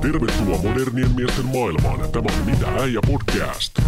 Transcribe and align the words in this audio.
Tervetuloa 0.00 0.58
modernien 0.62 1.10
miesten 1.16 1.44
maailmaan. 1.46 2.12
Tämä 2.12 2.26
on 2.38 2.46
Mitä 2.46 2.66
äijä 2.82 3.00
podcast. 3.06 3.78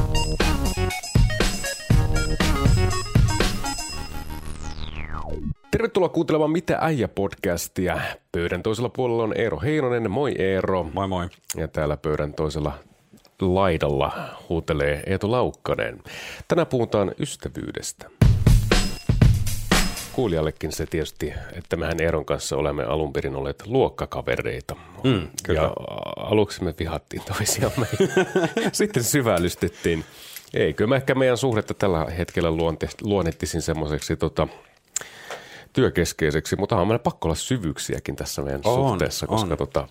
Tervetuloa 5.71 6.09
kuuntelemaan 6.09 6.51
Mitä 6.51 6.79
äijä 6.81 7.09
podcastia. 7.09 8.01
Pöydän 8.33 8.63
toisella 8.63 8.89
puolella 8.89 9.23
on 9.23 9.37
Eero 9.37 9.61
Heinonen. 9.61 10.11
Moi 10.11 10.35
Eero. 10.39 10.85
Moi 10.95 11.09
moi. 11.09 11.29
Ja 11.57 11.69
täällä 11.69 11.97
pöydän 11.97 12.35
toisella 12.35 12.73
laidalla 13.41 14.13
huutelee 14.49 15.03
Eetu 15.07 15.31
Laukkanen. 15.31 16.03
Tänään 16.49 16.67
puhutaan 16.67 17.13
ystävyydestä. 17.19 18.18
Kuulijallekin 20.19 20.73
se 20.73 20.87
tietysti, 20.87 21.35
että 21.53 21.77
mehän 21.77 22.01
Eeron 22.01 22.25
kanssa 22.25 22.57
olemme 22.57 22.85
alun 22.85 23.13
perin 23.13 23.37
olleet 23.37 23.67
luokkakavereita. 23.67 24.77
Mm, 25.05 25.29
kyllä. 25.43 25.61
Ja 25.61 25.73
aluksi 26.17 26.65
me 26.65 26.75
vihattiin 26.79 27.23
toisiamme. 27.37 27.87
Sitten 28.73 29.05
syvällystettiin. 29.05 30.05
Ei, 30.55 30.75
kyllä 30.75 30.89
mä 30.89 30.97
ehkä 30.97 31.15
meidän 31.15 31.37
suhdetta 31.37 31.75
tällä 31.75 32.05
hetkellä 32.05 32.51
luonte, 32.51 32.89
luonnettisin 33.03 33.63
semmoiseksi 33.63 34.17
tota, 34.17 34.49
työkeskeiseksi, 35.73 36.57
mutta 36.57 36.77
on 36.77 36.87
meidän 36.87 37.01
pakko 37.01 37.29
olla 37.29 37.37
syvyyksiäkin 37.37 38.17
tässä 38.17 38.43
meidän 38.43 38.61
On, 38.65 38.91
suhteessa, 38.91 39.27
koska 39.27 39.51
on. 39.51 39.59
tota, 39.59 39.89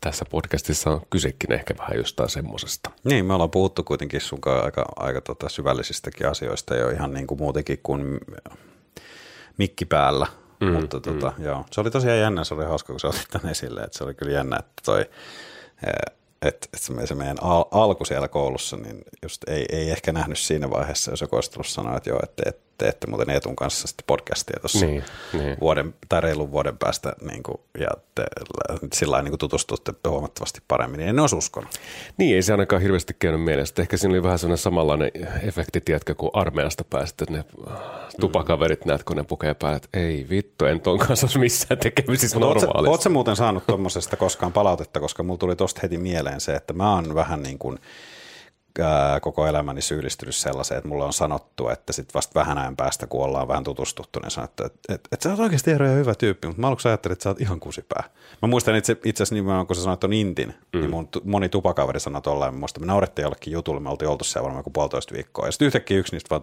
tässä 0.00 0.24
podcastissa 0.30 0.90
on 0.90 1.00
kysekin 1.10 1.52
ehkä 1.52 1.74
vähän 1.78 1.96
jostain 1.96 2.28
semmoisesta. 2.28 2.90
Niin, 3.04 3.26
me 3.26 3.34
ollaan 3.34 3.50
puhuttu 3.50 3.82
kuitenkin 3.82 4.20
sun 4.20 4.38
aika, 4.64 4.84
aika 4.96 5.20
tota 5.20 5.48
syvällisistäkin 5.48 6.28
asioista 6.28 6.74
jo 6.74 6.90
ihan 6.90 7.14
niin 7.14 7.26
kuin 7.26 7.38
muutenkin 7.38 7.80
kuin 7.82 8.20
mikki 9.58 9.84
päällä. 9.84 10.26
Mm, 10.60 10.72
Mutta 10.72 11.00
tota, 11.00 11.32
mm. 11.38 11.44
joo, 11.44 11.64
se 11.70 11.80
oli 11.80 11.90
tosiaan 11.90 12.18
jännä, 12.18 12.44
se 12.44 12.54
oli 12.54 12.64
hauska, 12.64 12.92
kun 12.92 13.00
sä 13.00 13.08
otit 13.08 13.26
tämän 13.30 13.50
esille, 13.50 13.80
että 13.80 13.98
se 13.98 14.04
oli 14.04 14.14
kyllä 14.14 14.32
jännä, 14.32 14.56
että 14.58 14.72
toi, 14.84 15.00
eh, 15.00 16.14
että 16.42 16.68
et 16.74 16.80
se 16.80 16.92
me- 16.92 17.06
se 17.06 17.14
meidän 17.14 17.36
al- 17.42 17.64
alku 17.70 18.04
siellä 18.04 18.28
koulussa, 18.28 18.76
niin 18.76 19.02
just 19.22 19.48
ei, 19.48 19.66
ei 19.72 19.90
ehkä 19.90 20.12
nähnyt 20.12 20.38
siinä 20.38 20.70
vaiheessa, 20.70 21.10
jos 21.10 21.20
joku 21.20 21.36
olisi 21.36 21.50
tullut 21.50 21.66
sanoa, 21.66 21.96
että 21.96 22.10
joo, 22.10 22.20
että 22.22 22.42
te, 22.42 22.58
teette 22.78 23.06
muuten 23.06 23.30
Eetun 23.30 23.56
kanssa 23.56 23.88
sitten 23.88 24.04
podcastia 24.06 24.60
tuossa 24.60 24.86
Niin, 24.86 25.04
niin. 25.32 25.56
vuoden 25.60 25.94
tai 26.08 26.20
reilun 26.20 26.52
vuoden 26.52 26.78
päästä 26.78 27.12
niin 27.20 27.42
kuin, 27.42 27.56
ja 27.80 27.88
te 28.14 28.24
sillä 28.92 29.10
lailla 29.10 29.24
niin 29.24 29.32
kuin 29.32 29.38
tutustutte 29.38 29.92
huomattavasti 30.08 30.60
paremmin, 30.68 30.98
niin 30.98 31.08
en 31.08 31.20
olisi 31.20 31.36
uskonut. 31.36 31.70
Niin, 32.16 32.36
ei 32.36 32.42
se 32.42 32.52
ainakaan 32.52 32.82
hirveästi 32.82 33.16
käynyt 33.18 33.44
mielestä. 33.44 33.82
Ehkä 33.82 33.96
siinä 33.96 34.12
oli 34.12 34.22
vähän 34.22 34.38
sellainen 34.38 34.58
samanlainen 34.58 35.10
efekti, 35.42 35.80
tiedätkö, 35.80 36.14
kun 36.14 36.30
armeijasta 36.32 36.84
pääsit, 36.84 37.22
että 37.22 37.34
ne 37.34 37.44
tupakaverit 38.20 38.84
näet, 38.84 39.04
kun 39.04 39.16
ne 39.16 39.24
pukee 39.24 39.54
päälle, 39.54 39.76
että 39.76 39.88
ei 39.98 40.26
vittu, 40.30 40.64
en 40.64 40.80
ton 40.80 40.98
kanssa 40.98 41.26
olisi 41.26 41.38
missään 41.38 41.78
tekemisissä 41.78 42.38
normaalisti. 42.38 42.88
Oletko 42.88 43.08
muuten 43.08 43.36
saanut 43.36 43.66
tuommoisesta 43.66 44.16
koskaan 44.16 44.52
palautetta, 44.52 45.00
koska 45.00 45.22
mulla 45.22 45.38
tuli 45.38 45.56
tosta 45.56 45.80
heti 45.82 45.98
mieleen 45.98 46.40
se, 46.40 46.54
että 46.54 46.72
mä 46.72 46.94
oon 46.94 47.14
vähän 47.14 47.42
niin 47.42 47.58
kuin 47.58 47.78
ää, 48.80 49.20
koko 49.20 49.46
elämäni 49.46 49.82
syyllistynyt 49.82 50.36
sellaiseen, 50.36 50.78
että 50.78 50.88
mulle 50.88 51.04
on 51.04 51.12
sanottu, 51.12 51.68
että 51.68 51.92
sit 51.92 52.14
vasta 52.14 52.40
vähän 52.40 52.58
ajan 52.58 52.76
päästä, 52.76 53.06
kun 53.06 53.24
ollaan 53.24 53.48
vähän 53.48 53.64
tutustuttu, 53.64 54.20
niin 54.20 54.30
sanottu, 54.30 54.64
että, 54.64 54.94
että, 54.94 55.08
että 55.12 55.22
sä 55.22 55.30
oot 55.30 55.40
oikeasti 55.40 55.70
Eero 55.70 55.86
hyvä 55.86 56.14
tyyppi, 56.14 56.46
mutta 56.48 56.60
mä 56.60 56.66
aluksi 56.66 56.88
ajattelin, 56.88 57.12
että 57.12 57.22
sä 57.22 57.30
oot 57.30 57.40
ihan 57.40 57.60
kusipää. 57.60 58.04
Mä 58.42 58.48
muistan 58.48 58.76
itse, 58.76 58.96
itse 59.04 59.22
asiassa 59.22 59.34
nimenomaan, 59.34 59.66
kun 59.66 59.76
sä 59.76 59.82
sanoit 59.82 60.00
ton 60.00 60.12
Intin, 60.12 60.54
mm. 60.72 60.80
niin 60.80 60.90
mun 60.90 61.08
moni 61.24 61.48
tupakaveri 61.48 62.00
sanoi 62.00 62.22
tolleen, 62.22 62.54
mä 62.54 62.60
muistan, 62.60 62.82
me 62.82 62.86
naurettiin 62.86 63.22
jollekin 63.22 63.52
jutulle, 63.52 63.80
me 63.80 63.90
oltiin 63.90 64.08
oltu 64.08 64.24
siellä 64.24 64.44
varmaan 64.44 64.60
joku 64.60 64.70
puolitoista 64.70 65.14
viikkoa, 65.14 65.46
ja 65.46 65.52
sitten 65.52 65.66
yhtäkkiä 65.66 65.98
yksi 65.98 66.14
niistä 66.14 66.30
vaan 66.30 66.42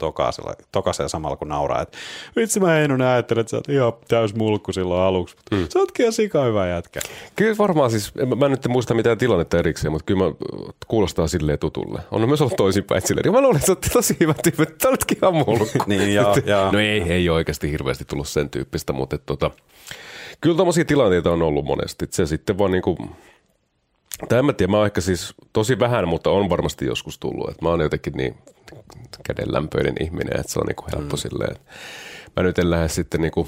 tokaisella, 0.72 1.08
samalla 1.08 1.38
kun 1.38 1.48
nauraa, 1.48 1.82
että 1.82 1.98
vitsi 2.36 2.60
mä 2.60 2.80
en 2.80 3.02
ajattelin, 3.02 3.42
että 3.42 3.52
sä 3.52 3.58
oot 3.58 3.70
ihan 3.70 3.94
täys 4.08 4.36
mulkku 4.36 4.74
silloin 4.74 5.02
aluksi, 5.02 5.36
mutta 5.36 5.56
mm. 5.56 5.68
sä 5.74 5.80
ootkin 5.80 6.04
ihan 6.04 6.14
sika 6.14 6.44
hyvä 6.44 6.68
jätkä. 6.68 7.00
Kyllä 7.36 7.56
varmaan 7.58 7.92
siis, 7.92 8.12
en- 8.18 8.38
mä 8.38 8.46
en 8.46 8.52
nyt 8.52 8.68
muista 8.68 8.94
mitään 8.94 9.18
tilannetta 9.18 9.60
erikseen, 9.60 9.92
mutta 9.92 10.06
kyllä 10.06 10.26
mä, 10.26 10.32
kuulostaa 10.88 11.28
silleen 11.28 11.60
tutulle. 11.60 12.02
On 12.12 12.22
myös 12.28 12.42
ollut 12.42 12.56
toisinpäin 12.58 12.98
että 12.98 13.08
silleen, 13.08 13.32
mä 13.32 13.42
luulen, 13.42 13.56
että 13.56 13.66
sä 13.66 13.72
oot 13.72 13.86
tosi 13.94 14.18
hyvä 14.20 14.34
tyyppi, 14.44 14.64
että 14.64 14.90
oletkin 14.90 15.18
ihan 15.22 15.34
mulkku. 15.34 15.66
Niin, 15.88 16.14
joo, 16.14 16.36
joo. 16.46 16.72
No 16.72 16.80
ei, 16.80 17.02
ei 17.02 17.30
ole 17.30 17.36
oikeasti 17.36 17.72
hirveästi 17.72 18.06
tullut 18.06 18.28
sen 18.28 18.50
tyyppistä, 18.50 18.94
mutta 18.94 19.18
tota, 19.18 19.52
kyllä 20.42 20.58
tommosia 20.58 20.86
tilanteita 20.86 21.32
on 21.32 21.42
ollut 21.42 21.66
monesti. 21.66 22.08
Se 22.10 22.26
sitten 22.26 22.58
vaan 22.58 22.72
niinku, 22.72 22.98
tai 24.30 24.40
en 24.40 24.46
mä 24.46 24.54
tiedä, 24.54 24.72
mä 24.72 24.78
oon 24.78 24.86
ehkä 24.86 25.02
siis 25.02 25.34
tosi 25.54 25.80
vähän, 25.80 26.08
mutta 26.08 26.30
on 26.30 26.50
varmasti 26.50 26.86
joskus 26.86 27.20
tullut. 27.20 27.50
Et 27.50 27.62
mä 27.62 27.70
oon 27.70 27.82
jotenkin 27.82 28.14
niin 28.14 28.36
kädenlämpöinen 29.24 29.96
ihminen, 30.00 30.40
että 30.40 30.54
se 30.54 30.60
on 30.60 30.66
niinku 30.66 30.86
helppo 30.94 31.16
mm. 31.16 31.20
silleen. 31.20 31.52
että 31.52 31.72
Mä 32.36 32.44
nyt 32.44 32.60
en 32.60 32.70
lähde 32.70 32.88
sitten 32.88 33.22
niinku 33.22 33.48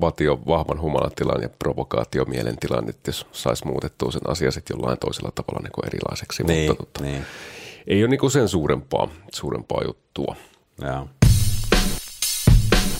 vatio 0.00 0.40
vahvan 0.46 0.80
humalatilan 0.80 1.42
ja 1.42 1.48
provokaatiomieleen 1.48 2.56
että 2.88 3.08
jos 3.08 3.26
saisi 3.32 3.66
muutettua 3.66 4.10
sen 4.10 4.30
asian 4.30 4.52
sitten 4.52 4.74
jollain 4.76 4.98
toisella 4.98 5.32
tavalla 5.34 5.62
niinku 5.62 5.80
erilaiseksi. 5.86 6.42
Niin, 6.42 6.70
mutta 6.70 6.84
tota, 6.84 7.04
niin. 7.04 7.24
Ei 7.86 8.02
ole 8.02 8.10
niinku 8.10 8.30
sen 8.30 8.48
suurempaa, 8.48 9.08
suurempaa 9.34 9.80
juttua. 9.86 10.36
Joo. 10.82 11.08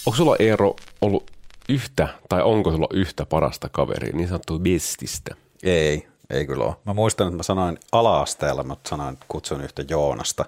Onko 0.06 0.16
sulla 0.16 0.36
Eero 0.38 0.76
ollut 1.00 1.30
yhtä, 1.68 2.08
tai 2.28 2.42
onko 2.42 2.70
sulla 2.70 2.88
yhtä 2.92 3.26
parasta 3.26 3.68
kaveria, 3.68 4.16
niin 4.16 4.28
sanottua 4.28 4.58
bestistä? 4.58 5.34
Ei, 5.62 6.08
ei 6.30 6.46
kyllä 6.46 6.64
ole. 6.64 6.76
Mä 6.86 6.94
muistan, 6.94 7.26
että 7.26 7.36
mä 7.36 7.42
sanoin 7.42 7.78
ala-asteella, 7.92 8.62
mä 8.62 8.76
sanoin, 8.86 9.18
kutsuin 9.28 9.60
yhtä 9.60 9.84
Joonasta. 9.88 10.44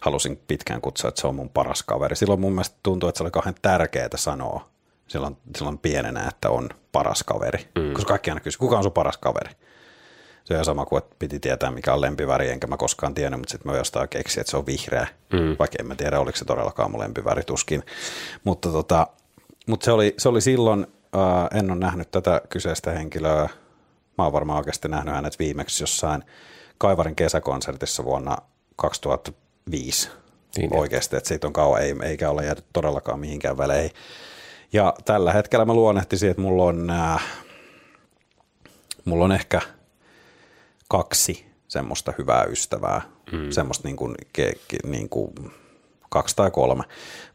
Halusin 0.00 0.40
pitkään 0.48 0.80
kutsua, 0.80 1.08
että 1.08 1.20
se 1.20 1.26
on 1.26 1.34
mun 1.34 1.48
paras 1.48 1.82
kaveri. 1.82 2.16
Silloin 2.16 2.40
mun 2.40 2.52
mielestä 2.52 2.76
tuntuu, 2.82 3.08
että 3.08 3.16
se 3.16 3.24
oli 3.24 3.30
kauhean 3.30 3.54
tärkeää 3.62 4.08
sanoa 4.14 4.68
silloin, 5.08 5.36
silloin 5.56 5.78
pienenä, 5.78 6.28
että 6.28 6.50
on 6.50 6.68
paras 6.92 7.22
kaveri. 7.22 7.68
Mm. 7.78 7.92
Koska 7.92 8.08
kaikki 8.08 8.30
aina 8.30 8.40
kysyy, 8.40 8.58
kuka 8.58 8.76
on 8.76 8.82
sun 8.82 8.92
paras 8.92 9.18
kaveri? 9.18 9.50
Se 10.48 10.58
on 10.58 10.64
sama 10.64 10.86
kuin, 10.86 10.98
että 10.98 11.16
piti 11.18 11.40
tietää, 11.40 11.70
mikä 11.70 11.94
on 11.94 12.00
lempiväri, 12.00 12.50
enkä 12.50 12.66
mä 12.66 12.76
koskaan 12.76 13.14
tiennyt, 13.14 13.40
mutta 13.40 13.52
sitten 13.52 13.72
mä 13.72 13.78
jostain 13.78 14.08
keksin, 14.08 14.40
että 14.40 14.50
se 14.50 14.56
on 14.56 14.66
vihreä. 14.66 15.06
Mm. 15.32 15.56
Vaikka 15.58 15.76
en 15.80 15.86
mä 15.86 15.94
tiedä, 15.94 16.20
oliko 16.20 16.38
se 16.38 16.44
todellakaan 16.44 16.90
mun 16.90 17.00
lempiväri 17.00 17.42
tuskin. 17.42 17.82
Mutta, 18.44 18.72
tota, 18.72 19.06
mutta 19.66 19.84
se, 19.84 19.92
oli, 19.92 20.14
se 20.18 20.28
oli 20.28 20.40
silloin, 20.40 20.86
äh, 21.16 21.58
en 21.58 21.70
ole 21.70 21.78
nähnyt 21.78 22.10
tätä 22.10 22.40
kyseistä 22.48 22.90
henkilöä. 22.90 23.48
Mä 24.18 24.24
oon 24.24 24.32
varmaan 24.32 24.58
oikeasti 24.58 24.88
nähnyt 24.88 25.14
hänet 25.14 25.38
viimeksi 25.38 25.82
jossain 25.82 26.24
Kaivarin 26.78 27.16
kesäkonsertissa 27.16 28.04
vuonna 28.04 28.36
2005. 28.76 30.08
Niin, 30.08 30.16
Niin, 30.56 30.76
oikeasti, 30.76 31.16
että 31.16 31.28
siitä 31.28 31.46
on 31.46 31.52
kauan, 31.52 31.82
ei, 31.82 31.94
eikä 32.02 32.30
ole 32.30 32.44
jäänyt 32.44 32.64
todellakaan 32.72 33.20
mihinkään 33.20 33.58
väleihin. 33.58 33.90
Ja 34.72 34.94
tällä 35.04 35.32
hetkellä 35.32 35.64
mä 35.64 35.74
luonnehtisin, 35.74 36.30
että 36.30 36.42
mulla 36.42 36.64
on, 36.64 36.90
äh, 36.90 37.24
mulla 39.04 39.24
on 39.24 39.32
ehkä 39.32 39.60
kaksi 40.88 41.46
semmoista 41.68 42.12
hyvää 42.18 42.44
ystävää, 42.44 43.00
mm. 43.32 43.50
semmoista 43.50 43.88
niin 43.88 43.96
kuin, 43.96 44.14
ke, 44.32 44.52
ke, 44.68 44.78
niin 44.86 45.08
kuin 45.08 45.32
kaksi 46.08 46.36
tai 46.36 46.50
kolme, 46.50 46.84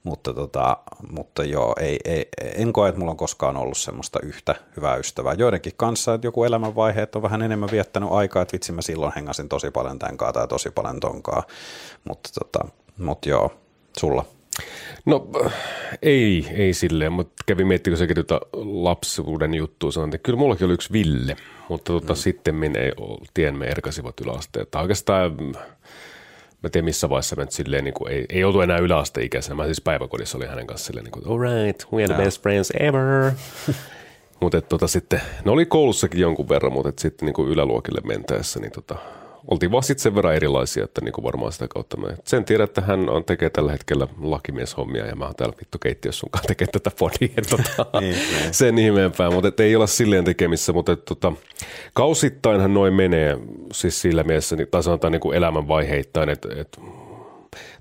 mutta, 0.04 0.34
tota, 0.34 0.78
mutta 1.12 1.44
joo, 1.44 1.76
ei, 1.80 2.00
ei, 2.06 2.26
en 2.38 2.74
koe, 2.74 2.90
että 2.90 3.00
mulla 3.00 3.12
on 3.12 3.18
koskaan 3.18 3.58
ollut 3.58 3.78
semmoista 3.78 4.20
yhtä 4.24 4.56
hyvää 4.78 4.96
ystävää. 4.96 5.34
Joidenkin 5.34 5.74
kanssa, 5.78 6.14
että 6.14 6.28
joku 6.28 6.44
elämänvaihe, 6.44 7.08
on 7.16 7.22
vähän 7.22 7.42
enemmän 7.42 7.72
viettänyt 7.72 8.10
aikaa, 8.12 8.42
että 8.42 8.54
vitsi 8.54 8.72
mä 8.72 8.82
silloin 8.82 9.14
hengasin 9.16 9.50
tosi 9.50 9.72
paljon 9.72 10.00
tämän 10.00 10.18
kaa 10.18 10.34
tai 10.34 10.48
tosi 10.48 10.72
paljon 10.72 11.00
tonkaa, 11.00 11.44
mutta, 12.10 12.30
tota, 12.40 12.68
mutta 12.98 13.30
joo, 13.30 13.52
sulla. 13.98 14.26
No 15.06 15.28
ei, 16.02 16.48
ei 16.54 16.74
silleen, 16.74 17.14
mutta 17.14 17.44
kävin 17.46 17.68
miettimään, 17.68 17.94
kun 17.94 17.98
sekin 17.98 18.16
tuota 18.26 18.46
lapsuuden 18.64 19.54
juttua, 19.54 19.92
sanoin, 19.92 20.16
että 20.16 20.26
kyllä 20.26 20.40
mullakin 20.40 20.66
oli 20.66 20.74
yksi 20.74 20.94
Ville, 20.94 21.36
mutta 21.70 21.94
tota, 21.94 22.14
mm. 22.14 22.18
sitten 22.18 22.76
ei 22.76 22.92
ole, 22.98 23.20
tiemme 23.34 23.66
erkasivat 23.66 24.20
yläasteet. 24.22 24.72
Tai 24.72 24.82
Oikeastaan 24.82 25.38
mä 26.64 26.70
tiedän 26.70 26.86
missä 26.86 27.10
vaiheessa 27.10 27.36
mä 27.36 27.44
nyt 27.44 27.52
silleen, 27.52 27.84
niin 27.84 27.94
kuin, 27.94 28.12
ei, 28.12 28.26
ei 28.30 28.44
oltu 28.44 28.62
enää 28.62 28.78
yläasteikäisenä. 28.78 29.56
Mä 29.56 29.66
siis 29.66 29.82
päiväkodissa 29.82 30.38
olin 30.38 30.50
hänen 30.50 30.68
kanssa 30.68 30.88
silleen, 30.88 31.04
niin 31.04 31.12
kuin, 31.12 31.28
all 31.28 31.40
right, 31.40 31.92
we 31.94 32.04
are 32.04 32.14
the 32.14 32.24
best 32.24 32.42
friends 32.42 32.72
ever. 32.80 33.32
mutta 34.42 34.62
tota, 34.62 34.88
sitten, 34.88 35.22
ne 35.46 35.52
oli 35.52 35.66
koulussakin 35.66 36.22
jonkun 36.22 36.50
verran, 36.50 36.74
mutta 36.74 37.02
sitten 37.02 37.26
niin 37.26 37.34
kuin 37.34 37.50
yläluokille 37.50 38.02
mentäessä, 38.04 38.60
niin 38.60 38.72
tota, 38.72 38.96
oltiin 39.52 39.72
vaan 39.72 39.84
sitten 39.84 40.04
sen 40.04 40.16
verran 40.16 40.36
erilaisia, 40.36 40.84
että 40.84 41.02
niin 41.02 41.14
kuin 41.14 41.24
varmaan 41.26 41.52
sitä 41.52 41.68
kautta 41.68 41.98
me. 41.98 42.08
Sen 42.24 42.46
tiedän, 42.46 42.64
että 42.64 42.82
hän 42.82 43.10
on 43.10 43.24
tekee 43.24 43.50
tällä 43.50 43.72
hetkellä 43.72 44.08
lakimieshommia 44.22 45.06
ja 45.06 45.16
mä 45.16 45.26
oon 45.26 45.36
täällä 45.36 45.56
vittu 45.60 45.78
keittiössä 45.80 46.20
sun 46.20 46.30
kanssa 46.32 46.48
tekee 46.48 46.68
tätä 46.68 46.92
podia. 47.00 47.44
Tota, 47.50 48.00
Niin, 48.02 48.16
niin. 48.16 48.54
sen 48.54 48.78
ihmeempää, 48.78 49.32
mutta 49.32 49.48
et 49.48 49.60
ei 49.60 49.76
olla 49.76 49.88
silleen 49.88 50.26
tekemissä, 50.26 50.74
mutta 50.74 50.92
et, 50.92 51.06
tota, 51.06 51.34
kausittainhan 51.94 52.74
noin 52.74 52.94
menee 52.94 53.38
siis 53.74 54.02
sillä 54.02 54.24
mielessä, 54.24 54.56
niin- 54.56 54.68
tai 54.72 54.84
sanotaan 54.84 55.12
niin 55.12 55.20
kuin 55.22 55.38
elämänvaiheittain, 55.38 56.30
että 56.30 56.50
et, 56.58 56.80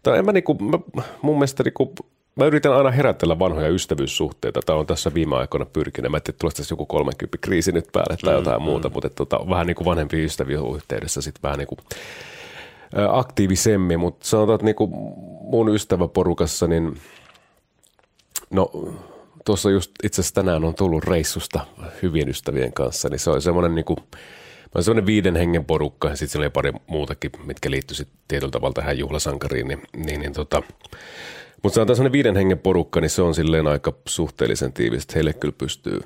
tai 0.02 0.18
en 0.18 0.24
mä, 0.24 0.32
niinku, 0.32 0.54
mä 0.54 0.78
mun 1.22 1.36
mielestä 1.36 1.62
niinku, 1.62 1.94
mä 2.36 2.44
yritän 2.44 2.72
aina 2.72 2.90
herätellä 2.90 3.38
vanhoja 3.38 3.68
ystävyyssuhteita. 3.68 4.60
Tämä 4.66 4.78
on 4.78 4.86
tässä 4.86 5.14
viime 5.14 5.36
aikoina 5.36 5.66
pyrkinyt. 5.66 6.10
Mä 6.10 6.20
tiedä, 6.20 6.36
tuleeko 6.40 6.56
tässä 6.56 6.72
joku 6.72 6.86
30 6.86 7.38
kriisi 7.40 7.72
nyt 7.72 7.88
päälle 7.92 8.16
tai 8.24 8.34
jotain 8.34 8.60
mm, 8.60 8.64
muuta, 8.64 8.88
mutta 8.88 9.06
et, 9.06 9.14
tota, 9.14 9.40
vähän 9.50 9.66
niin 9.66 9.74
kuin 9.74 9.84
vanhempi 9.84 10.24
ystäviä 10.24 10.58
yhteydessä 10.76 11.20
sitten 11.20 11.42
vähän 11.42 11.58
niin 11.58 11.68
kuin 11.68 11.78
aktiivisemmin, 13.08 14.00
mutta 14.00 14.26
sanotaan, 14.26 14.54
että 14.54 14.64
niinku 14.64 14.86
mun 15.40 15.74
ystäväporukassa, 15.74 16.66
niin 16.66 17.00
no 18.50 18.70
tuossa 19.44 19.70
just 19.70 19.90
itse 20.02 20.20
asiassa 20.20 20.34
tänään 20.34 20.64
on 20.64 20.74
tullut 20.74 21.04
reissusta 21.04 21.60
hyvien 22.02 22.28
ystävien 22.28 22.72
kanssa, 22.72 23.08
niin 23.08 23.18
se 23.18 23.30
oli 23.30 23.42
semmoinen 23.42 23.74
niinku, 23.74 23.96
Mä 24.62 24.78
olin 24.78 24.84
semmoinen 24.84 25.06
viiden 25.06 25.36
hengen 25.36 25.64
porukka 25.64 26.08
ja 26.08 26.16
sitten 26.16 26.32
siellä 26.32 26.44
oli 26.44 26.50
pari 26.50 26.72
muutakin, 26.86 27.30
mitkä 27.44 27.70
liittyi 27.70 28.06
tietyllä 28.28 28.50
tavalla 28.50 28.74
tähän 28.74 28.98
juhlasankariin. 28.98 29.68
Niin, 29.68 29.82
niin, 29.96 30.20
niin 30.20 30.32
tota. 30.32 30.62
Mutta 31.62 31.74
sanotaan 31.74 31.96
semmoinen 31.96 32.12
viiden 32.12 32.36
hengen 32.36 32.58
porukka, 32.58 33.00
niin 33.00 33.10
se 33.10 33.22
on 33.22 33.34
silleen 33.34 33.66
aika 33.66 33.92
suhteellisen 34.08 34.72
tiivistä. 34.72 35.12
Heille 35.14 35.32
kyllä 35.32 35.54
pystyy, 35.58 36.00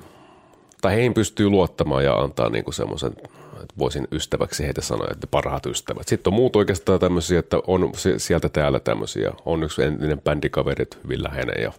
tai 0.81 0.93
heihin 0.95 1.13
pystyy 1.13 1.49
luottamaan 1.49 2.03
ja 2.03 2.13
antaa 2.13 2.49
niinku 2.49 2.71
semmoisen, 2.71 3.13
että 3.61 3.75
voisin 3.77 4.07
ystäväksi 4.11 4.65
heitä 4.65 4.81
sanoa, 4.81 5.07
että 5.11 5.27
parhaat 5.27 5.65
ystävät. 5.65 6.07
Sitten 6.07 6.31
on 6.31 6.35
muut 6.35 6.55
oikeastaan 6.55 6.99
tämmöisiä, 6.99 7.39
että 7.39 7.57
on 7.67 7.91
si- 7.95 8.19
sieltä 8.19 8.49
täällä 8.49 8.79
tämmöisiä. 8.79 9.31
On 9.45 9.63
yksi 9.63 9.83
entinen 9.83 10.21
bändikaveri, 10.21 10.81
että 10.81 10.97
hyvin 11.03 11.23
läheinen 11.23 11.63
ja 11.63 11.73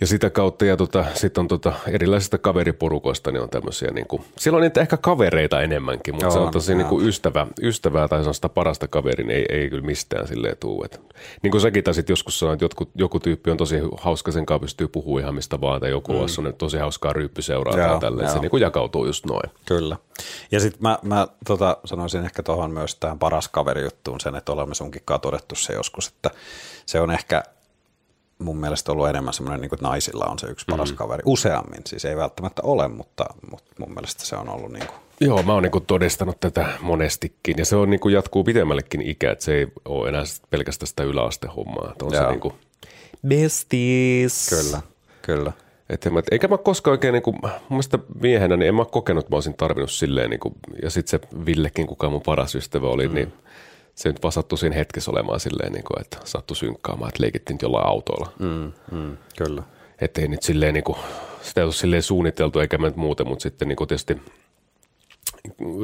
ja 0.00 0.06
sitä 0.06 0.30
kautta, 0.30 0.64
ja 0.64 0.76
tota, 0.76 1.04
sitten 1.14 1.40
on 1.40 1.48
tota, 1.48 1.72
erilaisista 1.88 2.38
kaveriporukoista, 2.38 3.32
niin 3.32 3.42
on 3.42 3.50
tämmöisiä, 3.50 3.90
niin 3.90 4.06
kuin, 4.06 4.24
siellä 4.36 4.56
on 4.56 4.62
niitä 4.62 4.80
ehkä 4.80 4.96
kavereita 4.96 5.62
enemmänkin, 5.62 6.14
mutta 6.14 6.26
Joo, 6.26 6.32
se 6.32 6.38
on 6.38 6.50
tosi 6.50 6.74
niin 6.74 6.86
kuin 6.86 7.06
ystävä, 7.06 7.46
ystävää 7.62 8.08
tai 8.08 8.18
sellaista 8.18 8.48
parasta 8.48 8.88
kaveria, 8.88 9.26
niin 9.26 9.36
ei, 9.36 9.46
ei 9.48 9.70
kyllä 9.70 9.86
mistään 9.86 10.28
silleen 10.28 10.56
tuu. 10.60 10.84
Et, 10.84 11.00
niin 11.42 11.50
kuin 11.50 11.60
säkin 11.60 11.84
taisit 11.84 12.08
joskus 12.08 12.38
sanoa, 12.38 12.52
että 12.52 12.64
jotkut, 12.64 12.90
joku 12.94 13.20
tyyppi 13.20 13.50
on 13.50 13.56
tosi 13.56 13.76
hauska, 13.96 14.32
sen 14.32 14.46
kanssa 14.46 14.60
pystyy 14.60 14.88
puhumaan 14.88 15.22
ihan 15.22 15.34
mistä 15.34 15.60
vaan, 15.60 15.80
tai 15.80 15.90
joku 15.90 16.12
mm. 16.12 16.18
on 16.18 16.54
tosi 16.58 16.78
hauskaa 16.78 17.12
ryyppyseuraa 17.12 17.76
tai 17.76 18.00
tälleen, 18.00 18.30
se 18.30 18.38
niin 18.38 18.50
kuin 18.50 18.60
jakautuu 18.60 19.06
just 19.06 19.26
noin. 19.26 19.50
Kyllä. 19.66 19.96
Ja 20.50 20.60
sitten 20.60 20.82
mä, 20.82 20.98
mä 21.02 21.28
tota, 21.46 21.76
sanoisin 21.84 22.24
ehkä 22.24 22.42
tuohon 22.42 22.70
myös 22.70 22.94
tähän 22.94 23.18
paras 23.18 23.48
kaverijuttuun 23.48 24.20
sen, 24.20 24.34
että 24.34 24.52
olemme 24.52 24.74
sunkin 24.74 25.02
kanssa 25.04 25.22
todettu 25.22 25.54
se 25.54 25.72
joskus, 25.72 26.08
että 26.08 26.30
se 26.86 27.00
on 27.00 27.10
ehkä 27.10 27.42
mun 28.38 28.56
mielestä 28.56 28.92
ollut 28.92 29.08
enemmän 29.08 29.34
semmoinen, 29.34 29.60
niin 29.60 29.68
kuin, 29.68 29.76
että 29.76 29.86
naisilla 29.86 30.24
on 30.24 30.38
se 30.38 30.46
yksi 30.46 30.64
paras 30.70 30.90
mm. 30.90 30.96
kaveri. 30.96 31.22
Useammin, 31.26 31.82
siis 31.86 32.04
ei 32.04 32.16
välttämättä 32.16 32.62
ole, 32.62 32.88
mutta, 32.88 33.24
mutta 33.50 33.70
mun 33.78 33.94
mielestä 33.94 34.26
se 34.26 34.36
on 34.36 34.48
ollut 34.48 34.72
niin 34.72 34.86
kuin, 34.86 34.98
Joo, 35.20 35.42
mä 35.42 35.52
oon 35.52 35.62
niinku 35.62 35.80
todistanut 35.80 36.40
tätä 36.40 36.66
monestikin 36.80 37.54
ja 37.58 37.64
se 37.64 37.76
on 37.76 37.90
niinku 37.90 38.08
jatkuu 38.08 38.44
pitemmällekin 38.44 39.00
ikä, 39.00 39.30
että 39.30 39.44
se 39.44 39.54
ei 39.54 39.66
ole 39.84 40.08
enää 40.08 40.22
pelkästään 40.50 40.86
sitä 40.86 41.02
yläastehommaa. 41.02 41.90
Että 41.92 42.04
on 42.04 42.10
se 42.10 42.16
Joo. 42.16 42.30
niinku 42.30 42.52
besties. 43.26 44.48
kyllä, 44.48 44.80
kyllä. 45.22 45.52
Et 45.90 46.06
en 46.06 46.12
mä, 46.12 46.22
eikä 46.30 46.48
mä 46.48 46.58
koskaan 46.58 46.92
oikein, 46.92 47.12
niinku, 47.12 47.32
mun 47.32 47.50
mielestä 47.68 47.98
miehenä, 48.20 48.56
niin 48.56 48.68
en 48.68 48.74
mä 48.74 48.84
kokenut, 48.84 49.24
että 49.24 49.32
mä 49.32 49.36
olisin 49.36 49.54
tarvinnut 49.54 49.90
silleen, 49.90 50.30
niinku, 50.30 50.52
ja 50.82 50.90
sitten 50.90 51.20
se 51.20 51.44
Villekin, 51.46 51.86
kuka 51.86 52.10
mun 52.10 52.22
paras 52.22 52.54
ystävä 52.54 52.88
oli, 52.88 53.08
mm. 53.08 53.14
niin 53.14 53.32
se 53.98 54.08
nyt 54.08 54.22
vaan 54.22 54.32
sattui 54.32 54.58
siinä 54.58 54.76
hetkessä 54.76 55.10
olemaan 55.10 55.40
silleen, 55.40 55.72
niinku, 55.72 55.94
että 56.00 56.18
sattui 56.24 56.56
synkkaamaan, 56.56 57.08
että 57.08 57.22
leikittiin 57.22 57.54
nyt 57.54 57.62
jollain 57.62 57.86
autoilla. 57.86 58.32
Mm. 58.38 58.72
Mm, 58.98 59.16
kyllä. 59.38 59.62
Että 60.00 60.20
ei 60.20 60.28
nyt 60.28 60.42
silleen, 60.42 60.74
niinku, 60.74 60.96
sitä 61.42 61.60
ei 61.60 61.64
ole 61.64 61.72
silleen 61.72 62.02
suunniteltu 62.02 62.60
eikä 62.60 62.78
mä 62.78 62.86
nyt 62.86 62.96
muuten, 62.96 63.28
mutta 63.28 63.42
sitten 63.42 63.68
niinku 63.68 63.86
tietysti 63.86 64.22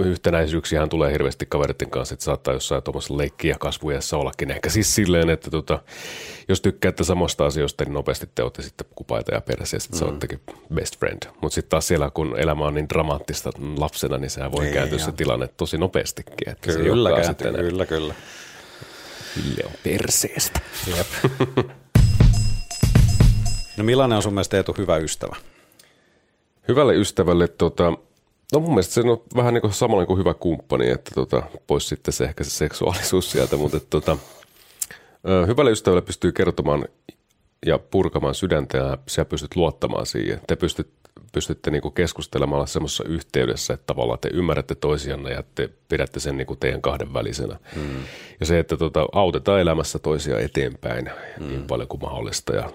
yhtenäisyyksiähän 0.05 0.88
tulee 0.88 1.12
hirveästi 1.12 1.47
kaveritten 1.49 1.91
kanssa, 1.91 2.15
että 2.15 2.25
saattaa 2.25 2.55
jossain 2.55 2.82
tuommoisessa 2.82 3.17
leikki- 3.17 3.49
ja 3.49 3.59
kasvujassa 3.59 4.17
ollakin. 4.17 4.50
Ehkä 4.50 4.71
siis 4.71 4.94
silleen, 4.94 5.31
että 5.31 5.50
tota, 5.50 5.79
jos 6.49 6.61
tykkäätte 6.61 7.05
samasta 7.05 7.47
asioista, 7.47 7.85
niin 7.85 7.93
nopeasti 7.93 8.29
te 8.35 8.43
olette 8.43 8.62
sitten 8.62 8.87
kupaita 8.94 9.35
ja 9.35 9.41
perässä 9.41 9.76
ja 9.76 9.81
sitten 9.81 9.97
mm. 9.97 9.99
se 9.99 10.05
olettekin 10.05 10.41
best 10.75 10.99
friend. 10.99 11.23
Mutta 11.41 11.55
sitten 11.55 11.71
taas 11.71 11.88
siellä, 11.88 12.11
kun 12.15 12.35
elämä 12.38 12.65
on 12.65 12.75
niin 12.75 12.88
dramaattista 12.88 13.50
lapsena, 13.76 14.19
niin 14.19 14.31
sehän 14.31 14.53
voi 14.53 14.67
kääntyä 14.67 14.99
se 14.99 15.12
tilanne 15.12 15.49
tosi 15.56 15.79
nopeastikin. 15.79 16.49
Että 16.49 16.73
se 16.73 16.79
Kyllä, 16.79 16.93
olekaan 16.93 17.23
kääntyy, 17.23 17.47
sitten 17.49 17.65
kyllä, 17.65 17.87
kyllä. 17.87 18.15
Ville 19.37 19.65
on 19.65 19.73
perseestä. 19.82 20.61
Jep. 20.97 21.06
no 23.77 23.85
millainen 23.85 24.17
on 24.17 24.23
sun 24.23 24.35
mielestä 24.35 24.56
Eetu 24.56 24.75
hyvä 24.79 24.97
ystävä? 24.97 25.37
Hyvälle 26.69 26.94
ystävälle, 26.94 27.49
tota, 27.49 27.93
no 28.55 28.61
mun 28.61 28.71
mielestä 28.71 28.95
se 28.95 29.01
on 29.01 29.23
vähän 29.37 29.55
niin 29.55 29.62
kuin 29.62 29.73
samalla 29.73 30.06
kuin 30.06 30.19
hyvä 30.19 30.35
kumppani, 30.35 30.91
että 30.91 31.11
tota, 31.15 31.43
pois 31.67 31.89
sitten 31.89 32.15
se 32.15 32.25
ehkä 32.25 32.45
se 32.45 32.51
seksuaalisuus 32.51 33.31
sieltä, 33.31 33.56
mutta 33.56 33.77
että, 33.77 33.91
tota, 33.91 34.17
hyvälle 35.47 35.71
ystävälle 35.71 36.03
pystyy 36.03 36.33
kertomaan 36.33 36.85
ja 37.67 37.79
purkamaan 37.79 38.35
sydäntä 38.35 38.79
ja 38.79 38.99
sä 39.06 39.25
pystyt 39.25 39.56
luottamaan 39.56 40.06
siihen. 40.06 40.41
Te 40.47 40.56
pystyt, 40.56 40.89
pystytte 41.33 41.71
niinku 41.71 41.91
keskustelemaan 41.91 42.56
olla 42.56 42.67
semmoisessa 42.67 43.05
yhteydessä, 43.05 43.75
että 43.75 43.87
tavallaan 43.87 44.19
te 44.19 44.31
ymmärrätte 44.33 44.75
toisianne 44.75 45.31
ja 45.31 45.43
te 45.55 45.71
pidätte 45.89 46.21
sen 46.21 46.37
niinku 46.37 46.56
teidän 46.56 46.83
kahden 46.83 47.15
välisenä. 47.15 47.56
Mm. 47.77 48.03
Ja 48.41 48.47
se, 48.47 48.59
että 48.59 48.77
tota, 48.77 49.06
autetaan 49.12 49.61
elämässä 49.61 49.99
toisia 49.99 50.39
eteenpäin 50.39 51.11
mm. 51.41 51.49
niin 51.49 51.62
paljon 51.67 51.89
kuin 51.89 52.03
mahdollista 52.03 52.55
ja 52.55 52.71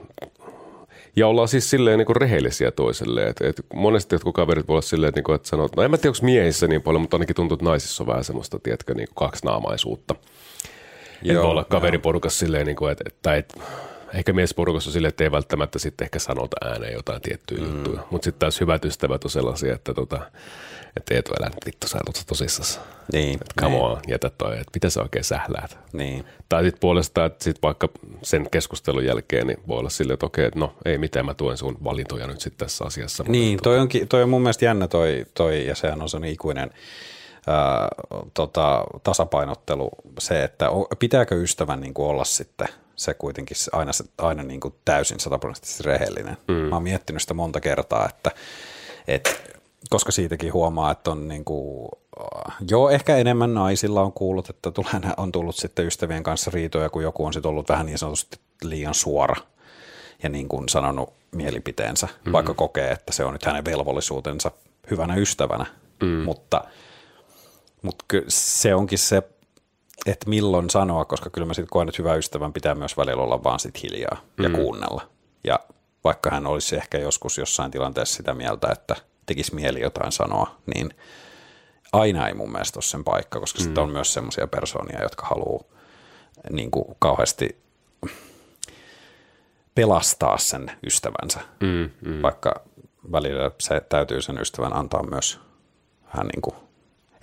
ja 1.15 1.27
ollaan 1.27 1.47
siis 1.47 1.69
silleen 1.69 1.97
niin 1.97 2.05
kuin 2.05 2.15
rehellisiä 2.15 2.71
toiselle. 2.71 3.27
Et, 3.27 3.41
et 3.41 3.61
monesti 3.73 4.15
jotkut 4.15 4.35
kaverit 4.35 4.67
voi 4.67 4.73
olla 4.73 4.81
silleen, 4.81 5.09
että, 5.09 5.17
niin 5.17 5.23
kuin, 5.23 5.35
että 5.35 5.47
sanoo, 5.47 5.69
no 5.77 5.83
en 5.83 5.91
mä 5.91 5.97
tiedä, 5.97 6.09
onko 6.09 6.25
miehissä 6.25 6.67
niin 6.67 6.81
paljon, 6.81 7.01
mutta 7.01 7.17
ainakin 7.17 7.35
tuntuu, 7.35 7.55
että 7.55 7.65
naisissa 7.65 8.03
on 8.03 8.07
vähän 8.07 8.23
semmoista, 8.23 8.59
tiedätkö, 8.59 8.93
niin 8.93 9.07
kuin 9.07 9.15
kaksinaamaisuutta. 9.15 10.15
Joo, 11.21 11.33
Joo, 11.33 11.43
voi 11.43 11.51
olla 11.51 11.61
joo. 11.61 11.69
kaveriporukassa 11.69 12.39
silleen, 12.39 12.65
niin 12.65 12.75
kuin, 12.75 12.91
että, 12.91 13.03
että, 13.07 13.35
että 13.35 13.59
ehkä 14.13 14.33
miesporukassa 14.33 14.89
on 14.89 14.93
silleen, 14.93 15.09
että 15.09 15.23
ei 15.23 15.31
välttämättä 15.31 15.79
sitten 15.79 16.05
ehkä 16.05 16.19
sanota 16.19 16.57
ääneen 16.65 16.93
jotain 16.93 17.21
tiettyjä 17.21 17.61
mm. 17.61 17.75
juttuja. 17.75 18.01
Mutta 18.11 18.25
sitten 18.25 18.39
taas 18.39 18.61
hyvät 18.61 18.85
ystävät 18.85 19.23
on 19.23 19.29
sellaisia, 19.29 19.73
että, 19.75 19.93
tota, 19.93 20.31
että 20.97 21.15
Eetu, 21.15 21.31
älä 21.39 21.49
nyt 21.49 21.65
vittu, 21.65 21.87
sä 21.87 21.99
oot 22.07 22.23
tosissas. 22.27 22.79
Niin, 23.13 23.33
Että 23.33 23.61
come 23.61 23.75
niin. 23.75 23.83
on, 23.83 23.99
jätä 24.07 24.29
toi, 24.29 24.53
että 24.53 24.71
mitä 24.73 24.89
sä 24.89 25.01
oikein 25.01 25.23
sähläät. 25.23 25.77
Niin. 25.93 26.25
Tai 26.49 26.63
sitten 26.63 26.79
puolestaan, 26.79 27.27
että 27.27 27.43
sit 27.43 27.61
vaikka 27.63 27.89
sen 28.21 28.49
keskustelun 28.51 29.05
jälkeen, 29.05 29.47
niin 29.47 29.59
voi 29.67 29.79
olla 29.79 29.89
silleen, 29.89 30.13
että 30.13 30.25
okei, 30.25 30.45
että 30.45 30.59
no 30.59 30.73
ei 30.85 30.97
mitään, 30.97 31.25
mä 31.25 31.33
tuen 31.33 31.57
sun 31.57 31.77
valintoja 31.83 32.27
nyt 32.27 32.41
sitten 32.41 32.67
tässä 32.67 32.85
asiassa. 32.85 33.23
Niin, 33.27 33.59
toi, 33.63 33.79
onkin, 33.79 34.07
toi 34.07 34.23
on 34.23 34.29
mun 34.29 34.41
mielestä 34.41 34.65
jännä 34.65 34.87
toi, 34.87 35.25
toi 35.33 35.67
ja 35.67 35.75
sehän 35.75 36.01
on 36.01 36.09
sellainen 36.09 36.33
ikuinen 36.33 36.71
ää, 37.49 37.87
tota, 38.33 38.83
tasapainottelu, 39.03 39.89
se, 40.19 40.43
että 40.43 40.69
o- 40.69 40.87
pitääkö 40.99 41.35
ystävän 41.35 41.81
niin 41.81 41.93
kuin 41.93 42.07
olla 42.07 42.23
sitten 42.23 42.67
se 42.95 43.13
kuitenkin 43.13 43.57
aina, 43.71 43.93
se- 43.93 44.03
aina 44.17 44.43
niin 44.43 44.59
kuin 44.59 44.73
täysin 44.85 45.19
sataprosenttisesti 45.19 45.83
rehellinen. 45.83 46.37
Mm. 46.47 46.53
Mä 46.53 46.75
oon 46.75 46.83
miettinyt 46.83 47.21
sitä 47.21 47.33
monta 47.33 47.59
kertaa, 47.59 48.09
että, 48.09 48.31
että 49.07 49.29
koska 49.89 50.11
siitäkin 50.11 50.53
huomaa, 50.53 50.91
että 50.91 51.11
on 51.11 51.27
niin 51.27 51.45
kuin, 51.45 51.89
joo, 52.69 52.89
ehkä 52.89 53.17
enemmän 53.17 53.53
naisilla 53.53 54.01
on 54.01 54.13
kuullut, 54.13 54.49
että 54.49 54.71
on 55.17 55.31
tullut 55.31 55.55
sitten 55.55 55.85
ystävien 55.87 56.23
kanssa 56.23 56.51
riitoja, 56.53 56.89
kun 56.89 57.03
joku 57.03 57.25
on 57.25 57.33
sitten 57.33 57.49
ollut 57.49 57.69
vähän 57.69 57.85
niin 57.85 57.97
sanotusti 57.97 58.39
liian 58.63 58.93
suora 58.93 59.35
ja 60.23 60.29
niin 60.29 60.47
kuin 60.49 60.69
sanonut 60.69 61.13
mielipiteensä, 61.31 62.07
mm. 62.25 62.31
vaikka 62.31 62.53
kokee, 62.53 62.91
että 62.91 63.13
se 63.13 63.25
on 63.25 63.33
nyt 63.33 63.45
hänen 63.45 63.65
velvollisuutensa 63.65 64.51
hyvänä 64.91 65.15
ystävänä. 65.15 65.65
Mm. 66.03 66.07
Mutta, 66.07 66.63
mutta 67.81 68.05
se 68.27 68.75
onkin 68.75 68.99
se, 68.99 69.23
että 70.05 70.29
milloin 70.29 70.69
sanoa, 70.69 71.05
koska 71.05 71.29
kyllä 71.29 71.47
mä 71.47 71.53
sitten 71.53 71.69
koen, 71.69 71.89
että 71.89 72.01
hyvä 72.01 72.15
ystävän 72.15 72.53
pitää 72.53 72.75
myös 72.75 72.97
välillä 72.97 73.23
olla 73.23 73.43
vaan 73.43 73.59
sit 73.59 73.83
hiljaa 73.83 74.21
ja 74.43 74.49
kuunnella. 74.49 75.01
Ja 75.43 75.59
vaikka 76.03 76.29
hän 76.29 76.47
olisi 76.47 76.75
ehkä 76.75 76.97
joskus 76.97 77.37
jossain 77.37 77.71
tilanteessa 77.71 78.15
sitä 78.15 78.33
mieltä, 78.33 78.67
että 78.71 78.95
tekisi 79.25 79.55
mieli 79.55 79.81
jotain 79.81 80.11
sanoa, 80.11 80.55
niin 80.75 80.89
aina 81.91 82.27
ei 82.27 82.33
mun 82.33 82.51
mielestä 82.51 82.77
ole 82.77 82.83
sen 82.83 83.03
paikka, 83.03 83.39
koska 83.39 83.59
mm. 83.59 83.63
sitten 83.63 83.83
on 83.83 83.91
myös 83.91 84.13
semmoisia 84.13 84.47
persoonia, 84.47 85.03
jotka 85.03 85.25
haluaa 85.25 85.63
niin 86.49 86.71
kuin 86.71 86.85
kauheasti 86.99 87.61
pelastaa 89.75 90.37
sen 90.37 90.71
ystävänsä, 90.85 91.39
mm, 91.59 91.89
mm. 92.01 92.21
vaikka 92.21 92.61
välillä 93.11 93.51
se 93.59 93.81
täytyy 93.89 94.21
sen 94.21 94.37
ystävän 94.41 94.75
antaa 94.75 95.03
myös 95.03 95.39
vähän 96.13 96.27
niin 96.27 96.41
kuin, 96.41 96.55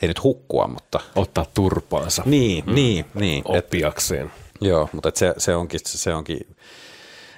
ei 0.02 0.08
nyt 0.08 0.22
hukkua, 0.22 0.68
mutta 0.68 1.00
Ottaa 1.16 1.46
turpaansa 1.54 2.22
niin, 2.26 2.64
mm. 2.66 2.74
niin, 2.74 3.04
niin. 3.14 3.44
Et, 3.48 3.64
oppiakseen. 3.64 4.32
joo, 4.60 4.88
mutta 4.92 5.08
et 5.08 5.16
se, 5.16 5.34
se, 5.38 5.56
onkin, 5.56 5.80
se 5.84 6.14
onkin 6.14 6.56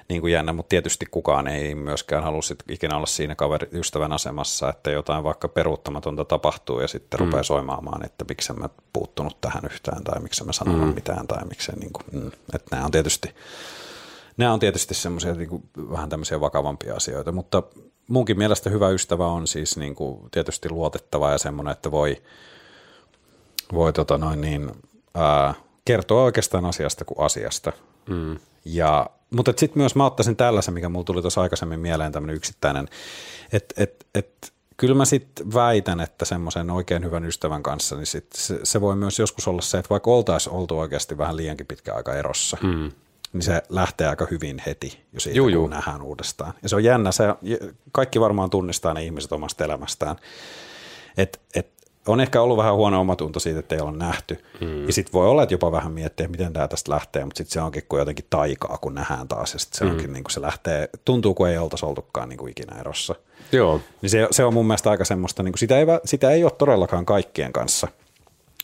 niin 0.09 0.21
kuin 0.21 0.33
jännä, 0.33 0.53
mutta 0.53 0.69
tietysti 0.69 1.05
kukaan 1.11 1.47
ei 1.47 1.75
myöskään 1.75 2.23
halua 2.23 2.41
sit 2.41 2.63
ikinä 2.69 2.95
olla 2.95 3.05
siinä 3.05 3.35
kaveri, 3.35 3.67
ystävän 3.71 4.11
asemassa, 4.13 4.69
että 4.69 4.91
jotain 4.91 5.23
vaikka 5.23 5.47
peruuttamatonta 5.47 6.25
tapahtuu 6.25 6.79
ja 6.79 6.87
sitten 6.87 7.19
mm. 7.19 7.25
rupeaa 7.25 7.43
soimaamaan, 7.43 8.05
että 8.05 8.25
miksi 8.29 8.53
mä 8.53 8.69
puuttunut 8.93 9.41
tähän 9.41 9.63
yhtään 9.65 10.03
tai 10.03 10.19
miksi 10.21 10.43
mä 10.43 10.53
sanon 10.53 10.79
mm. 10.79 10.95
mitään 10.95 11.27
tai 11.27 11.45
miksi 11.45 11.71
niin 11.79 11.93
kuin, 11.93 12.05
mm, 12.11 12.31
että 12.53 12.67
nämä 12.75 12.85
on 12.85 12.91
tietysti 12.91 13.33
nämä 14.37 14.53
on 14.53 14.59
tietysti 14.59 14.93
semmoisia 14.93 15.33
niin 15.33 15.63
vähän 15.91 16.09
tämmöisiä 16.09 16.41
vakavampia 16.41 16.95
asioita, 16.95 17.31
mutta 17.31 17.63
munkin 18.07 18.37
mielestä 18.37 18.69
hyvä 18.69 18.89
ystävä 18.89 19.27
on 19.27 19.47
siis 19.47 19.77
niin 19.77 19.95
kuin 19.95 20.29
tietysti 20.31 20.69
luotettava 20.69 21.31
ja 21.31 21.37
semmoinen, 21.37 21.71
että 21.71 21.91
voi, 21.91 22.17
voi 23.73 23.93
tota 23.93 24.17
noin 24.17 24.41
niin, 24.41 24.71
ää, 25.15 25.53
kertoa 25.85 26.23
oikeastaan 26.23 26.65
asiasta 26.65 27.05
kuin 27.05 27.25
asiasta. 27.25 27.73
Mm. 28.09 28.39
Ja, 28.65 29.09
mutta 29.29 29.53
sitten 29.57 29.81
myös 29.81 29.95
mä 29.95 30.05
ottaisin 30.05 30.35
tällaisen, 30.35 30.73
mikä 30.73 30.89
mulla 30.89 31.05
tuli 31.05 31.21
tuossa 31.21 31.41
aikaisemmin 31.41 31.79
mieleen, 31.79 32.11
tämmöinen 32.11 32.35
yksittäinen, 32.35 32.87
että 33.53 33.83
et, 33.83 34.05
et, 34.15 34.53
kyllä 34.77 34.95
mä 34.95 35.05
sitten 35.05 35.53
väitän, 35.53 35.99
että 35.99 36.25
semmoisen 36.25 36.69
oikein 36.69 37.03
hyvän 37.03 37.25
ystävän 37.25 37.63
kanssa, 37.63 37.95
niin 37.95 38.05
sit 38.05 38.27
se, 38.33 38.59
se 38.63 38.81
voi 38.81 38.95
myös 38.95 39.19
joskus 39.19 39.47
olla 39.47 39.61
se, 39.61 39.77
että 39.77 39.89
vaikka 39.89 40.11
oltaisiin 40.11 40.53
oltu 40.53 40.79
oikeasti 40.79 41.17
vähän 41.17 41.37
liiankin 41.37 41.67
pitkä 41.67 41.93
aika 41.93 42.13
erossa, 42.13 42.57
mm 42.61 42.91
niin 43.33 43.41
se 43.41 43.63
lähtee 43.69 44.07
aika 44.07 44.27
hyvin 44.31 44.61
heti, 44.65 45.05
jos 45.13 45.23
siitä 45.23 45.37
juu, 45.37 45.61
kun 45.61 45.69
nähdään 45.69 46.01
uudestaan. 46.01 46.53
Ja 46.63 46.69
se 46.69 46.75
on 46.75 46.83
jännä, 46.83 47.11
se, 47.11 47.23
kaikki 47.91 48.19
varmaan 48.19 48.49
tunnistaa 48.49 48.93
ne 48.93 49.03
ihmiset 49.03 49.31
omasta 49.31 49.63
elämästään. 49.63 50.15
Et, 51.17 51.41
et 51.55 51.67
on 52.11 52.21
ehkä 52.21 52.41
ollut 52.41 52.57
vähän 52.57 52.75
huono 52.75 52.99
omatunto 52.99 53.39
siitä, 53.39 53.59
että 53.59 53.75
ei 53.75 53.81
ole 53.81 53.91
nähty. 53.91 54.43
Hmm. 54.59 54.85
Ja 54.85 54.93
sitten 54.93 55.13
voi 55.13 55.27
olla, 55.27 55.43
että 55.43 55.53
jopa 55.53 55.71
vähän 55.71 55.91
miettiä, 55.91 56.27
miten 56.27 56.53
tämä 56.53 56.67
tästä 56.67 56.91
lähtee, 56.91 57.25
mutta 57.25 57.37
sitten 57.37 57.53
se 57.53 57.61
onkin 57.61 57.83
kuin 57.89 57.99
jotenkin 57.99 58.25
taikaa, 58.29 58.77
kun 58.77 58.95
nähdään 58.95 59.27
taas. 59.27 59.53
Ja 59.53 59.59
sitten 59.59 59.77
se 59.77 59.85
hmm. 59.85 59.91
onkin 59.91 60.13
niin 60.13 60.23
kuin 60.23 60.31
se 60.31 60.41
lähtee, 60.41 60.89
tuntuu 61.05 61.33
kuin 61.33 61.51
ei 61.51 61.57
oltaisi 61.57 61.85
oltukaan 61.85 62.29
niin 62.29 62.39
kuin 62.39 62.51
ikinä 62.51 62.79
erossa. 62.79 63.15
Joo. 63.51 63.81
Niin 64.01 64.09
se, 64.09 64.27
se 64.31 64.43
on 64.43 64.53
mun 64.53 64.67
mielestä 64.67 64.89
aika 64.89 65.05
semmoista, 65.05 65.43
niin 65.43 65.51
kuin 65.51 65.59
sitä, 65.59 65.79
ei, 65.79 65.85
sitä 66.05 66.31
ei 66.31 66.43
ole 66.43 66.51
todellakaan 66.51 67.05
kaikkien 67.05 67.53
kanssa– 67.53 67.87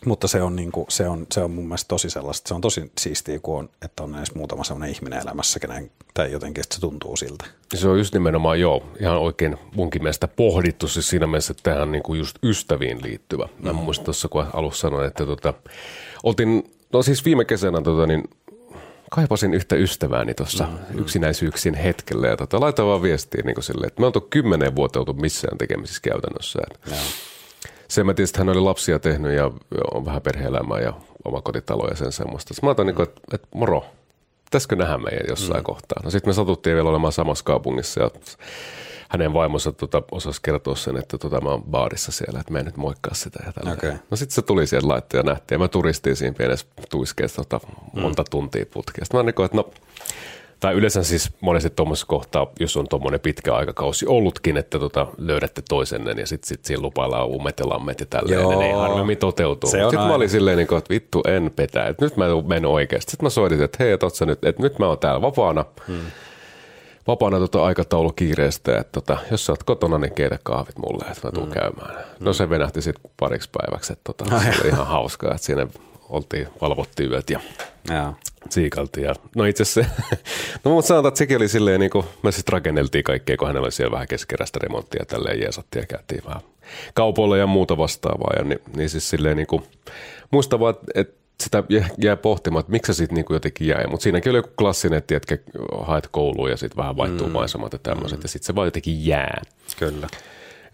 mutta 0.06 0.28
se 0.28 0.42
on, 0.42 0.56
niin 0.56 0.72
kuin, 0.72 0.86
se, 0.90 1.08
on, 1.08 1.28
se 1.32 1.40
on 1.40 1.52
mun 1.52 1.66
mielestä 1.66 1.88
tosi 1.88 2.10
sellaista, 2.10 2.48
se 2.48 2.54
on 2.54 2.62
tosi 2.62 2.92
siistiä, 3.00 3.40
kun 3.40 3.60
on, 3.60 3.70
että 3.82 4.04
on 4.04 4.16
edes 4.16 4.36
muutama 4.36 4.64
sellainen 4.64 4.96
ihminen 4.96 5.22
elämässä, 5.22 5.60
kenen, 5.60 5.92
tai 6.14 6.32
jotenkin, 6.32 6.62
että 6.62 6.76
se 6.76 6.82
tuntuu 6.82 7.16
siltä. 7.16 7.46
Se 7.74 7.88
on 7.88 7.98
just 7.98 8.14
nimenomaan, 8.14 8.60
joo, 8.60 8.84
ihan 9.00 9.18
oikein 9.18 9.58
munkin 9.76 10.04
mielestä 10.04 10.28
pohdittu 10.28 10.88
siis 10.88 11.10
siinä 11.10 11.28
mielessä, 11.28 11.52
että 11.52 11.64
tähän 11.64 11.82
on 11.82 11.92
niin 11.92 12.04
kuin 12.04 12.20
just 12.20 12.38
ystäviin 12.44 13.02
liittyvä. 13.04 13.50
Mä 13.60 13.74
mm. 13.74 13.80
muistan 13.80 14.06
tuossa, 14.06 14.28
kun 14.28 14.46
alussa 14.54 14.82
sanoin, 14.82 15.08
että 15.08 15.26
tota, 15.26 15.54
oltiin, 16.24 16.64
no 16.94 17.04
siis 17.04 17.26
viime 17.26 17.46
kesänä 17.46 17.82
tota, 17.82 18.08
niin 18.08 18.24
kaipasin 19.12 19.54
yhtä 19.54 19.76
ystävääni 19.76 20.34
tuossa 20.34 20.64
mm, 20.64 21.00
yksinäisyyksin 21.00 21.74
hetkellä 21.74 22.28
ja 22.28 22.38
tota, 22.38 22.60
laitoin 22.60 22.88
vaan 22.88 23.02
viestiä 23.02 23.42
niin 23.46 23.56
kuin 23.56 23.64
silleen, 23.64 23.88
että 23.88 24.00
me 24.00 24.06
oltu 24.06 24.22
kymmenen 24.22 24.76
vuotta 24.76 25.00
oltu 25.00 25.14
missään 25.14 25.58
tekemisissä 25.58 26.02
käytännössä. 26.02 26.60
Että, 26.72 26.96
se 27.88 28.04
mä 28.04 28.14
tietysti 28.14 28.38
hän 28.38 28.50
oli 28.50 28.60
lapsia 28.60 29.00
tehnyt 29.00 29.32
ja 29.32 29.52
on 29.94 30.06
vähän 30.06 30.22
perhe-elämää 30.22 30.80
ja 30.80 30.94
oma 31.26 31.42
kotitalo 31.42 31.88
ja 31.88 31.96
sen 31.96 32.12
semmoista. 32.12 32.54
Sitten 32.54 32.68
mä 32.68 32.72
otan 32.72 32.86
niin 32.86 32.96
kuin, 32.96 33.08
että, 33.08 33.22
että 33.34 33.48
moro, 33.56 33.86
pitäisikö 34.46 34.76
nähdä 34.76 34.98
meidän 34.98 35.26
jossain 35.30 35.62
mm. 35.62 35.64
kohtaa. 35.64 36.02
No 36.04 36.10
sitten 36.10 36.30
me 36.30 36.34
satuttiin 36.34 36.76
vielä 36.76 36.90
olemaan 36.90 37.14
samassa 37.14 37.44
kaupungissa 37.44 38.02
ja 38.02 38.10
hänen 39.10 39.34
vaimonsa 39.34 39.72
tota, 39.72 40.04
osasi 40.12 40.42
kertoa 40.42 40.76
sen, 40.76 40.98
että 40.98 41.18
tota, 41.18 41.42
mä 41.42 41.50
oon 41.50 41.64
baarissa 41.64 42.12
siellä, 42.12 42.40
että 42.40 42.52
mä 42.52 42.60
en 42.60 42.66
nyt 42.66 42.78
moikkaa 42.78 43.14
sitä 43.14 43.40
ja 43.46 43.74
Okay. 43.74 43.94
No 44.12 44.18
sitten 44.18 44.36
se 44.36 44.42
tuli 44.42 44.68
sieltä 44.68 44.88
laitteen 44.88 45.20
ja 45.20 45.32
nähtiin 45.34 45.56
ja 45.56 45.60
mä 45.60 45.68
turistiin 45.68 46.16
siinä 46.16 46.36
pienessä 46.38 46.66
tuiskeessa 46.90 47.44
tota, 47.44 47.68
monta 47.94 48.24
mm. 48.24 48.28
tuntia 48.32 48.66
putkea. 48.74 49.06
Sitten 49.06 49.20
mä 49.20 49.24
niin 49.24 49.36
kuin, 49.36 49.46
että 49.46 49.58
no 49.58 49.72
tai 50.66 50.74
yleensä 50.74 51.04
siis 51.04 51.30
monesti 51.42 51.70
tuommoisessa 51.70 52.08
kohtaa, 52.08 52.48
jos 52.60 52.78
on 52.78 52.88
tuommoinen 52.88 53.20
pitkä 53.20 53.56
aikakausi 53.56 54.08
ollutkin, 54.08 54.58
että 54.58 54.80
tota, 54.80 55.08
löydätte 55.18 55.62
toisenne 55.70 56.12
ja 56.12 56.28
sitten 56.28 56.48
sit 56.48 56.66
siinä 56.66 56.82
lupaillaan 56.82 57.28
umetelammet 57.28 58.00
ja 58.00 58.06
tälleen, 58.06 58.42
Joo. 58.42 58.60
ne 58.60 58.66
ei 58.68 58.74
harvemmin 58.74 59.18
toteutu. 59.18 59.68
Sitten 59.68 60.00
mä 60.00 60.16
olin 60.16 60.30
silleen, 60.30 60.58
niin 60.58 60.68
kuin, 60.68 60.78
että 60.78 60.94
vittu 60.94 61.22
en 61.28 61.52
petä, 61.56 61.86
että 61.86 62.06
nyt 62.06 62.18
mä 62.18 62.26
menen 62.48 62.66
oikeasti. 62.66 63.12
Sitten 63.12 63.26
mä 63.26 63.30
soitin, 63.30 63.64
että 63.64 63.84
hei, 63.84 63.92
että 63.92 64.26
nyt, 64.26 64.46
että 64.46 64.62
nyt 64.62 64.80
mä 64.80 64.88
oon 64.88 65.00
täällä 65.00 65.22
vapaana. 65.22 65.66
Hmm 65.88 66.06
vapaana 67.08 67.40
tota 67.40 67.64
aikataulu 67.64 68.12
kiireestä, 68.12 68.78
että 68.78 68.92
tota, 68.92 69.18
jos 69.32 69.46
sä 69.46 69.52
oot 69.52 69.64
kotona, 69.64 69.98
niin 69.98 70.14
keitä 70.14 70.40
kahvit 70.44 70.78
mulle, 70.78 71.06
että 71.06 71.28
mä 71.28 71.32
tuun 71.32 71.48
mm. 71.48 71.54
käymään. 71.54 72.06
No 72.20 72.34
se 72.34 72.50
venähti 72.50 72.82
sitten 72.82 73.12
pariksi 73.20 73.50
päiväksi, 73.58 73.94
että 73.94 74.14
tota, 74.14 74.40
se 74.40 74.62
oli 74.62 74.70
ihan 74.70 74.88
hauskaa, 74.88 75.32
että 75.32 75.46
siinä 75.46 75.68
oltiin, 76.10 76.48
valvottiin 76.62 77.12
yöt 77.12 77.30
ja 77.30 77.40
ja. 77.90 78.14
Siikaltiin. 78.50 79.04
Ja, 79.04 79.16
no 79.36 79.46
itse 79.46 79.66
se, 79.66 79.86
no 80.64 80.72
mutta 80.72 80.88
sanotaan, 80.88 81.10
että 81.10 81.18
sekin 81.18 81.38
oli 81.38 81.48
silleen, 81.48 81.80
niin 81.80 81.92
kuin, 81.92 82.06
me 82.24 82.32
sitten 82.32 82.54
rakenneltiin 82.54 83.04
kaikkea, 83.04 83.38
kun 83.38 83.48
hänellä 83.48 83.66
oli 83.66 83.72
siellä 83.72 83.92
vähän 83.92 84.08
keskeräistä 84.08 84.60
remonttia 84.64 85.02
ja 85.02 85.06
tälleen 85.06 85.40
jeesattiin 85.40 85.82
ja 85.82 85.88
käytiin 85.88 86.24
vähän 86.26 86.42
kaupoille 86.94 87.38
ja 87.38 87.48
muuta 87.48 87.78
vastaavaa. 87.78 88.34
Ja 88.38 88.44
niin, 88.44 88.60
niin 88.76 88.90
siis 88.90 89.10
silleen 89.10 89.38
niin 89.38 89.48
kuin, 89.48 89.64
muista 90.32 90.60
vaan, 90.60 90.76
että 90.96 91.26
sitä 91.44 91.64
jää 91.98 92.16
pohtimaan, 92.18 92.60
että 92.60 92.72
miksi 92.72 92.94
se 92.94 92.98
sitten 92.98 93.16
niin 93.16 93.26
jotenkin 93.30 93.68
jäi. 93.68 93.88
Mutta 93.88 94.04
siinäkin 94.04 94.30
oli 94.30 94.38
joku 94.38 94.50
klassinen, 94.58 94.98
että 94.98 95.38
haet 95.80 96.08
kouluun 96.12 96.50
ja 96.50 96.58
sitten 96.58 96.78
vähän 96.78 96.98
vaihtuu 96.98 97.28
mm. 97.28 97.34
maisemat 97.34 97.74
ja 97.74 97.80
tämmöiset. 97.80 98.20
Mm. 98.20 98.24
Ja 98.24 98.28
sitten 98.28 98.48
se 98.48 98.56
vaan 98.56 98.68
jotenkin 98.68 99.06
jää. 99.06 99.42
Kyllä. 99.80 100.08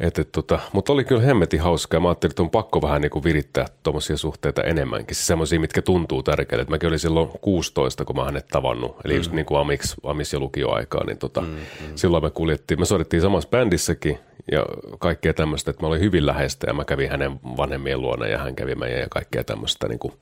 Et, 0.02 0.20
et, 0.20 0.32
tota, 0.32 0.60
mutta 0.74 0.94
oli 0.94 1.04
kyllä 1.04 1.22
hemmetin 1.22 1.62
hauskaa. 1.62 2.00
Mä 2.00 2.08
ajattelin, 2.08 2.32
että 2.32 2.42
on 2.42 2.50
pakko 2.50 2.82
vähän 2.82 3.02
niin 3.02 3.10
kuin 3.10 3.24
virittää 3.24 3.66
tuommoisia 3.84 4.18
suhteita 4.18 4.64
enemmänkin. 4.64 5.16
Siis 5.16 5.28
semmoisia, 5.28 5.60
mitkä 5.60 5.82
tuntuu 5.82 6.24
tärkeille. 6.24 6.66
Mäkin 6.70 6.88
olin 6.88 7.00
silloin 7.00 7.30
16, 7.42 8.06
kun 8.06 8.16
mä 8.16 8.26
hänet 8.26 8.48
tavannut. 8.48 8.96
Eli 9.06 9.14
mm. 9.14 9.18
just 9.18 9.32
niin 9.32 9.46
kuin 9.46 9.60
Amix, 9.60 9.96
Amis 10.04 10.34
ja 10.34 10.40
lukioaikaa. 10.40 11.04
Niin 11.04 11.18
tota, 11.18 11.42
mm, 11.42 11.48
mm. 11.48 11.96
Silloin 11.96 12.24
me 12.24 12.30
kuljettiin, 12.30 12.80
me 12.80 12.86
soitettiin 12.86 13.22
samassa 13.22 13.50
bändissäkin 13.50 14.20
ja 14.52 14.66
kaikkea 15.00 15.34
tämmöistä, 15.34 15.72
että 15.72 15.84
mä 15.84 15.88
olin 15.88 16.02
hyvin 16.02 16.26
läheistä 16.26 16.68
ja 16.68 16.74
mä 16.74 16.86
kävin 16.86 17.10
hänen 17.10 17.40
vanhemmien 17.44 18.02
luona 18.02 18.28
ja 18.28 18.38
hän 18.38 18.56
kävi 18.56 18.76
meidän 18.76 19.00
ja 19.00 19.08
kaikkea 19.10 19.44
tämmöistä 19.44 19.88
niin 19.88 20.00
kuin 20.00 20.14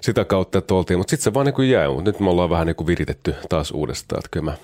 sitä 0.00 0.24
kautta, 0.24 0.58
että 0.58 0.74
oltiin. 0.74 0.98
Mutta 0.98 1.10
sitten 1.10 1.24
se 1.24 1.34
vaan 1.34 1.46
niin 1.46 1.70
jäi, 1.70 1.88
mutta 1.88 2.10
nyt 2.10 2.20
me 2.20 2.30
ollaan 2.30 2.50
vähän 2.50 2.66
niin 2.66 2.86
viritetty 2.86 3.34
taas 3.48 3.70
uudestaan. 3.70 4.18
Että 4.18 4.28
kyllä 4.30 4.44
mä 4.44 4.56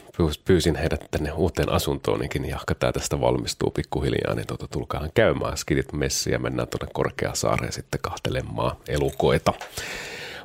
pyysin 0.45 0.77
heidät 0.77 1.05
tänne 1.11 1.33
uuteen 1.33 1.73
asuntoonikin, 1.73 2.43
niin 2.43 2.51
jahka 2.51 2.75
tämä 2.75 2.93
tästä 2.93 3.21
valmistuu 3.21 3.71
pikkuhiljaa, 3.71 4.35
niin 4.35 4.47
tuota, 4.47 4.69
tulkaahan 4.69 5.11
käymään 5.15 5.57
skidit 5.57 5.93
messiin 5.93 6.33
ja 6.33 6.39
mennään 6.39 6.69
tuonne 6.69 6.93
Korkeasaareen 6.93 7.73
sitten 7.73 8.01
kahtelemaan 8.03 8.77
elukoita. 8.89 9.53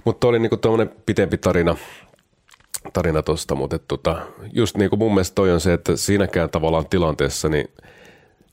Mutta 0.06 0.28
oli 0.28 0.40
niin 0.40 0.60
tuommoinen 0.62 0.96
pitempi 1.06 1.38
tarina, 1.38 1.76
tarina 2.94 3.22
tosta, 3.24 3.56
mutta 3.56 3.76
et, 3.76 3.88
tota, 3.88 4.22
just 4.54 4.78
niin 4.78 4.90
kuin 4.90 5.00
mun 5.00 5.14
mielestä 5.14 5.36
toi 5.36 5.52
on 5.52 5.62
se, 5.62 5.74
että 5.74 5.96
siinäkään 5.96 6.50
tavallaan 6.50 6.90
tilanteessa, 6.90 7.50
niin 7.50 7.72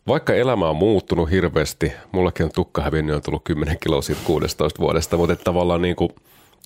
vaikka 0.07 0.35
elämä 0.35 0.69
on 0.69 0.77
muuttunut 0.77 1.31
hirveästi, 1.31 1.93
mullakin 2.13 2.45
on 2.45 2.53
tukka 2.55 2.83
hävinnyt, 2.83 3.17
on 3.17 3.23
tullut 3.23 3.45
10 3.45 3.77
kiloa 3.83 4.03
siitä 4.03 4.21
16 4.25 4.81
vuodesta, 4.81 5.17
mutta 5.17 5.33
että 5.33 5.45
tavallaan 5.45 5.83
niin 5.83 5.97
kuin, 5.97 6.11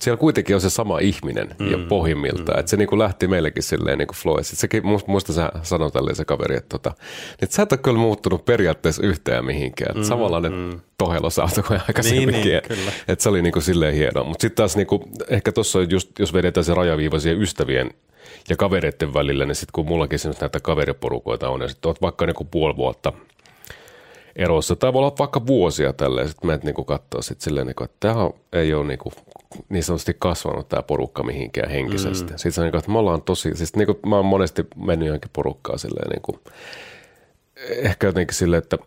siellä 0.03 0.17
kuitenkin 0.17 0.55
on 0.55 0.61
se 0.61 0.69
sama 0.69 0.99
ihminen 0.99 1.55
mm, 1.59 1.71
ja 1.71 1.77
pohjimmiltaan. 1.89 2.57
Mm. 2.57 2.59
Että 2.59 2.69
se 2.69 2.77
niin 2.77 2.87
kuin 2.87 2.99
lähti 2.99 3.27
meillekin 3.27 3.63
silleen 3.63 3.97
niin 3.97 4.07
kuin 4.07 4.17
flow. 4.17 4.35
Sitten 4.41 4.59
sekin, 4.59 4.83
muista 5.07 5.33
sä 5.33 5.51
sanoi 5.61 5.91
tälleen 5.91 6.15
se 6.15 6.25
kaveri, 6.25 6.55
että, 6.55 6.69
tota, 6.69 6.93
että 7.41 7.55
sä 7.55 7.63
et 7.63 7.71
ole 7.71 7.79
kyllä 7.83 7.97
muuttunut 7.97 8.45
periaatteessa 8.45 9.03
yhtään 9.03 9.45
mihinkään. 9.45 9.97
Mm, 9.97 10.03
samanlainen 10.03 10.53
mm. 10.53 10.79
tohelo 10.97 11.29
saatu 11.29 11.63
kuin 11.67 11.81
aikaisemminkin. 11.87 12.43
Niin, 12.43 12.61
niin, 12.69 12.93
että 13.07 13.23
se 13.23 13.29
oli 13.29 13.41
niin 13.41 13.53
kuin 13.53 13.63
silleen 13.63 13.95
hieno. 13.95 14.23
Mutta 14.23 14.41
sitten 14.41 14.55
taas 14.55 14.75
niin 14.75 14.87
kuin, 14.87 15.01
ehkä 15.27 15.51
tuossa 15.51 15.81
just, 15.81 16.19
jos 16.19 16.33
vedetään 16.33 16.63
se 16.63 16.73
rajaviiva 16.73 17.19
siihen 17.19 17.41
ystävien 17.41 17.89
ja 18.49 18.55
kavereiden 18.55 19.13
välillä, 19.13 19.45
niin 19.45 19.55
sitten 19.55 19.73
kun 19.73 19.85
mullakin 19.85 20.19
näitä 20.41 20.59
kaveriporukoita 20.59 21.49
on, 21.49 21.61
ja 21.61 21.67
sitten 21.67 21.89
oot 21.89 22.01
vaikka 22.01 22.25
niin 22.25 22.35
kuin 22.35 22.47
puoli 22.51 22.75
vuotta– 22.75 23.13
erossa. 24.35 24.75
Tai 24.75 24.93
voi 24.93 24.99
olla 24.99 25.15
vaikka 25.19 25.47
vuosia 25.47 25.93
tälleen, 25.93 26.27
sitten 26.27 26.47
menet 26.47 26.63
niinku 26.63 26.83
katsoa 26.83 27.21
sit 27.21 27.41
silleen, 27.41 27.67
niinku, 27.67 27.83
että 27.83 27.97
tämä 27.99 28.29
ei 28.53 28.73
ole 28.73 28.87
niinku 28.87 29.13
niin 29.69 29.83
sanotusti 29.83 30.15
kasvanut 30.19 30.69
tämä 30.69 30.83
porukka 30.83 31.23
mihinkään 31.23 31.69
henkisesti. 31.69 32.31
Mm. 32.31 32.37
Sitten 32.37 32.51
se 32.51 32.61
on 32.61 32.65
niinku, 32.65 32.77
että 32.77 32.91
me 32.91 32.97
ollaan 32.97 33.21
tosi, 33.21 33.55
siis 33.55 33.75
niinku, 33.75 33.99
mä 34.05 34.15
oon 34.15 34.25
monesti 34.25 34.67
mennyt 34.75 35.07
johonkin 35.07 35.31
porukkaan 35.33 35.79
silleen 35.79 36.09
niinku, 36.09 36.39
ehkä 37.69 38.07
jotenkin 38.07 38.35
silleen, 38.35 38.63
että, 38.63 38.77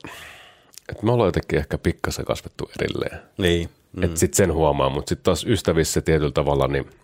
että 0.89 1.05
me 1.07 1.13
ollaan 1.13 1.29
jotenkin 1.29 1.59
ehkä 1.59 1.79
pikkasen 1.79 2.25
kasvettu 2.25 2.71
erilleen. 2.81 3.19
Niin. 3.39 3.69
Mm. 3.93 4.03
Että 4.03 4.19
sitten 4.21 4.37
sen 4.37 4.53
huomaa, 4.53 4.89
mutta 4.89 5.09
sitten 5.09 5.25
taas 5.25 5.45
ystävissä 5.45 6.01
tietyllä 6.01 6.33
tavalla, 6.33 6.69
niin– 6.69 6.87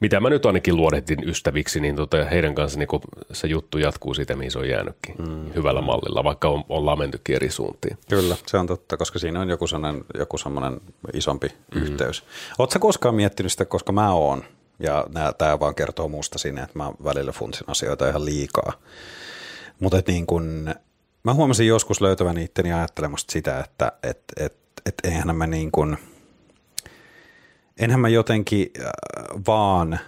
mitä 0.00 0.20
mä 0.20 0.30
nyt 0.30 0.46
ainakin 0.46 0.76
luodetin 0.76 1.28
ystäviksi, 1.28 1.80
niin 1.80 1.96
tota, 1.96 2.24
heidän 2.24 2.54
kanssa 2.54 2.78
niin 2.78 2.88
se 3.32 3.46
juttu 3.46 3.78
jatkuu 3.78 4.14
siitä, 4.14 4.36
mihin 4.36 4.50
se 4.50 4.58
on 4.58 4.68
jäänytkin 4.68 5.14
mm. 5.18 5.52
hyvällä 5.54 5.80
mallilla, 5.80 6.24
vaikka 6.24 6.48
on, 6.48 6.64
ollaan 6.68 6.98
mentykin 6.98 7.36
eri 7.36 7.50
suuntiin. 7.50 7.98
Kyllä, 8.08 8.36
se 8.46 8.58
on 8.58 8.66
totta, 8.66 8.96
koska 8.96 9.18
siinä 9.18 9.40
on 9.40 9.48
joku 9.48 9.66
sellainen, 9.66 10.04
joku 10.18 10.38
sellainen 10.38 10.80
isompi 11.14 11.48
mm. 11.74 11.82
yhteys. 11.82 12.24
Oletko 12.58 12.78
koskaan 12.78 13.14
miettinyt 13.14 13.52
sitä, 13.52 13.64
koska 13.64 13.92
mä 13.92 14.12
oon, 14.12 14.44
ja 14.78 15.06
tämä 15.38 15.60
vaan 15.60 15.74
kertoo 15.74 16.08
muusta 16.08 16.38
sinne, 16.38 16.62
että 16.62 16.78
mä 16.78 16.92
välillä 17.04 17.32
funtsin 17.32 17.70
asioita 17.70 18.08
ihan 18.08 18.24
liikaa. 18.24 18.72
Mutta 19.80 20.02
niin 20.06 20.26
kun, 20.26 20.74
mä 21.24 21.34
huomasin 21.34 21.66
joskus 21.66 22.00
löytävän 22.00 22.38
itteni 22.38 22.72
ajattelemasta 22.72 23.32
sitä, 23.32 23.60
että 23.60 23.92
et, 24.02 24.22
et, 24.36 24.56
et 24.86 24.94
eihän 25.04 25.36
mä 25.36 25.46
niin 25.46 25.72
kuin– 25.72 25.98
enhän 27.78 28.00
mä 28.00 28.08
jotenkin 28.08 28.70
äh, 28.80 28.90
vaan 29.46 29.98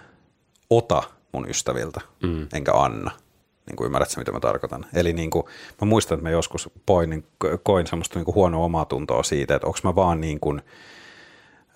ota 0.69 1.03
mun 1.31 1.49
ystäviltä, 1.49 2.01
mm. 2.23 2.47
enkä 2.53 2.73
anna. 2.73 3.11
Niin 3.65 3.75
kuin 3.75 3.85
ymmärrätkö, 3.85 4.15
mitä 4.17 4.31
mä 4.31 4.39
tarkoitan? 4.39 4.85
Eli 4.93 5.13
niin 5.13 5.29
kuin, 5.29 5.45
mä 5.81 5.85
muistan, 5.85 6.15
että 6.15 6.23
mä 6.23 6.29
joskus 6.29 6.69
poin, 6.85 7.09
niin, 7.09 7.25
koin 7.63 7.87
semmoista 7.87 8.19
niin 8.19 8.25
kuin 8.25 8.35
huonoa 8.35 8.65
omatuntoa 8.65 9.23
siitä, 9.23 9.55
että 9.55 9.67
onko 9.67 9.79
mä 9.83 9.95
vaan 9.95 10.21
niin 10.21 10.39
kuin, 10.39 10.61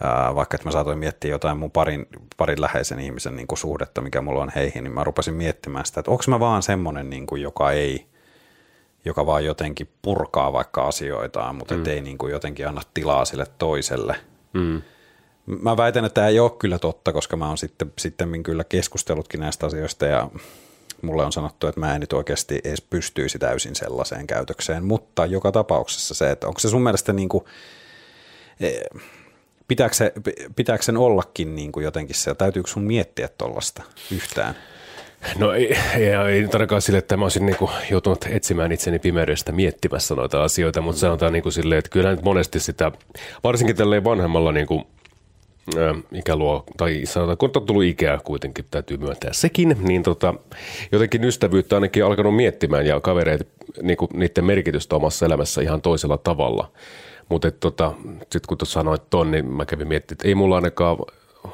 ää, 0.03 0.35
vaikka 0.35 0.55
että 0.55 0.67
mä 0.67 0.71
saatoin 0.71 0.97
miettiä 0.97 1.31
jotain 1.31 1.57
mun 1.57 1.71
parin, 1.71 2.07
parin 2.37 2.61
läheisen 2.61 2.99
ihmisen 2.99 3.35
niin 3.35 3.47
kuin 3.47 3.59
suhdetta, 3.59 4.01
mikä 4.01 4.21
mulla 4.21 4.41
on 4.41 4.51
heihin, 4.55 4.83
niin 4.83 4.93
mä 4.93 5.03
rupesin 5.03 5.33
miettimään 5.33 5.85
sitä, 5.85 5.99
että 5.99 6.11
onko 6.11 6.23
mä 6.27 6.39
vaan 6.39 6.63
semmoinen, 6.63 7.09
niin 7.09 7.27
kuin, 7.27 7.41
joka 7.41 7.71
ei, 7.71 8.05
joka 9.05 9.25
vaan 9.25 9.45
jotenkin 9.45 9.89
purkaa 10.01 10.53
vaikka 10.53 10.87
asioitaan, 10.87 11.55
mutta 11.55 11.75
mm. 11.75 11.85
ei 11.85 12.01
niin 12.01 12.17
kuin 12.17 12.31
jotenkin 12.31 12.67
anna 12.67 12.81
tilaa 12.93 13.25
sille 13.25 13.45
toiselle. 13.57 14.15
Mm. 14.53 14.81
Mä 15.61 15.77
väitän, 15.77 16.05
että 16.05 16.13
tämä 16.13 16.27
ei 16.27 16.39
ole 16.39 16.51
kyllä 16.59 16.79
totta, 16.79 17.13
koska 17.13 17.37
mä 17.37 17.47
oon 17.47 17.57
sitten, 17.57 17.93
sitten 17.97 18.43
kyllä 18.43 18.63
keskustellutkin 18.63 19.39
näistä 19.39 19.65
asioista 19.65 20.05
ja 20.05 20.29
mulle 21.01 21.25
on 21.25 21.31
sanottu, 21.31 21.67
että 21.67 21.79
mä 21.79 21.95
en 21.95 22.01
nyt 22.01 22.13
oikeasti 22.13 22.61
edes 22.63 22.81
pystyisi 22.81 23.39
täysin 23.39 23.75
sellaiseen 23.75 24.27
käytökseen, 24.27 24.85
mutta 24.85 25.25
joka 25.25 25.51
tapauksessa 25.51 26.13
se, 26.13 26.31
että 26.31 26.47
onko 26.47 26.59
se 26.59 26.69
sun 26.69 26.83
mielestä 26.83 27.13
niin 27.13 27.29
kuin, 27.29 27.43
eh, 28.59 28.79
pitääkö, 29.67 29.95
se, 29.95 30.13
pitääkö 30.55 30.83
sen 30.83 30.97
ollakin 30.97 31.55
niin 31.55 31.71
kuin 31.71 31.83
jotenkin 31.83 32.15
se, 32.15 32.35
täytyykö 32.35 32.69
sun 32.69 32.83
miettiä 32.83 33.29
tuollaista 33.37 33.83
yhtään? 34.11 34.55
No 35.37 35.53
ei, 35.53 35.77
ei, 35.95 36.13
ei 36.13 36.47
tarkoita 36.47 36.81
sille, 36.81 36.99
että 36.99 37.17
mä 37.17 37.25
olisin 37.25 37.45
niinku 37.45 37.69
joutunut 37.91 38.25
etsimään 38.29 38.71
itseni 38.71 38.99
pimeydestä 38.99 39.51
miettimässä 39.51 40.15
noita 40.15 40.43
asioita, 40.43 40.81
mutta 40.81 40.99
sanotaan 40.99 41.33
niinku 41.33 41.51
silleen, 41.51 41.79
että 41.79 41.89
kyllä 41.89 42.11
nyt 42.11 42.23
monesti 42.23 42.59
sitä, 42.59 42.91
varsinkin 43.43 43.75
tälleen 43.75 44.03
vanhemmalla 44.03 44.51
niinku, 44.51 44.87
ikäluo, 46.11 46.63
tai 46.77 47.01
sanotaan, 47.03 47.37
kun 47.37 47.51
on 47.55 47.65
tullut 47.65 47.83
ikää 47.83 48.19
kuitenkin, 48.23 48.65
täytyy 48.71 48.97
myöntää 48.97 49.33
sekin, 49.33 49.77
niin 49.81 50.03
tota, 50.03 50.33
jotenkin 50.91 51.23
ystävyyttä 51.23 51.75
ainakin 51.75 52.05
alkanut 52.05 52.35
miettimään 52.35 52.85
ja 52.85 52.99
kavereet, 52.99 53.47
niinku, 53.81 54.09
niiden 54.13 54.45
merkitystä 54.45 54.95
omassa 54.95 55.25
elämässä 55.25 55.61
ihan 55.61 55.81
toisella 55.81 56.17
tavalla. 56.17 56.71
Mutta 57.29 57.51
tota, 57.51 57.93
sitten 58.19 58.41
kun 58.47 58.57
tuossa 58.57 58.73
sanoit 58.73 59.09
ton, 59.09 59.31
niin 59.31 59.45
mä 59.45 59.65
kävin 59.65 59.87
miettimään, 59.87 60.15
että 60.15 60.27
ei 60.27 60.35
mulla 60.35 60.55
ainakaan 60.55 60.97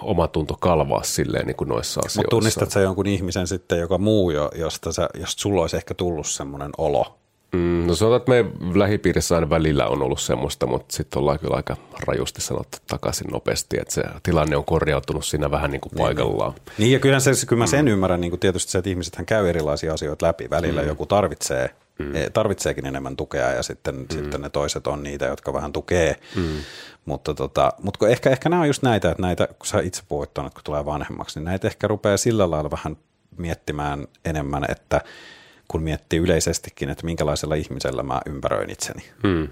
oma 0.01 0.27
tunto 0.27 0.57
kalvaa 0.59 1.03
silleen 1.03 1.47
niin 1.47 1.55
kuin 1.55 1.67
noissa 1.67 1.99
asioissa. 1.99 2.21
Mutta 2.21 2.29
tunnistat 2.29 2.71
sä 2.71 2.79
jonkun 2.79 3.07
ihmisen 3.07 3.47
sitten, 3.47 3.79
joka 3.79 3.97
muu, 3.97 4.31
jo, 4.31 4.51
josta, 4.55 4.93
sä, 4.93 5.09
josta 5.19 5.41
sulla 5.41 5.61
olisi 5.61 5.77
ehkä 5.77 5.93
tullut 5.93 6.27
semmoinen 6.27 6.71
olo? 6.77 7.17
Mm, 7.53 7.87
no 7.87 7.95
sanotaan, 7.95 8.17
että 8.17 8.29
meidän 8.31 8.79
lähipiirissä 8.79 9.35
aina 9.35 9.49
välillä 9.49 9.87
on 9.87 10.01
ollut 10.01 10.19
semmoista, 10.19 10.67
mutta 10.67 10.95
sitten 10.95 11.19
ollaan 11.19 11.39
kyllä 11.39 11.55
aika 11.55 11.77
rajusti 12.07 12.41
sanottu 12.41 12.77
takaisin 12.87 13.27
nopeasti, 13.31 13.77
että 13.81 13.93
se 13.93 14.03
tilanne 14.23 14.57
on 14.57 14.65
korjautunut 14.65 15.25
siinä 15.25 15.51
vähän 15.51 15.71
niin 15.71 15.81
kuin 15.81 15.91
niin, 15.95 16.05
paikallaan. 16.05 16.51
Niin, 16.53 16.73
niin 16.77 16.91
ja 16.91 16.99
kyllähän 16.99 17.21
se, 17.21 17.45
kyllä 17.47 17.59
mä 17.59 17.67
sen 17.67 17.85
mm. 17.85 17.91
ymmärrän, 17.91 18.21
niin 18.21 18.31
kuin 18.31 18.39
tietysti 18.39 18.71
se, 18.71 18.77
että 18.77 18.89
ihmisethän 18.89 19.25
käy 19.25 19.49
erilaisia 19.49 19.93
asioita 19.93 20.25
läpi. 20.25 20.49
Välillä 20.49 20.81
mm. 20.81 20.87
joku 20.87 21.05
tarvitsee 21.05 21.75
mm. 21.99 22.15
E, 22.15 22.29
tarvitseekin 22.29 22.85
enemmän 22.85 23.15
tukea 23.15 23.51
ja 23.51 23.63
sitten, 23.63 23.95
mm. 23.95 24.05
sitten 24.09 24.41
ne 24.41 24.49
toiset 24.49 24.87
on 24.87 25.03
niitä, 25.03 25.25
jotka 25.25 25.53
vähän 25.53 25.73
tukee. 25.73 26.15
Mm. 26.35 26.57
Mutta, 27.05 27.33
tota, 27.33 27.73
mutta 27.81 28.07
ehkä, 28.07 28.29
ehkä 28.29 28.49
nämä 28.49 28.61
on 28.61 28.67
just 28.67 28.83
näitä, 28.83 29.11
että 29.11 29.21
näitä, 29.21 29.47
kun 29.47 29.67
sä 29.67 29.79
itse 29.79 30.03
puhuit 30.07 30.33
tuonne, 30.33 30.51
kun 30.51 30.63
tulee 30.63 30.85
vanhemmaksi, 30.85 31.39
niin 31.39 31.45
näitä 31.45 31.67
ehkä 31.67 31.87
rupeaa 31.87 32.17
sillä 32.17 32.51
lailla 32.51 32.71
vähän 32.71 32.97
miettimään 33.37 34.07
enemmän, 34.25 34.65
että 34.69 35.01
kun 35.67 35.83
miettii 35.83 36.19
yleisestikin, 36.19 36.89
että 36.89 37.05
minkälaisella 37.05 37.55
ihmisellä 37.55 38.03
mä 38.03 38.21
ympäröin 38.25 38.69
itseni. 38.69 39.03
Mm. 39.23 39.47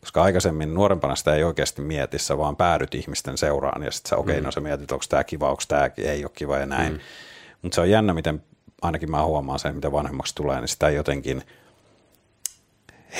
Koska 0.00 0.22
aikaisemmin 0.22 0.74
nuorempana 0.74 1.16
sitä 1.16 1.34
ei 1.34 1.44
oikeasti 1.44 1.82
mieti, 1.82 2.18
sä 2.18 2.38
vaan 2.38 2.56
päädyt 2.56 2.94
ihmisten 2.94 3.38
seuraan 3.38 3.82
ja 3.82 3.90
sitten 3.90 4.10
sä, 4.10 4.16
okei, 4.16 4.32
okay, 4.32 4.40
mm. 4.40 4.44
no 4.44 4.52
sä 4.52 4.60
mietit, 4.60 4.92
onko 4.92 5.04
tämä 5.08 5.24
kiva, 5.24 5.50
onko 5.50 5.62
tämä 5.68 5.90
ei 5.96 6.24
ole 6.24 6.30
kiva 6.34 6.58
ja 6.58 6.66
näin. 6.66 6.92
Mm. 6.92 6.98
Mutta 7.62 7.74
se 7.74 7.80
on 7.80 7.90
jännä, 7.90 8.14
miten 8.14 8.42
ainakin 8.82 9.10
mä 9.10 9.24
huomaan 9.24 9.58
sen, 9.58 9.74
mitä 9.74 9.92
vanhemmaksi 9.92 10.34
tulee, 10.34 10.60
niin 10.60 10.68
sitä 10.68 10.90
jotenkin– 10.90 11.42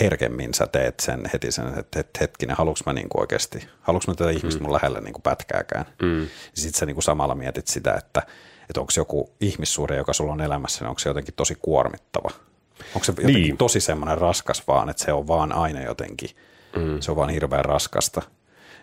herkemmin 0.00 0.54
sä 0.54 0.66
teet 0.66 1.00
sen 1.00 1.30
heti 1.32 1.52
sen, 1.52 1.78
että, 1.78 2.00
että 2.00 2.18
hetkinen, 2.20 2.56
haluanko 2.56 2.80
mä 2.86 2.92
niin 2.92 3.08
oikeasti, 3.14 3.68
haluanko 3.80 4.04
mä 4.08 4.14
tätä 4.14 4.30
ihmistä 4.30 4.60
mm. 4.60 4.64
mun 4.64 4.72
lähellä 4.72 5.00
niin 5.00 5.12
kuin 5.12 5.22
pätkääkään. 5.22 5.84
Mm. 6.02 6.26
Sitten 6.54 6.78
sä 6.78 6.86
niin 6.86 6.94
kuin 6.94 7.02
samalla 7.02 7.34
mietit 7.34 7.66
sitä, 7.66 7.94
että, 7.94 8.22
että 8.68 8.80
onko 8.80 8.92
joku 8.96 9.30
ihmissuhde, 9.40 9.96
joka 9.96 10.12
sulla 10.12 10.32
on 10.32 10.40
elämässä, 10.40 10.84
niin 10.84 10.88
onko 10.88 10.98
se 10.98 11.08
jotenkin 11.08 11.34
tosi 11.34 11.54
kuormittava. 11.62 12.30
Onko 12.94 13.04
se 13.04 13.12
jotenkin 13.12 13.34
niin. 13.34 13.56
tosi 13.56 13.80
semmoinen 13.80 14.18
raskas 14.18 14.62
vaan, 14.68 14.88
että 14.88 15.04
se 15.04 15.12
on 15.12 15.28
vaan 15.28 15.52
aina 15.52 15.82
jotenkin, 15.82 16.30
mm. 16.76 17.00
se 17.00 17.10
on 17.10 17.16
vaan 17.16 17.30
hirveän 17.30 17.64
raskasta. 17.64 18.22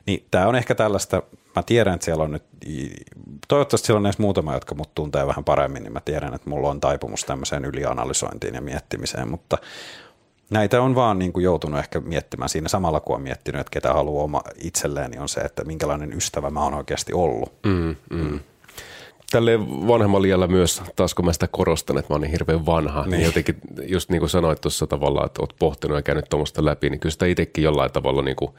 Niin 0.05 0.25
tämä 0.31 0.47
on 0.47 0.55
ehkä 0.55 0.75
tällaista, 0.75 1.23
mä 1.55 1.63
tiedän, 1.63 1.93
että 1.93 2.05
siellä 2.05 2.23
on 2.23 2.31
nyt, 2.31 2.43
toivottavasti 3.47 3.85
siellä 3.85 3.99
on 3.99 4.05
edes 4.05 4.19
muutama, 4.19 4.53
jotka 4.53 4.75
mut 4.75 4.95
tuntee 4.95 5.27
vähän 5.27 5.43
paremmin, 5.43 5.83
niin 5.83 5.93
mä 5.93 6.01
tiedän, 6.05 6.33
että 6.33 6.49
mulla 6.49 6.69
on 6.69 6.81
taipumus 6.81 7.23
tämmöiseen 7.23 7.65
ylianalysointiin 7.65 8.55
ja 8.55 8.61
miettimiseen, 8.61 9.27
mutta 9.27 9.57
näitä 10.49 10.81
on 10.81 10.95
vaan 10.95 11.19
niin 11.19 11.33
kuin 11.33 11.43
joutunut 11.43 11.79
ehkä 11.79 11.99
miettimään 11.99 12.49
siinä 12.49 12.67
samalla, 12.67 12.99
kun 12.99 13.15
on 13.15 13.21
miettinyt, 13.21 13.61
että 13.61 13.71
ketä 13.71 13.93
haluaa 13.93 14.23
oma 14.23 14.41
itselleen, 14.61 15.11
niin 15.11 15.21
on 15.21 15.29
se, 15.29 15.41
että 15.41 15.63
minkälainen 15.63 16.13
ystävä 16.13 16.49
mä 16.49 16.63
oon 16.63 16.73
oikeasti 16.73 17.13
ollut. 17.13 17.53
Mm, 17.65 17.95
mm. 18.09 18.17
Mm. 18.17 18.39
Tälle 19.31 19.59
vanhemmalla 19.87 20.27
iällä 20.27 20.47
myös, 20.47 20.81
taas 20.95 21.13
kun 21.13 21.25
mä 21.25 21.33
sitä 21.33 21.47
korostan, 21.51 21.97
että 21.97 22.13
mä 22.13 22.15
oon 22.15 22.21
niin 22.21 22.31
hirveän 22.31 22.65
vanha, 22.65 23.01
niin, 23.01 23.11
niin 23.11 23.25
jotenkin 23.25 23.55
just 23.83 24.09
niin 24.09 24.19
kuin 24.19 24.29
sanoit 24.29 24.61
tuossa 24.61 24.87
tavalla, 24.87 25.25
että 25.25 25.41
oot 25.41 25.55
pohtinut 25.59 25.97
ja 25.97 26.01
käynyt 26.01 26.25
tuommoista 26.29 26.65
läpi, 26.65 26.89
niin 26.89 26.99
kyllä 26.99 27.13
sitä 27.13 27.25
itsekin 27.25 27.63
jollain 27.63 27.91
tavalla 27.91 28.21
niin 28.21 28.35
kuin, 28.35 28.51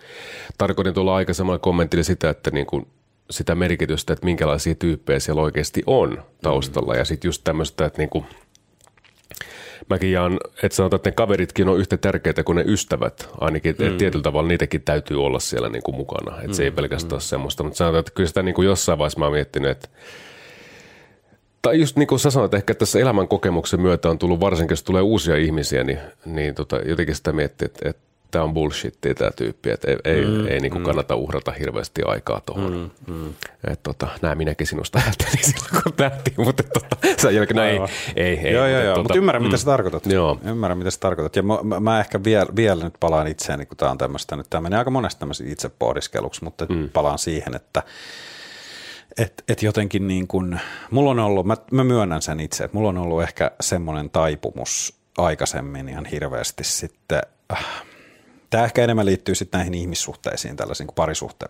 tarkoitin 0.59 0.95
tuolla 0.95 1.17
aikaisemmalla 1.17 1.59
kommentilla 1.59 2.05
sitä, 2.05 2.31
että 2.31 2.51
niin 2.51 2.67
kuin, 2.67 2.87
sitä 3.31 3.55
merkitystä, 3.55 4.13
että 4.13 4.25
minkälaisia 4.25 4.75
tyyppejä 4.75 5.21
siellä 5.21 5.43
oikeasti 5.43 5.83
on 5.87 6.23
taustalla 6.43 6.93
mm. 6.93 6.99
ja 6.99 7.05
sitten 7.05 7.29
just 7.29 7.45
tämmöistä, 7.45 7.85
että 7.85 7.99
niin 7.99 8.11
kuin– 8.11 8.25
mäkin 9.91 10.13
jaan, 10.13 10.41
että 10.63 10.77
sanotaan, 10.77 10.99
että 10.99 11.11
ne 11.11 11.15
kaveritkin 11.15 11.69
on 11.69 11.79
yhtä 11.79 11.97
tärkeitä 11.97 12.45
kuin 12.45 12.57
ne 12.57 12.65
ystävät. 12.67 13.29
Ainakin 13.41 13.77
mm. 13.79 13.99
tietyllä 13.99 14.23
tavalla 14.23 14.49
niitäkin 14.49 14.83
täytyy 14.83 15.25
olla 15.25 15.41
siellä 15.41 15.69
niin 15.69 15.83
kuin 15.83 15.97
mukana. 15.97 16.37
Että 16.37 16.47
mm. 16.49 16.53
se 16.53 16.65
ei 16.65 16.71
mm, 16.71 16.77
pelkästään 16.77 17.11
mm. 17.11 17.15
ole 17.15 17.21
semmoista. 17.21 17.63
Mutta 17.63 17.77
sanotaan, 17.77 18.01
että 18.01 18.13
kyllä 18.15 18.29
sitä 18.29 18.43
niin 18.43 18.55
kuin 18.55 18.67
jossain 18.67 18.99
vaiheessa 18.99 19.19
mä 19.19 19.25
oon 19.25 19.35
miettinyt, 19.35 19.71
että 19.71 19.89
tai 21.65 21.81
just 21.81 21.97
niin 21.97 22.07
kuin 22.07 22.19
sä 22.19 22.31
sanoit, 22.31 22.55
ehkä 22.55 22.75
tässä 22.75 22.99
elämän 22.99 23.29
kokemuksen 23.29 23.81
myötä 23.81 24.11
on 24.11 24.19
tullut, 24.19 24.41
varsinkin 24.41 24.73
jos 24.73 24.83
tulee 24.83 25.03
uusia 25.03 25.37
ihmisiä, 25.37 25.85
niin, 25.85 25.99
niin 26.27 26.55
tota, 26.55 26.77
jotenkin 26.77 27.15
sitä 27.15 27.33
miettii, 27.33 27.67
että, 27.67 27.89
että 27.89 28.03
tämä 28.31 28.45
on 28.45 28.55
bullshittia 28.55 29.15
tämä 29.15 29.31
tyyppi, 29.37 29.71
että 29.71 29.91
ei, 29.91 29.97
ei, 30.05 30.27
mm, 30.27 30.47
ei 30.47 30.61
niin 30.61 30.71
kuin 30.71 30.83
mm. 30.83 30.87
kannata 30.87 31.15
uhrata 31.15 31.53
hirveästi 31.53 32.03
aikaa 32.03 32.41
tuohon. 32.47 32.91
Mm, 33.07 33.15
mm. 33.15 33.29
Että 33.65 33.83
tota, 33.83 34.09
näin 34.23 34.39
minäkin 34.39 34.67
sinusta 34.67 34.99
ajattelin 34.99 35.45
silloin, 35.53 35.83
kun 35.83 35.93
nähtiin, 35.99 36.35
mutta 36.39 36.63
tota, 36.63 36.97
sen 37.17 37.35
jälkeen 37.35 37.57
no 37.57 37.63
ei, 37.63 37.81
ei, 38.17 38.39
ei. 38.39 38.53
Joo, 38.53 38.67
joo, 38.67 38.81
joo, 38.81 38.95
tota, 38.95 39.03
mutta 39.03 39.19
ymmärrän, 39.19 39.43
mm. 39.43 39.47
mitä 39.47 39.57
sä 39.57 39.65
tarkoitat. 39.65 40.07
Joo. 40.07 40.39
Ymmärrän, 40.45 40.79
mitä 40.79 40.91
sä 40.91 41.01
tarkoitat. 41.01 41.37
Ja 41.37 41.43
mä, 41.43 41.59
mä, 41.63 41.81
mä 41.81 42.01
ehkä 42.01 42.25
vielä, 42.25 42.47
vielä 42.57 42.85
nyt 42.85 42.95
palaan 43.01 43.27
itseäni, 43.27 43.67
kun 43.67 43.77
tämä 43.77 43.91
on 43.91 43.99
tämmöistä, 43.99 44.37
nyt 44.37 44.47
tämä 44.51 44.61
menee 44.61 44.79
aika 44.79 44.91
monesti 44.91 45.21
tämmöisen 45.21 45.49
itse 45.49 45.71
pohdiskeluksi, 45.79 46.45
mutta 46.45 46.67
mm. 46.69 46.89
palaan 46.93 47.19
siihen, 47.19 47.57
että 47.57 47.83
et, 49.19 49.45
et 49.49 49.63
jotenkin 49.63 50.09
niin 50.09 50.27
kuin, 50.27 50.61
mulla 50.91 51.11
on 51.11 51.19
ollut, 51.19 51.47
mä, 51.47 51.57
mä 51.71 51.85
myönnän 51.85 52.23
sen 52.23 52.41
itse, 52.41 52.65
että 52.65 52.77
mulla 52.77 52.89
on 52.89 52.99
ollut 52.99 53.23
ehkä 53.23 53.51
semmoinen 53.61 54.11
taipumus 54.11 54.95
aikaisemmin 55.19 55.89
ihan 55.89 56.07
hirveästi 56.07 56.65
sitten, 56.65 57.23
äh, 57.53 57.67
Tämä 58.55 58.65
ehkä 58.65 58.85
enemmän 58.85 59.07
liittyy 59.07 59.35
sitten 59.35 59.59
näihin 59.59 59.75
ihmissuhteisiin, 59.75 60.57
tällaisiin 60.57 60.87
kuin 60.87 60.95
parisuhte, 60.95 61.47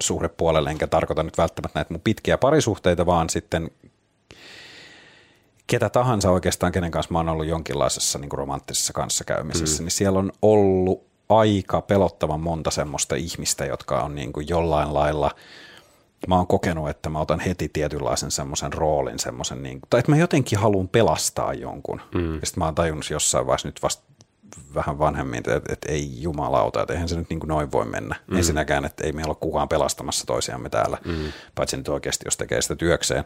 suhdepuolelle, 0.00 0.70
enkä 0.70 0.86
tarkoita 0.86 1.22
nyt 1.22 1.38
välttämättä 1.38 1.78
näitä 1.78 1.94
mun 1.94 2.00
pitkiä 2.00 2.38
parisuhteita, 2.38 3.06
vaan 3.06 3.30
sitten 3.30 3.70
ketä 5.66 5.90
tahansa 5.90 6.30
oikeastaan, 6.30 6.72
kenen 6.72 6.90
kanssa 6.90 7.12
mä 7.12 7.18
oon 7.18 7.28
ollut 7.28 7.46
jonkinlaisessa 7.46 8.18
niin 8.18 8.32
romanttisessa 8.32 8.92
kanssakäymisessä, 8.92 9.82
mm. 9.82 9.84
niin 9.84 9.90
siellä 9.90 10.18
on 10.18 10.32
ollut 10.42 11.06
aika 11.28 11.80
pelottavan 11.80 12.40
monta 12.40 12.70
semmoista 12.70 13.14
ihmistä, 13.14 13.64
jotka 13.64 14.02
on 14.02 14.14
niin 14.14 14.32
kuin 14.32 14.48
jollain 14.48 14.94
lailla– 14.94 15.30
mä 16.28 16.36
oon 16.36 16.46
kokenut, 16.46 16.88
että 16.88 17.08
mä 17.08 17.20
otan 17.20 17.40
heti 17.40 17.68
tietynlaisen 17.68 18.30
semmoisen 18.30 18.72
roolin, 18.72 19.18
semmoisen, 19.18 19.62
niin, 19.62 19.80
tai 19.90 20.00
että 20.00 20.12
mä 20.12 20.16
jotenkin 20.16 20.58
haluan 20.58 20.88
pelastaa 20.88 21.54
jonkun. 21.54 22.00
Mm. 22.14 22.34
Ja 22.34 22.46
sitten 22.46 22.60
mä 22.60 22.64
oon 22.64 22.74
tajunnut 22.74 23.10
jossain 23.10 23.46
vaiheessa 23.46 23.68
nyt 23.68 23.82
vasta 23.82 24.12
vähän 24.74 24.98
vanhemmin, 24.98 25.38
että, 25.38 25.60
että 25.68 25.92
ei 25.92 26.22
jumalauta, 26.22 26.80
että 26.82 26.92
eihän 26.92 27.08
se 27.08 27.16
nyt 27.16 27.30
niin 27.30 27.40
kuin 27.40 27.48
noin 27.48 27.72
voi 27.72 27.84
mennä. 27.84 28.16
Mm. 28.26 28.36
Ensinnäkään, 28.36 28.84
että 28.84 29.04
ei 29.04 29.12
meillä 29.12 29.30
ole 29.30 29.36
kukaan 29.40 29.68
pelastamassa 29.68 30.26
toisiamme 30.26 30.68
täällä, 30.68 30.98
mm. 31.04 31.32
paitsi 31.54 31.76
nyt 31.76 31.88
oikeasti, 31.88 32.24
jos 32.26 32.36
tekee 32.36 32.62
sitä 32.62 32.76
työkseen. 32.76 33.24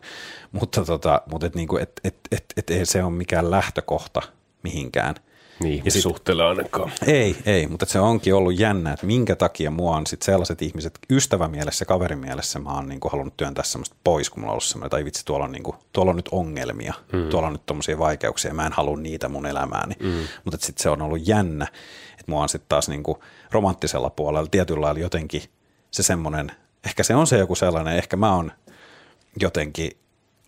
Mutta, 0.52 0.85
tota, 0.85 1.22
mutta 1.30 1.46
että, 1.46 1.59
niin 1.59 1.68
kuin, 1.68 1.82
että, 1.82 2.00
että, 2.04 2.28
että, 2.32 2.54
että 2.56 2.74
ei 2.74 2.87
se 2.87 3.04
ole 3.04 3.12
mikään 3.12 3.50
lähtökohta 3.50 4.22
mihinkään. 4.62 5.14
Niin, 5.60 5.82
ja 5.84 5.90
suhteelle 5.90 6.44
ainakaan. 6.44 6.92
Ei, 7.06 7.36
ei, 7.46 7.66
mutta 7.66 7.86
se 7.86 8.00
onkin 8.00 8.34
ollut 8.34 8.58
jännä, 8.58 8.92
että 8.92 9.06
minkä 9.06 9.36
takia 9.36 9.70
mua 9.70 9.96
on 9.96 10.06
sit 10.06 10.22
sellaiset 10.22 10.62
ihmiset, 10.62 10.98
ystävämielessä, 11.10 11.84
kaverimielessä 11.84 12.58
mä 12.58 12.74
oon 12.74 12.88
niinku 12.88 13.08
halunnut 13.08 13.36
työntää 13.36 13.64
semmoista 13.64 13.96
pois, 14.04 14.30
kun 14.30 14.40
mulla 14.40 14.50
on 14.50 14.52
ollut 14.52 14.64
semmoinen, 14.64 14.90
tai 14.90 15.04
vitsi, 15.04 15.24
tuolla 15.24 15.44
on, 15.44 15.52
niinku, 15.52 15.74
tuolla 15.92 16.10
on 16.10 16.16
nyt 16.16 16.28
ongelmia, 16.32 16.94
mm. 17.12 17.28
tuolla 17.28 17.46
on 17.46 17.52
nyt 17.52 17.66
tommosia 17.66 17.98
vaikeuksia, 17.98 18.54
mä 18.54 18.66
en 18.66 18.72
halua 18.72 18.96
niitä 18.96 19.28
mun 19.28 19.46
elämääni. 19.46 19.94
Mm. 20.00 20.12
Mutta 20.44 20.66
sitten 20.66 20.82
se 20.82 20.90
on 20.90 21.02
ollut 21.02 21.28
jännä, 21.28 21.66
että 22.12 22.24
mua 22.26 22.42
on 22.42 22.48
sitten 22.48 22.68
taas 22.68 22.88
niinku 22.88 23.22
romanttisella 23.50 24.10
puolella 24.10 24.48
tietyllä 24.50 24.80
lailla 24.80 25.00
jotenkin 25.00 25.42
se 25.90 26.02
semmoinen, 26.02 26.52
ehkä 26.86 27.02
se 27.02 27.14
on 27.14 27.26
se 27.26 27.38
joku 27.38 27.54
sellainen, 27.54 27.96
ehkä 27.96 28.16
mä 28.16 28.34
oon 28.34 28.52
jotenkin 29.40 29.90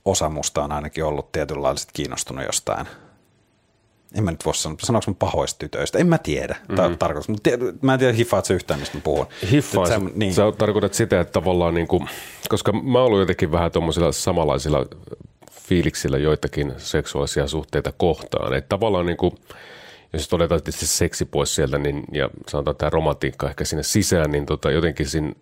osa 0.04 0.28
musta 0.28 0.64
on 0.64 0.72
ainakin 0.72 1.04
ollut 1.04 1.32
tietynlaisesti 1.32 1.92
kiinnostunut 1.94 2.44
jostain. 2.46 2.86
En 4.14 4.24
mä 4.24 4.30
nyt 4.30 4.44
voi 4.46 4.54
sanoa, 4.54 4.78
sanoinko 4.82 5.10
mä 5.10 5.16
pahoista 5.18 5.58
tytöistä, 5.58 5.98
en 5.98 6.06
mä 6.06 6.18
tiedä. 6.18 6.56
Mm. 6.68 6.74
Mm-hmm. 6.74 6.98
tarkoitus, 6.98 7.28
mutta 7.28 7.50
mä 7.82 7.92
en 7.92 7.98
tiedä 7.98 8.12
hiffaat 8.12 8.44
se 8.44 8.54
yhtään, 8.54 8.80
mistä 8.80 8.96
mä 8.96 9.00
puhun. 9.00 9.26
Hiffaan, 9.50 9.88
sä, 9.88 10.00
niin. 10.14 10.34
sä 10.34 10.52
tarkoitat 10.58 10.94
sitä, 10.94 11.20
että 11.20 11.32
tavallaan 11.32 11.74
niin 11.74 11.88
kuin, 11.88 12.08
koska 12.48 12.72
mä 12.72 13.02
oon 13.02 13.20
jotenkin 13.20 13.52
vähän 13.52 13.72
tuommoisilla 13.72 14.12
samanlaisilla 14.12 14.86
fiiliksillä 15.68 16.18
joitakin 16.18 16.72
seksuaalisia 16.76 17.46
suhteita 17.48 17.92
kohtaan. 17.96 18.54
Että 18.54 18.68
tavallaan 18.68 19.06
niin 19.06 19.16
kuin, 19.16 19.32
jos 20.12 20.28
todetaan 20.28 20.62
tietysti 20.62 20.86
seksi 20.86 21.24
pois 21.24 21.54
sieltä 21.54 21.78
niin, 21.78 22.04
ja 22.12 22.30
sanotaan 22.48 22.76
tämä 22.76 22.90
romantiikka 22.90 23.48
ehkä 23.48 23.64
sinne 23.64 23.82
sisään, 23.82 24.30
niin 24.30 24.46
tota, 24.46 24.70
jotenkin 24.70 25.06
siinä, 25.06 25.32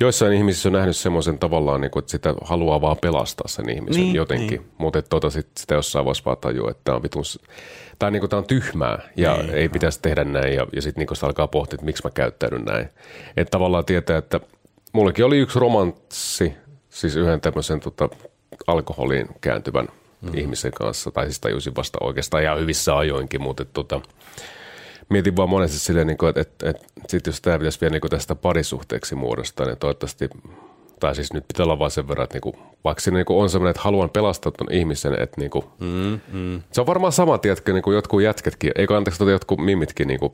joissain 0.00 0.32
ihmisissä 0.32 0.68
on 0.68 0.72
nähnyt 0.72 0.96
semmoisen 0.96 1.38
tavallaan, 1.38 1.80
niin 1.80 1.90
kuin, 1.90 2.00
että 2.00 2.10
sitä 2.10 2.34
haluaa 2.44 2.80
vaan 2.80 2.96
pelastaa 3.02 3.48
sen 3.48 3.70
ihmisen 3.70 4.02
niin, 4.02 4.14
jotenkin. 4.14 4.60
Niin. 4.60 4.70
Mutta 4.78 5.02
tota, 5.02 5.30
sit, 5.30 5.48
sitä 5.56 5.74
jossain 5.74 6.04
vaiheessa 6.04 6.24
vaan 6.24 6.36
tajua, 6.40 6.70
että 6.70 6.80
tämä 6.84 6.96
on 6.96 7.02
vitun, 7.02 7.22
tai 7.98 8.10
niin 8.10 8.20
kuin, 8.20 8.30
tämä 8.30 8.38
on 8.38 8.46
tyhmää 8.46 9.08
ja 9.16 9.36
niin, 9.36 9.50
ei 9.50 9.68
no. 9.68 9.72
pitäisi 9.72 10.02
tehdä 10.02 10.24
näin 10.24 10.54
ja, 10.54 10.66
ja 10.72 10.82
sitten 10.82 11.06
niin 11.06 11.16
sitä 11.16 11.26
alkaa 11.26 11.48
pohtia, 11.48 11.74
että 11.74 11.84
miksi 11.84 12.02
mä 12.04 12.10
käyttäydyn 12.10 12.64
näin. 12.64 12.88
Että 13.36 13.50
tavallaan 13.50 13.84
tietää, 13.84 14.18
että 14.18 14.40
mullekin 14.92 15.24
oli 15.24 15.38
yksi 15.38 15.58
romanssi, 15.58 16.54
siis 16.88 17.16
yhden 17.16 17.40
tämmöisen 17.40 17.80
tota, 17.80 18.08
alkoholiin 18.66 19.28
kääntyvän– 19.40 19.88
mm. 20.20 20.30
ihmisen 20.34 20.72
kanssa, 20.72 21.10
tai 21.10 21.24
siis 21.24 21.40
tajusin 21.40 21.76
vasta 21.76 21.98
oikeastaan 22.00 22.42
ihan 22.42 22.58
hyvissä 22.58 22.96
ajoinkin, 22.96 23.42
mutta 23.42 23.64
tota, 23.64 24.00
mietin 25.08 25.36
vaan 25.36 25.48
monesti 25.48 25.78
silleen, 25.78 26.06
niin 26.06 26.28
että, 26.28 26.40
että, 26.40 26.70
että 26.70 26.86
sitten 27.08 27.30
jos 27.30 27.40
tämä 27.40 27.58
pitäisi 27.58 27.80
vielä 27.80 27.92
niin 27.92 28.10
tästä 28.10 28.34
parisuhteeksi 28.34 29.14
muodostaa, 29.14 29.66
niin 29.66 29.78
toivottavasti, 29.78 30.28
tai 31.00 31.14
siis 31.14 31.32
nyt 31.32 31.48
pitää 31.48 31.64
olla 31.64 31.78
vaan 31.78 31.90
sen 31.90 32.08
verran, 32.08 32.24
että 32.24 32.34
niin 32.34 32.40
kuin, 32.42 32.56
vaikka 32.84 33.00
siinä 33.00 33.16
niin 33.16 33.26
kuin 33.26 33.42
on 33.42 33.50
sellainen, 33.50 33.70
että 33.70 33.82
haluan 33.82 34.10
pelastaa 34.10 34.52
tuon 34.52 34.72
ihmisen, 34.72 35.22
että 35.22 35.40
niin 35.40 35.50
kuin, 35.50 35.64
mm, 35.80 36.20
mm. 36.32 36.62
se 36.72 36.80
on 36.80 36.86
varmaan 36.86 37.12
sama, 37.12 37.38
tiedätkö, 37.38 37.72
niin 37.72 37.82
kuin 37.82 37.94
jotkut 37.94 38.22
jätketkin, 38.22 38.72
eikö 38.76 38.96
anteeksi, 38.96 39.18
tuota 39.18 39.30
jotkut 39.30 39.58
mimitkin 39.64 40.08
niin 40.08 40.20
kuin, 40.20 40.32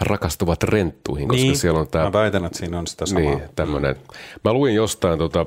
rakastuvat 0.00 0.62
renttuihin, 0.62 1.28
koska 1.28 1.42
niin, 1.42 1.56
siellä 1.56 1.80
on 1.80 1.88
tämä... 1.88 2.04
Mä 2.04 2.12
väitän, 2.12 2.44
että 2.44 2.58
siinä 2.58 2.78
on 2.78 2.86
sitä 2.86 3.06
samaa. 3.06 3.22
Niin, 3.22 3.42
tämmöinen. 3.56 3.96
Mä 4.44 4.52
luin 4.52 4.74
jostain 4.74 5.18
tota, 5.18 5.46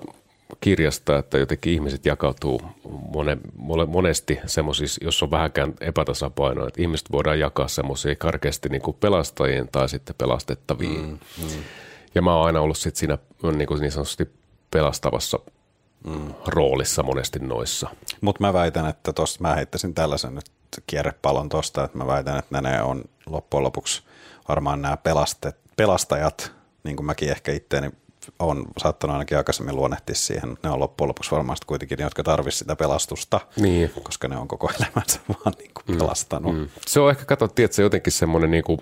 kirjasta, 0.61 1.17
että 1.17 1.37
jotenkin 1.37 1.73
ihmiset 1.73 2.05
jakautuu 2.05 2.61
mone, 3.07 3.37
monesti 3.87 4.39
semmoisissa, 4.45 5.05
jos 5.05 5.23
on 5.23 5.31
vähänkään 5.31 5.73
epätasapainoa, 5.81 6.67
että 6.67 6.81
ihmiset 6.81 7.11
voidaan 7.11 7.39
jakaa 7.39 7.67
semmoisia 7.67 8.15
karkeasti 8.15 8.69
niin 8.69 8.81
kuin 8.81 8.97
pelastajien 8.99 9.67
tai 9.71 9.89
sitten 9.89 10.15
pelastettaviin. 10.17 11.01
Mm, 11.01 11.17
mm. 11.43 11.63
Ja 12.15 12.21
mä 12.21 12.35
oon 12.35 12.45
aina 12.45 12.61
ollut 12.61 12.77
sit 12.77 12.95
siinä 12.95 13.17
niin, 13.57 13.67
kuin 13.67 13.81
niin 13.81 13.91
sanotusti 13.91 14.29
pelastavassa 14.71 15.39
mm. 16.07 16.33
roolissa 16.47 17.03
monesti 17.03 17.39
noissa. 17.39 17.89
Mutta 18.21 18.43
mä 18.43 18.53
väitän, 18.53 18.89
että 18.89 19.13
tosta 19.13 19.41
mä 19.41 19.55
heittäisin 19.55 19.93
tällaisen 19.93 20.35
nyt 20.35 20.45
kierrepallon 20.87 21.49
tosta, 21.49 21.83
että 21.83 21.97
mä 21.97 22.07
väitän, 22.07 22.39
että 22.39 22.61
ne 22.61 22.81
on 22.81 23.03
loppujen 23.25 23.63
lopuksi 23.63 24.03
varmaan 24.47 24.81
nämä 24.81 24.97
pelastajat, 25.75 26.51
niin 26.83 26.95
kuin 26.95 27.05
mäkin 27.05 27.29
ehkä 27.29 27.51
itteeni 27.51 27.91
on 28.39 28.65
saattanut 28.77 29.13
ainakin 29.13 29.37
aikaisemmin 29.37 29.75
luonnehtia 29.75 30.15
siihen. 30.15 30.57
Ne 30.63 30.69
on 30.69 30.79
loppujen 30.79 31.07
lopuksi 31.07 31.31
varmasti 31.31 31.65
kuitenkin 31.65 31.97
ne, 31.97 32.03
jotka 32.03 32.23
tarvitsisivat 32.23 32.65
sitä 32.67 32.75
pelastusta, 32.75 33.39
niin. 33.57 33.91
koska 34.03 34.27
ne 34.27 34.37
on 34.37 34.47
koko 34.47 34.71
elämänsä 34.79 35.19
vaan 35.29 35.53
niin 35.57 35.71
kuin 35.73 35.83
mm. 35.87 35.97
pelastanut. 35.97 36.55
Mm. 36.55 36.69
Se 36.87 36.99
on 36.99 37.09
ehkä, 37.09 37.25
katsottu, 37.25 37.61
että 37.61 37.81
jotenkin 37.81 38.13
semmoinen 38.13 38.51
niin 38.51 38.63
kuin 38.63 38.79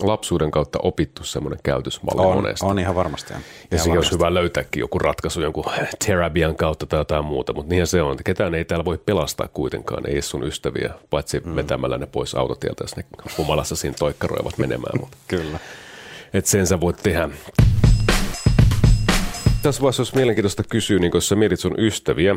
lapsuuden 0.00 0.50
kautta 0.50 0.78
opittu 0.82 1.24
semmoinen 1.24 1.60
käytösmalli 1.62 2.26
on, 2.26 2.34
monesti. 2.34 2.66
On 2.66 2.78
ihan 2.78 2.94
varmasti. 2.94 3.32
Ihan 3.32 3.44
ja 3.70 3.78
siihen 3.78 3.98
olisi 3.98 4.12
hyvä 4.12 4.34
löytääkin 4.34 4.80
joku 4.80 4.98
ratkaisu 4.98 5.40
jonkun 5.40 5.64
terapian 6.06 6.56
kautta 6.56 6.86
tai 6.86 7.00
jotain 7.00 7.24
muuta, 7.24 7.52
mutta 7.52 7.70
niinhän 7.70 7.86
se 7.86 8.02
on. 8.02 8.16
Ketään 8.24 8.54
ei 8.54 8.64
täällä 8.64 8.84
voi 8.84 8.98
pelastaa 8.98 9.48
kuitenkaan, 9.48 10.08
ei 10.08 10.22
sun 10.22 10.44
ystäviä, 10.44 10.94
paitsi 11.10 11.40
mm. 11.40 11.56
vetämällä 11.56 11.98
ne 11.98 12.06
pois 12.06 12.34
autotieltä, 12.34 12.84
jos 12.84 12.96
ne 12.96 13.04
humalassa 13.38 13.76
siinä 13.76 13.96
toikkaroivat 13.98 14.58
menemään. 14.58 15.00
Mutta. 15.00 15.16
Kyllä. 15.28 15.58
Että 16.34 16.50
sen 16.50 16.66
sä 16.66 16.80
voit 16.80 16.96
tehdä 17.02 17.28
tässä 19.62 19.82
vaiheessa 19.82 20.00
olisi 20.00 20.16
mielenkiintoista 20.16 20.62
kysyä, 20.62 20.98
niin 20.98 21.10
kun 21.10 21.22
sä 21.22 21.36
mietit 21.36 21.60
sun 21.60 21.74
ystäviä, 21.78 22.34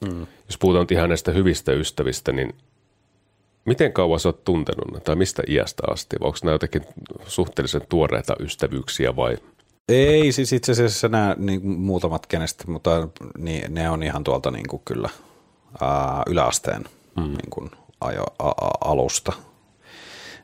mm. 0.00 0.26
jos 0.46 0.58
puhutaan 0.58 0.86
ihan 0.90 1.08
näistä 1.08 1.32
hyvistä 1.32 1.72
ystävistä, 1.72 2.32
niin 2.32 2.54
miten 3.64 3.92
kauan 3.92 4.20
sä 4.20 4.28
oot 4.28 4.44
tuntenut 4.44 4.92
ne, 4.92 5.00
tai 5.00 5.16
mistä 5.16 5.42
iästä 5.48 5.82
asti? 5.90 6.16
Vai 6.20 6.26
onko 6.26 6.38
nämä 6.42 6.54
jotenkin 6.54 6.82
suhteellisen 7.26 7.82
tuoreita 7.88 8.36
ystävyyksiä 8.40 9.16
vai? 9.16 9.36
Ei, 9.88 10.32
siis 10.32 10.52
itse 10.52 10.72
asiassa 10.72 11.08
nämä 11.08 11.36
niin 11.38 11.66
muutamat 11.66 12.26
kenestä, 12.26 12.64
mutta 12.66 13.08
niin, 13.38 13.74
ne 13.74 13.90
on 13.90 14.02
ihan 14.02 14.24
tuolta 14.24 14.50
niin 14.50 14.68
kuin 14.68 14.82
kyllä 14.84 15.08
ää, 15.80 16.22
yläasteen 16.26 16.84
mm. 17.16 17.22
niin 17.22 17.50
kuin 17.50 17.70
ajo, 18.00 18.24
a, 18.38 18.48
a, 18.48 18.70
alusta. 18.80 19.32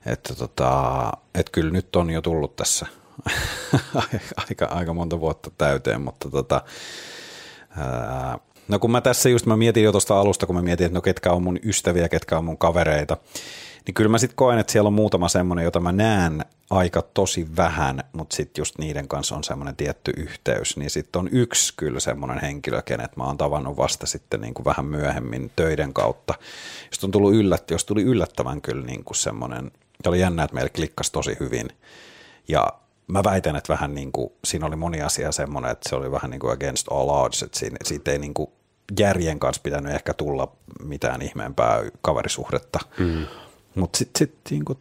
Että 0.07 0.35
tota, 0.35 1.13
et 1.35 1.51
kyllä 1.51 1.71
nyt 1.71 1.97
on 1.97 2.11
jo 2.11 2.23
tullut 2.23 2.57
tässä– 2.57 2.87
aika, 4.49 4.65
aika 4.65 4.95
monta 4.95 5.21
vuotta 5.21 5.51
täyteen, 5.59 6.01
mutta 6.01 6.31
tota, 6.31 6.63
ää, 7.77 8.39
no 8.69 8.79
kun 8.79 8.91
mä 8.91 9.01
tässä 9.01 9.29
just 9.29 9.47
mä 9.47 9.57
mietin 9.57 9.85
jo 9.85 9.93
tuosta 9.93 10.21
alusta, 10.21 10.47
kun 10.47 10.57
mä 10.57 10.63
mietin, 10.63 10.87
että 10.87 10.99
no 10.99 11.03
ketkä 11.03 11.33
on 11.33 11.43
mun 11.43 11.59
ystäviä, 11.63 12.09
ketkä 12.09 12.39
on 12.39 12.45
mun 12.45 12.59
kavereita, 12.59 13.17
niin 13.87 13.95
kyllä 13.95 14.11
mä 14.11 14.19
sitten 14.19 14.37
koen, 14.37 14.59
että 14.59 14.73
siellä 14.73 14.89
on 14.89 14.93
muutama 14.95 15.29
semmoinen, 15.29 15.65
jota 15.65 15.81
mä 15.81 15.93
näen 15.93 16.45
aika 16.71 17.03
tosi 17.03 17.57
vähän, 17.57 18.05
mutta 18.13 18.37
sitten 18.37 18.61
just 18.61 18.79
niiden 18.79 19.09
kanssa 19.09 19.37
on 19.37 19.45
semmoinen 19.45 19.77
tietty 19.77 20.13
yhteys, 20.17 20.77
niin 20.77 20.91
sitten 20.91 21.21
on 21.21 21.29
yksi 21.33 21.75
kyllä 21.77 22.01
semmoinen 22.01 22.41
henkilö, 22.41 22.83
kenet 22.83 23.17
mä 23.17 23.25
oon 23.25 23.39
tavannut 23.39 23.77
vasta 23.77 24.07
sitten 24.07 24.41
niin 24.41 24.55
kuin 24.55 24.65
vähän 24.65 24.87
myöhemmin 24.87 25.51
töiden 25.57 25.93
kautta, 25.93 26.35
jos 26.91 27.05
on 27.05 27.11
tullut 27.11 27.35
yllät, 27.35 27.71
jos 27.71 27.85
tuli 27.85 28.03
yllättävän 28.03 28.63
kyllä 28.63 28.87
niin 28.87 29.05
kuin 29.05 29.17
semmoinen, 29.17 29.71
oli 30.07 30.21
jännä, 30.21 30.43
että 30.43 30.55
meillä 30.55 30.71
klikkasi 30.71 31.13
tosi 31.13 31.37
hyvin, 31.41 31.69
ja 32.49 32.69
mä 33.09 33.25
väitän, 33.25 33.57
että 33.57 33.73
vähän 33.73 33.95
niin 33.95 34.13
kuin, 34.13 34.33
siinä 34.45 34.67
oli 34.67 34.77
moni 34.77 35.03
asia 35.03 35.33
semmoinen, 35.33 35.71
että 35.71 35.89
se 35.89 35.97
oli 35.97 36.13
vähän 36.13 36.31
niin 36.31 36.41
kuin 36.41 36.53
against 36.53 36.87
all 36.91 37.11
odds, 37.11 37.43
että 37.43 37.59
siinä, 37.59 37.77
siitä 37.85 38.11
ei 38.11 38.19
niin 38.19 38.35
kuin 38.35 38.51
järjen 38.99 39.39
kanssa 39.39 39.63
pitänyt 39.63 39.95
ehkä 39.95 40.15
tulla 40.15 40.53
mitään 40.83 41.23
ihmeempää 41.23 41.83
kaverisuhdetta. 42.03 42.79
Mm. 42.99 43.27
Mutta 43.75 43.99
sitten 43.99 44.19
sit, 44.19 44.35
niin 44.51 44.65
kuin, 44.65 44.79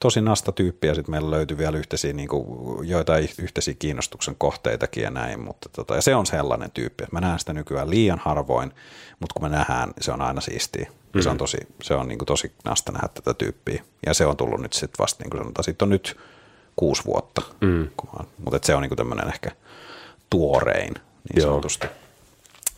tosi 0.00 0.20
nasta 0.20 0.52
tyyppiä, 0.52 0.94
sitten 0.94 1.10
meillä 1.10 1.30
löytyi 1.30 1.58
vielä 1.58 1.78
yhteisiä, 1.78 2.12
niin 2.12 2.28
kuin, 2.28 2.46
joitain 2.88 3.28
yhteisiä 3.42 3.74
kiinnostuksen 3.78 4.34
kohteitakin 4.38 5.02
ja 5.02 5.10
näin, 5.10 5.40
mutta 5.40 5.68
tota, 5.68 5.94
ja 5.94 6.02
se 6.02 6.14
on 6.14 6.26
sellainen 6.26 6.70
tyyppi, 6.70 7.04
että 7.04 7.16
mä 7.16 7.20
näen 7.20 7.38
sitä 7.38 7.52
nykyään 7.52 7.90
liian 7.90 8.18
harvoin, 8.18 8.72
mutta 9.20 9.34
kun 9.34 9.42
me 9.42 9.56
nähdään, 9.56 9.92
se 10.00 10.12
on 10.12 10.20
aina 10.20 10.40
siistiä. 10.40 10.90
Mm. 11.14 11.22
Se 11.22 11.30
on 11.30 11.38
tosi, 11.38 11.58
se 11.82 11.94
on 11.94 12.08
niin 12.08 12.18
kuin, 12.18 12.26
tosi 12.26 12.52
nasta 12.64 12.92
nähdä 12.92 13.08
tätä 13.08 13.34
tyyppiä. 13.34 13.84
Ja 14.06 14.14
se 14.14 14.26
on 14.26 14.36
tullut 14.36 14.60
nyt 14.60 14.72
sitten 14.72 14.98
vasta, 14.98 15.22
niin 15.22 15.30
kuin 15.30 15.40
sanotaan, 15.40 15.64
sitten 15.64 15.86
on 15.86 15.90
nyt 15.90 16.16
kuusi 16.76 17.04
vuotta. 17.04 17.42
Mm. 17.60 17.88
Mutta 18.44 18.58
se 18.62 18.74
on 18.74 18.82
niinku 18.82 18.96
tämmöinen 18.96 19.28
ehkä 19.28 19.50
tuorein 20.30 20.94
niin 20.94 21.42
Joo. 21.42 21.50
sanotusti. 21.50 21.86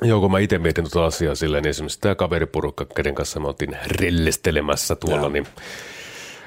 Joo, 0.03 0.21
kun 0.21 0.31
mä 0.31 0.39
itse 0.39 0.59
mietin 0.59 0.91
tuota 0.91 1.07
asiaa 1.07 1.35
silleen, 1.35 1.63
niin 1.63 1.71
esimerkiksi 1.71 2.01
tämä 2.01 2.15
kaveriporukka, 2.15 2.85
kenen 2.85 3.15
kanssa 3.15 3.41
mä 3.41 3.49
oltiin 3.49 3.77
rellestelemässä 4.01 4.97
tuolla, 4.97 5.21
Joo. 5.21 5.29
niin 5.29 5.47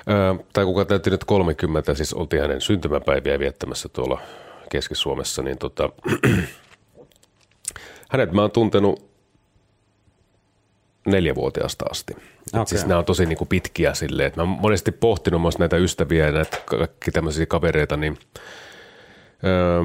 ää, 0.07 0.35
tai 0.53 0.65
kuka 0.65 0.85
täytti 0.85 1.09
nyt 1.09 1.23
30, 1.23 1.93
siis 1.93 2.13
oltiin 2.13 2.41
hänen 2.41 2.61
syntymäpäiviä 2.61 3.39
viettämässä 3.39 3.89
tuolla 3.89 4.21
Keski-Suomessa, 4.69 5.41
niin 5.41 5.57
tota, 5.57 5.89
hänet 8.11 8.31
mä 8.31 8.41
oon 8.41 8.51
tuntenut 8.51 9.08
neljävuotiaasta 11.11 11.85
asti. 11.91 12.13
Okay. 12.53 12.65
Siis 12.65 12.85
nämä 12.85 12.99
on 12.99 13.05
tosi 13.05 13.25
niin 13.25 13.37
kuin 13.37 13.47
pitkiä 13.47 13.93
silleen, 13.93 14.27
että 14.27 14.39
mä 14.39 14.43
oon 14.43 14.61
monesti 14.61 14.91
pohtinut 14.91 15.41
myös 15.41 15.57
näitä 15.57 15.77
ystäviä 15.77 16.25
ja 16.25 16.31
näitä 16.31 16.57
kaikki 16.65 17.11
tämmöisiä 17.11 17.45
kavereita, 17.45 17.97
niin 17.97 18.17
öö, 19.43 19.81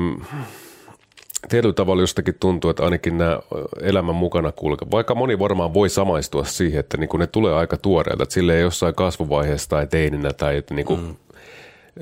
tietyllä 1.49 1.75
tavalla 1.75 2.03
jostakin 2.03 2.35
tuntuu, 2.41 2.71
että 2.71 2.85
ainakin 2.85 3.19
nämä 3.19 3.41
elämän 3.81 4.15
mukana 4.15 4.53
kulkevat, 4.53 4.91
vaikka 4.91 5.15
moni 5.15 5.39
varmaan 5.39 5.75
voi 5.75 5.89
samaistua 5.89 6.45
siihen, 6.45 6.81
että 6.81 6.97
niin 6.97 7.09
kuin 7.09 7.19
ne 7.19 7.27
tulee 7.27 7.55
aika 7.55 7.77
tuoreelta, 7.77 8.23
että 8.23 8.33
silleen 8.33 8.61
jossain 8.61 8.95
kasvuvaiheessa 8.95 9.69
tai 9.69 9.87
teininä 9.87 10.33
tai 10.33 10.57
että 10.57 10.75
niin 10.75 10.87
kuin 10.87 11.01
mm. 11.01 11.17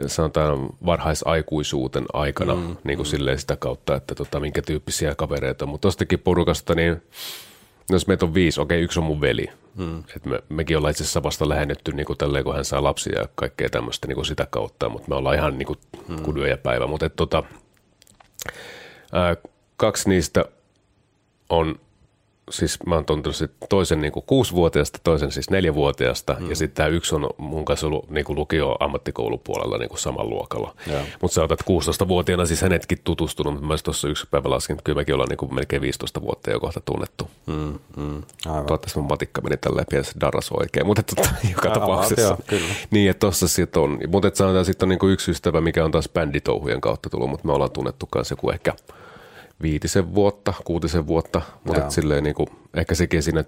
sanotaan 0.06 0.68
varhaisaikuisuuten 0.86 2.04
aikana 2.12 2.54
mm. 2.54 2.76
niin 2.84 2.96
kuin 2.96 3.06
mm. 3.06 3.10
silleen 3.10 3.38
sitä 3.38 3.56
kautta, 3.56 3.94
että 3.94 4.14
tota, 4.14 4.40
minkä 4.40 4.62
tyyppisiä 4.62 5.14
kavereita, 5.14 5.66
mutta 5.66 5.88
tostakin 5.88 6.18
porukasta 6.18 6.74
niin– 6.74 7.02
No 7.90 7.94
jos 7.94 8.06
meitä 8.06 8.26
on 8.26 8.34
viisi, 8.34 8.60
okei, 8.60 8.76
okay, 8.76 8.84
yksi 8.84 9.00
on 9.00 9.06
mun 9.06 9.20
veli. 9.20 9.46
Hmm. 9.76 10.04
Et 10.16 10.26
me, 10.26 10.42
mekin 10.48 10.76
ollaan 10.76 10.90
itse 10.90 11.04
asiassa 11.04 11.22
vasta 11.22 11.48
lähennetty 11.48 11.92
niin 11.92 12.06
kuin 12.06 12.18
tälleen, 12.18 12.44
kun 12.44 12.54
hän 12.54 12.64
saa 12.64 12.82
lapsia 12.82 13.20
ja 13.20 13.28
kaikkea 13.34 13.68
tämmöistä 13.70 14.06
niin 14.06 14.14
kuin 14.14 14.26
sitä 14.26 14.46
kautta, 14.50 14.88
mutta 14.88 15.08
me 15.08 15.14
ollaan 15.14 15.36
ihan 15.36 15.58
niin 15.58 15.66
kuin 15.66 15.78
hmm. 16.08 16.22
kuin 16.22 16.50
ja 16.50 16.56
päivä. 16.56 16.86
Mutta 16.86 17.08
tota, 17.08 17.42
ää, 19.12 19.36
kaksi 19.76 20.08
niistä 20.08 20.44
on 21.48 21.80
siis 22.52 22.78
mä 22.86 22.94
oon 22.94 23.04
tuntenut 23.04 23.36
sit 23.36 23.50
toisen 23.68 24.00
niin 24.00 24.12
kuin 24.12 24.24
kuusivuotiaasta, 24.26 24.98
toisen 25.04 25.32
siis 25.32 25.50
neljävuotiaasta, 25.50 26.36
mm. 26.40 26.50
ja 26.50 26.56
sitten 26.56 26.76
tämä 26.76 26.88
yksi 26.88 27.14
on 27.14 27.30
mun 27.38 27.64
kanssa 27.64 27.86
ollut 27.86 28.10
niin 28.10 28.24
kuin 28.24 28.38
lukio 28.38 28.76
ammattikoulupuolella 28.80 29.78
niin 29.78 29.88
kuin 29.88 29.98
saman 29.98 30.30
luokalla. 30.30 30.74
Mutta 31.22 31.34
sä 31.34 31.42
otat 31.42 31.60
16-vuotiaana 31.60 32.46
siis 32.46 32.62
hänetkin 32.62 32.98
tutustunut, 33.04 33.54
mutta 33.54 33.66
mä 33.66 33.74
tuossa 33.84 34.08
yksi 34.08 34.26
päivä 34.30 34.50
laskin, 34.50 34.74
että 34.74 34.84
kyllä 34.84 34.96
mekin 34.96 35.14
ollaan 35.14 35.28
niin 35.28 35.36
kuin 35.36 35.54
melkein 35.54 35.82
15 35.82 36.22
vuotta 36.22 36.50
jo 36.50 36.60
kohta 36.60 36.80
tunnettu. 36.80 37.30
Mm, 37.46 37.78
mm, 37.96 38.22
Toivottavasti 38.42 38.98
mun 38.98 39.08
matikka 39.08 39.40
meni 39.40 39.56
tälleen 39.56 39.86
pienessä 39.90 40.20
darras 40.20 40.50
oikein, 40.52 40.86
mutta 40.86 41.02
tota, 41.02 41.28
joka 41.54 41.68
Aivan, 41.68 41.80
tapauksessa. 41.80 42.22
Joo, 42.22 42.38
kyllä. 42.46 42.74
Niin, 42.90 43.10
että 43.10 43.26
tossa 43.26 43.48
sitten 43.48 43.82
on, 43.82 43.98
mutta 44.08 44.28
että 44.28 44.38
sanotaan 44.38 44.64
sitten 44.64 44.86
on 44.86 44.88
niin 44.88 44.98
kuin 44.98 45.12
yksi 45.12 45.30
ystävä, 45.30 45.60
mikä 45.60 45.84
on 45.84 45.90
taas 45.90 46.08
bänditouhujen 46.08 46.80
kautta 46.80 47.10
tullut, 47.10 47.30
mutta 47.30 47.46
me 47.46 47.52
ollaan 47.52 47.70
tunnettu 47.70 48.06
kanssa 48.06 48.32
joku 48.32 48.50
ehkä– 48.50 48.74
viitisen 49.62 50.14
vuotta, 50.14 50.54
kuutisen 50.64 51.06
vuotta, 51.06 51.42
mutta 51.64 51.90
silleen 51.90 52.24
niin 52.24 52.34
kuin, 52.34 52.48
ehkä 52.74 52.94
sekin 52.94 53.22
siinä, 53.22 53.44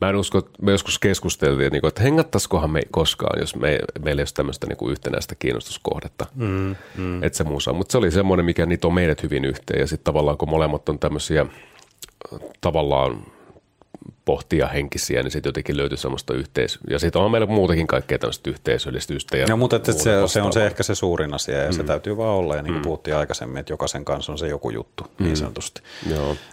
mä 0.00 0.10
en 0.10 0.16
usko, 0.16 0.48
me 0.62 0.70
joskus 0.70 0.98
keskusteltiin, 0.98 1.72
niin 1.72 1.80
kuin, 1.80 1.88
että 1.88 2.02
hengattaisikohan 2.02 2.70
me 2.70 2.82
koskaan, 2.90 3.40
jos 3.40 3.56
me, 3.56 3.78
meillä 4.04 4.20
ei 4.20 4.22
olisi 4.22 4.34
tämmöistä 4.34 4.66
niin 4.66 4.76
kuin 4.76 4.92
yhtenäistä 4.92 5.34
kiinnostuskohdetta, 5.34 6.26
mm, 6.34 6.76
mm. 6.96 7.22
että 7.22 7.36
se 7.36 7.44
muussa. 7.44 7.72
Mutta 7.72 7.92
se 7.92 7.98
oli 7.98 8.10
semmoinen, 8.10 8.46
mikä 8.46 8.66
niitä 8.66 8.86
on 8.86 8.94
meidät 8.94 9.22
hyvin 9.22 9.44
yhteen 9.44 9.80
ja 9.80 9.86
sitten 9.86 10.04
tavallaan 10.04 10.38
kun 10.38 10.50
molemmat 10.50 10.88
on 10.88 10.98
tämmöisiä 10.98 11.46
tavallaan 12.60 13.26
pohtia 14.24 14.68
henkisiä, 14.68 15.22
niin 15.22 15.30
sitten 15.30 15.48
jotenkin 15.48 15.76
löytyy 15.76 15.98
semmoista 15.98 16.34
yhteis... 16.34 16.78
Ja 16.90 16.98
sitten 16.98 17.22
on 17.22 17.30
meillä 17.30 17.46
muutakin 17.46 17.86
kaikkea 17.86 18.18
tämmöistä 18.18 18.50
yhteisöllistystä. 18.50 19.36
Ja 19.36 19.46
no, 19.46 19.56
mutta 19.56 19.76
että 19.76 19.92
se, 19.92 20.10
se, 20.26 20.42
on 20.42 20.52
se 20.52 20.66
ehkä 20.66 20.82
se 20.82 20.94
suurin 20.94 21.34
asia 21.34 21.58
ja 21.58 21.68
mm. 21.68 21.72
se 21.72 21.82
täytyy 21.82 22.16
vaan 22.16 22.36
olla. 22.36 22.56
Ja 22.56 22.62
niin 22.62 22.72
kuin 22.72 22.80
mm. 22.80 22.82
puhuttiin 22.82 23.16
aikaisemmin, 23.16 23.58
että 23.58 23.72
jokaisen 23.72 24.04
kanssa 24.04 24.32
on 24.32 24.38
se 24.38 24.48
joku 24.48 24.70
juttu 24.70 25.04
niin 25.04 25.14
mm. 25.18 25.24
niin 25.24 25.36
sanotusti. 25.36 25.82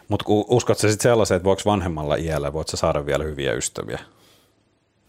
Mutta 0.07 0.25
uskotko 0.27 0.87
sitten 0.87 1.03
sellaisen, 1.03 1.35
että 1.35 1.45
voiko 1.45 1.61
vanhemmalla 1.65 2.15
iällä, 2.15 2.53
voiko 2.53 2.77
saada 2.77 3.05
vielä 3.05 3.23
hyviä 3.23 3.53
ystäviä? 3.53 3.99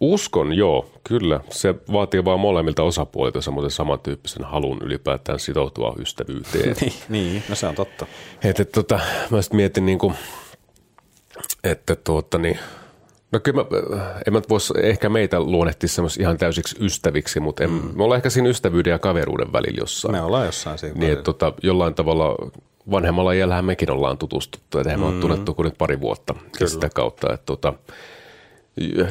Uskon, 0.00 0.52
joo, 0.52 0.90
kyllä. 1.04 1.40
Se 1.50 1.74
vaatii 1.92 2.24
vaan 2.24 2.40
molemmilta 2.40 2.82
osapuolilta 2.82 3.40
semmoisen 3.40 3.70
samantyyppisen 3.70 4.44
halun 4.44 4.78
ylipäätään 4.82 5.38
sitoutua 5.38 5.94
ystävyyteen. 5.98 6.76
niin, 6.80 6.92
niin, 7.08 7.42
no 7.48 7.54
se 7.54 7.66
on 7.66 7.74
totta. 7.74 8.06
Että, 8.44 8.64
tota, 8.64 9.00
mä 9.30 9.42
sitten 9.42 9.56
mietin 9.56 9.86
niin 9.86 9.98
kuin, 9.98 10.14
että 11.64 11.96
tuota 11.96 12.38
niin, 12.38 12.58
No 13.32 13.40
kyllä 13.40 13.62
mä, 13.62 13.78
en 14.26 14.32
mä 14.32 14.42
voisi 14.48 14.74
ehkä 14.82 15.08
meitä 15.08 15.40
luonnehtia 15.40 15.88
ihan 16.20 16.38
täysiksi 16.38 16.76
ystäviksi, 16.80 17.40
mutta 17.40 17.64
en, 17.64 17.70
mm. 17.70 17.90
me 17.94 18.04
ollaan 18.04 18.16
ehkä 18.16 18.30
siinä 18.30 18.48
ystävyyden 18.48 18.90
ja 18.90 18.98
kaveruuden 18.98 19.52
välillä 19.52 19.78
jossain. 19.78 20.14
Me 20.14 20.22
ollaan 20.22 20.46
jossain 20.46 20.78
siinä 20.78 20.98
Niin, 20.98 21.12
että 21.12 21.24
tota, 21.24 21.52
jollain 21.62 21.94
tavalla 21.94 22.36
vanhemmalla 22.90 23.32
iällähän 23.32 23.64
mekin 23.64 23.90
ollaan 23.90 24.18
tutustuttu, 24.18 24.78
että 24.78 24.96
mm. 24.96 25.00
me 25.00 25.06
on 25.06 25.20
tunnettu 25.20 25.54
kuin 25.54 25.64
nyt 25.64 25.78
pari 25.78 26.00
vuotta 26.00 26.34
kyllä. 26.58 26.70
sitä 26.70 26.90
kautta. 26.94 27.32
Että 27.32 27.46
tota, 27.46 27.72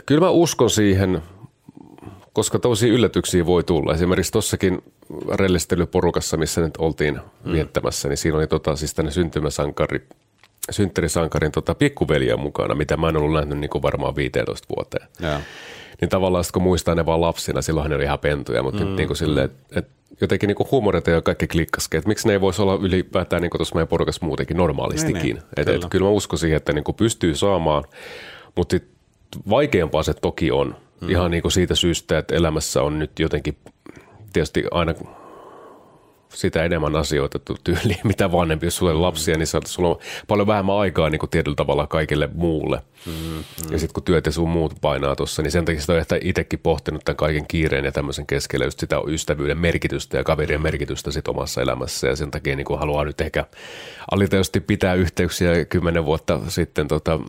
kyllä 0.06 0.22
mä 0.22 0.30
uskon 0.30 0.70
siihen, 0.70 1.22
koska 2.34 2.60
tosi 2.60 2.90
yllätyksiä 2.90 3.46
voi 3.46 3.64
tulla. 3.64 3.94
Esimerkiksi 3.94 4.32
tuossakin 4.32 4.84
rellistelyporukassa, 5.34 6.38
missä 6.38 6.62
nyt 6.62 6.78
oltiin 6.78 7.20
mm. 7.46 7.52
viettämässä, 7.52 8.08
niin 8.08 8.18
siinä 8.18 8.38
oli 8.38 8.48
tota, 8.48 8.76
siis 8.76 8.94
tänne 8.94 9.12
syntymäsankari 9.12 10.08
synttärisankarin 10.72 11.52
tota, 11.52 11.76
pikkuveliä 11.76 12.38
mukana, 12.38 12.76
mitä 12.76 12.98
mä 12.98 13.10
en 13.10 13.18
ollut 13.18 13.34
nähnyt 13.34 13.58
niin 13.58 13.70
kuin 13.70 13.82
varmaan 13.82 14.16
15 14.16 14.68
vuoteen. 14.76 15.08
Ja. 15.22 15.40
Niin 16.02 16.10
tavallaan 16.10 16.46
kun 16.54 16.64
muistaa 16.64 16.96
ne 16.96 17.06
vaan 17.06 17.22
lapsina, 17.22 17.62
silloin 17.62 17.90
ne 17.90 17.96
oli 17.96 18.04
ihan 18.04 18.20
pentuja, 18.20 18.64
mutta 18.64 18.86
mm, 18.86 18.96
niin 18.96 19.08
kuin 19.08 19.18
silleen, 19.18 19.46
että 19.46 19.80
et, 19.80 19.88
jotenkin 20.22 20.48
niin 20.48 20.72
huumorit 20.72 21.08
ja 21.08 21.22
kaikki 21.22 21.48
klikkaskin, 21.48 21.98
että 21.98 22.08
miksi 22.08 22.28
ne 22.28 22.34
ei 22.34 22.42
voisi 22.42 22.62
olla 22.62 22.80
ylipäätään 22.82 23.42
niin 23.42 23.52
tuossa 23.58 23.76
meidän 23.76 23.88
porukassa 23.88 24.26
muutenkin 24.26 24.58
normaalistikin. 24.58 25.22
Niin, 25.22 25.36
niin, 25.36 25.44
että 25.58 25.72
kyllä. 25.72 25.86
Et, 25.86 25.90
kyllä 25.92 26.06
mä 26.06 26.10
uskon 26.10 26.40
siihen, 26.40 26.58
että 26.58 26.74
niin 26.74 26.84
kuin 26.84 26.96
pystyy 26.96 27.36
saamaan, 27.36 27.84
mutta 28.56 28.78
vaikeampaa 29.50 30.04
se 30.04 30.14
toki 30.14 30.52
on. 30.52 30.76
Mm. 31.02 31.10
Ihan 31.10 31.32
niin 31.32 31.42
kuin 31.42 31.52
siitä 31.52 31.76
syystä, 31.76 32.18
että 32.18 32.36
elämässä 32.36 32.82
on 32.82 33.00
nyt 33.00 33.20
jotenkin 33.20 33.58
tietysti 34.34 34.64
aina 34.72 34.94
sitä 36.30 36.64
enemmän 36.64 36.96
asioita 36.96 37.40
tyyliin, 37.64 38.00
mitä 38.14 38.32
vanhempi, 38.32 38.66
jos 38.66 38.76
sulla 38.76 38.92
on 38.92 39.02
lapsia, 39.02 39.38
niin 39.38 39.48
sulla 39.66 39.90
on 39.90 40.00
paljon 40.28 40.48
vähemmän 40.48 40.76
aikaa 40.76 41.10
niin 41.10 41.20
kuin 41.20 41.30
tietyllä 41.30 41.56
tavalla 41.56 41.88
kaikille 41.88 42.30
muulle. 42.34 42.82
Mm, 43.06 43.44
Ja 43.72 43.80
sitten 43.80 43.94
kun 43.94 44.04
työt 44.04 44.26
ja 44.26 44.32
sun 44.32 44.50
muut 44.50 44.74
painaa 44.82 45.16
tuossa, 45.16 45.42
niin 45.42 45.52
sen 45.52 45.66
takia 45.66 45.82
sitä 45.82 45.94
on 45.94 46.00
ehkä 46.00 46.20
itsekin 46.22 46.60
pohtinut 46.60 47.02
tämän 47.06 47.18
kaiken 47.18 47.48
kiireen 47.48 47.86
ja 47.86 47.92
tämmöisen 47.92 48.26
keskellä 48.26 48.66
just 48.66 48.80
sitä 48.80 49.02
ystävyyden 49.08 49.58
merkitystä 49.58 50.18
ja 50.18 50.24
kaverien 50.24 50.62
merkitystä 50.62 51.12
sit 51.12 51.28
omassa 51.28 51.62
elämässä. 51.62 52.08
Ja 52.08 52.16
sen 52.16 52.32
takia 52.32 52.56
niin 52.56 52.66
kuin 52.66 52.80
haluaa 52.80 53.06
nyt 53.06 53.22
ehkä 53.22 53.46
alitajusti 54.12 54.60
pitää 54.60 54.94
yhteyksiä 54.94 55.66
kymmenen 55.66 56.06
vuotta 56.06 56.40
sitten 56.48 56.88
tota, 56.88 57.20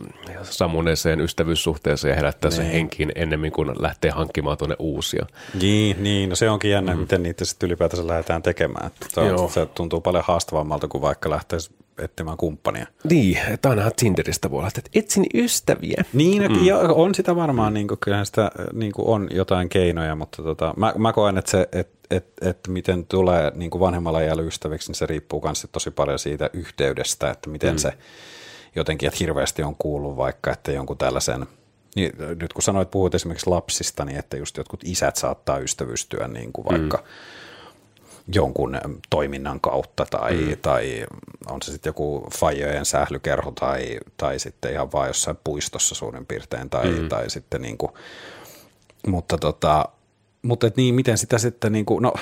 sammuneeseen 0.43 1.21
ystävyyssuhteeseen 1.21 2.09
ja 2.09 2.15
herättää 2.15 2.49
niin. 2.49 2.57
se 2.57 2.71
henkiin 2.73 3.11
ennemmin 3.15 3.51
kuin 3.51 3.71
lähtee 3.79 4.11
hankkimaan 4.11 4.57
tuonne 4.57 4.75
uusia. 4.79 5.25
Niin, 5.61 6.03
niin 6.03 6.29
no 6.29 6.35
se 6.35 6.49
onkin 6.49 6.71
jännä, 6.71 6.93
mm. 6.93 6.99
miten 6.99 7.23
niitä 7.23 7.45
sitten 7.45 7.67
ylipäätänsä 7.67 8.07
lähdetään 8.07 8.41
tekemään. 8.41 8.90
Että 9.05 9.53
se 9.53 9.65
tuntuu 9.65 10.01
paljon 10.01 10.23
haastavammalta 10.27 10.87
kuin 10.87 11.01
vaikka 11.01 11.29
lähtisi 11.29 11.71
etsimään 11.99 12.37
kumppania. 12.37 12.87
Niin, 13.09 13.37
että 13.51 13.69
ainahan 13.69 13.91
Tinderistä 13.95 14.51
voi 14.51 14.57
olla, 14.57 14.67
että 14.67 14.81
etsin 14.95 15.25
ystäviä. 15.33 16.03
Niin, 16.13 16.51
mm. 16.51 16.65
ja 16.65 16.77
on 16.77 17.15
sitä 17.15 17.35
varmaan, 17.35 17.73
niin 17.73 17.87
kuin, 17.87 17.97
kyllähän 17.99 18.25
sitä 18.25 18.51
niin 18.73 18.91
kuin 18.91 19.07
on 19.07 19.27
jotain 19.31 19.69
keinoja, 19.69 20.15
mutta 20.15 20.43
tota, 20.43 20.73
mä, 20.77 20.93
mä 20.97 21.13
koen, 21.13 21.37
että 21.37 21.51
se, 21.51 21.69
että 21.71 21.97
et, 22.11 22.25
et 22.41 22.59
miten 22.67 23.05
tulee 23.05 23.51
niin 23.55 23.71
kuin 23.71 23.79
vanhemmalla 23.79 24.19
iällä 24.19 24.41
ystäviksi, 24.41 24.89
niin 24.89 24.95
se 24.95 25.05
riippuu 25.05 25.41
myös 25.43 25.67
tosi 25.71 25.91
paljon 25.91 26.19
siitä 26.19 26.49
yhteydestä, 26.53 27.29
että 27.29 27.49
miten 27.49 27.73
mm. 27.73 27.77
se 27.77 27.93
jotenkin, 28.75 29.07
että 29.07 29.17
hirveästi 29.19 29.63
on 29.63 29.75
kuullut 29.79 30.17
vaikka, 30.17 30.51
että 30.51 30.71
jonkun 30.71 30.97
tällaisen– 30.97 31.45
niin, 31.95 32.11
nyt 32.41 32.53
kun 32.53 32.63
sanoit, 32.63 32.91
puhuit 32.91 33.15
esimerkiksi 33.15 33.49
lapsista, 33.49 34.05
niin 34.05 34.19
että 34.19 34.37
just 34.37 34.57
jotkut 34.57 34.79
isät 34.83 35.15
saattaa 35.15 35.57
ystävystyä 35.57 36.27
niin 36.27 36.53
kuin 36.53 36.65
vaikka 36.65 36.97
mm 36.97 37.03
jonkun 38.33 38.79
toiminnan 39.09 39.59
kautta 39.59 40.05
tai, 40.09 40.33
mm. 40.33 40.57
tai 40.61 41.05
on 41.49 41.61
se 41.61 41.71
sitten 41.71 41.89
joku 41.89 42.27
fajojen 42.39 42.85
sählykerho 42.85 43.51
tai, 43.51 43.97
tai 44.17 44.39
sitten 44.39 44.73
ihan 44.73 44.91
vaan 44.91 45.07
jossain 45.07 45.37
puistossa 45.43 45.95
suurin 45.95 46.25
piirtein 46.25 46.69
tai, 46.69 46.91
mm. 46.91 47.09
tai 47.09 47.29
sitten 47.29 47.61
niin 47.61 47.77
kuin, 47.77 47.91
mutta 49.07 49.37
tota, 49.37 49.85
mutta 50.41 50.67
et 50.67 50.77
niin, 50.77 50.95
miten 50.95 51.17
sitä 51.17 51.37
sitten 51.37 51.71
niin 51.71 51.85
kuin, 51.85 52.03
no 52.03 52.13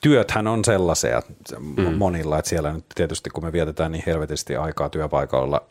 työthän 0.00 0.46
on 0.46 0.64
sellaisia 0.64 1.22
mm. 1.58 1.94
monilla, 1.94 2.38
että 2.38 2.48
siellä 2.48 2.72
nyt 2.72 2.84
tietysti 2.94 3.30
kun 3.30 3.44
me 3.44 3.52
vietetään 3.52 3.92
niin 3.92 4.04
helvetisti 4.06 4.56
aikaa 4.56 4.88
työpaikalla 4.88 5.62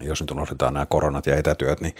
jos 0.00 0.20
nyt 0.20 0.30
unohdetaan 0.30 0.74
nämä 0.74 0.86
koronat 0.86 1.26
ja 1.26 1.36
etätyöt, 1.36 1.80
niin, 1.80 1.94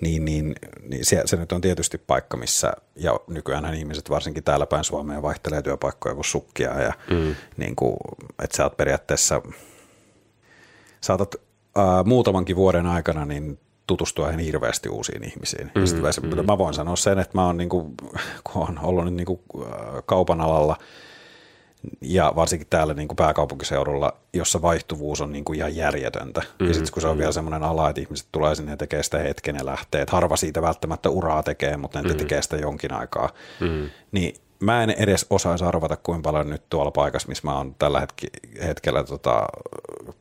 niin, 0.00 0.24
niin, 0.24 0.54
niin 0.88 1.04
se, 1.04 1.22
se 1.24 1.36
nyt 1.36 1.52
on 1.52 1.60
tietysti 1.60 1.98
paikka, 1.98 2.36
missä, 2.36 2.72
ja 2.96 3.20
nykyään 3.28 3.74
ihmiset 3.74 4.10
varsinkin 4.10 4.44
täällä 4.44 4.66
päin 4.66 4.84
Suomeen 4.84 5.22
vaihtelee 5.22 5.62
työpaikkoja 5.62 6.14
kuin 6.14 6.24
sukkia, 6.24 6.82
ja 6.82 6.92
mm. 7.10 7.34
niin 7.56 7.76
kuin, 7.76 7.96
että 8.42 8.56
sä 8.56 8.64
oot 8.64 8.76
periaatteessa, 8.76 9.42
saatat 11.00 11.34
ää, 11.76 12.02
muutamankin 12.02 12.56
vuoden 12.56 12.86
aikana 12.86 13.24
niin 13.24 13.58
tutustua 13.86 14.28
ihan 14.28 14.40
hirveästi 14.40 14.88
uusiin 14.88 15.24
ihmisiin. 15.24 15.70
Mm, 15.74 16.40
mm. 16.40 16.46
Mä 16.46 16.58
voin 16.58 16.74
sanoa 16.74 16.96
sen, 16.96 17.18
että 17.18 17.38
mä 17.38 17.46
oon, 17.46 17.56
niin 17.56 17.68
kuin, 17.68 17.94
kun 18.52 18.62
on 18.68 18.78
ollut 18.82 19.04
nyt 19.04 19.14
niin 19.14 19.26
kuin, 19.26 19.40
kaupan 20.06 20.40
alalla– 20.40 20.76
ja 22.00 22.32
varsinkin 22.36 22.66
täällä 22.70 22.94
niin 22.94 23.08
kuin 23.08 23.16
pääkaupunkiseudulla, 23.16 24.16
jossa 24.32 24.62
vaihtuvuus 24.62 25.20
on 25.20 25.32
niin 25.32 25.44
kuin 25.44 25.58
ihan 25.58 25.76
järjetöntä. 25.76 26.42
Mm, 26.60 26.66
ja 26.66 26.74
sitten 26.74 26.92
kun 26.92 27.02
se 27.02 27.08
on 27.08 27.18
vielä 27.18 27.32
semmoinen 27.32 27.62
ala, 27.62 27.88
että 27.88 28.00
ihmiset 28.00 28.28
tulee 28.32 28.54
sinne 28.54 28.72
ja 28.72 28.76
tekee 28.76 29.02
sitä 29.02 29.18
hetken 29.18 29.56
ja 29.56 29.66
lähtee, 29.66 30.02
että 30.02 30.16
harva 30.16 30.36
siitä 30.36 30.62
välttämättä 30.62 31.10
uraa 31.10 31.42
tekee, 31.42 31.76
mutta 31.76 32.02
ne 32.02 32.08
mm. 32.08 32.16
tekee 32.16 32.42
sitä 32.42 32.56
jonkin 32.56 32.92
aikaa, 32.92 33.30
mm. 33.60 33.90
niin 34.12 34.34
mä 34.60 34.82
en 34.82 34.90
edes 34.90 35.26
osaisi 35.30 35.64
arvata, 35.64 35.96
kuinka 35.96 36.28
paljon 36.28 36.50
nyt 36.50 36.62
tuolla 36.70 36.90
paikassa, 36.90 37.28
missä 37.28 37.48
mä 37.48 37.56
oon 37.56 37.74
tällä 37.78 38.00
hetki, 38.00 38.26
hetkellä 38.64 39.04
tota, 39.04 39.46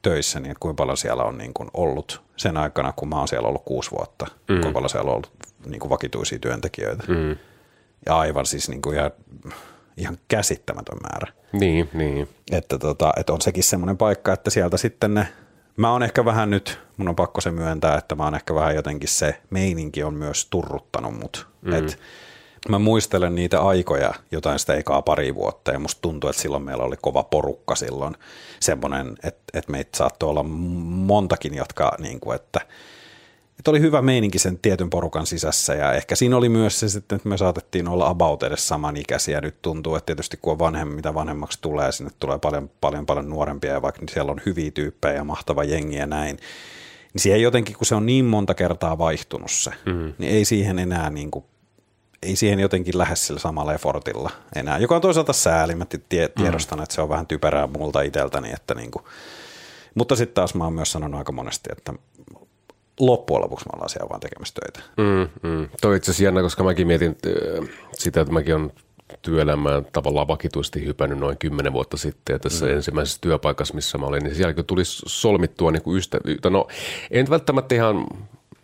töissä, 0.01 0.39
niin 0.39 0.55
kuinka 0.59 0.81
paljon 0.81 0.97
siellä 0.97 1.23
on 1.23 1.37
niin 1.37 1.53
kuin 1.53 1.69
ollut 1.73 2.21
sen 2.37 2.57
aikana, 2.57 2.93
kun 2.95 3.09
mä 3.09 3.17
oon 3.17 3.27
siellä 3.27 3.47
ollut 3.47 3.65
kuusi 3.65 3.91
vuotta, 3.91 4.25
mm. 4.25 4.45
kuinka 4.45 4.71
paljon 4.71 4.89
siellä 4.89 5.09
on 5.09 5.15
ollut 5.15 5.31
niin 5.65 5.79
kuin 5.79 5.89
vakituisia 5.89 6.39
työntekijöitä. 6.39 7.03
Mm. 7.07 7.35
Ja 8.05 8.17
aivan 8.17 8.45
siis 8.45 8.69
niin 8.69 8.81
kuin 8.81 8.95
ihan 8.97 9.11
ihan 9.97 10.17
käsittämätön 10.27 10.97
määrä. 11.01 11.33
Niin, 11.51 11.89
niin. 11.93 12.29
Että, 12.51 12.77
tota, 12.77 13.13
että 13.17 13.33
on 13.33 13.41
sekin 13.41 13.63
semmoinen 13.63 13.97
paikka, 13.97 14.33
että 14.33 14.49
sieltä 14.49 14.77
sitten 14.77 15.13
ne, 15.13 15.27
mä 15.77 15.91
oon 15.91 16.03
ehkä 16.03 16.25
vähän 16.25 16.49
nyt, 16.49 16.79
mun 16.97 17.09
on 17.09 17.15
pakko 17.15 17.41
se 17.41 17.51
myöntää, 17.51 17.97
että 17.97 18.15
mä 18.15 18.23
oon 18.23 18.35
ehkä 18.35 18.55
vähän 18.55 18.75
jotenkin 18.75 19.09
se 19.09 19.41
meininki 19.49 20.03
on 20.03 20.13
myös 20.13 20.47
turruttanut 20.49 21.19
mut. 21.19 21.47
Mm. 21.61 21.73
Et 21.73 21.99
mä 22.69 22.79
muistelen 22.79 23.35
niitä 23.35 23.61
aikoja, 23.61 24.13
jotain 24.31 24.59
sitä 24.59 24.73
ekaa 24.73 25.01
pari 25.01 25.35
vuotta, 25.35 25.71
ja 25.71 25.79
musta 25.79 26.01
tuntuu, 26.01 26.29
että 26.29 26.41
silloin 26.41 26.63
meillä 26.63 26.83
oli 26.83 26.95
kova 27.01 27.23
porukka 27.23 27.75
silloin. 27.75 28.15
Semmoinen, 28.59 29.17
että, 29.23 29.41
että 29.53 29.71
meitä 29.71 29.97
saattoi 29.97 30.29
olla 30.29 30.43
montakin, 30.43 31.53
jotka, 31.53 31.95
niin 31.99 32.19
kuin, 32.19 32.35
että– 32.35 32.59
että 33.59 33.71
oli 33.71 33.79
hyvä 33.79 34.01
meininki 34.01 34.39
sen 34.39 34.59
tietyn 34.59 34.89
porukan 34.89 35.25
sisässä 35.25 35.73
ja 35.73 35.93
ehkä 35.93 36.15
siinä 36.15 36.37
oli 36.37 36.49
myös 36.49 36.79
se 36.79 36.89
sitten, 36.89 37.15
että 37.15 37.29
me 37.29 37.37
saatettiin 37.37 37.87
olla 37.87 38.07
about 38.07 38.43
edes 38.43 38.67
samanikäisiä. 38.67 39.41
Nyt 39.41 39.61
tuntuu, 39.61 39.95
että 39.95 40.05
tietysti 40.05 40.37
kun 40.41 40.51
on 40.51 40.59
vanhemmi, 40.59 40.95
mitä 40.95 41.13
vanhemmaksi 41.13 41.59
tulee, 41.61 41.91
sinne 41.91 42.11
tulee 42.19 42.39
paljon, 42.39 42.69
paljon, 42.81 43.05
paljon 43.05 43.29
nuorempia 43.29 43.73
ja 43.73 43.81
vaikka 43.81 44.01
siellä 44.13 44.31
on 44.31 44.41
hyviä 44.45 44.71
tyyppejä 44.71 45.15
ja 45.15 45.23
mahtava 45.23 45.63
jengi 45.63 45.95
ja 45.95 46.05
näin, 46.05 46.37
niin 47.13 47.21
siihen 47.21 47.41
jotenkin, 47.41 47.75
kun 47.75 47.85
se 47.85 47.95
on 47.95 48.05
niin 48.05 48.25
monta 48.25 48.53
kertaa 48.53 48.97
vaihtunut 48.97 49.51
se, 49.51 49.71
mm. 49.85 50.13
niin 50.17 50.31
ei 50.31 50.45
siihen 50.45 50.79
enää 50.79 51.09
niin 51.09 51.31
kuin, 51.31 51.45
ei 52.23 52.35
siihen 52.35 52.59
jotenkin 52.59 52.97
lähde 52.97 53.15
sillä 53.15 53.39
samalla 53.39 53.73
effortilla 53.73 54.31
enää, 54.55 54.77
joka 54.77 54.95
on 54.95 55.01
toisaalta 55.01 55.33
sääli. 55.33 55.75
Mä 55.75 55.85
tie, 56.09 56.29
tiedostan, 56.29 56.79
mm. 56.79 56.83
että 56.83 56.95
se 56.95 57.01
on 57.01 57.09
vähän 57.09 57.27
typerää 57.27 57.67
multa 57.67 58.01
itseltäni, 58.01 58.51
että 58.53 58.75
niin 58.75 58.91
kuin, 58.91 59.05
mutta 59.95 60.15
sitten 60.15 60.35
taas 60.35 60.55
mä 60.55 60.63
oon 60.63 60.73
myös 60.73 60.91
sanonut 60.91 61.17
aika 61.17 61.31
monesti, 61.31 61.69
että 61.71 61.93
loppujen 62.99 63.41
lopuksi 63.41 63.65
me 63.65 63.71
ollaan 63.73 63.89
siellä 63.89 64.09
vaan 64.09 64.19
tekemässä 64.19 64.53
töitä. 64.61 64.89
Mm, 64.97 65.49
mm. 65.49 65.69
Toi 65.81 65.97
itse 65.97 66.11
asiassa 66.11 66.23
jännä, 66.23 66.41
koska 66.41 66.63
mäkin 66.63 66.87
mietin 66.87 67.17
sitä, 67.93 68.21
että 68.21 68.33
mäkin 68.33 68.55
on 68.55 68.71
työelämään 69.21 69.85
tavallaan 69.93 70.27
vakituisesti 70.27 70.85
hypännyt 70.85 71.19
noin 71.19 71.37
kymmenen 71.37 71.73
vuotta 71.73 71.97
sitten. 71.97 72.33
Ja 72.33 72.39
tässä 72.39 72.65
mm. 72.65 72.71
ensimmäisessä 72.71 73.21
työpaikassa, 73.21 73.73
missä 73.73 73.97
mä 73.97 74.05
olin, 74.05 74.23
niin 74.23 74.35
siellä 74.35 74.53
kun 74.53 74.65
tuli 74.65 74.81
solmittua 74.85 75.71
niin 75.71 75.81
kuin 75.81 75.97
ystävyyttä. 75.97 76.49
No 76.49 76.67
en 77.11 77.29
välttämättä 77.29 77.75
ihan 77.75 78.07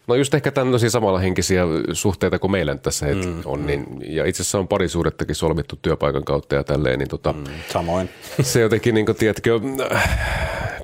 No 0.07 0.15
just 0.15 0.33
ehkä 0.33 0.51
tämmöisiä 0.51 0.89
samalla 0.89 1.19
henkisiä 1.19 1.63
suhteita 1.93 2.39
kuin 2.39 2.51
meillä 2.51 2.75
tässä 2.75 3.05
mm, 3.05 3.41
on. 3.45 3.65
Niin, 3.65 3.85
ja 4.05 4.25
itse 4.25 4.41
asiassa 4.41 4.59
on 4.59 4.67
parisuudettakin 4.67 5.35
solmittu 5.35 5.79
työpaikan 5.81 6.23
kautta 6.23 6.55
ja 6.55 6.63
tälleen. 6.63 6.99
Niin 6.99 7.09
tota, 7.09 7.33
mm, 7.33 7.43
samoin. 7.73 8.09
Se 8.41 8.61
jotenkin, 8.61 8.95
niin 8.95 9.05
kuin, 9.05 9.15
tiedätkö, 9.15 9.59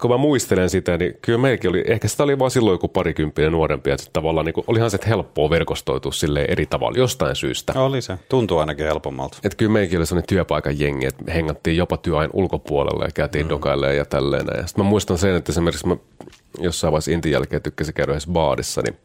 kun 0.01 0.12
mä 0.12 0.17
muistelen 0.17 0.69
sitä, 0.69 0.97
niin 0.97 1.17
kyllä 1.21 1.39
meilläkin 1.39 1.69
oli, 1.69 1.84
ehkä 1.88 2.08
sitä 2.08 2.23
oli 2.23 2.39
vaan 2.39 2.51
silloin 2.51 2.75
joku 2.75 2.88
parikymppinen 2.88 3.51
nuorempi, 3.51 3.91
että 3.91 4.05
tavallaan 4.13 4.45
niin 4.45 4.53
kuin, 4.53 4.65
olihan 4.67 4.91
se 4.91 4.99
helppoa 5.08 5.49
verkostoitua 5.49 6.12
sille 6.12 6.45
eri 6.49 6.65
tavalla 6.65 6.97
jostain 6.97 7.36
syystä. 7.36 7.73
Oli 7.81 8.01
se, 8.01 8.17
tuntuu 8.29 8.58
ainakin 8.58 8.86
helpommalta. 8.86 9.38
Että 9.43 9.58
kyllä 9.58 9.71
meilläkin 9.71 9.97
oli 9.97 10.05
sellainen 10.05 10.27
työpaikan 10.27 10.79
jengi, 10.79 11.05
että 11.05 11.31
hengattiin 11.31 11.77
jopa 11.77 11.97
työajan 11.97 12.31
ulkopuolella 12.34 13.05
ja 13.05 13.12
käytiin 13.13 13.45
mm. 13.45 13.49
dokailemaan 13.49 13.97
ja 13.97 14.05
tälleen. 14.05 14.45
Ja 14.58 14.67
sitten 14.67 14.86
mä 14.86 14.89
muistan 14.89 15.17
sen, 15.17 15.36
että 15.36 15.51
esimerkiksi 15.51 15.88
mä 15.88 15.97
jossain 16.60 16.91
vaiheessa 16.91 17.12
Intin 17.12 17.31
jälkeen 17.31 17.62
tykkäsin 17.62 17.93
käydä 17.93 18.12
edes 18.12 18.27
baadissa, 18.27 18.81
niin 18.81 18.97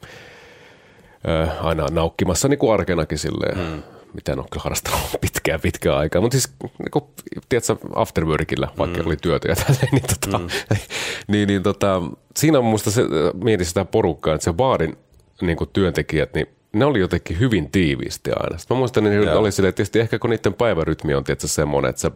aina 1.62 1.87
naukkimassa 1.90 2.48
niin 2.48 2.59
kuin 2.59 2.72
arkenakin 2.72 3.18
silleen. 3.18 3.59
Mm 3.59 3.83
mitä 4.14 4.33
en 4.33 4.38
ole 4.38 4.46
kyllä 4.53 4.62
harrastanut 4.62 5.01
pitkään 5.20 5.61
pitkään 5.61 5.99
aikaa. 5.99 6.23
Mutta 6.23 6.38
siis, 6.38 6.53
niin 6.79 6.90
kuin, 6.90 7.05
tiedätkö, 7.49 7.77
afterworkilla, 7.94 8.73
vaikka 8.79 8.99
mm. 8.99 9.07
oli 9.07 9.16
työtä 9.16 9.49
ja 9.49 9.57
tälleen, 9.57 9.88
niin, 9.92 10.03
tota, 10.20 10.38
mm. 10.38 10.49
niin, 11.33 11.46
niin 11.49 11.62
tota, 11.62 12.03
siinä 12.37 12.59
on 12.59 12.64
muista 12.64 12.90
se, 12.90 13.03
mietin 13.44 13.66
sitä 13.66 13.85
porukkaa, 13.85 14.35
että 14.35 14.44
se 14.44 14.53
baarin 14.53 14.96
niin 15.40 15.57
kuin 15.57 15.70
työntekijät, 15.73 16.35
niin 16.35 16.46
ne 16.73 16.85
oli 16.85 17.01
jotenkin 17.01 17.38
hyvin 17.38 17.70
tiiviisti 17.70 18.31
aina. 18.37 18.59
Sitten 18.59 18.77
mä 18.77 18.79
muistan, 18.79 19.07
että 19.07 19.18
niin 19.18 19.33
oli 19.33 19.53
silleen, 19.53 19.75
tietysti 19.75 20.01
ehkä 20.01 20.18
kun 20.18 20.31
niiden 20.31 20.55
päivärytmi 20.55 21.14
on 21.14 21.25
tietysti 21.25 21.55
semmoinen, 21.55 21.90
että 21.90 22.01
se... 22.01 22.11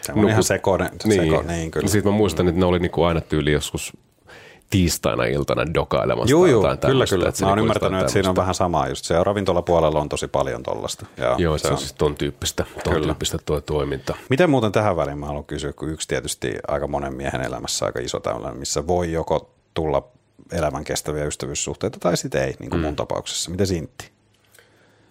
Se 0.00 0.12
on 0.12 0.16
nukut, 0.16 0.30
ihan 0.30 0.44
sekoinen. 0.44 0.90
Niin, 1.04 1.24
seko, 1.24 1.42
niin 1.42 1.70
kyllä. 1.70 1.88
Sitten 1.88 2.12
mä 2.12 2.18
muistan, 2.18 2.46
mm. 2.46 2.48
että 2.48 2.60
ne 2.60 2.66
oli 2.66 2.78
niin 2.78 2.90
kuin 2.90 3.06
aina 3.06 3.20
tyyli 3.20 3.52
joskus 3.52 3.92
tiistaina 4.70 5.24
iltana 5.24 5.74
dokailemassa. 5.74 6.30
Joo, 6.30 6.46
joo, 6.46 6.62
kyllä, 6.86 7.06
kyllä. 7.06 7.24
Mä 7.40 7.46
oon 7.46 7.56
niinku 7.56 7.60
ymmärtänyt, 7.60 8.00
että 8.00 8.12
siinä 8.12 8.30
on 8.30 8.36
vähän 8.36 8.54
samaa. 8.54 8.88
Just 8.88 9.04
se 9.04 9.24
ravintolapuolella 9.24 10.00
on 10.00 10.08
tosi 10.08 10.28
paljon 10.28 10.62
tollasta. 10.62 11.06
Ja 11.16 11.34
joo, 11.38 11.58
se, 11.58 11.62
se 11.62 11.72
on 11.72 11.78
siis 11.78 11.92
ton 11.92 12.14
tyyppistä, 12.14 12.64
ton 12.84 12.92
kyllä. 12.92 13.06
tyyppistä 13.06 13.38
tuo 13.46 13.60
toiminta. 13.60 14.14
Miten 14.30 14.50
muuten 14.50 14.72
tähän 14.72 14.96
väliin 14.96 15.18
mä 15.18 15.26
haluan 15.26 15.44
kysyä, 15.44 15.72
kun 15.72 15.90
yksi 15.90 16.08
tietysti 16.08 16.54
aika 16.68 16.86
monen 16.86 17.14
miehen 17.14 17.42
elämässä 17.42 17.86
aika 17.86 18.00
iso 18.00 18.20
tämmöinen, 18.20 18.56
missä 18.56 18.86
voi 18.86 19.12
joko 19.12 19.50
tulla 19.74 20.08
elämän 20.52 20.84
kestäviä 20.84 21.24
ystävyyssuhteita 21.24 21.98
tai 21.98 22.16
sitten 22.16 22.42
ei, 22.42 22.54
niin 22.58 22.70
kuin 22.70 22.80
mm. 22.80 22.86
mun 22.86 22.96
tapauksessa. 22.96 23.50
Miten 23.50 23.66
Sintti? 23.66 24.10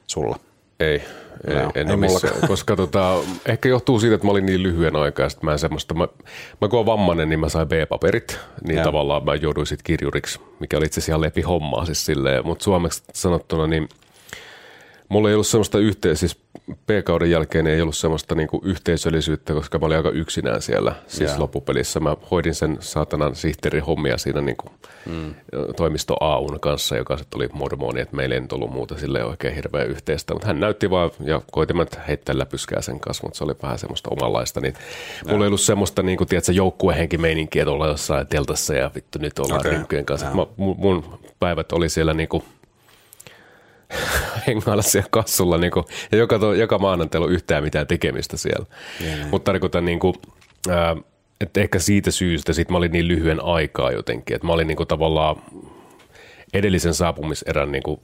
Sulla? 0.07 0.39
Ei, 0.79 1.03
ei, 1.47 1.55
no, 1.55 1.71
en 1.75 1.89
ei 1.89 1.97
missään, 1.97 2.33
koska 2.47 2.75
tota, 2.75 3.17
ehkä 3.45 3.69
johtuu 3.69 3.99
siitä, 3.99 4.15
että 4.15 4.27
mä 4.27 4.31
olin 4.31 4.45
niin 4.45 4.63
lyhyen 4.63 4.95
aikaa, 4.95 5.25
että 5.25 5.39
mä 5.41 5.51
en 5.51 5.59
semmoista, 5.59 5.93
mä, 5.93 6.07
mä 6.61 6.67
kun 6.67 6.79
olen 6.79 6.85
vammainen, 6.85 7.29
niin 7.29 7.39
mä 7.39 7.49
sain 7.49 7.67
B-paperit, 7.67 8.39
niin 8.67 8.77
ja. 8.77 8.83
tavallaan 8.83 9.25
mä 9.25 9.35
jouduin 9.35 9.67
sitten 9.67 9.83
kirjuriksi, 9.83 10.39
mikä 10.59 10.77
oli 10.77 10.85
itse 10.85 10.99
asiassa 10.99 11.11
ihan 11.11 11.21
lepi 11.21 11.41
hommaa 11.41 11.85
siis 11.85 12.05
silleen, 12.05 12.45
mutta 12.45 12.63
suomeksi 12.63 13.03
sanottuna 13.13 13.67
niin– 13.67 13.89
mulla 15.09 15.29
ei 15.29 15.33
ollut 15.33 15.47
semmoista 15.47 15.79
yhteen, 15.79 16.17
siis 16.17 16.37
P-kauden 16.87 17.31
jälkeen 17.31 17.67
ei 17.67 17.81
ollut 17.81 17.95
semmoista 17.95 18.35
niinku 18.35 18.61
yhteisöllisyyttä, 18.63 19.53
koska 19.53 19.79
mä 19.79 19.85
olin 19.85 19.97
aika 19.97 20.09
yksinään 20.09 20.61
siellä. 20.61 20.95
Siis 21.07 21.29
yeah. 21.29 21.39
loppupelissä 21.39 21.99
mä 21.99 22.15
hoidin 22.31 22.55
sen 22.55 22.77
saatanan 22.79 23.35
sihteerin 23.35 23.83
hommia 23.83 24.17
siinä 24.17 24.41
niinku 24.41 24.65
mm. 25.05 25.35
toimisto 25.77 26.15
AUn 26.19 26.59
kanssa, 26.59 26.97
joka 26.97 27.17
sitten 27.17 27.37
oli 27.37 27.49
mormoni, 27.53 28.01
että 28.01 28.15
meillä 28.15 28.35
ei 28.35 28.41
nyt 28.41 28.53
ollut 28.53 28.71
muuta 28.71 28.97
sille 28.97 29.23
oikein 29.23 29.55
hirveän 29.55 29.87
yhteistä. 29.87 30.33
Mutta 30.33 30.47
hän 30.47 30.59
näytti 30.59 30.89
vaan 30.89 31.11
ja 31.19 31.41
koitimme 31.51 31.85
heittää 32.07 32.37
läpyskää 32.37 32.81
sen 32.81 32.99
kanssa, 32.99 33.23
mutta 33.23 33.37
se 33.37 33.43
oli 33.43 33.53
vähän 33.63 33.79
semmoista 33.79 34.09
omanlaista. 34.11 34.61
Niin 34.61 34.73
yeah. 34.73 35.31
mulla 35.31 35.45
ei 35.45 35.47
ollut 35.47 35.61
semmoista 35.61 36.03
niinku, 36.03 36.25
tiedätkö, 36.25 36.51
joukkuehenki 36.51 37.17
meininkiä, 37.17 37.61
että 37.61 37.71
ollaan 37.71 37.91
jossain 37.91 38.27
teltassa 38.27 38.73
ja 38.73 38.91
vittu 38.95 39.19
nyt 39.19 39.39
ollaan 39.39 39.83
okay. 39.83 40.03
kanssa. 40.03 40.25
Yeah. 40.25 40.37
Mä, 40.37 40.45
mun 40.57 41.19
päivät 41.39 41.71
oli 41.71 41.89
siellä 41.89 42.13
niinku– 42.13 42.43
hengailla 44.47 44.81
siellä 44.81 45.07
kassulla 45.11 45.57
niin 45.57 45.71
kuin, 45.71 45.85
ja 46.11 46.17
joka, 46.17 46.39
to, 46.39 46.53
joka 46.53 46.77
maanantai 46.77 47.21
on 47.21 47.31
yhtään 47.31 47.63
mitään 47.63 47.87
tekemistä 47.87 48.37
siellä. 48.37 48.65
Mutta 49.31 49.51
tarkoitan 49.51 49.85
niin 49.85 49.99
kuin, 49.99 50.15
ää, 50.69 50.95
että 51.41 51.59
ehkä 51.59 51.79
siitä 51.79 52.11
syystä 52.11 52.53
sit 52.53 52.69
mä 52.69 52.77
olin 52.77 52.91
niin 52.91 53.07
lyhyen 53.07 53.43
aikaa 53.43 53.91
jotenkin, 53.91 54.35
että 54.35 54.47
mä 54.47 54.53
olin 54.53 54.67
niin 54.67 54.77
kuin 54.77 54.87
tavallaan 54.87 55.35
edellisen 56.53 56.93
saapumiserän 56.93 57.71
niin 57.71 57.83
kuin 57.83 57.99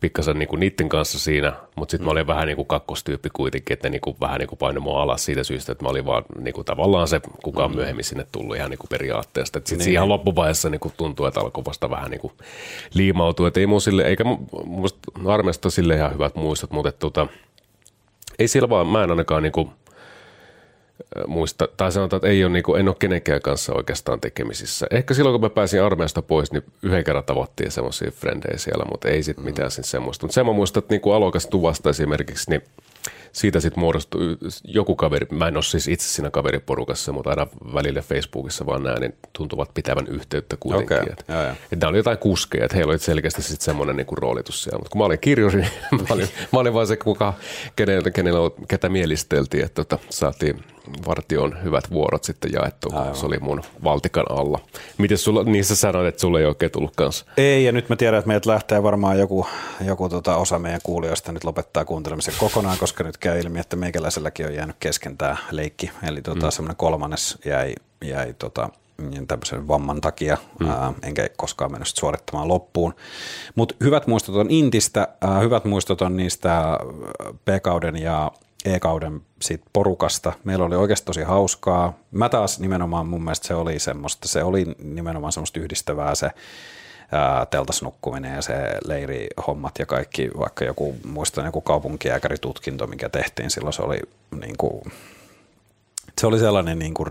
pikkasen 0.00 0.38
niinku 0.38 0.56
niiden 0.56 0.88
kanssa 0.88 1.18
siinä, 1.18 1.52
mutta 1.76 1.90
sitten 1.90 2.04
mä 2.04 2.10
olin 2.10 2.26
vähän 2.26 2.46
niinku 2.46 2.64
kakkostyyppi 2.64 3.28
kuitenkin, 3.32 3.74
että 3.74 3.88
niinku 3.88 4.16
vähän 4.20 4.38
niinku 4.38 4.56
painoi 4.56 4.80
mua 4.80 5.02
alas 5.02 5.24
siitä 5.24 5.44
syystä, 5.44 5.72
että 5.72 5.84
mä 5.84 5.88
olin 5.88 6.06
vaan 6.06 6.24
niinku 6.38 6.64
tavallaan 6.64 7.08
se, 7.08 7.20
kuka 7.42 7.64
on 7.64 7.70
mm. 7.70 7.76
myöhemmin 7.76 8.04
sinne 8.04 8.26
tullut 8.32 8.56
ihan 8.56 8.70
niinku 8.70 8.86
periaatteesta. 8.90 9.58
Sitten 9.58 9.78
niin. 9.78 9.92
ihan 9.92 10.08
loppuvaiheessa 10.08 10.70
niinku 10.70 10.92
tuntuu, 10.96 11.26
että 11.26 11.40
alkoi 11.40 11.64
vasta 11.64 11.90
vähän 11.90 12.10
niinku 12.10 12.32
liimautua, 12.94 13.48
että 13.48 13.60
ei 13.60 13.66
mun 13.66 13.80
sille, 13.80 14.02
eikä 14.02 14.24
mun 14.24 14.88
armeesta 15.26 15.70
sille 15.70 15.94
ihan 15.94 16.14
hyvät 16.14 16.34
muistot, 16.34 16.70
mutta 16.70 16.92
tota, 16.92 17.26
ei 18.38 18.48
sillä 18.48 18.68
vaan, 18.68 18.86
mä 18.86 19.04
en 19.04 19.10
ainakaan 19.10 19.42
niinku– 19.42 19.70
muista, 21.26 21.68
tai 21.76 21.92
sanotaan, 21.92 22.18
että 22.18 22.28
ei 22.28 22.44
ole, 22.44 22.52
niin 22.52 22.62
kuin, 22.62 22.80
en 22.80 22.88
ole 22.88 22.96
kenenkään 22.98 23.42
kanssa 23.42 23.74
oikeastaan 23.74 24.20
tekemisissä. 24.20 24.86
Ehkä 24.90 25.14
silloin, 25.14 25.34
kun 25.34 25.40
mä 25.40 25.50
pääsin 25.50 25.82
armeijasta 25.82 26.22
pois, 26.22 26.52
niin 26.52 26.64
yhden 26.82 27.04
kerran 27.04 27.24
tavoittiin 27.24 27.70
semmoisia 27.70 28.10
frendejä 28.10 28.58
siellä, 28.58 28.84
mutta 28.90 29.08
ei 29.08 29.22
sitten 29.22 29.44
mitään 29.44 29.70
mm. 29.78 29.82
semmoista. 29.82 30.26
Mutta 30.26 30.34
sen 30.34 30.46
mä 30.46 30.52
muistan, 30.52 30.80
että 30.80 30.94
niin 30.94 31.00
kuin 31.00 31.16
alokas 31.16 31.46
tuvasta 31.46 31.90
esimerkiksi, 31.90 32.50
niin 32.50 32.62
siitä 33.32 33.60
sitten 33.60 33.80
muodostui 33.80 34.36
joku 34.64 34.96
kaveri, 34.96 35.26
mä 35.30 35.48
en 35.48 35.56
ole 35.56 35.62
siis 35.62 35.88
itse 35.88 36.08
siinä 36.08 36.30
kaveriporukassa, 36.30 37.12
mutta 37.12 37.30
aina 37.30 37.46
välillä 37.74 38.02
Facebookissa 38.02 38.66
vaan 38.66 38.82
näin, 38.82 39.00
niin 39.00 39.14
tuntuvat 39.32 39.70
pitävän 39.74 40.06
yhteyttä 40.06 40.56
kuitenkin. 40.60 40.96
Okay. 40.96 41.12
Että, 41.12 41.32
ja, 41.32 41.50
että 41.50 41.76
nämä 41.76 41.88
oli 41.88 41.96
jotain 41.96 42.18
kuskeja, 42.18 42.64
että 42.64 42.76
heillä 42.76 42.90
oli 42.90 42.98
selkeästi 42.98 43.42
sitten 43.42 43.64
semmoinen 43.64 43.96
niin 43.96 44.06
kuin 44.06 44.18
roolitus 44.18 44.62
siellä. 44.62 44.78
Mutta 44.78 44.90
kun 44.90 44.98
mä 44.98 45.04
olin 45.04 45.18
kirjuri, 45.18 45.60
niin 45.60 45.70
mä 46.08 46.14
olin, 46.14 46.28
mä 46.52 46.58
olin 46.58 46.74
vaan 46.74 46.86
se, 46.86 46.96
kuka, 46.96 47.34
kenellä, 47.76 48.10
kenellä, 48.10 48.50
ketä 48.68 48.88
mielisteltiin, 48.88 49.64
että 49.64 49.84
tota, 49.84 49.98
saatiin 50.10 50.64
vartion 51.06 51.62
hyvät 51.62 51.90
vuorot 51.90 52.24
sitten 52.24 52.52
jaettu. 52.52 52.88
Aivan. 52.92 53.16
Se 53.16 53.26
oli 53.26 53.38
mun 53.38 53.62
valtikan 53.84 54.24
alla. 54.30 54.60
Miten 54.98 55.18
sulla, 55.18 55.44
niissä 55.44 55.76
sanoit, 55.76 56.08
että 56.08 56.20
sulla 56.20 56.40
ei 56.40 56.46
oikein 56.46 56.72
tullut 56.72 56.96
kanssa? 56.96 57.26
Ei, 57.36 57.64
ja 57.64 57.72
nyt 57.72 57.88
mä 57.88 57.96
tiedän, 57.96 58.18
että 58.18 58.28
meidät 58.28 58.46
lähtee 58.46 58.82
varmaan 58.82 59.18
joku, 59.18 59.46
joku 59.80 60.08
tota 60.08 60.36
osa 60.36 60.58
meidän 60.58 60.80
kuulijoista 60.82 61.32
nyt 61.32 61.44
lopettaa 61.44 61.84
kuuntelemisen 61.84 62.34
kokonaan, 62.38 62.78
koska 62.78 63.04
nyt 63.04 63.16
käy 63.16 63.40
ilmi, 63.40 63.60
että 63.60 63.76
meikäläiselläkin 63.76 64.46
on 64.46 64.54
jäänyt 64.54 64.76
kesken 64.80 65.18
tämä 65.18 65.36
leikki. 65.50 65.90
Eli 66.02 66.22
tota, 66.22 66.46
mm. 66.46 66.50
semmoinen 66.50 66.76
kolmannes 66.76 67.38
jäi, 67.44 67.74
jäi 68.04 68.34
tota, 68.38 68.68
niin 69.10 69.26
tämmöisen 69.26 69.68
vamman 69.68 70.00
takia, 70.00 70.36
mm. 70.60 70.68
ää, 70.68 70.92
enkä 71.02 71.28
koskaan 71.36 71.72
mennyt 71.72 71.88
suorittamaan 71.88 72.48
loppuun. 72.48 72.94
Mutta 73.54 73.74
hyvät 73.84 74.06
muistot 74.06 74.34
on 74.34 74.50
Intistä, 74.50 75.08
ää, 75.20 75.38
hyvät 75.38 75.64
muistot 75.64 76.02
on 76.02 76.16
niistä 76.16 76.78
P-kauden 77.44 77.96
ja 77.96 78.32
E-kauden 78.66 79.20
porukasta. 79.72 80.32
Meillä 80.44 80.64
oli 80.64 80.76
oikeasti 80.76 81.06
tosi 81.06 81.22
hauskaa. 81.22 81.98
Mä 82.10 82.28
taas 82.28 82.60
nimenomaan 82.60 83.06
mun 83.06 83.24
mielestä 83.24 83.46
se 83.46 83.54
oli 83.54 83.78
semmoista, 83.78 84.28
se 84.28 84.44
oli 84.44 84.66
nimenomaan 84.78 85.32
semmoista 85.32 85.60
yhdistävää 85.60 86.14
se 86.14 86.30
teltas 87.50 87.82
nukkuminen 87.82 88.34
ja 88.34 88.42
se 88.42 88.54
leirihommat 88.84 89.78
ja 89.78 89.86
kaikki, 89.86 90.30
vaikka 90.38 90.64
joku, 90.64 90.96
muistan 91.04 91.46
joku 91.46 91.60
kaupunkijääkäritutkinto, 91.60 92.86
mikä 92.86 93.08
tehtiin 93.08 93.50
silloin, 93.50 93.72
se 93.72 93.82
oli 93.82 94.00
niin 94.40 94.56
kuin, 94.58 94.82
se 96.20 96.26
oli 96.26 96.38
sellainen 96.38 96.78
niin 96.78 96.94
kuin 96.94 97.08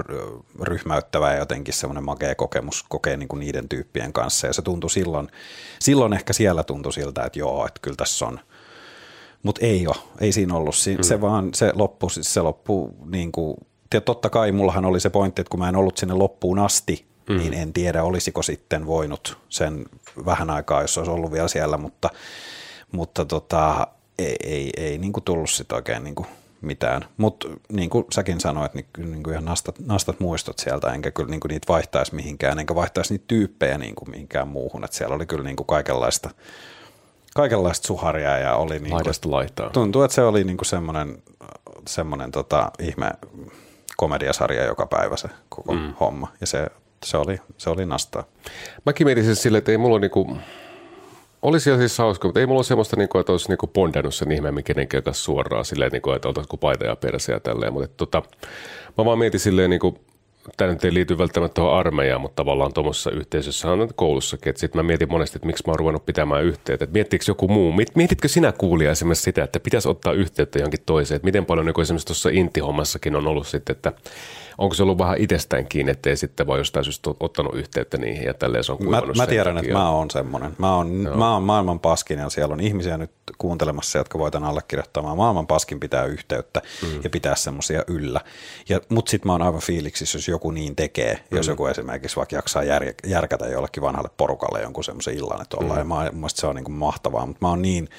ryhmäyttävä 0.61 1.31
ja 1.31 1.39
jotenkin 1.39 1.73
semmoinen 1.73 2.03
makea 2.03 2.35
kokemus 2.35 2.85
kokea 2.89 3.17
niin 3.17 3.27
kuin 3.27 3.39
niiden 3.39 3.69
tyyppien 3.69 4.13
kanssa 4.13 4.47
ja 4.47 4.53
se 4.53 4.61
tuntui 4.61 4.89
silloin, 4.89 5.27
silloin 5.79 6.13
ehkä 6.13 6.33
siellä 6.33 6.63
tuntui 6.63 6.93
siltä, 6.93 7.23
että 7.23 7.39
joo, 7.39 7.65
että 7.65 7.79
kyllä 7.81 7.97
tässä 7.97 8.25
on– 8.25 8.39
mutta 9.45 9.65
ei 9.65 9.87
ole, 9.87 9.95
ei 10.21 10.31
siinä 10.31 10.55
ollut. 10.55 10.75
Si- 10.75 10.97
mm. 10.97 11.03
Se 11.03 11.21
vaan, 11.21 11.49
se 11.53 11.71
loppu, 11.75 12.09
se 12.09 12.41
loppu 12.41 12.95
niin 13.05 13.31
kuin, 13.31 13.57
totta 14.05 14.29
kai 14.29 14.51
mullahan 14.51 14.85
oli 14.85 14.99
se 14.99 15.09
pointti, 15.09 15.41
että 15.41 15.49
kun 15.49 15.59
mä 15.59 15.69
en 15.69 15.75
ollut 15.75 15.97
sinne 15.97 16.13
loppuun 16.13 16.59
asti, 16.59 17.05
mm. 17.29 17.37
niin 17.37 17.53
en 17.53 17.73
tiedä 17.73 18.03
olisiko 18.03 18.41
sitten 18.41 18.85
voinut 18.85 19.37
sen 19.49 19.85
vähän 20.25 20.49
aikaa, 20.49 20.81
jos 20.81 20.97
olisi 20.97 21.11
ollut 21.11 21.31
vielä 21.31 21.47
siellä, 21.47 21.77
mutta, 21.77 22.09
mutta 22.91 23.25
tota, 23.25 23.87
ei, 24.19 24.35
ei, 24.43 24.69
ei 24.77 24.97
niin 24.97 25.13
kuin 25.13 25.23
tullut 25.23 25.49
sit 25.49 25.71
oikein 25.71 26.03
niin 26.03 26.15
kuin 26.15 26.27
mitään. 26.61 27.05
Mutta 27.17 27.47
niin 27.71 27.89
kuin 27.89 28.05
säkin 28.13 28.39
sanoit, 28.39 28.73
niin, 28.73 28.85
niin 28.97 29.23
kuin 29.23 29.31
ihan 29.33 29.45
nastat, 29.45 29.79
nastat 29.79 30.19
muistot 30.19 30.59
sieltä, 30.59 30.93
enkä 30.93 31.11
kyllä 31.11 31.29
niin 31.29 31.39
kuin 31.39 31.49
niitä 31.49 31.67
vaihtaisi 31.67 32.15
mihinkään, 32.15 32.59
enkä 32.59 32.75
vaihtaisi 32.75 33.13
niitä 33.13 33.25
tyyppejä 33.27 33.77
niin 33.77 33.95
kuin 33.95 34.09
mihinkään 34.09 34.47
muuhun. 34.47 34.83
Et 34.83 34.93
siellä 34.93 35.15
oli 35.15 35.25
kyllä 35.25 35.43
niin 35.43 35.55
kuin 35.55 35.67
kaikenlaista, 35.67 36.29
kaikenlaista 37.35 37.87
suharia 37.87 38.37
ja 38.37 38.55
oli 38.55 38.79
niin 38.79 38.93
Laidasta 38.93 39.31
laitaa. 39.31 39.69
tuntuu, 39.69 40.03
että 40.03 40.15
se 40.15 40.21
oli 40.21 40.43
niin 40.43 40.57
kuin 40.57 40.65
semmoinen, 40.65 41.23
semmoinen 41.87 42.31
tota, 42.31 42.71
ihme 42.79 43.11
komediasarja 43.97 44.65
joka 44.65 44.85
päivä 44.85 45.17
se 45.17 45.29
koko 45.49 45.73
mm. 45.73 45.93
homma. 45.99 46.27
Ja 46.41 46.47
se, 46.47 46.67
se, 47.05 47.17
oli, 47.17 47.39
se 47.57 47.69
oli 47.69 47.85
nastaa. 47.85 48.23
Mäkin 48.85 49.07
mietin 49.07 49.25
siis 49.25 49.41
silleen, 49.41 49.59
että 49.59 49.71
ei 49.71 49.77
mulla 49.77 49.99
niinku, 49.99 50.37
olisi 51.41 51.69
jo 51.69 51.77
siis 51.77 51.97
hauska, 51.97 52.27
mutta 52.27 52.39
ei 52.39 52.45
mulla 52.45 52.57
ole 52.57 52.63
semmoista, 52.63 52.95
niinku, 52.95 53.17
että 53.19 53.31
olisi 53.31 53.49
niinku 53.49 53.67
bondannut 53.67 54.15
sen 54.15 54.31
ihmeen 54.31 54.63
kenenkään 54.63 55.03
kanssa 55.03 55.23
suoraan 55.23 55.65
silleen, 55.65 55.91
niinku, 55.91 56.11
että 56.11 56.27
oltaisiko 56.27 56.57
paita 56.57 56.85
ja 56.85 56.95
perse 56.95 57.31
ja 57.31 57.39
tälleen. 57.39 57.73
Mutta 57.73 57.87
tota, 57.97 58.21
mä 58.97 59.05
vaan 59.05 59.19
mietin 59.19 59.39
silleen, 59.39 59.69
niinku, 59.69 59.97
tämä 60.57 60.71
nyt 60.71 60.85
ei 60.85 60.93
liity 60.93 61.17
välttämättä 61.17 61.55
tuohon 61.55 61.79
armeijaan, 61.79 62.21
mutta 62.21 62.35
tavallaan 62.35 62.73
tuommoisessa 62.73 63.11
yhteisössä 63.11 63.71
on 63.71 63.89
koulussakin. 63.95 64.49
Että 64.49 64.59
sitten 64.59 64.79
mä 64.79 64.83
mietin 64.83 65.11
monesti, 65.11 65.37
että 65.37 65.45
miksi 65.45 65.63
mä 65.67 65.71
oon 65.71 65.79
ruvennut 65.79 66.05
pitämään 66.05 66.43
yhteyttä. 66.43 66.87
Että 66.95 67.17
joku 67.27 67.47
muu, 67.47 67.71
Miet- 67.71 67.91
mietitkö 67.95 68.27
sinä 68.27 68.51
kuulija 68.51 68.91
esimerkiksi 68.91 69.23
sitä, 69.23 69.43
että 69.43 69.59
pitäisi 69.59 69.89
ottaa 69.89 70.13
yhteyttä 70.13 70.59
johonkin 70.59 70.79
toiseen? 70.85 71.15
Että 71.15 71.25
miten 71.25 71.45
paljon 71.45 71.65
niin 71.65 71.81
esimerkiksi 71.81 72.07
tuossa 72.07 72.29
intihommassakin 72.29 73.15
on 73.15 73.27
ollut 73.27 73.47
sitten, 73.47 73.75
että 73.75 73.93
onko 74.57 74.75
se 74.75 74.83
ollut 74.83 74.97
vähän 74.97 75.17
itsestään 75.17 75.67
kiinni, 75.67 75.91
ettei 75.91 76.17
sitten 76.17 76.47
vaan 76.47 76.59
jostain 76.59 76.85
syystä 76.85 77.09
ottanut 77.19 77.55
yhteyttä 77.55 77.97
niihin 77.97 78.23
ja 78.23 78.33
tälleen 78.33 78.63
se 78.63 78.71
on 78.71 78.77
Mä, 78.89 79.01
mä 79.17 79.27
tiedän, 79.27 79.57
että 79.57 79.73
mä 79.73 79.89
oon 79.89 80.11
semmoinen. 80.11 80.55
Mä 80.57 80.75
oon, 80.75 80.87
mä 81.17 81.33
oon 81.33 81.43
maailman 81.43 81.79
paskin 81.79 82.19
ja 82.19 82.29
siellä 82.29 82.53
on 82.53 82.59
ihmisiä 82.59 82.97
nyt 82.97 83.11
kuuntelemassa, 83.37 83.97
jotka 83.97 84.19
voivat 84.19 84.35
allekirjoittamaan. 84.35 85.17
Maailman 85.17 85.47
paskin 85.47 85.79
pitää 85.79 86.05
yhteyttä 86.05 86.61
mm. 86.81 86.99
ja 87.03 87.09
pitää 87.09 87.35
semmoisia 87.35 87.83
yllä. 87.87 88.21
Ja, 88.69 88.81
mut 88.89 89.07
sit 89.07 89.25
mä 89.25 89.31
oon 89.31 89.41
aivan 89.41 89.61
fiiliksissä, 89.61 90.17
jos 90.17 90.27
joku 90.27 90.51
niin 90.51 90.75
tekee. 90.75 91.13
Mm. 91.13 91.37
Jos 91.37 91.47
joku 91.47 91.65
esimerkiksi 91.65 92.15
vaikka 92.15 92.35
jaksaa 92.35 92.63
jär, 92.63 92.83
järkätä 93.05 93.47
jollekin 93.47 93.83
vanhalle 93.83 94.09
porukalle 94.17 94.61
jonkun 94.61 94.83
semmoisen 94.83 95.17
illan, 95.17 95.41
että 95.41 95.57
ollaan. 95.57 95.75
Mm. 95.75 95.79
Ja 95.79 95.85
mä, 95.85 96.03
mun 96.11 96.15
mielestä 96.15 96.41
se 96.41 96.47
on 96.47 96.55
niin 96.55 96.65
kuin 96.65 96.75
mahtavaa, 96.75 97.25
mutta 97.25 97.45
mä 97.45 97.49
oon 97.49 97.61
niin 97.61 97.89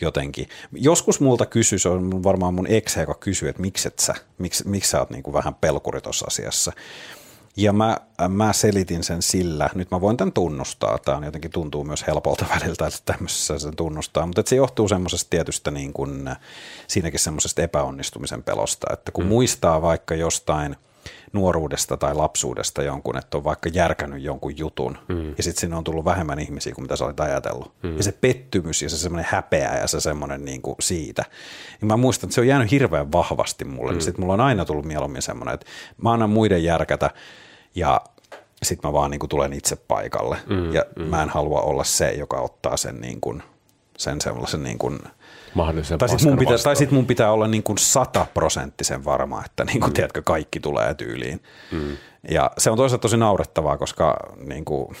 jotenkin. 0.00 0.48
Joskus 0.72 1.20
multa 1.20 1.46
kysy, 1.46 1.78
se 1.78 1.88
on 1.88 2.22
varmaan 2.22 2.54
mun 2.54 2.66
ex, 2.66 2.96
joka 2.96 3.14
kysyy, 3.14 3.48
että 3.48 3.62
miksi 3.62 3.88
et 3.88 3.98
sä, 3.98 4.14
miksi, 4.38 4.68
miksi 4.68 4.90
sä 4.90 4.98
oot 4.98 5.10
niin 5.10 5.22
kuin 5.22 5.34
vähän 5.34 5.54
pelkuri 5.54 5.99
tuossa 6.00 6.26
asiassa. 6.28 6.72
Ja 7.56 7.72
mä, 7.72 7.96
mä 8.28 8.52
selitin 8.52 9.04
sen 9.04 9.22
sillä, 9.22 9.70
nyt 9.74 9.90
mä 9.90 10.00
voin 10.00 10.16
tämän 10.16 10.32
tunnustaa, 10.32 10.98
tämä 10.98 11.16
on 11.16 11.24
jotenkin 11.24 11.50
tuntuu 11.50 11.84
myös 11.84 12.06
helpolta 12.06 12.46
väliltä, 12.54 12.86
että 12.86 13.00
tämmöisessä 13.04 13.58
sen 13.58 13.76
tunnustaa, 13.76 14.26
mutta 14.26 14.42
se 14.46 14.56
johtuu 14.56 14.88
semmoisesta 14.88 15.30
tietystä 15.30 15.70
niin 15.70 15.92
kuin, 15.92 16.30
siinäkin 16.86 17.20
semmoisesta 17.20 17.62
epäonnistumisen 17.62 18.42
pelosta, 18.42 18.86
että 18.92 19.12
kun 19.12 19.24
mm. 19.24 19.28
muistaa 19.28 19.82
vaikka 19.82 20.14
jostain 20.14 20.76
nuoruudesta 21.32 21.96
tai 21.96 22.14
lapsuudesta 22.14 22.82
jonkun, 22.82 23.16
että 23.16 23.36
on 23.36 23.44
vaikka 23.44 23.68
järkännyt 23.68 24.22
jonkun 24.22 24.58
jutun 24.58 24.98
mm. 25.08 25.34
ja 25.36 25.42
sitten 25.42 25.60
sinne 25.60 25.76
on 25.76 25.84
tullut 25.84 26.04
vähemmän 26.04 26.38
ihmisiä 26.38 26.74
kuin 26.74 26.84
mitä 26.84 26.96
sä 26.96 27.04
olit 27.04 27.20
ajatellut. 27.20 27.72
Mm. 27.82 27.96
Ja 27.96 28.02
se 28.02 28.12
pettymys 28.12 28.82
ja 28.82 28.90
se 28.90 28.98
semmoinen 28.98 29.26
häpeä 29.30 29.78
ja 29.78 29.86
se 29.86 30.00
semmoinen 30.00 30.44
niin 30.44 30.62
kuin 30.62 30.76
siitä. 30.80 31.24
Ja 31.80 31.86
mä 31.86 31.96
muistan, 31.96 32.28
että 32.28 32.34
se 32.34 32.40
on 32.40 32.46
jäänyt 32.46 32.70
hirveän 32.70 33.12
vahvasti 33.12 33.64
mulle. 33.64 33.92
Mm. 33.92 34.00
Sitten 34.00 34.20
mulla 34.20 34.34
on 34.34 34.40
aina 34.40 34.64
tullut 34.64 34.84
mieluummin 34.84 35.22
semmoinen, 35.22 35.54
että 35.54 35.66
mä 36.02 36.12
annan 36.12 36.30
muiden 36.30 36.64
järkätä 36.64 37.10
ja 37.74 38.00
sitten 38.62 38.88
mä 38.88 38.92
vaan 38.92 39.10
niin 39.10 39.18
kuin 39.18 39.30
tulen 39.30 39.52
itse 39.52 39.76
paikalle. 39.76 40.36
Mm, 40.46 40.72
ja 40.72 40.84
mm. 40.96 41.02
mä 41.02 41.22
en 41.22 41.28
halua 41.28 41.60
olla 41.60 41.84
se, 41.84 42.10
joka 42.12 42.40
ottaa 42.40 42.76
sen, 42.76 43.00
niin 43.00 43.20
kuin, 43.20 43.42
sen 43.98 44.20
sellaisen 44.20 44.62
niin 44.62 44.78
kuin, 44.78 44.98
Mahdollisen 45.54 45.98
tai 45.98 46.08
sitten 46.08 46.28
mun, 46.28 46.38
pitää, 46.38 46.52
vastaan. 46.52 46.74
tai 46.74 46.76
sit 46.76 46.90
mun 46.90 47.06
pitää 47.06 47.32
olla 47.32 47.46
niin 47.46 47.62
kuin 47.62 47.78
sataprosenttisen 47.78 49.04
varma, 49.04 49.44
että 49.44 49.64
niin 49.64 49.80
kuin, 49.80 49.90
mm. 49.90 49.94
tiedätkö, 49.94 50.22
kaikki 50.22 50.60
tulee 50.60 50.94
tyyliin. 50.94 51.42
Mm. 51.72 51.96
Ja 52.30 52.50
se 52.58 52.70
on 52.70 52.76
toisaalta 52.76 53.02
tosi 53.02 53.16
naurettavaa, 53.16 53.76
koska 53.76 54.16
niin 54.46 54.64
kuin, 54.64 54.96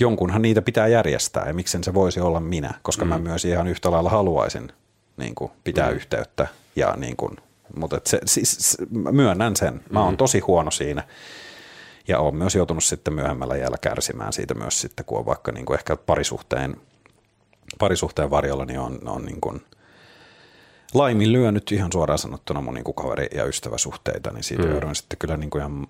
jonkunhan 0.00 0.42
niitä 0.42 0.62
pitää 0.62 0.86
järjestää 0.86 1.46
ja 1.46 1.54
miksen 1.54 1.84
se 1.84 1.94
voisi 1.94 2.20
olla 2.20 2.40
minä, 2.40 2.74
koska 2.82 3.04
mm. 3.04 3.08
mä 3.08 3.18
myös 3.18 3.44
ihan 3.44 3.66
yhtä 3.66 3.90
lailla 3.90 4.10
haluaisin 4.10 4.72
niin 5.16 5.34
kuin, 5.34 5.52
pitää 5.64 5.90
mm. 5.90 5.96
yhteyttä. 5.96 6.46
Ja, 6.76 6.94
niin 6.96 7.16
kuin, 7.16 7.36
mutta 7.76 7.96
et 7.96 8.06
se, 8.06 8.20
siis, 8.26 8.76
mä 8.90 9.12
myönnän 9.12 9.56
sen, 9.56 9.80
mä 9.90 10.04
oon 10.04 10.16
tosi 10.16 10.38
huono 10.38 10.70
siinä. 10.70 11.04
Ja 12.08 12.18
olen 12.18 12.36
myös 12.36 12.54
joutunut 12.54 12.84
sitten 12.84 13.14
myöhemmällä 13.14 13.56
jäällä 13.56 13.78
kärsimään 13.80 14.32
siitä 14.32 14.54
myös 14.54 14.80
sitten, 14.80 15.04
kun 15.04 15.18
on 15.18 15.26
vaikka 15.26 15.52
niin 15.52 15.66
kuin 15.66 15.78
ehkä 15.78 15.96
parisuhteen, 15.96 16.76
parisuhteen 17.78 18.30
varjolla, 18.30 18.64
niin 18.64 18.80
on, 18.80 18.98
on 19.06 19.24
niin 19.24 19.40
kuin 19.40 19.62
laiminlyönyt 20.94 21.72
ihan 21.72 21.92
suoraan 21.92 22.18
sanottuna 22.18 22.60
mun 22.60 22.74
niin 22.74 22.84
kuin 22.84 22.94
kaveri- 22.94 23.36
ja 23.36 23.44
ystäväsuhteita, 23.44 24.30
niin 24.32 24.44
siitä 24.44 24.62
mm. 24.62 24.70
jouduin 24.70 24.94
sitten 24.94 25.18
kyllä 25.18 25.36
niin 25.36 25.50
kuin 25.50 25.60
ihan, 25.60 25.86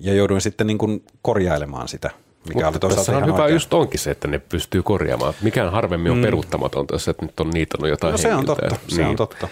ja 0.00 0.14
jouduin 0.14 0.40
sitten 0.40 0.66
niin 0.66 0.78
kuin 0.78 1.04
korjailemaan 1.22 1.88
sitä, 1.88 2.10
mikä 2.48 2.58
oli 2.58 2.64
Mutta 2.64 2.78
toisaalta 2.78 3.00
tässä 3.00 3.12
on 3.12 3.18
ihan 3.18 3.28
hyvä 3.34 3.42
oikein. 3.42 3.54
just 3.56 3.74
onkin 3.74 4.00
se, 4.00 4.10
että 4.10 4.28
ne 4.28 4.38
pystyy 4.38 4.82
korjaamaan. 4.82 5.34
Mikään 5.42 5.72
harvemmin 5.72 6.12
on 6.12 6.18
mm. 6.18 6.22
peruuttamatonta, 6.24 6.94
jos 6.94 7.08
et 7.08 7.22
nyt 7.22 7.40
on 7.40 7.50
niitannut 7.50 7.90
jotain 7.90 8.12
No 8.12 8.18
se 8.18 8.34
on 8.34 8.46
totta, 8.46 8.76
se 8.88 9.06
on 9.06 9.16
totta. 9.16 9.48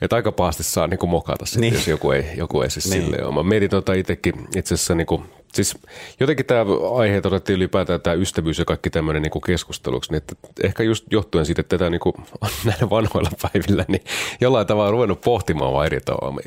Että 0.00 0.16
aika 0.16 0.32
pahasti 0.32 0.62
saa 0.62 0.86
niin 0.86 1.08
mokata 1.08 1.46
sitten, 1.46 1.60
Niin. 1.60 1.72
niin. 1.72 1.80
jos 1.80 1.88
joku 1.88 2.10
ei, 2.10 2.24
joku 2.36 2.62
ei 2.62 2.70
siis 2.70 2.84
Niin. 2.84 2.92
niin. 2.92 3.04
silleen 3.04 3.26
ole. 3.26 3.34
Mä 3.34 3.42
mietin 3.42 3.70
tota 3.70 3.92
itsekin 3.92 4.34
itse 4.56 4.74
asiassa, 4.74 4.94
niin 4.94 5.06
kuin, 5.06 5.22
siis 5.56 5.78
jotenkin 6.20 6.46
tämä 6.46 6.64
aihe 6.98 7.22
otettiin 7.24 7.56
ylipäätään 7.56 8.00
tämä 8.00 8.14
ystävyys 8.14 8.58
ja 8.58 8.64
kaikki 8.64 8.90
tämmöinen 8.90 9.22
niin 9.22 9.42
keskusteluksi, 9.46 10.12
niin 10.12 10.16
että 10.16 10.34
ehkä 10.62 10.82
just 10.82 11.04
johtuen 11.10 11.46
siitä, 11.46 11.60
että 11.60 11.78
tätä 11.78 11.90
niin 11.90 12.00
kuin, 12.00 12.14
näillä 12.64 12.90
vanhoilla 12.90 13.30
päivillä, 13.42 13.84
niin 13.88 14.02
jollain 14.40 14.66
tavalla 14.66 14.90
ruvennut 14.90 15.20
pohtimaan 15.20 15.72
vaan 15.72 15.86
eri 15.86 16.00
tavalla. 16.04 16.40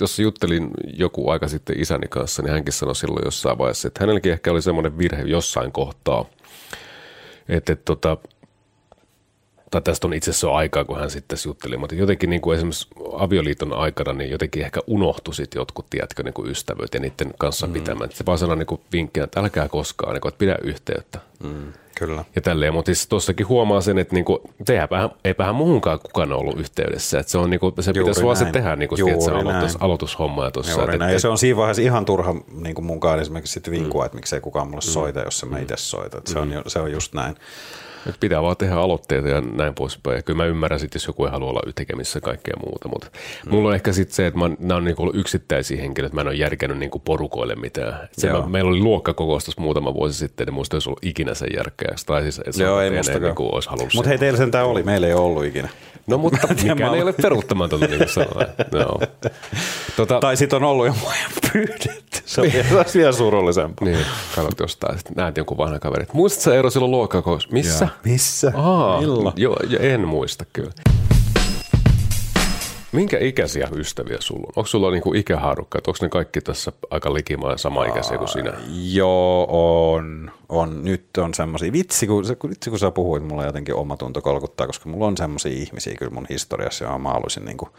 Jos 0.00 0.18
juttelin 0.18 0.70
joku 0.96 1.30
aika 1.30 1.48
sitten 1.48 1.80
isäni 1.80 2.08
kanssa, 2.08 2.42
niin 2.42 2.52
hänkin 2.52 2.72
sanoi 2.72 2.96
silloin 2.96 3.24
jossain 3.24 3.58
vaiheessa, 3.58 3.88
että 3.88 4.00
hänelläkin 4.00 4.32
ehkä 4.32 4.52
oli 4.52 4.62
semmoinen 4.62 4.98
virhe 4.98 5.22
jossain 5.22 5.72
kohtaa, 5.72 6.24
että, 7.48 7.72
että 7.72 7.84
tota, 7.84 8.16
tai 9.74 9.82
tästä 9.82 10.06
on 10.06 10.14
itse 10.14 10.30
asiassa 10.30 10.50
aikaa, 10.50 10.84
kun 10.84 10.98
hän 11.00 11.10
sitten 11.10 11.38
jutteli, 11.46 11.76
mutta 11.76 11.94
jotenkin 11.94 12.30
niin 12.30 12.40
kuin 12.42 12.56
esimerkiksi 12.56 12.88
avioliiton 13.12 13.72
aikana, 13.72 14.12
niin 14.12 14.30
jotenkin 14.30 14.62
ehkä 14.64 14.80
unohtui 14.86 15.34
sitten 15.34 15.60
jotkut, 15.60 15.86
tiedätkö, 15.90 16.22
niin 16.22 16.34
kuin 16.34 16.50
ystävyyt 16.50 16.94
ja 16.94 17.00
niiden 17.00 17.34
kanssa 17.38 17.66
mm. 17.66 17.72
pitämään. 17.72 18.10
Se 18.12 18.26
vaan 18.26 18.38
sanoi 18.38 18.56
niin 18.56 18.66
kuin 18.66 18.80
vinkkinä, 18.92 19.24
että 19.24 19.40
älkää 19.40 19.68
koskaan, 19.68 20.12
niin 20.12 20.20
kuin, 20.20 20.28
että 20.28 20.38
pidä 20.38 20.58
yhteyttä. 20.62 21.18
Mm, 21.44 21.72
kyllä. 21.98 22.24
Ja 22.36 22.42
tälleen, 22.42 22.72
mutta 22.74 22.88
siis 22.88 23.06
tuossakin 23.06 23.48
huomaa 23.48 23.80
sen, 23.80 23.98
että 23.98 24.14
niinku, 24.14 24.40
eipähän, 24.72 25.10
eipähän 25.24 25.54
muuhunkaan 25.54 25.98
kukaan 26.00 26.32
ollut 26.32 26.60
yhteydessä. 26.60 27.18
Että 27.18 27.32
se 27.32 27.38
on 27.38 27.50
niinku, 27.50 27.72
se 27.80 27.90
Juuri 27.90 28.00
pitäisi 28.00 28.24
vaan 28.24 28.36
se 28.36 28.44
tehdä, 28.44 28.76
niinku, 28.76 28.96
Juuri 28.96 29.12
että 29.12 29.24
se 29.24 29.30
aloitus, 29.30 29.76
aloitushommaa 29.80 30.50
tuossa. 30.50 30.72
Juuri 30.72 30.94
että- 30.94 30.98
näin. 31.04 31.12
Ja 31.12 31.20
se 31.20 31.28
on 31.28 31.38
siinä 31.38 31.56
vaiheessa 31.56 31.82
ihan 31.82 32.04
turha 32.04 32.34
niin 32.60 32.74
kuin 32.74 32.84
munkaan 32.84 33.20
esimerkiksi 33.20 33.52
sitten 33.52 33.72
vinkua, 33.72 34.02
mm. 34.02 34.06
että 34.06 34.16
miksei 34.16 34.40
kukaan 34.40 34.68
mulle 34.68 34.82
soita, 34.82 35.20
jos 35.20 35.42
Mm. 35.42 35.46
en 35.46 35.52
mä 35.52 35.58
itse 35.62 35.76
soita. 35.76 36.18
Että 36.18 36.32
se, 36.32 36.38
on, 36.38 36.52
ju- 36.52 36.62
se 36.66 36.78
on 36.78 36.92
just 36.92 37.12
näin. 37.14 37.36
Nyt 38.06 38.16
pitää 38.20 38.42
vaan 38.42 38.56
tehdä 38.56 38.74
aloitteita 38.74 39.28
ja 39.28 39.40
näin 39.40 39.74
poispäin. 39.74 40.16
Ja 40.16 40.22
kyllä 40.22 40.36
mä 40.36 40.44
ymmärrän 40.46 40.80
sitten, 40.80 40.96
jos 40.96 41.06
joku 41.06 41.24
ei 41.24 41.30
halua 41.30 41.50
olla 41.50 41.72
tekemissä 41.74 42.20
kaikkea 42.20 42.54
muuta. 42.66 42.88
Mutta 42.88 43.06
mm. 43.46 43.50
mulla 43.50 43.68
on 43.68 43.74
ehkä 43.74 43.92
sitten 43.92 44.14
se, 44.14 44.26
että 44.26 44.38
mä, 44.38 44.50
nämä 44.58 44.76
on 44.76 44.84
niinku 44.84 45.02
ollut 45.02 45.16
yksittäisiä 45.16 45.80
henkilöitä. 45.80 46.14
Mä 46.14 46.20
en 46.20 46.26
ole 46.26 46.34
järkännyt 46.34 46.78
niinku 46.78 46.98
porukoille 46.98 47.54
mitään. 47.54 48.04
Et 48.04 48.10
Se, 48.12 48.32
mä, 48.32 48.46
meillä 48.46 48.68
oli 48.70 48.80
luokkakokous 48.80 49.58
muutama 49.58 49.94
vuosi 49.94 50.18
sitten, 50.18 50.46
niin 50.46 50.54
musta 50.54 50.76
olisi 50.76 50.88
ollut 50.88 51.04
ikinä 51.04 51.34
sen 51.34 51.48
järkeä. 51.56 51.94
Tai 52.06 52.22
siis, 52.22 52.38
että 52.38 52.62
Joo, 52.62 52.80
ei 52.80 52.90
mustakaan. 52.90 53.22
niinku 53.22 53.48
olisi 53.52 53.68
halunnut 53.70 53.94
Mutta 53.94 54.08
hei, 54.08 54.18
teillä 54.18 54.36
sentään 54.36 54.66
oli. 54.66 54.82
Meillä 54.82 55.06
ei 55.06 55.12
ole 55.14 55.22
ollut 55.22 55.44
ikinä. 55.44 55.68
No 56.06 56.18
mutta 56.18 56.38
mikään 56.62 56.94
ei 56.94 57.02
ole 57.02 57.12
peruuttamatonta, 57.12 57.86
niin 57.86 57.98
kuin 57.98 58.08
sanoin. 58.08 58.46
Joo. 58.80 59.00
Tota, 59.96 60.20
Tai 60.20 60.36
sitten 60.36 60.56
on 60.56 60.64
ollut 60.64 60.86
jo 60.86 60.94
mua 61.00 61.12
pyydetty. 61.52 62.13
Se 62.34 62.40
on 62.40 62.46
vielä, 62.52 62.84
vielä 62.94 63.12
surullisempaa. 63.12 63.88
Niin, 63.88 64.06
katsot 64.34 64.60
jostain, 64.60 64.98
sitten 64.98 65.16
näet 65.16 65.36
jonkun 65.36 65.58
vanhan 65.58 65.80
kaverin. 65.80 66.06
Muistatko 66.12 66.44
sä 66.44 66.54
Eero 66.54 66.70
silloin 66.70 66.90
luokkakokous? 66.90 67.50
Missä? 67.50 67.88
Missä? 68.04 68.52
Aa, 68.56 69.00
Milloin? 69.00 69.34
joo, 69.36 69.56
ja 69.68 69.78
en 69.78 70.08
muista 70.08 70.44
kyllä. 70.52 70.72
Minkä 72.92 73.18
ikäisiä 73.20 73.68
ystäviä 73.76 74.16
sulla 74.20 74.42
on? 74.46 74.52
Onko 74.56 74.66
sulla 74.66 74.90
niinku 74.90 75.14
ikähaarukka? 75.14 75.78
Onko 75.86 75.98
ne 76.02 76.08
kaikki 76.08 76.40
tässä 76.40 76.72
aika 76.90 77.14
likimaan 77.14 77.58
sama 77.58 77.84
ikäisiä 77.84 78.18
kuin 78.18 78.28
sinä? 78.28 78.52
Joo, 78.92 79.46
on. 79.94 80.30
on. 80.48 80.84
Nyt 80.84 81.04
on 81.18 81.34
semmoisia. 81.34 81.72
Vitsi 81.72 82.06
kun, 82.06 82.24
se- 82.24 82.36
vitsi, 82.48 82.70
kun 82.70 82.78
sä 82.78 82.90
puhuit, 82.90 83.24
mulla 83.24 83.44
jotenkin 83.44 83.74
omatunto 83.74 84.20
kolkuttaa, 84.20 84.66
koska 84.66 84.88
mulla 84.88 85.06
on 85.06 85.16
semmoisia 85.16 85.52
ihmisiä 85.52 85.94
kyllä 85.94 86.12
mun 86.12 86.26
historiassa, 86.30 86.84
johon 86.84 87.00
mä 87.00 87.08
haluaisin 87.08 87.44
niin 87.44 87.56
kuin, 87.56 87.70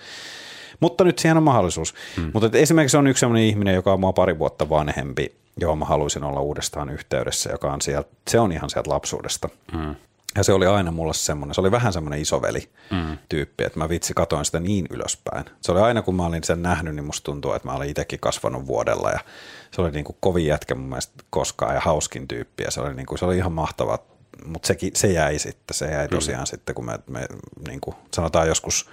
mutta 0.79 1.03
nyt 1.03 1.19
siihen 1.19 1.37
on 1.37 1.43
mahdollisuus. 1.43 1.93
Hmm. 2.15 2.31
Mutta 2.33 2.57
esimerkiksi 2.57 2.97
on 2.97 3.07
yksi 3.07 3.19
semmoinen 3.19 3.47
ihminen, 3.47 3.75
joka 3.75 3.93
on 3.93 3.99
mua 3.99 4.13
pari 4.13 4.39
vuotta 4.39 4.69
vanhempi, 4.69 5.35
johon 5.57 5.77
mä 5.77 5.85
haluaisin 5.85 6.23
olla 6.23 6.39
uudestaan 6.39 6.89
yhteydessä, 6.89 7.51
joka 7.51 7.73
on 7.73 7.81
sieltä, 7.81 8.09
se 8.27 8.39
on 8.39 8.51
ihan 8.51 8.69
sieltä 8.69 8.89
lapsuudesta. 8.89 9.49
Hmm. 9.71 9.95
Ja 10.37 10.43
se 10.43 10.53
oli 10.53 10.65
aina 10.65 10.91
mulle 10.91 11.13
semmoinen, 11.13 11.55
se 11.55 11.61
oli 11.61 11.71
vähän 11.71 11.93
semmoinen 11.93 12.21
isoveli 12.21 12.69
mm. 12.91 13.17
tyyppi, 13.29 13.63
että 13.63 13.79
mä 13.79 13.89
vitsi 13.89 14.13
katoin 14.13 14.45
sitä 14.45 14.59
niin 14.59 14.87
ylöspäin. 14.89 15.45
Se 15.61 15.71
oli 15.71 15.81
aina 15.81 16.01
kun 16.01 16.15
mä 16.15 16.25
olin 16.25 16.43
sen 16.43 16.61
nähnyt, 16.61 16.95
niin 16.95 17.05
musta 17.05 17.25
tuntuu, 17.25 17.53
että 17.53 17.67
mä 17.67 17.73
olin 17.73 17.89
itsekin 17.89 18.19
kasvanut 18.19 18.67
vuodella 18.67 19.09
ja 19.09 19.19
se 19.71 19.81
oli 19.81 19.91
niin 19.91 20.05
kuin 20.05 20.17
kovin 20.19 20.45
jätkä 20.45 20.75
mun 20.75 20.89
mielestä 20.89 21.23
koskaan 21.29 21.75
ja 21.75 21.81
hauskin 21.81 22.27
tyyppi 22.27 22.63
ja 22.63 22.71
se 22.71 22.81
oli, 22.81 22.93
niin 22.93 23.05
kuin, 23.05 23.19
se 23.19 23.25
oli 23.25 23.37
ihan 23.37 23.51
mahtava, 23.51 23.99
mutta 24.45 24.67
sekin, 24.67 24.91
se 24.95 25.07
jäi 25.07 25.39
sitten, 25.39 25.75
se 25.75 25.91
jäi 25.91 26.07
tosiaan 26.07 26.43
mm. 26.43 26.47
sitten, 26.47 26.75
kun 26.75 26.85
me, 26.85 26.99
me 27.09 27.27
niin 27.67 27.81
kuin 27.81 27.95
sanotaan 28.13 28.47
joskus 28.47 28.89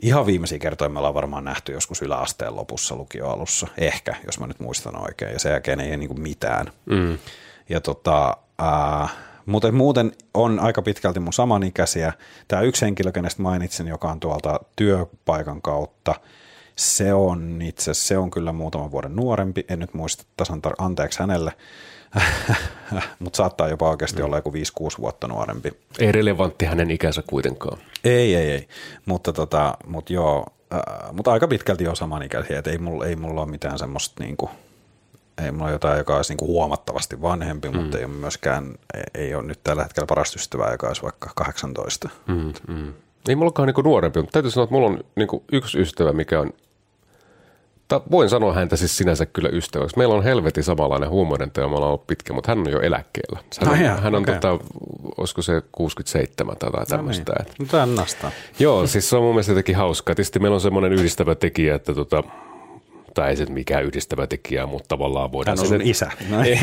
Ihan 0.00 0.26
viimeisiä 0.26 0.58
kertoja 0.58 0.88
me 0.88 0.98
ollaan 0.98 1.14
varmaan 1.14 1.44
nähty 1.44 1.72
joskus 1.72 2.02
yläasteen 2.02 2.56
lopussa 2.56 2.96
lukioalussa, 2.96 3.66
ehkä, 3.78 4.16
jos 4.26 4.40
mä 4.40 4.46
nyt 4.46 4.60
muistan 4.60 5.02
oikein, 5.02 5.32
ja 5.32 5.38
sen 5.38 5.50
jälkeen 5.50 5.80
ei 5.80 5.96
niin 5.96 6.08
kuin 6.08 6.20
mitään. 6.20 6.66
Mm. 6.86 7.18
Ja 7.68 7.80
tota, 7.80 8.36
äh, 8.62 9.16
mutta 9.46 9.72
muuten 9.72 10.12
on 10.34 10.60
aika 10.60 10.82
pitkälti 10.82 11.20
mun 11.20 11.32
samanikäisiä. 11.32 12.12
Tämä 12.48 12.62
yksi 12.62 12.84
henkilö, 12.84 13.12
kenestä 13.12 13.42
mainitsin, 13.42 13.88
joka 13.88 14.10
on 14.10 14.20
tuolta 14.20 14.60
työpaikan 14.76 15.62
kautta, 15.62 16.14
se 16.76 17.14
on 17.14 17.62
itse 17.62 17.94
se 17.94 18.18
on 18.18 18.30
kyllä 18.30 18.52
muutaman 18.52 18.90
vuoden 18.90 19.16
nuorempi, 19.16 19.64
en 19.68 19.78
nyt 19.78 19.94
muista 19.94 20.24
tasan 20.36 20.62
tar- 20.66 20.84
anteeksi 20.84 21.18
hänelle, 21.18 21.52
mutta 23.18 23.36
saattaa 23.36 23.68
jopa 23.68 23.90
oikeasti 23.90 24.18
mm. 24.18 24.24
olla 24.24 24.36
joku 24.36 24.50
5-6 24.50 24.54
vuotta 25.00 25.28
nuorempi. 25.28 25.72
Ei 25.98 26.12
relevantti 26.12 26.64
hänen 26.64 26.90
ikänsä 26.90 27.22
kuitenkaan. 27.26 27.78
Ei, 28.04 28.34
ei, 28.34 28.50
ei, 28.50 28.68
mutta 29.06 29.32
tota, 29.32 29.76
mut 29.86 30.10
joo, 30.10 30.46
äh, 30.72 31.12
mutta 31.12 31.32
aika 31.32 31.48
pitkälti 31.48 31.84
jo 31.84 31.94
samanikäisiä, 31.94 32.58
että 32.58 32.70
ei 32.70 32.78
mulla, 32.78 33.06
ei 33.06 33.16
mulla 33.16 33.40
ole 33.40 33.50
mitään 33.50 33.78
semmoista 33.78 34.24
niinku, 34.24 34.50
ei 35.44 35.52
mulla 35.52 35.64
ole 35.64 35.72
jotain, 35.72 35.98
joka 35.98 36.16
olisi 36.16 36.32
niinku 36.32 36.46
huomattavasti 36.46 37.22
vanhempi, 37.22 37.68
mm. 37.68 37.76
mutta 37.76 37.98
ei 37.98 38.04
ole 38.04 38.12
myöskään, 38.12 38.74
ei, 38.94 39.02
ei 39.14 39.34
ole 39.34 39.42
nyt 39.42 39.60
tällä 39.64 39.82
hetkellä 39.82 40.06
parasta 40.06 40.36
ystävää, 40.36 40.72
joka 40.72 40.86
olisi 40.86 41.02
vaikka 41.02 41.30
18. 41.34 42.08
Mm, 42.26 42.52
mm. 42.68 42.92
Ei 43.28 43.36
mullakaan 43.36 43.66
niinku 43.66 43.82
nuorempi, 43.82 44.20
mutta 44.20 44.32
täytyy 44.32 44.50
sanoa, 44.50 44.64
että 44.64 44.74
mulla 44.74 44.88
on 44.88 45.04
niinku 45.16 45.44
yksi 45.52 45.80
ystävä, 45.80 46.12
mikä 46.12 46.40
on 46.40 46.52
voin 48.10 48.28
sanoa 48.28 48.54
häntä 48.54 48.76
siis 48.76 48.96
sinänsä 48.96 49.26
kyllä 49.26 49.48
ystäväksi. 49.48 49.98
Meillä 49.98 50.14
on 50.14 50.24
helvetin 50.24 50.64
samanlainen 50.64 51.10
huumoiden 51.10 51.50
teo, 51.50 51.68
me 51.68 51.76
ollaan 51.76 51.88
ollut 51.88 52.06
pitkä, 52.06 52.32
mutta 52.32 52.50
hän 52.52 52.58
on 52.58 52.70
jo 52.70 52.80
eläkkeellä. 52.80 53.38
Hän, 53.60 53.68
on, 53.68 53.90
ah, 53.90 54.02
hän 54.02 54.14
on 54.14 54.22
okay. 54.22 54.34
tota, 54.34 54.64
olisiko 55.16 55.42
se 55.42 55.62
67 55.72 56.56
tai 56.56 56.66
jotain 56.66 56.86
no 56.90 56.96
tämmöistä. 56.96 57.32
Niin. 57.58 57.68
Tännästä. 57.68 58.32
Joo, 58.58 58.86
siis 58.86 59.10
se 59.10 59.16
on 59.16 59.22
mun 59.22 59.34
mielestä 59.34 59.52
jotenkin 59.52 59.76
hauskaa. 59.76 60.14
Tietysti 60.14 60.38
meillä 60.38 60.54
on 60.54 60.60
semmoinen 60.60 60.92
yhdistävä 60.92 61.34
tekijä, 61.34 61.74
että 61.74 61.94
tota, 61.94 62.24
tai 63.18 63.30
ei 63.30 63.36
se 63.36 63.46
mikään 63.46 63.84
yhdistävä 63.84 64.26
tekijä, 64.26 64.66
mutta 64.66 64.88
tavallaan 64.88 65.32
voidaan... 65.32 65.58
Hän 65.58 65.64
on 65.64 65.68
sen 65.68 65.86
isä. 65.86 66.10
No. 66.28 66.42
ei, 66.44 66.58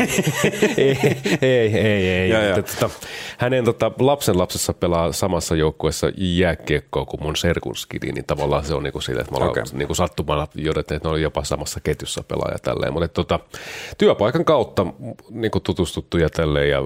ei, 0.76 0.98
ei, 1.42 1.76
ei. 1.76 2.08
ei. 2.08 2.30
Ja, 2.30 2.42
ja. 2.42 2.62
Tota, 2.62 2.90
hänen 3.38 3.64
tota, 3.64 3.92
lapsen 3.98 4.38
lapsessa 4.38 4.72
pelaa 4.72 5.12
samassa 5.12 5.56
joukkueessa 5.56 6.06
jääkiekkoa 6.16 7.04
kuin 7.04 7.22
mun 7.22 7.36
serkunskidi, 7.36 8.12
niin 8.12 8.24
tavallaan 8.24 8.64
se 8.64 8.74
on 8.74 8.82
niinku 8.82 9.00
sille, 9.00 9.20
että 9.20 9.32
me 9.32 9.36
ollaan 9.36 9.50
okay. 9.50 9.64
niinku 9.72 9.94
sattumalla 9.94 10.48
jodet, 10.54 10.92
että 10.92 11.08
ne 11.08 11.12
oli 11.12 11.22
jopa 11.22 11.44
samassa 11.44 11.80
ketjussa 11.80 12.22
pelaaja 12.22 12.58
tälleen. 12.62 12.92
Mutta 12.92 13.08
tota, 13.08 13.40
työpaikan 13.98 14.44
kautta 14.44 14.86
niinku 15.30 15.60
tutustuttu 15.60 16.18
ja 16.18 16.30
tälleen 16.30 16.70
ja 16.70 16.78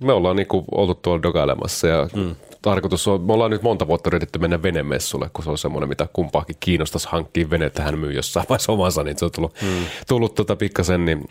me 0.00 0.12
ollaan 0.12 0.36
niinku 0.36 0.64
oltu 0.72 0.94
tuolla 0.94 1.22
dogailemassa 1.22 1.86
ja 1.86 2.08
mm 2.16 2.36
tarkoitus 2.62 3.08
on, 3.08 3.20
me 3.20 3.32
ollaan 3.32 3.50
nyt 3.50 3.62
monta 3.62 3.86
vuotta 3.86 4.10
yritetty 4.10 4.38
mennä 4.38 4.62
venemessulle, 4.62 5.30
kun 5.32 5.44
se 5.44 5.50
on 5.50 5.58
semmoinen, 5.58 5.88
mitä 5.88 6.08
kumpaakin 6.12 6.56
kiinnostaisi 6.60 7.08
hankkia 7.10 7.50
vene, 7.50 7.66
että 7.66 7.82
hän 7.82 7.98
myy 7.98 8.12
jossain 8.12 8.46
vaiheessa 8.48 8.72
omansa, 8.72 9.02
niin 9.02 9.18
se 9.18 9.24
on 9.24 9.30
tullut, 9.30 9.60
hmm. 9.60 9.84
tullut 10.08 10.34
tota 10.34 10.56
pikkasen 10.56 11.04
niin, 11.04 11.28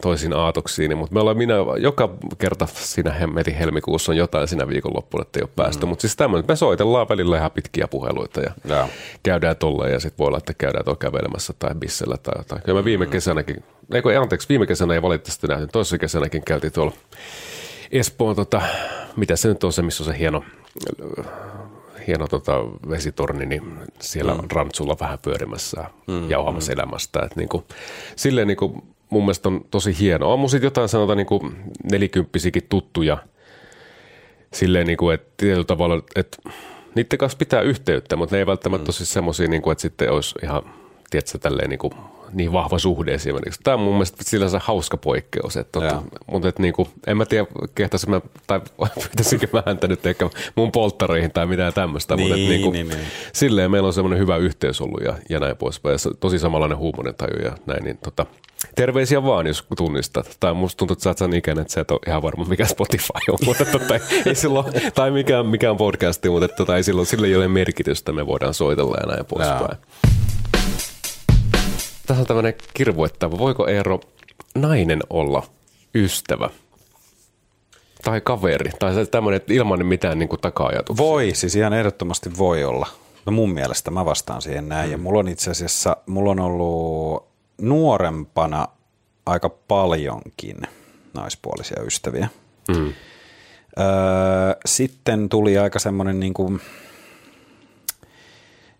toisiin 0.00 0.32
aatoksiin, 0.32 0.88
niin, 0.88 0.98
mutta 0.98 1.14
me 1.14 1.20
ollaan 1.20 1.36
minä 1.36 1.54
joka 1.78 2.14
kerta 2.38 2.66
siinä 2.72 3.10
hemmetin 3.10 3.54
helmikuussa 3.54 4.12
on 4.12 4.16
jotain 4.16 4.48
siinä 4.48 4.68
viikonloppuun, 4.68 5.22
että 5.22 5.38
ei 5.38 5.42
ole 5.42 5.50
päästy, 5.56 5.80
hmm. 5.80 5.88
mutta 5.88 6.00
siis 6.00 6.16
tämmöinen, 6.16 6.44
me 6.48 6.56
soitellaan 6.56 7.08
välillä 7.08 7.36
ihan 7.36 7.50
pitkiä 7.50 7.88
puheluita 7.88 8.40
ja, 8.40 8.52
ja. 8.64 8.88
käydään 9.22 9.56
tolleen 9.56 9.92
ja 9.92 10.00
sitten 10.00 10.18
voi 10.18 10.26
olla, 10.26 10.38
että 10.38 10.54
käydään 10.54 10.84
tuolla 10.84 10.98
kävelemässä 10.98 11.52
tai 11.58 11.74
bissellä 11.74 12.16
tai 12.16 12.34
jotain. 12.38 12.62
Kyllä 12.62 12.78
me 12.78 12.84
viime 12.84 13.04
hmm. 13.04 13.12
kesänäkin, 13.12 13.64
ei 13.94 14.02
kun, 14.02 14.16
anteeksi, 14.16 14.48
viime 14.48 14.66
kesänä 14.66 14.94
ei 14.94 15.02
valitettavasti 15.02 15.46
nähty, 15.46 15.66
toisessa 15.66 15.98
kesänäkin 15.98 16.42
käytiin 16.44 16.72
tuolla 16.72 16.92
Espoon, 17.92 18.36
tota, 18.36 18.62
mitä 19.16 19.36
se 19.36 19.48
nyt 19.48 19.64
on 19.64 19.72
se, 19.72 19.82
missä 19.82 20.02
on 20.02 20.12
se 20.12 20.18
hieno 20.18 20.44
hieno 22.06 22.26
tota, 22.26 22.52
vesitorni, 22.90 23.46
niin 23.46 23.62
siellä 24.00 24.32
mm. 24.34 24.38
on 24.38 24.50
rantsulla 24.50 24.96
vähän 25.00 25.18
pyörimässä 25.18 25.84
mm, 26.06 26.30
jauhamassa 26.30 26.72
mm. 26.72 26.78
elämästä. 26.78 27.20
Et 27.20 27.36
niinku, 27.36 27.64
silleen 28.16 28.48
niinku, 28.48 28.84
mun 29.10 29.22
mielestä 29.22 29.48
on 29.48 29.64
tosi 29.70 29.98
hienoa. 30.00 30.32
On 30.32 30.40
mun 30.40 30.50
sitten 30.50 30.66
jotain 30.66 30.88
sanotaan 30.88 31.16
niinku 31.16 31.52
nelikymppisikin 31.92 32.62
tuttuja 32.68 33.18
silleen, 34.52 34.86
niinku, 34.86 35.10
että 35.10 35.32
tietyllä 35.36 35.64
tavalla, 35.64 36.02
että 36.16 36.36
niiden 36.94 37.18
kanssa 37.18 37.38
pitää 37.38 37.60
yhteyttä, 37.60 38.16
mutta 38.16 38.34
ne 38.34 38.40
ei 38.40 38.46
välttämättä 38.46 38.84
mm. 38.84 38.88
ole 38.88 38.94
siis 38.94 39.12
semmoisia, 39.12 39.48
niinku, 39.48 39.70
että 39.70 39.82
sitten 39.82 40.12
olisi 40.12 40.34
ihan, 40.42 40.62
tiedätkö, 41.12 41.38
tälleen 41.38 41.70
niinku, 41.70 41.92
niin 42.32 42.52
vahva 42.52 42.78
suhde 42.78 43.14
esimerkiksi. 43.14 43.60
Tämä 43.64 43.74
on 43.74 43.80
mun 43.80 43.92
mielestä 43.92 44.24
sillä 44.24 44.48
se 44.48 44.58
hauska 44.62 44.96
poikkeus. 44.96 45.56
Että, 45.56 45.80
totta, 45.80 46.02
mutta 46.26 46.48
että 46.48 46.62
niin 46.62 46.74
kuin, 46.74 46.88
en 47.06 47.16
mä 47.16 47.26
tiedä, 47.26 47.46
kehtaisin 47.74 48.10
mä, 48.10 48.20
tai 48.46 48.60
pitäisikö 49.10 49.46
mä 49.52 49.62
häntä 49.66 49.88
nyt 49.88 50.06
ehkä 50.06 50.30
mun 50.54 50.72
polttareihin 50.72 51.32
tai 51.32 51.46
mitään 51.46 51.72
tämmöistä. 51.72 52.16
Niin, 52.16 52.28
mutta 52.28 52.36
niin 52.36 52.62
kuin, 52.62 52.72
niin, 52.72 52.88
niin. 52.88 53.06
silleen 53.32 53.70
meillä 53.70 53.86
on 53.86 53.92
semmoinen 53.92 54.18
hyvä 54.18 54.36
yhteys 54.36 54.80
ollut 54.80 55.00
ja, 55.04 55.14
ja 55.28 55.40
näin 55.40 55.56
poispäin. 55.56 55.92
Ja 55.92 56.14
tosi 56.20 56.38
samanlainen 56.38 56.78
huumoren 56.78 57.14
taju 57.14 57.44
ja 57.44 57.52
näin. 57.66 57.84
Niin, 57.84 57.98
tota, 57.98 58.26
Terveisiä 58.74 59.22
vaan, 59.22 59.46
jos 59.46 59.66
tunnistat. 59.76 60.36
Tai 60.40 60.54
musta 60.54 60.78
tuntuu, 60.78 60.92
että 60.92 61.02
sä 61.02 61.10
oot 61.10 61.18
sen 61.18 61.34
ikäinen, 61.34 61.62
että 61.62 61.72
sä 61.72 61.80
et 61.80 61.90
ole 61.90 62.00
ihan 62.06 62.22
varma, 62.22 62.44
mikä 62.44 62.64
Spotify 62.64 63.08
on. 63.30 63.38
mutta 63.44 63.64
tota, 63.64 63.94
ei 64.26 64.34
silloin, 64.34 64.66
tai 64.94 65.10
mikään, 65.10 65.46
mikään 65.46 65.76
podcasti, 65.76 66.30
mutta 66.30 66.48
tota, 66.48 66.76
ei 66.76 66.82
silloin, 66.82 67.06
sillä 67.06 67.26
ei 67.26 67.36
ole 67.36 67.48
merkitystä, 67.48 68.12
me 68.12 68.26
voidaan 68.26 68.54
soitella 68.54 68.96
ja 69.00 69.06
näin 69.06 69.26
poispäin 69.26 69.78
tässä 72.12 72.22
on 72.22 72.26
tämmöinen 72.26 72.54
kirvu, 72.74 73.04
että 73.04 73.30
voiko 73.30 73.66
Eero 73.68 74.00
nainen 74.54 75.00
olla 75.10 75.46
ystävä? 75.94 76.50
Tai 78.04 78.20
kaveri, 78.20 78.70
tai 78.78 79.06
tämmöinen 79.06 79.40
ilman 79.48 79.86
mitään 79.86 80.18
niin 80.18 80.28
taka-ajatuksia. 80.40 81.06
Voi, 81.06 81.30
siis 81.34 81.56
ihan 81.56 81.72
ehdottomasti 81.72 82.38
voi 82.38 82.64
olla. 82.64 82.86
No 83.26 83.32
mun 83.32 83.52
mielestä 83.52 83.90
mä 83.90 84.04
vastaan 84.04 84.42
siihen 84.42 84.68
näin. 84.68 84.88
Mm. 84.88 84.92
Ja 84.92 84.98
mulla 84.98 85.18
on 85.18 85.28
itse 85.28 85.50
asiassa, 85.50 85.96
mulla 86.06 86.30
on 86.30 86.40
ollut 86.40 87.28
nuorempana 87.60 88.68
aika 89.26 89.48
paljonkin 89.48 90.56
naispuolisia 91.14 91.82
ystäviä. 91.82 92.28
Mm. 92.68 92.86
Öö, 92.86 92.94
sitten 94.66 95.28
tuli 95.28 95.58
aika 95.58 95.78
semmoinen 95.78 96.20
niin 96.20 96.34
kuin, 96.34 96.60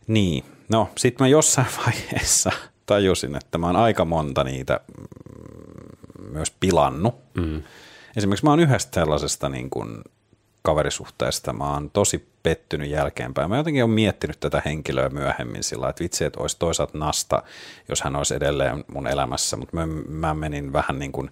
niin, 0.07 0.45
no 0.69 0.89
sitten 0.97 1.25
mä 1.25 1.29
jossain 1.29 1.69
vaiheessa– 1.87 2.53
tajusin, 2.87 3.37
että 3.37 3.59
mä 3.59 3.67
oon 3.67 3.77
aika 3.77 4.05
monta 4.05 4.45
niitä 4.45 4.81
myös 6.31 6.51
pilannut. 6.61 7.15
Mm. 7.35 7.63
Esimerkiksi 8.17 8.45
mä 8.45 8.51
oon 8.51 8.61
yhdestä 8.61 9.01
sellaisesta 9.01 9.49
niin 9.49 9.71
kuin 9.71 10.03
kaverisuhteesta, 10.63 11.53
mä 11.53 11.73
oon 11.73 11.91
tosi 11.91 12.29
pettynyt 12.43 12.91
jälkeenpäin. 12.91 13.51
Mä 13.51 13.57
jotenkin 13.57 13.83
oon 13.83 13.91
miettinyt 13.91 14.41
tätä 14.41 14.63
henkilöä 14.65 15.09
myöhemmin 15.09 15.63
sillä 15.63 15.89
että 15.89 16.03
vitsi, 16.05 16.25
että 16.25 16.41
olisi 16.41 16.57
toisaalta 16.59 16.99
nasta, 16.99 17.43
jos 17.89 18.03
hän 18.03 18.17
olisi 18.17 18.35
edelleen 18.35 18.85
mun 18.93 19.07
elämässä, 19.07 19.57
mutta 19.57 19.77
mä, 19.77 19.87
mä 20.09 20.35
menin 20.35 20.73
vähän 20.73 20.99
niin 20.99 21.13
kuin, 21.13 21.31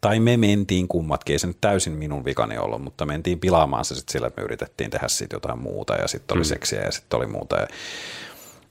tai 0.00 0.20
me 0.20 0.36
mentiin 0.36 0.88
kummatkin, 0.88 1.34
ei 1.34 1.38
se 1.38 1.46
nyt 1.46 1.60
täysin 1.60 1.92
minun 1.92 2.24
vikani 2.24 2.58
ollut, 2.58 2.82
mutta 2.82 3.06
mentiin 3.06 3.40
pilaamaan 3.40 3.84
se 3.84 3.94
sitten 3.94 4.12
sillä, 4.12 4.26
että 4.26 4.40
me 4.40 4.44
yritettiin 4.44 4.90
tehdä 4.90 5.08
siitä 5.08 5.36
jotain 5.36 5.58
muuta 5.58 5.94
ja 5.94 6.08
sitten 6.08 6.36
oli 6.36 6.44
mm. 6.44 6.48
seksiä 6.48 6.82
ja 6.82 6.92
sitten 6.92 7.16
oli 7.16 7.26
muuta. 7.26 7.56
Ja 7.56 7.66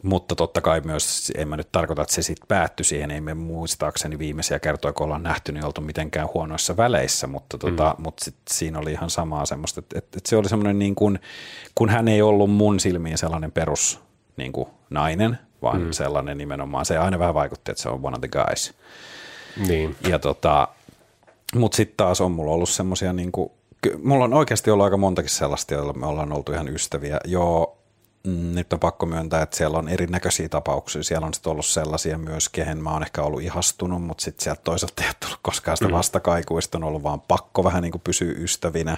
mutta 0.04 0.36
totta 0.36 0.62
kai 0.62 0.82
myös, 0.82 1.32
en 1.36 1.47
mä 1.47 1.58
nyt 1.58 1.72
tarkoita, 1.72 2.02
että 2.02 2.14
se 2.14 2.22
sitten 2.22 2.47
päättyi 2.47 2.84
siihen, 2.84 3.12
ei 3.12 3.22
me 3.22 3.34
muistaakseni 3.34 4.20
viimeisiä 4.20 4.60
kertoja, 4.60 4.93
kun 4.93 5.06
ollaan 5.06 5.24
nähty, 5.24 5.52
niin 5.52 5.66
oltu 5.66 5.82
mitenkään 5.82 6.30
huonoissa 6.34 6.78
väleissä, 6.78 7.28
mutta, 7.28 7.58
tota, 7.58 7.95
mm. 7.97 8.04
mutta 8.04 8.26
sit 8.26 8.36
siinä 8.49 8.80
oli 8.80 8.91
ihan 8.91 9.10
samaa 9.10 9.45
semmoista, 9.45 9.80
että, 9.80 9.97
että, 9.97 10.18
että 10.18 10.30
se 10.30 10.38
oli 10.38 10.49
semmoinen 10.49 10.80
niin 10.80 10.95
kuin, 10.95 11.20
kun 11.76 11.89
hän 11.89 12.08
ei 12.08 12.22
ollut 12.22 12.52
mun 12.52 12.80
silmiin 12.80 13.18
sellainen 13.18 13.52
perus 13.52 13.99
niin 14.38 14.52
kuin 14.52 14.70
nainen, 14.89 15.38
vaan 15.62 15.82
mm. 15.82 15.91
sellainen 15.91 16.38
nimenomaan, 16.38 16.86
se 16.86 16.97
aina 16.97 17.20
vähän 17.20 17.34
vaikutti, 17.34 17.72
että 17.72 17.84
se 17.84 17.89
on 17.89 17.99
one 18.04 18.16
of 18.16 18.22
the 18.22 18.28
guys. 18.28 18.74
Niin. 19.68 19.95
Ja 20.08 20.20
tota, 20.20 20.68
mutta 21.56 21.76
sitten 21.76 21.97
taas 21.97 22.22
on 22.22 22.32
mulla 22.32 22.52
ollut 22.52 22.70
semmoisia, 22.70 23.14
niin 23.14 23.32
kuin, 23.32 23.52
mulla 24.04 24.24
on 24.24 24.34
oikeasti 24.34 24.72
ollut 24.72 24.84
aika 24.84 24.97
montakin 24.97 25.30
sellaista, 25.30 25.74
joilla 25.74 25.93
me 25.93 26.06
ollaan 26.06 26.34
oltu 26.34 26.52
ihan 26.52 26.68
ystäviä. 26.68 27.20
Joo, 27.26 27.80
nyt 28.24 28.74
on 28.74 28.80
pakko 28.80 29.05
myöntää, 29.05 29.41
että 29.41 29.57
siellä 29.57 29.78
on 29.78 29.89
erinäköisiä 29.89 30.49
tapauksia. 30.49 31.03
Siellä 31.03 31.28
on 31.28 31.34
sitten 31.34 31.51
ollut 31.51 31.65
sellaisia 31.65 32.17
myös, 32.17 32.49
kehen 32.49 32.84
mä 32.84 32.91
oon 32.91 33.03
ehkä 33.03 33.22
ollut 33.22 33.41
ihastunut, 33.41 34.03
mutta 34.03 34.24
sitten 34.24 34.43
sieltä 34.43 34.61
toisaalta 34.63 35.03
ei 35.03 35.07
ole 35.07 35.15
tullut 35.19 35.39
koskaan 35.41 35.78
sitä 35.78 35.88
mm. 35.88 35.93
vastakaikuista, 35.93 36.78
on 36.78 36.84
ollut 36.84 37.03
vaan 37.03 37.22
pakko 37.22 37.63
vähän 37.63 37.84
niin 37.84 37.91
kuin 37.91 38.01
pysyä 38.01 38.34
ystävinä. 38.38 38.97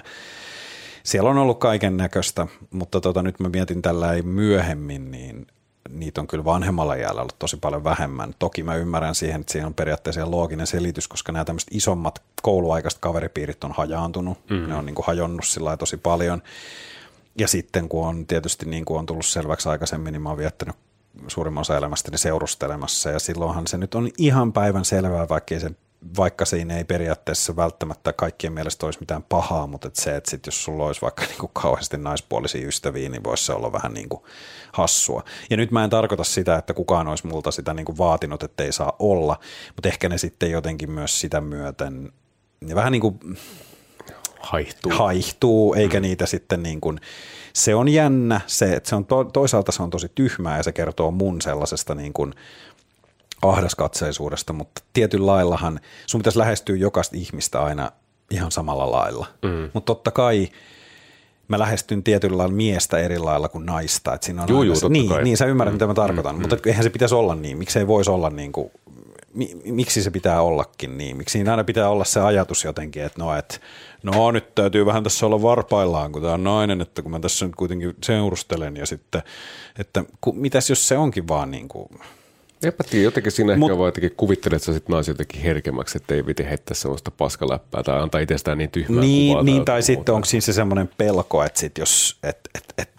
Siellä 1.02 1.30
on 1.30 1.38
ollut 1.38 1.58
kaiken 1.58 1.96
näköistä, 1.96 2.46
mutta 2.70 3.00
tota, 3.00 3.22
nyt 3.22 3.40
mä 3.40 3.48
mietin 3.48 3.82
tällä 3.82 4.12
ei 4.12 4.22
myöhemmin, 4.22 5.10
niin 5.10 5.46
niitä 5.88 6.20
on 6.20 6.26
kyllä 6.26 6.44
vanhemmalla 6.44 6.96
jäällä 6.96 7.20
ollut 7.20 7.38
tosi 7.38 7.56
paljon 7.56 7.84
vähemmän. 7.84 8.34
Toki 8.38 8.62
mä 8.62 8.74
ymmärrän 8.74 9.14
siihen, 9.14 9.40
että 9.40 9.52
siinä 9.52 9.66
on 9.66 9.74
periaatteessa 9.74 10.30
looginen 10.30 10.66
selitys, 10.66 11.08
koska 11.08 11.32
nämä 11.32 11.44
tämmöiset 11.44 11.68
isommat 11.72 12.22
kouluaikaiset 12.42 13.00
kaveripiirit 13.00 13.64
on 13.64 13.72
hajaantunut. 13.72 14.38
Mm. 14.50 14.68
Ne 14.68 14.74
on 14.74 14.86
niin 14.86 14.94
kuin 14.94 15.06
hajonnut 15.06 15.44
sillä 15.44 15.76
tosi 15.76 15.96
paljon. 15.96 16.42
Ja 17.38 17.48
sitten 17.48 17.88
kun 17.88 18.06
on 18.06 18.26
tietysti 18.26 18.66
niin 18.66 18.84
kuin 18.84 18.98
on 18.98 19.06
tullut 19.06 19.26
selväksi 19.26 19.68
aikaisemmin, 19.68 20.12
niin 20.12 20.22
mä 20.22 20.28
oon 20.28 20.38
viettänyt 20.38 20.76
suurimman 21.28 21.60
osa 21.60 21.76
elämästäni 21.76 22.18
seurustelemassa 22.18 23.10
ja 23.10 23.18
silloinhan 23.18 23.66
se 23.66 23.78
nyt 23.78 23.94
on 23.94 24.10
ihan 24.18 24.52
päivän 24.52 24.84
selvää, 24.84 25.28
vaikkei 25.28 25.60
se 25.60 25.70
vaikka 26.16 26.44
siinä 26.44 26.76
ei 26.76 26.84
periaatteessa 26.84 27.56
välttämättä 27.56 28.12
kaikkien 28.12 28.52
mielestä 28.52 28.86
olisi 28.86 29.00
mitään 29.00 29.22
pahaa, 29.22 29.66
mutta 29.66 29.88
et 29.88 29.96
se, 29.96 30.16
että 30.16 30.30
sit 30.30 30.46
jos 30.46 30.64
sulla 30.64 30.86
olisi 30.86 31.02
vaikka 31.02 31.22
niin 31.22 31.38
kuin 31.38 31.50
kauheasti 31.52 31.98
naispuolisia 31.98 32.68
ystäviä, 32.68 33.08
niin 33.08 33.24
voisi 33.24 33.44
se 33.44 33.52
olla 33.52 33.72
vähän 33.72 33.94
niin 33.94 34.08
kuin 34.08 34.22
hassua. 34.72 35.24
Ja 35.50 35.56
nyt 35.56 35.70
mä 35.70 35.84
en 35.84 35.90
tarkoita 35.90 36.24
sitä, 36.24 36.56
että 36.56 36.74
kukaan 36.74 37.08
olisi 37.08 37.26
multa 37.26 37.50
sitä 37.50 37.74
niin 37.74 37.86
kuin 37.86 37.98
vaatinut, 37.98 38.42
että 38.42 38.64
ei 38.64 38.72
saa 38.72 38.96
olla, 38.98 39.38
mutta 39.76 39.88
ehkä 39.88 40.08
ne 40.08 40.18
sitten 40.18 40.50
jotenkin 40.50 40.90
myös 40.90 41.20
sitä 41.20 41.40
myöten, 41.40 42.12
ne 42.60 42.74
vähän 42.74 42.92
niin 42.92 43.02
kuin 43.02 43.18
Haihtuu. 44.44 44.92
haihtuu, 44.92 45.74
eikä 45.74 46.00
niitä 46.00 46.26
sitten 46.26 46.62
niin 46.62 46.80
kuin, 46.80 47.00
se 47.52 47.74
on 47.74 47.88
jännä, 47.88 48.40
se, 48.46 48.72
että 48.72 48.88
se 48.88 48.96
on 48.96 49.04
to, 49.04 49.24
toisaalta 49.24 49.72
se 49.72 49.82
on 49.82 49.90
tosi 49.90 50.12
tyhmää 50.14 50.56
ja 50.56 50.62
se 50.62 50.72
kertoo 50.72 51.10
mun 51.10 51.42
sellaisesta 51.42 51.94
niin 51.94 52.12
kuin 52.12 52.34
ahdaskatseisuudesta, 53.42 54.52
mutta 54.52 54.82
tietyllä 54.92 55.26
laillahan 55.26 55.80
sun 56.06 56.20
pitäisi 56.20 56.38
lähestyä 56.38 56.76
jokaista 56.76 57.16
ihmistä 57.16 57.62
aina 57.62 57.90
ihan 58.30 58.50
samalla 58.50 58.90
lailla. 58.90 59.26
Mm. 59.42 59.70
Mutta 59.74 59.94
totta 59.94 60.10
kai 60.10 60.48
mä 61.48 61.58
lähestyn 61.58 62.02
tietyllä 62.02 62.38
lailla 62.38 62.54
miestä 62.54 62.98
eri 62.98 63.18
lailla 63.18 63.48
kuin 63.48 63.66
naista. 63.66 64.14
Että 64.14 64.24
siinä 64.24 64.42
on 64.42 64.48
Juu, 64.48 64.62
juu, 64.62 64.76
se- 64.76 64.88
niin, 64.88 65.08
kai. 65.08 65.22
niin, 65.24 65.36
sä 65.36 65.46
ymmärrät, 65.46 65.72
mm. 65.72 65.74
mitä 65.74 65.86
mä 65.86 65.94
tarkoitan. 65.94 66.34
Mm. 66.36 66.40
Mutta 66.40 66.56
eihän 66.66 66.84
se 66.84 66.90
pitäisi 66.90 67.14
olla 67.14 67.34
niin. 67.34 67.58
Miksi 67.58 67.78
ei 67.78 67.86
voisi 67.86 68.10
olla 68.10 68.30
niin 68.30 68.52
kuin, 68.52 68.70
mi, 69.34 69.56
miksi 69.64 70.02
se 70.02 70.10
pitää 70.10 70.42
ollakin 70.42 70.98
niin? 70.98 71.16
Miksi 71.16 71.32
siinä 71.32 71.50
aina 71.50 71.64
pitää 71.64 71.88
olla 71.88 72.04
se 72.04 72.20
ajatus 72.20 72.64
jotenkin, 72.64 73.02
että 73.02 73.22
no, 73.22 73.36
et, 73.36 73.60
no 74.04 74.30
nyt 74.30 74.54
täytyy 74.54 74.86
vähän 74.86 75.02
tässä 75.04 75.26
olla 75.26 75.42
varpaillaan, 75.42 76.12
kun 76.12 76.22
tämä 76.22 76.34
on 76.34 76.44
nainen, 76.44 76.80
että 76.80 77.02
kun 77.02 77.10
mä 77.10 77.20
tässä 77.20 77.46
nyt 77.46 77.56
kuitenkin 77.56 77.96
seurustelen 78.04 78.76
ja 78.76 78.86
sitten, 78.86 79.22
että 79.78 80.04
ku, 80.20 80.32
mitäs 80.32 80.70
jos 80.70 80.88
se 80.88 80.98
onkin 80.98 81.28
vaan 81.28 81.50
niin 81.50 81.68
kuin, 81.68 81.88
Eipä 82.64 82.84
tiedä, 82.84 83.04
jotenkin 83.04 83.32
siinä 83.32 83.56
Mut- 83.56 83.70
ehkä 83.70 83.78
vaan 83.78 83.88
jotenkin 83.88 84.16
kuvittelet 84.16 84.62
sä 84.62 84.72
sit 84.72 84.88
naisen 84.88 85.12
jotenkin 85.12 85.40
herkemmäksi, 85.42 85.98
että 85.98 86.14
ei 86.14 86.26
viti 86.26 86.44
heittää 86.44 86.74
sellaista 86.74 87.10
paskaläppää 87.10 87.82
tai 87.82 88.00
antaa 88.00 88.20
itsestään 88.20 88.58
niin 88.58 88.70
tyhmää 88.70 89.00
Niin, 89.00 89.30
kuvaa. 89.32 89.42
niin 89.42 89.64
tai 89.64 89.82
sitten 89.82 90.14
onko 90.14 90.24
siinä 90.24 90.40
se 90.40 90.52
semmoinen 90.52 90.90
pelko, 90.98 91.44
että 91.44 91.60
sit 91.60 91.78
jos, 91.78 92.16
et, 92.22 92.38
et, 92.54 92.74
et, 92.78 92.90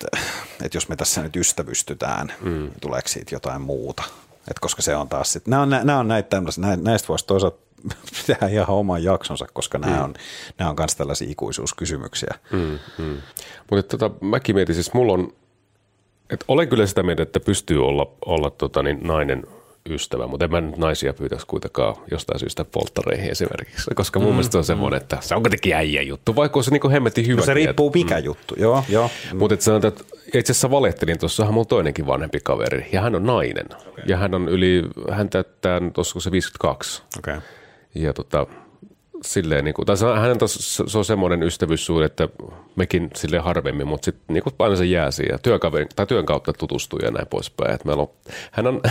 et 0.66 0.74
jos 0.74 0.90
me 0.90 0.96
tässä 0.96 1.24
nyt 1.24 1.36
ystävystytään, 1.36 2.34
mm. 2.42 2.72
tuleeko 2.82 3.08
siitä 3.08 3.36
jotain 3.36 3.62
muuta? 3.62 4.04
Et 4.52 4.60
koska 4.60 4.82
se 4.82 4.96
on 4.96 5.10
taas 5.10 5.34
sitten, 5.34 5.52
nämä 5.52 5.62
on, 5.62 5.70
nämä 5.70 6.00
on 6.00 6.08
näitä 6.08 6.30
tämmöisiä, 6.30 6.66
nä- 6.66 6.76
näistä 6.76 7.08
voisi 7.08 7.26
toisaalta 7.26 7.58
tehdä 8.28 8.48
ihan 8.48 8.70
oman 8.70 9.04
jaksonsa, 9.04 9.46
koska 9.54 9.78
nämä 9.78 10.04
on, 10.04 10.14
nämä 10.58 10.70
on 10.70 10.76
myös 10.80 10.96
tällaisia 10.96 11.32
ikuisuuskysymyksiä. 11.32 12.36
Mm. 12.52 12.80
Mutta 13.72 13.98
tota, 13.98 14.16
mäkin 14.22 14.56
mietin, 14.56 14.76
siis 14.76 14.94
mulla 14.94 15.14
on, 15.14 15.34
että 16.30 16.46
olen 16.48 16.70
kyllä 16.70 16.86
sitä 16.86 17.04
mieltä, 17.04 17.24
että 17.24 17.40
pystyy 17.40 17.86
olla, 17.86 18.12
olla 18.26 18.50
tota, 18.50 18.84
niin 18.84 19.00
nainen 19.04 19.44
ystävä, 19.90 20.28
mutta 20.28 20.46
en 20.46 20.52
mä 20.52 20.62
nyt 20.62 20.78
naisia 20.78 21.14
pyytäisi 21.14 21.46
kuitenkaan 21.48 21.96
jostain 22.12 22.40
syystä 22.40 22.66
polttareihin 22.66 23.32
esimerkiksi, 23.32 23.92
koska 23.96 24.20
mun 24.20 24.30
mm, 24.30 24.34
mielestä 24.34 24.52
se 24.52 24.58
on 24.58 24.64
semmoinen, 24.64 25.02
että 25.02 25.18
se 25.22 25.36
on 25.36 25.44
kuitenkin 25.44 25.76
äijän 25.76 26.08
juttu, 26.08 26.36
vaikka 26.36 26.60
on 26.60 26.64
se 26.64 26.72
niin 26.72 26.92
hemmetin 26.92 27.28
hyvä. 27.28 27.40
No 27.40 27.46
se 27.46 27.54
riippuu 27.54 27.92
mikä 27.94 28.18
mm. 28.18 28.24
juttu, 28.24 28.56
joo, 28.58 28.84
joo. 28.90 29.10
Mutta 29.34 29.54
et 29.54 29.62
sanotaan, 29.62 29.94
että 29.94 30.04
itse 30.34 30.52
asiassa 30.52 30.72
valehtelin, 30.72 31.20
tuossahan 31.20 31.58
on 31.58 31.68
toinenkin 31.68 32.08
vanhempi 32.08 32.40
kaveri, 32.44 32.90
ja 32.92 33.02
hän 33.02 33.16
on 33.16 33.26
nainen. 33.26 33.66
Okay. 33.66 34.04
Ja 34.08 34.18
hän 34.18 34.34
on 34.36 34.48
yli, 34.48 34.84
hän 35.12 35.30
täyttää, 35.30 35.82
olisiko 35.98 36.20
se 36.20 36.32
52. 36.32 37.04
Okay. 37.18 37.42
Ja 37.96 38.14
tota, 38.14 38.48
silleen, 39.26 39.66
niin 39.66 39.74
kuin, 39.74 39.86
tai 39.86 39.98
se, 39.98 40.06
hänen 40.06 40.38
taas, 40.38 40.78
se 40.88 40.98
on 40.98 41.06
semmoinen 41.06 41.44
ystävyyssuhde, 41.44 42.06
että 42.06 42.30
mekin 42.76 43.10
sille 43.16 43.40
harvemmin, 43.40 43.88
mutta 43.88 44.06
sitten 44.06 44.34
niin 44.34 44.44
kuin 44.44 44.54
aina 44.60 44.76
se 44.76 44.86
jää 44.86 45.12
siihen. 45.12 45.40
Tai 45.96 46.08
työn 46.08 46.26
kautta 46.26 46.54
tutustuu 46.54 47.00
ja 47.00 47.12
näin 47.12 47.28
poispäin. 47.28 47.72
Et 47.72 47.86
meillä 47.86 48.02
on, 48.02 48.10
hän 48.52 48.68
on 48.68 48.82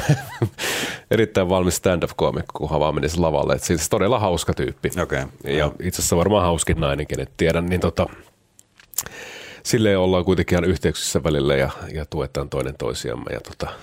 erittäin 1.10 1.48
valmis 1.48 1.76
stand-up-koomikko, 1.76 2.68
kun 2.68 2.80
vaan 2.80 2.94
menisi 2.94 3.18
lavalle. 3.18 3.54
Et 3.54 3.62
siis 3.62 3.88
todella 3.88 4.18
hauska 4.18 4.54
tyyppi. 4.54 4.90
Okei. 5.02 5.24
Ja 5.44 5.72
itse 5.82 6.02
asiassa 6.02 6.16
varmaan 6.16 6.44
hauskin 6.44 6.80
nainen, 6.80 7.06
kenet 7.06 7.30
tiedän. 7.36 7.66
Niin 7.66 7.80
tota, 7.80 8.06
silleen 9.62 9.98
ollaan 9.98 10.24
kuitenkin 10.24 10.58
ihan 10.58 10.70
yhteyksissä 10.70 11.22
välillä 11.22 11.56
ja, 11.56 11.70
ja 11.92 12.06
tuetaan 12.06 12.48
toinen 12.48 12.74
toisiamme 12.78 13.30
ja 13.32 13.40
tota, 13.40 13.74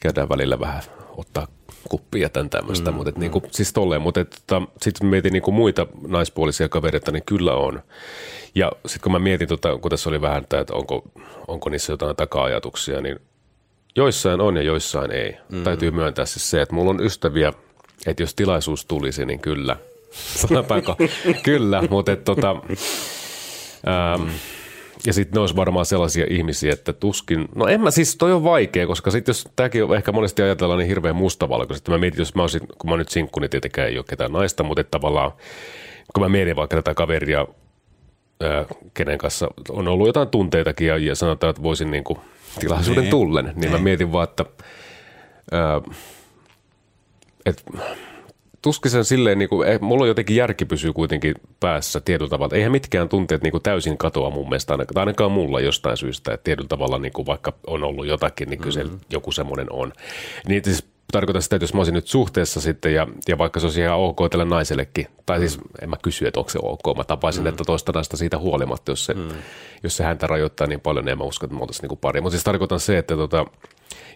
käydään 0.00 0.28
välillä 0.28 0.60
vähän 0.60 0.82
ottaa 1.16 1.46
kuppia 1.88 2.22
ja 2.22 2.28
tämän 2.28 2.50
tämmöistä, 2.50 2.90
mm, 2.90 2.96
mutta 2.96 3.08
et 3.08 3.18
niinku, 3.18 3.42
siis 3.50 3.72
tolleen, 3.72 4.02
mutta 4.02 4.24
tota, 4.24 4.62
sitten 4.80 5.06
mietin 5.06 5.32
niinku 5.32 5.52
muita 5.52 5.86
naispuolisia 6.08 6.68
kavereita, 6.68 7.12
niin 7.12 7.22
kyllä 7.26 7.54
on. 7.54 7.82
Ja 8.54 8.72
sitten 8.86 9.02
kun 9.02 9.12
mä 9.12 9.18
mietin, 9.18 9.48
tota, 9.48 9.78
kun 9.78 9.90
tässä 9.90 10.10
oli 10.10 10.20
vähän, 10.20 10.46
tämä, 10.48 10.60
että 10.60 10.74
onko, 10.74 11.04
onko 11.48 11.70
niissä 11.70 11.92
jotain 11.92 12.16
taka-ajatuksia, 12.16 13.00
niin 13.00 13.20
joissain 13.96 14.40
on 14.40 14.56
ja 14.56 14.62
joissain 14.62 15.10
ei. 15.10 15.36
Mm. 15.48 15.64
Täytyy 15.64 15.90
myöntää 15.90 16.26
siis 16.26 16.50
se, 16.50 16.62
että 16.62 16.74
mulla 16.74 16.90
on 16.90 17.04
ystäviä, 17.04 17.52
että 18.06 18.22
jos 18.22 18.34
tilaisuus 18.34 18.86
tulisi, 18.86 19.24
niin 19.24 19.40
kyllä. 19.40 19.76
Sanotaanko? 20.46 20.96
kyllä, 21.42 21.82
mutta 21.90 22.12
et, 22.12 22.24
tota, 22.24 22.50
ähm, 23.88 24.28
ja 25.06 25.12
sitten 25.12 25.34
ne 25.36 25.40
olisi 25.40 25.56
varmaan 25.56 25.86
sellaisia 25.86 26.26
ihmisiä, 26.30 26.72
että 26.72 26.92
tuskin, 26.92 27.48
no 27.54 27.66
en 27.66 27.80
mä 27.80 27.90
siis, 27.90 28.16
toi 28.16 28.32
on 28.32 28.44
vaikea, 28.44 28.86
koska 28.86 29.10
sitten 29.10 29.30
jos 29.30 29.48
tämäkin 29.56 29.84
on 29.84 29.96
ehkä 29.96 30.12
monesti 30.12 30.42
ajatellaan 30.42 30.78
niin 30.78 30.88
hirveän 30.88 31.16
mustavalkoisesti, 31.16 31.90
mä 31.90 31.98
mietin, 31.98 32.18
jos 32.18 32.34
mä 32.34 32.42
olisin, 32.42 32.60
kun 32.78 32.90
mä 32.90 32.96
nyt 32.96 33.08
sinkku, 33.08 33.40
niin 33.40 33.50
tietenkään 33.50 33.88
ei 33.88 33.98
ole 33.98 34.04
ketään 34.08 34.32
naista, 34.32 34.62
mutta 34.62 34.80
että 34.80 34.90
tavallaan, 34.90 35.32
kun 36.14 36.22
mä 36.22 36.28
mietin 36.28 36.56
vaikka 36.56 36.76
tätä 36.76 36.94
kaveria, 36.94 37.46
ää, 38.40 38.64
kenen 38.94 39.18
kanssa 39.18 39.48
on 39.70 39.88
ollut 39.88 40.06
jotain 40.06 40.28
tunteitakin 40.28 40.86
ja, 40.86 40.96
ja 40.98 41.14
sanotaan, 41.14 41.50
että 41.50 41.62
voisin 41.62 41.90
niin 41.90 42.04
kuin 42.04 42.18
tilaisuuden 42.60 43.06
tullen, 43.08 43.52
niin 43.56 43.70
mä 43.70 43.76
Niin. 43.76 43.84
mietin 43.84 44.12
vaan, 44.12 44.24
että, 44.28 44.44
ää, 45.52 45.80
että 47.46 47.62
tuskin 48.68 48.90
sen 48.90 49.04
silleen, 49.04 49.38
niin 49.38 49.48
kuin, 49.48 49.68
eh, 49.68 49.80
mulla 49.80 50.02
on 50.02 50.08
jotenkin 50.08 50.36
järki 50.36 50.64
pysyy 50.64 50.92
kuitenkin 50.92 51.34
päässä 51.60 52.00
tietyllä 52.00 52.28
tavalla. 52.28 52.56
Eihän 52.56 52.72
mitkään 52.72 53.08
tunteet 53.08 53.42
niin 53.42 53.50
kuin 53.50 53.62
täysin 53.62 53.98
katoa 53.98 54.30
mun 54.30 54.48
mielestä, 54.48 54.72
ainakaan, 54.72 54.94
tai 54.94 55.02
ainakaan 55.02 55.32
mulla 55.32 55.60
jostain 55.60 55.96
syystä, 55.96 56.34
että 56.34 56.44
tietyllä 56.44 56.68
tavalla 56.68 56.98
niin 56.98 57.12
kuin 57.12 57.26
vaikka 57.26 57.52
on 57.66 57.84
ollut 57.84 58.06
jotakin, 58.06 58.48
niin 58.50 58.60
kyllä 58.60 58.82
Mm-hmm. 58.82 58.94
mm. 58.94 59.00
joku 59.10 59.32
semmoinen 59.32 59.66
on. 59.72 59.92
Niin 60.48 60.64
siis 60.64 60.86
tarkoitan 61.12 61.42
sitä, 61.42 61.56
että 61.56 61.64
jos 61.64 61.74
mä 61.74 61.80
olisin 61.80 61.94
nyt 61.94 62.06
suhteessa 62.06 62.60
sitten, 62.60 62.94
ja, 62.94 63.06
ja 63.28 63.38
vaikka 63.38 63.60
se 63.60 63.66
olisi 63.66 63.80
ihan 63.80 63.98
ok 63.98 64.18
tälle 64.30 64.44
naisellekin, 64.44 65.06
tai 65.26 65.38
siis 65.38 65.58
en 65.82 65.90
mä 65.90 65.96
kysy, 66.02 66.26
että 66.26 66.40
onko 66.40 66.50
se 66.50 66.58
ok, 66.62 66.96
mä 66.96 67.04
tapaisin, 67.04 67.42
mm. 67.42 67.46
että 67.46 67.64
toista 67.64 67.92
naista 67.92 68.16
siitä 68.16 68.38
huolimatta, 68.38 68.92
jos 68.92 69.04
se, 69.04 69.14
mm. 69.14 69.28
jos 69.82 69.96
se 69.96 70.04
häntä 70.04 70.26
rajoittaa 70.26 70.66
niin 70.66 70.80
paljon, 70.80 71.04
niin 71.04 71.12
en 71.12 71.18
mä 71.18 71.24
usko, 71.24 71.46
että 71.46 71.56
me 71.56 71.60
oltaisiin 71.60 71.88
niin 71.88 71.98
pari. 71.98 72.20
Mutta 72.20 72.32
siis 72.32 72.44
tarkoitan 72.44 72.80
se, 72.80 72.98
että 72.98 73.16
tota, 73.16 73.44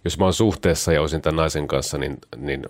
jos 0.04 0.18
mä 0.18 0.24
oon 0.24 0.34
suhteessa 0.34 0.92
ja 0.92 1.00
olisin 1.00 1.22
tämän 1.22 1.36
naisen 1.36 1.68
kanssa, 1.68 1.98
niin, 1.98 2.18
niin 2.36 2.66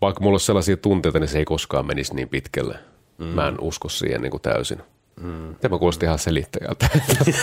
vaikka 0.00 0.20
mulla 0.20 0.34
olisi 0.34 0.46
sellaisia 0.46 0.76
tunteita, 0.76 1.18
niin 1.18 1.28
se 1.28 1.38
ei 1.38 1.44
koskaan 1.44 1.86
menisi 1.86 2.14
niin 2.14 2.28
pitkälle. 2.28 2.78
Mm. 3.18 3.26
Mä 3.26 3.48
en 3.48 3.60
usko 3.60 3.88
siihen 3.88 4.22
niin 4.22 4.30
kuin 4.30 4.42
täysin. 4.42 4.82
Mm. 5.20 5.54
Tämä 5.54 5.78
kuulosti 5.78 6.06
ihan 6.06 6.18
selittäjältä. 6.18 6.88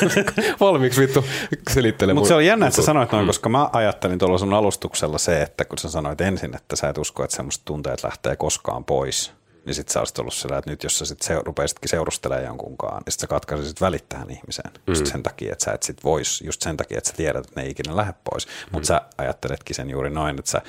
Valmiiksi 0.59 1.01
vittu 1.01 1.25
selittelee. 1.69 2.13
Mutta 2.13 2.27
se 2.27 2.33
oli 2.33 2.47
jännä, 2.47 2.67
että 2.67 2.75
sä 2.75 2.85
sanoit 2.85 3.11
noin, 3.11 3.27
koska 3.27 3.49
mä 3.49 3.69
ajattelin 3.73 4.19
tuolla 4.19 4.37
sun 4.37 4.53
alustuksella 4.53 5.17
se, 5.17 5.41
että 5.41 5.65
kun 5.65 5.77
sä 5.77 5.89
sanoit 5.89 6.21
ensin, 6.21 6.55
että 6.55 6.75
sä 6.75 6.89
et 6.89 6.97
usko, 6.97 7.23
että 7.23 7.35
semmoiset 7.35 7.61
tunteet 7.65 8.03
lähtee 8.03 8.35
koskaan 8.35 8.85
pois, 8.85 9.33
niin 9.65 9.75
sit 9.75 9.89
sä 9.89 9.99
olisit 9.99 10.19
ollut 10.19 10.33
sillä, 10.33 10.57
että 10.57 10.69
nyt 10.69 10.83
jos 10.83 10.99
sä 10.99 11.05
sit 11.05 11.21
se, 11.21 11.41
rupeisitkin 11.45 11.89
seurustelemaan 11.89 12.45
jonkunkaan, 12.45 13.01
niin 13.05 13.11
sit 13.13 13.19
sä 13.19 13.27
katkaisisit 13.27 13.81
välit 13.81 14.09
tähän 14.09 14.31
ihmiseen. 14.31 14.71
Mm. 14.73 14.81
Just 14.87 15.05
sen 15.05 15.23
takia, 15.23 15.53
että 15.53 15.65
sä 15.65 15.71
et 15.71 15.83
sit 15.83 16.03
vois, 16.03 16.41
just 16.41 16.61
sen 16.61 16.77
takia, 16.77 16.97
että 16.97 17.09
sä 17.09 17.15
tiedät, 17.15 17.45
että 17.45 17.59
ne 17.59 17.65
ei 17.65 17.71
ikinä 17.71 17.95
lähde 17.95 18.13
pois. 18.31 18.47
Mutta 18.71 18.87
sä 18.87 19.01
ajatteletkin 19.17 19.75
sen 19.75 19.89
juuri 19.89 20.09
noin, 20.09 20.39
että 20.39 20.51
sä 20.51 20.61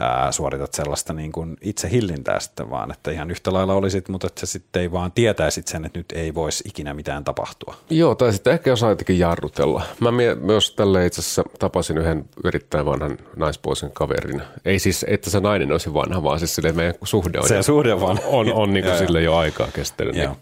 ää, 0.00 0.32
suoritat 0.32 0.74
sellaista 0.74 1.12
niin 1.12 1.32
kuin 1.32 1.56
itse 1.60 1.90
hillintää 1.90 2.40
sitten 2.40 2.70
vaan, 2.70 2.90
että 2.90 3.10
ihan 3.10 3.30
yhtä 3.30 3.52
lailla 3.52 3.74
olisit, 3.74 4.08
mutta 4.08 4.26
että 4.26 4.40
sä 4.40 4.46
sitten 4.46 4.82
ei 4.82 4.92
vaan 4.92 5.12
tietäisit 5.12 5.68
sen, 5.68 5.84
että 5.84 5.98
nyt 5.98 6.12
ei 6.12 6.34
voisi 6.34 6.64
ikinä 6.66 6.94
mitään 6.94 7.24
tapahtua. 7.24 7.74
Joo, 7.90 8.14
tai 8.14 8.32
sitten 8.32 8.52
ehkä 8.52 8.72
osaa 8.72 8.90
jotenkin 8.90 9.18
jarrutella. 9.18 9.82
Mä 10.00 10.10
myös 10.40 10.74
tälle 10.74 11.06
itse 11.06 11.20
asiassa 11.20 11.44
tapasin 11.58 11.98
yhden 11.98 12.24
erittäin 12.44 12.86
vanhan 12.86 13.18
naispuolisen 13.36 13.90
kaverin. 13.92 14.42
Ei 14.64 14.78
siis, 14.78 15.04
että 15.08 15.30
se 15.30 15.40
nainen 15.40 15.72
olisi 15.72 15.94
vanha, 15.94 16.22
vaan 16.22 16.38
siis 16.38 16.54
silleen, 16.54 16.76
meidän 16.76 16.94
suhde 17.04 17.38
on, 17.38 17.48
Se 17.48 17.62
suhde 17.62 18.00
vaan. 18.00 18.18
on, 18.26 18.52
on 18.52 18.72
niin 18.74 18.84
kuin 18.84 18.98
sille 18.98 19.22
jo 19.22 19.36
aikaa 19.36 19.68
kestänyt. 19.74 20.14
Niin. 20.14 20.24
Joo. 20.24 20.36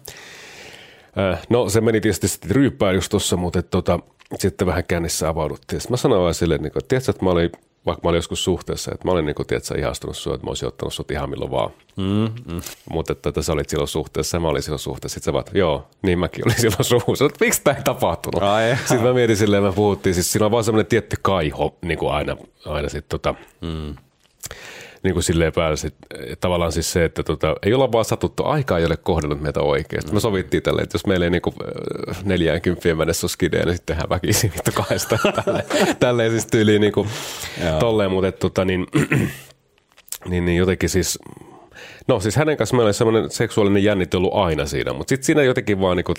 Äh, 1.31 1.39
No 1.49 1.69
se 1.69 1.81
meni 1.81 2.01
tietysti 2.01 2.27
sitten 2.27 2.51
ryyppään 2.51 2.95
just 2.95 3.09
tuossa, 3.09 3.37
mutta 3.37 3.61
tota, 3.63 3.99
sitten 4.39 4.67
vähän 4.67 4.83
kännissä 4.83 5.29
avauduttiin. 5.29 5.81
Sitten 5.81 5.93
mä 5.93 5.97
sanoin 5.97 6.21
vaan 6.21 6.33
silleen, 6.33 6.61
niin 6.61 6.71
kuin, 6.71 6.81
että 6.83 6.87
tiedätkö, 6.89 7.11
että 7.11 7.23
mä 7.23 7.29
olin, 7.31 7.51
vaikka 7.87 8.01
mä 8.03 8.09
olin 8.09 8.17
joskus 8.17 8.43
suhteessa, 8.43 8.91
että 8.93 9.07
mä 9.07 9.11
olin 9.11 9.25
niin 9.25 9.35
kuin, 9.35 9.47
tiedätkö, 9.47 9.79
ihastunut 9.79 10.17
sua, 10.17 10.33
että 10.33 10.45
mä 10.45 10.49
olisin 10.49 10.67
ottanut 10.67 10.93
sut 10.93 11.11
ihan 11.11 11.29
milloin 11.29 11.51
vaan. 11.51 11.69
Mm, 11.95 12.53
mm. 12.53 12.61
Mutta 12.91 13.13
että, 13.13 13.29
että 13.29 13.41
sä 13.41 13.53
olit 13.53 13.69
silloin 13.69 13.87
suhteessa 13.87 14.37
ja 14.37 14.41
mä 14.41 14.47
olin 14.47 14.63
silloin 14.63 14.79
suhteessa. 14.79 15.13
Sitten 15.13 15.25
sä 15.25 15.33
vaan, 15.33 15.45
joo, 15.53 15.87
niin 16.01 16.19
mäkin 16.19 16.47
olin 16.47 16.61
silloin 16.61 16.83
suhteessa. 16.83 17.25
Että 17.25 17.45
miksi 17.45 17.61
tämä 17.63 17.77
ei 17.77 17.83
tapahtunut? 17.83 18.43
Ai, 18.43 18.77
sitten 18.77 19.03
mä 19.03 19.13
mietin 19.13 19.37
silleen, 19.37 19.63
me 19.63 19.71
puhuttiin, 19.71 20.13
siis 20.13 20.31
siinä 20.31 20.45
on 20.45 20.51
vaan 20.51 20.63
semmoinen 20.63 20.89
tietty 20.89 21.17
kaiho, 21.21 21.77
niin 21.81 21.97
kuin 21.97 22.11
aina, 22.11 22.37
aina 22.65 22.89
sitten 22.89 23.09
tota, 23.09 23.35
mm 23.61 23.95
niin 25.03 25.13
kuin 25.13 25.23
silleen 25.23 25.53
päällä 25.53 25.75
sit, 25.75 25.95
eh, 26.19 26.37
tavallaan 26.37 26.71
siis 26.71 26.91
se, 26.93 27.05
että 27.05 27.23
tota, 27.23 27.55
ei 27.63 27.73
olla 27.73 27.91
vaan 27.91 28.05
satuttu, 28.05 28.45
aika 28.45 28.77
ei 28.77 28.85
ole 28.85 28.97
kohdannut 28.97 29.41
meitä 29.41 29.59
oikein. 29.59 30.01
Sitten 30.01 30.15
me 30.15 30.19
sovittiin 30.19 30.63
tälle, 30.63 30.81
että 30.81 30.95
jos 30.95 31.05
meillä 31.05 31.25
ei 31.25 31.29
niinku 31.29 31.53
äh, 32.09 32.23
40 32.25 32.95
mennessä 32.95 33.25
ole 33.25 33.29
skidejä, 33.31 33.65
niin 33.65 33.75
sitten 33.75 33.95
tehdään 33.95 34.09
väkisin 34.09 34.51
vittu 34.55 34.71
kahdesta. 34.73 35.17
Tälleen, 35.45 35.65
tälleen 35.99 36.31
siis 36.31 36.45
tyyliin 36.45 36.81
niinku 36.81 37.07
tolleen, 37.79 38.11
mutta 38.11 38.31
tota, 38.31 38.65
niin, 38.65 38.87
niin, 40.29 40.45
niin 40.45 40.57
jotenkin 40.57 40.89
siis 40.89 41.19
No 42.07 42.19
siis 42.19 42.35
hänen 42.35 42.57
kanssa 42.57 42.75
meillä 42.75 42.87
oli 42.87 42.93
semmoinen 42.93 43.31
seksuaalinen 43.31 43.83
jännite 43.83 44.17
ollut 44.17 44.33
aina 44.33 44.65
siinä, 44.65 44.93
mutta 44.93 45.09
sitten 45.09 45.25
siinä 45.25 45.43
jotenkin 45.43 45.79
vaan 45.79 45.97
niinku, 45.97 46.13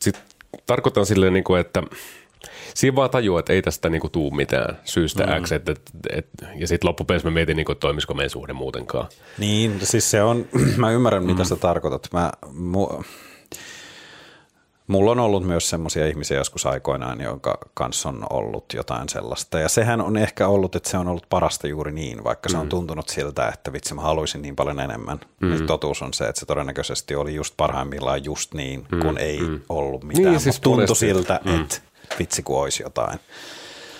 sit 0.00 0.18
tarkoitan 0.66 1.06
silleen 1.06 1.32
niinku, 1.32 1.54
että 1.54 1.82
siinä 2.74 2.96
vaan 2.96 3.10
tajuaa, 3.10 3.40
että 3.40 3.52
ei 3.52 3.62
tästä 3.62 3.90
niinku 3.90 4.08
tuu 4.08 4.30
mitään 4.30 4.78
syystä 4.84 5.24
mm. 5.26 5.44
X, 5.44 5.52
et, 5.52 5.68
et, 5.68 5.80
et, 6.10 6.26
ja 6.56 6.68
sitten 6.68 6.88
loppupeleissä 6.88 7.30
mä 7.30 7.34
mietin, 7.34 7.56
niinku, 7.56 7.72
että 7.72 7.80
toimisiko 7.80 8.14
meidän 8.14 8.30
suhde 8.30 8.52
muutenkaan. 8.52 9.06
Niin, 9.38 9.78
siis 9.82 10.10
se 10.10 10.22
on, 10.22 10.46
mä 10.76 10.90
ymmärrän 10.90 11.24
mitä 11.24 11.42
mm. 11.42 11.46
sä 11.46 11.56
tarkoitat. 11.56 12.08
Mä, 12.12 12.32
mu, 12.52 12.88
Mulla 14.86 15.10
on 15.10 15.20
ollut 15.20 15.46
myös 15.46 15.70
semmoisia 15.70 16.06
ihmisiä 16.06 16.38
joskus 16.38 16.66
aikoinaan, 16.66 17.20
jonka 17.20 17.58
kanssa 17.74 18.08
on 18.08 18.26
ollut 18.30 18.64
jotain 18.74 19.08
sellaista. 19.08 19.58
Ja 19.58 19.68
sehän 19.68 20.00
on 20.00 20.16
ehkä 20.16 20.48
ollut, 20.48 20.76
että 20.76 20.90
se 20.90 20.98
on 20.98 21.08
ollut 21.08 21.26
parasta 21.30 21.66
juuri 21.66 21.92
niin, 21.92 22.24
vaikka 22.24 22.48
se 22.48 22.56
on 22.56 22.66
mm. 22.66 22.68
tuntunut 22.68 23.08
siltä, 23.08 23.48
että 23.48 23.72
vitsi 23.72 23.94
mä 23.94 24.02
haluaisin 24.02 24.42
niin 24.42 24.56
paljon 24.56 24.80
enemmän. 24.80 25.20
Mm. 25.40 25.50
Niin 25.50 25.66
totuus 25.66 26.02
on 26.02 26.14
se, 26.14 26.24
että 26.24 26.40
se 26.40 26.46
todennäköisesti 26.46 27.14
oli 27.14 27.34
just 27.34 27.54
parhaimmillaan 27.56 28.24
just 28.24 28.54
niin, 28.54 28.86
mm. 28.92 29.00
kun 29.00 29.18
ei 29.18 29.40
mm. 29.40 29.60
ollut 29.68 30.04
mitään. 30.04 30.24
Niin, 30.24 30.40
siis 30.40 30.60
tuntui 30.60 30.96
siltä, 30.96 31.40
mm. 31.44 31.60
että 31.60 31.80
vitsi 32.18 32.42
kun 32.42 32.60
olisi 32.60 32.82
jotain. 32.82 33.18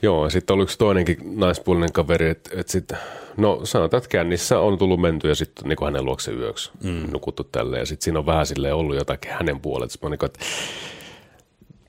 Joo, 0.03 0.31
sitten 0.31 0.55
oli 0.55 0.63
yksi 0.63 0.79
toinenkin 0.79 1.19
naispuolinen 1.37 1.93
kaveri, 1.93 2.29
että, 2.29 2.51
että 2.61 2.73
sitten, 2.73 2.99
no 3.37 3.61
sanotaan, 3.65 3.99
että 3.99 4.09
kännissä 4.09 4.59
on 4.59 4.79
tullut 4.79 5.01
menty 5.01 5.29
ja 5.29 5.35
sitten 5.35 5.69
niin 5.69 5.85
hänen 5.85 6.05
luokse 6.05 6.33
yöksi 6.33 6.71
mm. 6.83 7.11
nukuttu 7.13 7.45
tälleen. 7.45 7.81
Ja 7.81 7.87
sitten 7.87 8.05
siinä 8.05 8.19
on 8.19 8.27
vähän 8.27 8.47
sille 8.47 8.73
ollut 8.73 8.97
jotakin 8.97 9.33
hänen 9.33 9.61
puolelta. 9.61 9.99
Mä 10.03 10.09
niin 10.09 10.25
että 10.25 10.41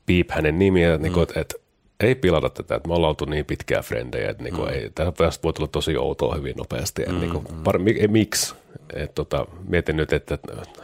piip 0.05 0.32
hänen 0.32 0.59
nimiä, 0.59 0.97
niin 0.97 1.13
kuin, 1.13 1.22
mm. 1.22 1.24
että, 1.24 1.39
että 1.41 1.55
ei 1.99 2.16
pilata 2.16 2.49
tätä, 2.49 2.76
että 2.76 2.88
me 2.88 2.93
ollaan 2.93 3.09
oltu 3.09 3.26
niin 3.26 3.45
pitkää 3.45 3.82
frendejä, 3.82 4.30
että 4.30 4.43
niin 4.43 4.55
kuin, 4.55 4.68
mm. 4.68 4.74
ei, 4.74 4.89
tästä 4.89 5.43
voi 5.43 5.53
tulla 5.53 5.68
tosi 5.68 5.97
outoa 5.97 6.36
hyvin 6.36 6.55
nopeasti. 6.57 7.01
Mm. 7.01 7.09
Että, 7.09 7.20
niin 7.20 7.32
kuin, 7.32 7.63
par, 7.63 7.80
miksi? 8.07 8.55
Et, 8.93 9.16
tota, 9.16 9.45
mietin 9.68 9.97
nyt, 9.97 10.13
että 10.13 10.38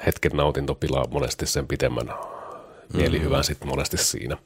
hetken 0.06 0.32
nautinto 0.32 0.76
pilaa 0.76 1.08
monesti 1.12 1.46
sen 1.46 1.68
pitemmän 1.68 2.10
mielihyvän 2.94 3.40
mm. 3.40 3.44
sitten 3.44 3.68
monesti 3.68 3.98
siinä. 3.98 4.38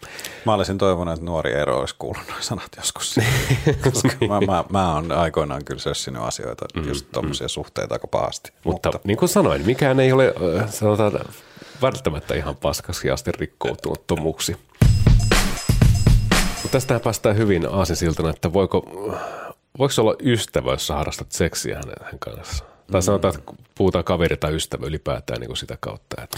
Mä 0.46 0.54
olisin 0.54 0.78
toivonut, 0.78 1.14
että 1.14 1.26
nuori 1.26 1.54
ero 1.54 1.80
olisi 1.80 1.96
kuullut 2.00 2.28
nuo 2.28 2.38
sanat 2.39 2.70
joskus. 2.78 3.16
Koska 3.84 4.10
mä, 4.28 4.41
mä, 4.41 4.64
mä 4.70 4.93
oon 4.93 5.12
aikoinaan 5.12 5.66
kyllä 5.66 5.82
sössinyt 5.82 6.22
asioita, 6.22 6.66
mm. 6.76 6.88
just 6.88 7.06
tuommoisia 7.12 7.46
mm. 7.46 7.50
suhteita 7.50 7.96
aika 7.96 8.08
pahasti. 8.08 8.52
Mutta, 8.64 8.89
Mutta 8.91 9.08
niin 9.08 9.18
kuin 9.18 9.30
sanoin, 9.30 9.66
mikään 9.66 10.00
ei 10.00 10.12
ole 10.12 10.34
sanotaan, 10.70 11.12
välttämättä 11.82 12.36
ihan 12.36 12.56
paskaksi 12.56 13.12
asti 13.12 13.32
rikkoutunut 13.32 14.08
tomuksi. 14.08 14.58
Mutta 16.64 16.72
tästähän 16.72 17.02
päästään 17.02 17.38
hyvin 17.38 17.68
aasinsiltana, 17.72 18.30
että 18.30 18.54
voiko, 18.54 18.84
voiko 19.78 19.93
olla 19.98 20.16
ystävä, 20.24 20.72
jos 20.72 20.89
harrastat 20.89 21.32
seksiä 21.32 21.76
hänen 21.76 22.20
kanssa? 22.20 22.64
Tai 22.91 23.02
sanotaan, 23.02 23.36
että 23.36 23.54
puhutaan 23.76 24.04
kaveri 24.04 24.38
tai 24.38 24.56
ystävä 24.56 24.86
ylipäätään 24.86 25.39
niin 25.39 25.48
kuin 25.48 25.58
sitä 25.58 25.78
kautta. 25.80 26.24
Että 26.24 26.38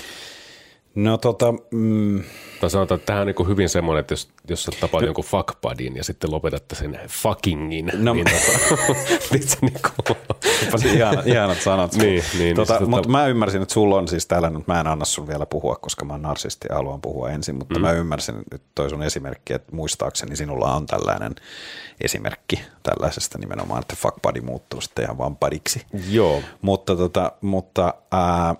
No 0.98 1.18
tota... 1.18 1.54
Mm. 1.72 2.24
Tai 2.62 2.70
sanotaan, 2.70 3.00
että 3.00 3.06
tähän 3.06 3.22
on 3.22 3.28
niin 3.28 3.48
hyvin 3.48 3.70
semmoinen, 3.70 4.00
että 4.00 4.12
jos, 4.12 4.30
jos 4.50 4.64
sä 4.64 4.72
tapaat 4.82 5.02
no. 5.02 5.06
jonkun 5.06 5.24
fuckbudin 5.24 5.96
ja 5.96 6.04
sitten 6.04 6.32
lopetatte 6.32 6.76
sen 6.76 7.00
fuckingin, 7.10 7.92
no. 7.94 8.14
niin 8.14 8.26
tota, 8.26 8.82
niin 9.32 9.48
se 9.48 9.58
niin 9.62 9.80
kuin... 9.98 10.18
ihanat, 10.96 11.28
ihanat 11.28 11.62
sanat. 11.62 11.96
niin, 11.96 12.24
niin, 12.38 12.56
tota, 12.56 12.80
niin 12.80 12.90
mutta 12.90 13.02
tota... 13.02 13.10
mä 13.10 13.28
ymmärsin, 13.28 13.62
että 13.62 13.74
sulla 13.74 13.96
on 13.96 14.08
siis 14.08 14.28
täällä, 14.28 14.50
nyt 14.50 14.68
mä 14.68 14.80
en 14.80 14.88
anna 14.88 15.06
sun 15.06 15.28
vielä 15.28 15.46
puhua, 15.46 15.76
koska 15.76 16.06
mä 16.06 16.14
oon 16.14 16.22
narsisti 16.22 16.68
ja 16.70 16.76
haluan 16.76 17.02
puhua 17.02 17.30
ensin, 17.30 17.56
mutta 17.56 17.76
mm. 17.76 17.82
mä 17.82 17.92
ymmärsin 17.92 18.36
nyt 18.52 18.62
toi 18.76 18.90
sun 18.90 19.04
esimerkki, 19.04 19.54
että 19.54 19.76
muistaakseni 19.76 20.36
sinulla 20.36 20.76
on 20.76 20.86
tällainen 20.86 21.36
esimerkki 22.02 22.62
tällaisesta 22.84 23.38
nimenomaan, 23.38 23.82
että 23.82 23.96
fuckbuddy 23.96 24.42
muuttuu 24.42 24.82
sitten 24.82 25.06
ihan 25.06 25.18
vaan 25.18 25.36
padiksi. 25.36 25.82
Joo. 26.10 26.42
Mutta, 26.62 26.96
tota, 26.96 27.32
mutta 27.42 27.94
ää, 28.12 28.56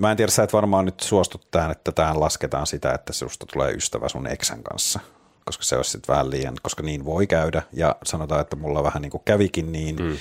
mä 0.00 0.10
en 0.10 0.16
tiedä, 0.16 0.32
sä 0.32 0.42
et 0.42 0.52
varmaan 0.52 0.84
nyt 0.84 1.00
suostu 1.00 1.40
tähän, 1.50 1.70
että 1.70 1.92
tähän 1.92 2.20
lasketaan 2.20 2.66
sitä, 2.66 2.92
että 2.92 3.12
susta 3.12 3.46
tulee 3.52 3.72
ystävä 3.72 4.08
sun 4.08 4.26
eksän 4.26 4.62
kanssa, 4.62 5.00
koska 5.44 5.64
se 5.64 5.76
olisi 5.76 5.90
sitten 5.90 6.12
vähän 6.12 6.30
liian, 6.30 6.56
koska 6.62 6.82
niin 6.82 7.04
voi 7.04 7.26
käydä 7.26 7.62
ja 7.72 7.96
sanotaan, 8.04 8.40
että 8.40 8.56
mulla 8.56 8.82
vähän 8.82 9.02
niin 9.02 9.10
kuin 9.10 9.22
kävikin 9.24 9.72
niin, 9.72 9.96
mm. 9.96 10.16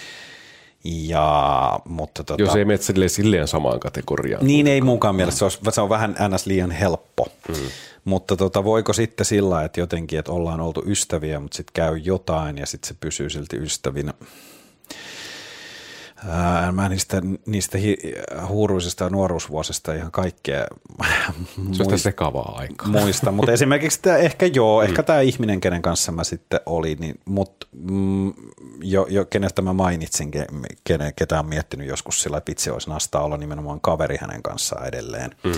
Ja, 0.88 1.80
mutta 1.86 2.24
tota, 2.24 2.44
Jos 2.44 2.56
ei 2.56 2.66
mene 2.66 2.78
silleen, 2.78 3.10
silleen 3.10 3.48
samaan 3.48 3.80
kategoriaan. 3.80 4.48
Niin 4.48 4.68
ei 4.68 4.82
munkaan 4.82 5.16
mielestä, 5.16 5.40
se, 5.40 5.46
olisi, 5.46 5.60
se 5.70 5.82
on 5.82 5.90
vähän 5.90 6.16
ns. 6.30 6.46
liian 6.46 6.72
helppo. 6.72 7.28
Mm. 7.48 7.56
Mutta 8.06 8.36
tota, 8.36 8.64
voiko 8.64 8.94
sitten 8.94 9.26
sillä, 9.26 9.64
että 9.64 9.80
jotenkin, 9.80 10.20
että 10.20 10.32
ollaan 10.32 10.62
oltu 10.62 10.84
ystäviä, 10.86 11.40
mutta 11.40 11.58
sitten 11.58 11.74
käy 11.74 11.98
jotain 11.98 12.58
ja 12.58 12.66
sitten 12.66 12.88
se 12.88 12.96
pysyy 13.00 13.30
silti 13.30 13.58
ystävinä. 13.58 14.14
Ää, 16.28 16.72
mä 16.72 16.90
niistä, 16.90 17.22
niistä 17.46 17.78
hi, 17.78 17.98
huuruisista 18.48 19.10
nuoruusvuosista 19.10 19.94
ihan 19.94 20.12
kaikkea 20.12 20.66
muista, 21.58 21.98
sekavaa 21.98 22.54
aikaa. 22.58 22.88
muista, 22.88 23.32
mutta 23.32 23.52
esimerkiksi 23.52 24.00
tämä, 24.02 24.18
ehkä 24.18 24.46
joo, 24.46 24.82
mm. 24.82 24.90
ehkä 24.90 25.04
tämä 25.04 25.20
ihminen, 25.22 25.62
kenen 25.62 25.82
kanssa 25.82 26.12
mä 26.12 26.24
sitten 26.24 26.60
olin, 26.66 27.00
niin, 27.00 27.20
mutta 27.26 27.68
mm, 27.72 28.34
jo, 28.82 29.08
jo, 29.10 29.26
kenestä 29.26 29.62
mä 29.62 29.74
mainitsin, 29.74 30.32
kenen, 30.84 31.14
ketä 31.16 31.40
on 31.40 31.46
miettinyt 31.46 31.88
joskus 31.88 32.22
sillä, 32.22 32.38
että 32.38 32.50
vitsi 32.50 32.70
olisi 32.70 32.90
nastaa 32.90 33.24
olla 33.24 33.38
nimenomaan 33.38 33.82
kaveri 33.82 34.18
hänen 34.22 34.44
kanssaan 34.44 34.88
edelleen. 34.88 35.36
Mm. 35.44 35.52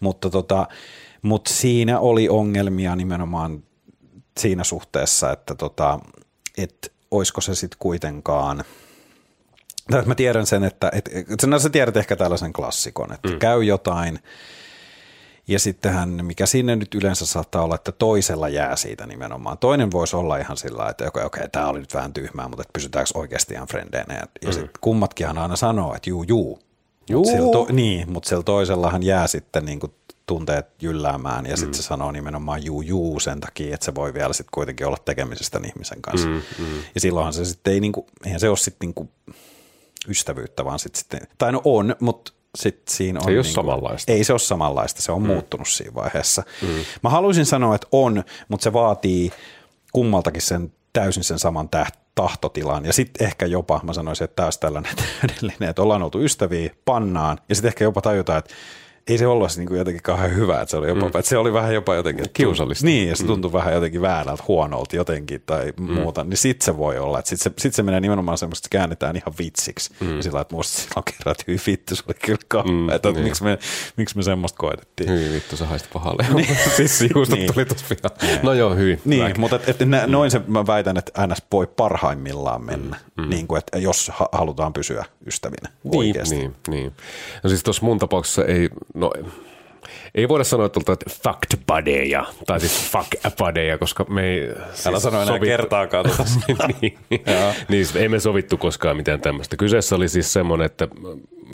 Mutta 0.00 0.30
tota, 0.30 0.68
mutta 1.22 1.54
siinä 1.54 1.98
oli 1.98 2.28
ongelmia 2.28 2.96
nimenomaan 2.96 3.62
siinä 4.40 4.64
suhteessa, 4.64 5.32
että 5.32 5.54
tota, 5.54 6.00
et 6.58 6.92
olisiko 7.10 7.40
se 7.40 7.54
sitten 7.54 7.78
kuitenkaan– 7.78 8.64
Mä 10.06 10.14
tiedän 10.14 10.46
sen, 10.46 10.64
että 10.64 10.90
et, 10.92 11.10
et, 11.12 11.42
no 11.46 11.58
sä 11.58 11.70
tiedät 11.70 11.96
ehkä 11.96 12.16
tällaisen 12.16 12.52
klassikon, 12.52 13.12
että 13.12 13.28
mm. 13.28 13.38
käy 13.38 13.64
jotain 13.64 14.18
ja 15.48 15.58
sittenhän, 15.58 16.24
mikä 16.24 16.46
sinne 16.46 16.76
nyt 16.76 16.94
yleensä 16.94 17.26
saattaa 17.26 17.62
olla, 17.62 17.74
että 17.74 17.92
toisella 17.92 18.48
jää 18.48 18.76
siitä 18.76 19.06
nimenomaan. 19.06 19.58
Toinen 19.58 19.90
voisi 19.90 20.16
olla 20.16 20.36
ihan 20.36 20.56
sillä 20.56 20.88
että 20.88 21.04
okei, 21.04 21.24
okay, 21.24 21.40
okay, 21.40 21.48
tämä 21.52 21.68
oli 21.68 21.80
nyt 21.80 21.94
vähän 21.94 22.12
tyhmää, 22.12 22.48
mutta 22.48 22.64
pysytäänkö 22.72 23.10
oikeasti 23.14 23.54
ihan 23.54 23.68
frendeinä. 23.68 24.14
Ja, 24.14 24.22
mm. 24.44 24.52
sitten 24.52 24.70
kummatkinhan 24.80 25.38
aina 25.38 25.56
sanoo, 25.56 25.94
että 25.94 26.10
juu, 26.10 26.22
juu. 26.22 26.58
juu. 27.10 27.36
Mut 27.36 27.52
to, 27.52 27.66
niin, 27.72 28.12
mutta 28.12 28.28
sillä 28.28 28.42
toisellahan 28.42 29.02
jää 29.02 29.26
sitten 29.26 29.64
niin 29.64 29.80
kuin 29.80 29.92
tunteet 30.26 30.66
jylläämään 30.82 31.46
ja 31.46 31.56
sitten 31.56 31.70
mm. 31.70 31.74
se 31.74 31.82
sanoo 31.82 32.12
nimenomaan 32.12 32.64
juu 32.64 32.82
juu 32.82 33.20
sen 33.20 33.40
takia, 33.40 33.74
että 33.74 33.84
se 33.84 33.94
voi 33.94 34.14
vielä 34.14 34.32
sitten 34.32 34.50
kuitenkin 34.54 34.86
olla 34.86 34.96
tekemisestä 35.04 35.60
ihmisen 35.64 36.02
kanssa. 36.02 36.28
Mm, 36.28 36.34
mm. 36.34 36.64
Ja 36.94 37.00
silloinhan 37.00 37.32
se 37.32 37.44
sitten 37.44 37.72
ei, 37.72 37.80
niin 37.80 37.92
kuin, 37.92 38.06
eihän 38.24 38.40
se 38.40 38.48
ole 38.48 38.56
sitten 38.56 38.86
niin 38.86 38.94
kuin 38.94 39.10
ystävyyttä, 40.08 40.64
vaan 40.64 40.78
sitten, 40.78 41.00
sitten 41.00 41.20
tai 41.38 41.52
no 41.52 41.60
on, 41.64 41.96
mutta 42.00 42.32
sitten 42.54 42.94
siinä 42.94 43.20
on... 43.20 43.24
Se 43.24 43.30
ei 43.30 43.34
niin 43.34 43.38
ole 43.38 43.44
kuin, 43.44 43.54
samanlaista. 43.54 44.12
Ei 44.12 44.24
se 44.24 44.32
ole 44.32 44.38
samanlaista, 44.38 45.02
se 45.02 45.12
on 45.12 45.22
mm. 45.22 45.26
muuttunut 45.26 45.68
siinä 45.68 45.94
vaiheessa. 45.94 46.42
Mm. 46.62 46.68
Mä 47.02 47.10
haluaisin 47.10 47.46
sanoa, 47.46 47.74
että 47.74 47.86
on, 47.92 48.24
mutta 48.48 48.64
se 48.64 48.72
vaatii 48.72 49.30
kummaltakin 49.92 50.42
sen 50.42 50.72
täysin 50.92 51.24
sen 51.24 51.38
saman 51.38 51.68
täht, 51.68 51.94
tahtotilan. 52.14 52.84
Ja 52.84 52.92
sitten 52.92 53.26
ehkä 53.26 53.46
jopa, 53.46 53.80
mä 53.82 53.92
sanoisin, 53.92 54.24
että 54.24 54.42
taas 54.42 54.58
tällainen 54.58 54.96
täydellinen, 55.20 55.70
että 55.70 55.82
ollaan 55.82 56.02
oltu 56.02 56.20
ystäviä, 56.20 56.70
pannaan, 56.84 57.38
ja 57.48 57.54
sitten 57.54 57.68
ehkä 57.68 57.84
jopa 57.84 58.00
tajutaan, 58.00 58.38
että 58.38 58.54
ei 59.08 59.18
se 59.18 59.26
ollut 59.26 59.56
niin 59.56 59.68
kuin 59.68 59.78
jotenkin 59.78 60.02
kauhean 60.02 60.34
hyvä, 60.34 60.60
että 60.60 60.70
se 60.70 60.76
oli, 60.76 60.88
jopa, 60.88 61.00
mm. 61.00 61.06
että 61.06 61.22
se 61.22 61.38
oli 61.38 61.52
vähän 61.52 61.74
jopa 61.74 61.94
jotenkin 61.94 62.26
kiusallista. 62.32 62.84
Niin, 62.84 63.08
ja 63.08 63.16
se 63.16 63.22
mm. 63.22 63.26
tuntui 63.26 63.50
mm. 63.50 63.52
vähän 63.52 63.74
jotenkin 63.74 64.02
väärältä, 64.02 64.44
huonolta 64.48 64.96
jotenkin 64.96 65.42
tai 65.46 65.72
mm. 65.80 65.92
muuta, 65.92 66.24
niin 66.24 66.36
sit 66.36 66.62
se 66.62 66.76
voi 66.76 66.98
olla, 66.98 67.18
että 67.18 67.28
sit 67.28 67.40
se, 67.40 67.50
sit 67.58 67.74
se 67.74 67.82
menee 67.82 68.00
nimenomaan 68.00 68.38
semmoista, 68.38 68.66
että 68.66 68.78
käännetään 68.78 69.16
ihan 69.16 69.34
vitsiksi, 69.38 69.94
mm. 70.00 70.16
ja 70.16 70.22
sillä 70.22 70.40
että 70.40 70.54
musta 70.54 70.78
silloin 70.78 71.04
kerran, 71.04 71.32
että 71.32 71.44
hyvin 71.46 71.60
vittu, 71.66 71.96
se 71.96 72.02
oli 72.08 72.14
kyllä 72.24 72.38
kauhean, 72.48 72.74
mm, 72.74 72.90
että 72.90 73.10
niin. 73.10 73.24
miksi, 73.24 73.44
me, 73.44 73.58
miksi 73.96 74.16
me 74.16 74.22
semmoista 74.22 74.58
koetettiin. 74.58 75.10
Hyvin 75.10 75.32
vittu, 75.32 75.56
se 75.56 75.64
haisti 75.64 75.88
pahalle. 75.92 76.26
niin. 76.34 76.56
siis 76.76 77.04
juustot 77.14 77.38
niin. 77.38 77.54
tuli 77.54 77.64
tuossa 77.64 77.94
pian. 78.20 78.40
No 78.42 78.52
joo, 78.52 78.74
hyvin. 78.74 79.00
Niin, 79.04 79.24
Väk. 79.24 79.38
mutta 79.38 79.56
et, 79.56 79.68
et, 79.68 79.78
mm. 79.80 79.90
noin 80.06 80.30
se 80.30 80.40
mä 80.46 80.66
väitän, 80.66 80.96
että 80.96 81.26
NS 81.26 81.42
voi 81.52 81.66
parhaimmillaan 81.66 82.64
mennä, 82.64 82.96
mm. 83.16 83.24
mm. 83.24 83.30
niin 83.30 83.46
kuin, 83.46 83.58
että 83.58 83.78
jos 83.78 84.12
halutaan 84.32 84.72
pysyä 84.72 85.04
ystävinä 85.26 85.68
niin, 85.84 85.96
oikeasti. 85.96 86.34
Niin, 86.36 86.54
niin. 86.68 86.92
No 87.42 87.50
siis 87.50 87.62
tuossa 87.62 87.84
mun 87.84 87.98
tapauksessa 87.98 88.44
ei, 88.44 88.70
no 88.98 89.10
ei 90.14 90.28
voida 90.28 90.44
sanoa, 90.44 90.66
että 90.66 90.80
oltaisiin 90.80 91.22
fact 91.22 91.54
buddyja, 91.66 92.24
tai 92.46 92.60
siis 92.60 92.90
fuck 92.90 93.36
buddyja, 93.38 93.78
koska 93.78 94.04
me 94.08 94.24
ei... 94.24 94.48
Siis 94.72 94.86
Älä 94.86 95.00
sano 95.00 95.16
enää 95.16 95.26
sovittu. 95.26 95.46
kertaakaan 95.46 96.06
tuota. 96.06 96.68
niin, 96.80 96.98
niin 97.68 97.86
siis 97.86 97.96
ei 97.96 98.08
me 98.08 98.20
sovittu 98.20 98.56
koskaan 98.56 98.96
mitään 98.96 99.20
tämmöistä. 99.20 99.56
Kyseessä 99.56 99.96
oli 99.96 100.08
siis 100.08 100.32
semmoinen, 100.32 100.66
että 100.66 100.88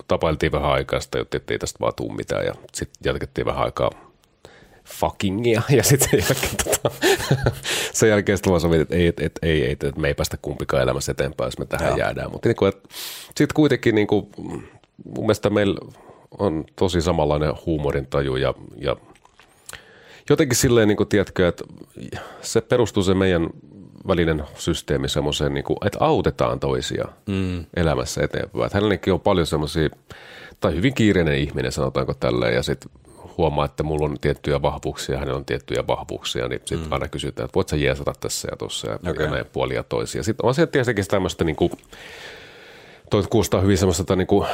tapailtiin 0.08 0.52
vähän 0.52 0.70
aikaa 0.70 1.00
sitä, 1.00 1.18
jotta 1.18 1.38
ei 1.50 1.58
tästä 1.58 1.80
vaan 1.80 1.92
tuu 1.96 2.12
mitään, 2.12 2.46
ja 2.46 2.54
sitten 2.72 2.94
jatkettiin 3.04 3.46
vähän 3.46 3.64
aikaa 3.64 3.90
fuckingia, 4.84 5.62
ja 5.76 5.82
sitten 5.82 6.08
sen 6.10 6.20
jälkeen, 6.20 6.56
tota, 6.64 6.90
sen 7.98 8.08
jälkeen 8.08 8.38
sitten 8.38 8.50
vaan 8.50 8.60
sovittiin, 8.60 8.82
että 8.82 8.96
ei, 8.96 9.06
et, 9.06 9.20
et, 9.20 9.38
ei, 9.42 9.64
ei, 9.64 9.76
et, 9.82 9.96
me 9.96 10.08
ei 10.08 10.14
päästä 10.14 10.36
kumpikaan 10.42 10.82
elämässä 10.82 11.12
eteenpäin, 11.12 11.46
jos 11.46 11.58
me 11.58 11.66
tähän 11.66 11.88
Joo. 11.88 11.98
jäädään. 11.98 12.30
Mutta 12.30 12.48
niin 12.48 12.72
sitten 13.24 13.54
kuitenkin 13.54 13.94
niin 13.94 14.06
kuin, 14.06 14.26
mun 15.04 15.24
mielestä 15.24 15.50
meillä 15.50 15.74
on 16.38 16.64
tosi 16.76 17.02
samanlainen 17.02 17.52
huumorintaju 17.66 18.36
ja, 18.36 18.54
ja 18.76 18.96
jotenkin 20.30 20.56
silleen, 20.56 20.88
niin 20.88 20.96
kuin, 20.96 21.08
tiedätkö, 21.08 21.48
että 21.48 21.64
se 22.40 22.60
perustuu 22.60 23.02
se 23.02 23.14
meidän 23.14 23.50
välinen 24.06 24.44
systeemi 24.54 25.08
semmoiseen, 25.08 25.54
niin 25.54 25.64
kuin, 25.64 25.76
että 25.86 25.98
autetaan 26.00 26.60
toisia 26.60 27.04
mm. 27.26 27.64
elämässä 27.76 28.24
eteenpäin. 28.24 28.64
Että 28.64 28.78
hänellekin 28.78 29.12
on 29.12 29.20
paljon 29.20 29.46
semmoisia, 29.46 29.88
tai 30.60 30.74
hyvin 30.74 30.94
kiireinen 30.94 31.38
ihminen 31.38 31.72
sanotaanko 31.72 32.14
tälleen, 32.14 32.54
ja 32.54 32.62
sitten 32.62 32.90
huomaa, 33.38 33.64
että 33.64 33.82
mulla 33.82 34.06
on 34.06 34.16
tiettyjä 34.20 34.62
vahvuuksia, 34.62 35.18
hänellä 35.18 35.38
on 35.38 35.44
tiettyjä 35.44 35.86
vahvuuksia, 35.86 36.48
niin 36.48 36.60
sitten 36.64 36.88
mm. 36.88 36.92
aina 36.92 37.08
kysytään, 37.08 37.44
että 37.44 37.54
voit 37.54 37.68
sä 37.68 37.76
jeesata 37.76 38.12
tässä 38.20 38.48
ja 38.50 38.56
tuossa 38.56 38.90
ja, 38.90 38.94
okay. 39.10 39.24
ja 39.24 39.30
näin 39.30 39.46
puolia 39.52 39.82
toisia. 39.82 40.22
Sitten 40.22 40.46
on 40.46 40.54
se 40.54 40.66
tietenkin 40.66 41.08
tämmöistä 41.08 41.44
niin 41.44 41.56
kuin, 41.56 41.72
toi 43.10 43.22
kuulostaa 43.30 43.60
hyvin 43.60 43.78
semmoista 43.78 44.16
niin 44.16 44.26
kuin, 44.26 44.46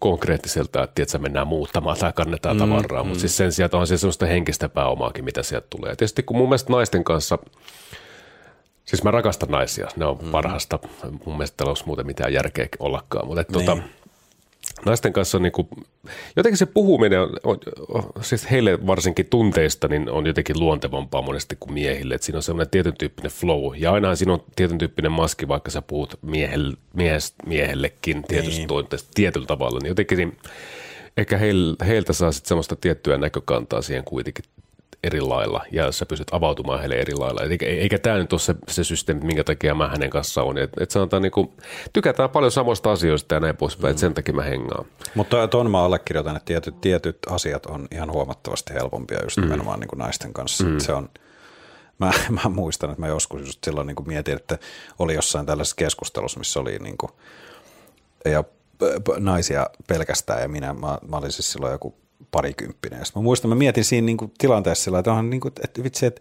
konkreettiselta, 0.00 0.82
että 0.82 0.94
tiedätkö, 0.94 1.18
mennään 1.18 1.46
muuttamaan 1.46 1.98
tai 1.98 2.12
kannetaan 2.12 2.56
mm, 2.56 2.60
tavaraa, 2.60 3.02
mm. 3.02 3.08
mutta 3.08 3.20
siis 3.20 3.36
sen 3.36 3.52
sijaan 3.52 3.70
on 3.74 3.86
se 3.86 3.98
semmoista 3.98 4.26
henkistä 4.26 4.68
pääomaakin, 4.68 5.24
mitä 5.24 5.42
sieltä 5.42 5.66
tulee. 5.70 5.96
Tietysti 5.96 6.22
kun 6.22 6.36
mun 6.36 6.48
mielestä 6.48 6.72
naisten 6.72 7.04
kanssa, 7.04 7.38
siis 8.84 9.04
mä 9.04 9.10
rakastan 9.10 9.48
naisia, 9.48 9.88
ne 9.96 10.04
on 10.04 10.18
mm. 10.22 10.30
parhaasta, 10.30 10.78
mun 11.26 11.36
mielestä 11.36 11.64
olisi 11.64 11.86
muuten 11.86 12.06
mitään 12.06 12.32
järkeä 12.32 12.66
ollakaan, 12.78 13.26
mutta 13.26 13.40
että, 13.40 13.52
tota, 13.52 13.74
niin. 13.74 13.82
tota, 13.84 13.99
naisten 14.86 15.12
kanssa 15.12 15.38
on 15.38 15.42
niin 15.42 15.52
kuin, 15.52 15.68
jotenkin 16.36 16.58
se 16.58 16.66
puhuminen, 16.66 17.20
on, 17.20 17.58
on, 17.88 18.02
siis 18.20 18.50
heille 18.50 18.86
varsinkin 18.86 19.26
tunteista, 19.26 19.88
niin 19.88 20.10
on 20.10 20.26
jotenkin 20.26 20.60
luontevampaa 20.60 21.22
monesti 21.22 21.56
kuin 21.60 21.72
miehille. 21.72 22.14
Että 22.14 22.24
siinä 22.24 22.38
on 22.38 22.42
semmoinen 22.42 22.70
tietyn 22.70 22.96
tyyppinen 22.98 23.30
flow. 23.30 23.76
Ja 23.76 23.92
aina 23.92 24.16
siinä 24.16 24.32
on 24.32 24.44
tietyn 24.56 24.78
tyyppinen 24.78 25.12
maski, 25.12 25.48
vaikka 25.48 25.70
sä 25.70 25.82
puhut 25.82 26.18
miehelle, 26.22 26.76
miehes, 26.94 27.34
miehellekin 27.46 28.22
tietystä 28.28 28.58
niin. 28.58 28.68
tunteesta 28.68 29.10
tietyllä 29.14 29.46
tavalla. 29.46 29.78
Niin 29.82 29.88
jotenkin 29.88 30.18
niin, 30.18 30.36
ehkä 31.16 31.38
heiltä 31.86 32.12
saa 32.12 32.32
sitten 32.32 32.48
semmoista 32.48 32.76
tiettyä 32.76 33.18
näkökantaa 33.18 33.82
siihen 33.82 34.04
kuitenkin 34.04 34.44
eri 35.04 35.20
lailla 35.20 35.64
ja 35.72 35.92
sä 35.92 36.06
pystyt 36.06 36.34
avautumaan 36.34 36.80
heille 36.80 36.94
eri 36.94 37.14
lailla. 37.14 37.42
Eikä, 37.42 37.66
eikä 37.66 37.98
tämä 37.98 38.18
nyt 38.18 38.32
ole 38.32 38.40
se, 38.40 38.54
se 38.68 38.84
systeemi, 38.84 39.24
minkä 39.24 39.44
takia 39.44 39.74
mä 39.74 39.88
hänen 39.88 40.10
kanssaan 40.10 40.46
on. 40.46 40.58
Että 40.58 40.84
et 40.84 40.90
sanotaan 40.90 41.22
niin 41.22 41.32
kuin, 41.32 41.52
tykätään 41.92 42.30
paljon 42.30 42.52
samoista 42.52 42.92
asioista 42.92 43.34
ja 43.34 43.40
näin 43.40 43.56
poispäin, 43.56 43.86
mm. 43.86 43.90
että 43.90 44.00
sen 44.00 44.14
takia 44.14 44.34
mä 44.34 44.42
hengaan. 44.42 44.84
Mutta 45.14 45.48
tuon 45.48 45.70
mä 45.70 45.84
allekirjoitan, 45.84 46.36
että 46.36 46.46
tietyt, 46.46 46.80
tietyt 46.80 47.18
asiat 47.30 47.66
on 47.66 47.88
ihan 47.90 48.12
huomattavasti 48.12 48.74
helpompia 48.74 49.22
just 49.22 49.36
mm. 49.36 49.42
nimenomaan 49.42 49.80
niin 49.80 49.88
kuin 49.88 49.98
naisten 49.98 50.32
kanssa. 50.32 50.64
Mm. 50.64 50.78
Se 50.78 50.92
on, 50.92 51.08
mä, 51.98 52.10
mä 52.42 52.48
muistan, 52.48 52.90
että 52.90 53.00
mä 53.00 53.08
joskus 53.08 53.46
just 53.46 53.64
silloin 53.64 53.86
niin 53.86 53.96
kuin 53.96 54.08
mietin, 54.08 54.36
että 54.36 54.58
oli 54.98 55.14
jossain 55.14 55.46
tällaisessa 55.46 55.76
keskustelussa, 55.76 56.38
missä 56.38 56.60
oli 56.60 56.78
niin 56.78 56.98
kuin, 56.98 57.12
ja 58.24 58.44
naisia 59.18 59.66
pelkästään 59.86 60.42
ja 60.42 60.48
minä, 60.48 60.72
mä, 60.72 60.98
mä 61.08 61.16
olin 61.16 61.32
siis 61.32 61.52
silloin 61.52 61.72
joku 61.72 61.99
parikymppinen. 62.30 62.98
Ja 62.98 63.04
mä 63.14 63.22
muistan, 63.22 63.48
mä 63.48 63.54
mietin 63.54 63.84
siinä 63.84 64.06
niin 64.06 64.16
kuin 64.16 64.32
tilanteessa 64.38 64.84
sillä, 64.84 64.98
että, 64.98 65.12
on 65.12 65.30
niin 65.30 65.40
kuin, 65.40 65.52
että 65.64 65.82
vitsi, 65.82 66.06
että, 66.06 66.20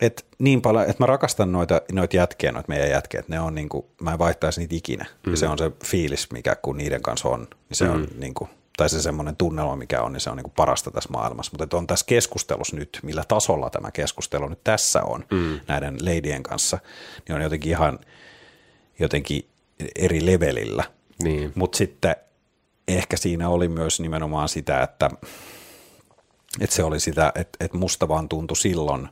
että 0.00 0.22
niin 0.38 0.62
paljon, 0.62 0.84
että 0.84 1.02
mä 1.02 1.06
rakastan 1.06 1.52
noita, 1.52 1.82
noita 1.92 2.16
jätkiä, 2.16 2.52
noita 2.52 2.68
meidän 2.68 2.90
jätkiä, 2.90 3.20
että 3.20 3.32
ne 3.32 3.40
on 3.40 3.54
niin 3.54 3.68
kuin, 3.68 3.86
mä 4.00 4.12
en 4.12 4.18
vaihtaisi 4.18 4.60
niitä 4.60 4.74
ikinä. 4.74 5.06
Mm. 5.26 5.32
Ja 5.32 5.36
se 5.36 5.48
on 5.48 5.58
se 5.58 5.70
fiilis, 5.84 6.32
mikä 6.32 6.56
kun 6.56 6.76
niiden 6.76 7.02
kanssa 7.02 7.28
on, 7.28 7.40
niin 7.40 7.76
se 7.76 7.84
mm. 7.84 7.92
on 7.92 8.08
niin 8.18 8.34
kuin, 8.34 8.50
tai 8.76 8.88
se 8.88 9.02
semmoinen 9.02 9.36
tunnelma, 9.36 9.76
mikä 9.76 10.02
on, 10.02 10.12
niin 10.12 10.20
se 10.20 10.30
on 10.30 10.36
niin 10.36 10.44
kuin 10.44 10.54
parasta 10.56 10.90
tässä 10.90 11.10
maailmassa. 11.12 11.52
Mutta 11.58 11.76
on 11.76 11.86
tässä 11.86 12.06
keskustelussa 12.06 12.76
nyt, 12.76 12.98
millä 13.02 13.24
tasolla 13.28 13.70
tämä 13.70 13.90
keskustelu 13.90 14.48
nyt 14.48 14.64
tässä 14.64 15.02
on 15.02 15.24
mm. 15.30 15.60
näiden 15.68 15.96
leidien 16.00 16.42
kanssa, 16.42 16.78
niin 17.28 17.36
on 17.36 17.42
jotenkin 17.42 17.70
ihan 17.70 17.98
jotenkin 18.98 19.48
eri 19.96 20.26
levelillä. 20.26 20.84
Niin. 21.22 21.52
Mutta 21.54 21.78
sitten 21.78 22.16
ehkä 22.96 23.16
siinä 23.16 23.48
oli 23.48 23.68
myös 23.68 24.00
nimenomaan 24.00 24.48
sitä, 24.48 24.82
että, 24.82 25.10
että 26.60 26.76
se 26.76 26.84
oli 26.84 27.00
sitä, 27.00 27.32
että, 27.34 27.64
että 27.64 27.78
musta 27.78 28.08
vaan 28.08 28.28
tuntui 28.28 28.56
silloin, 28.56 29.08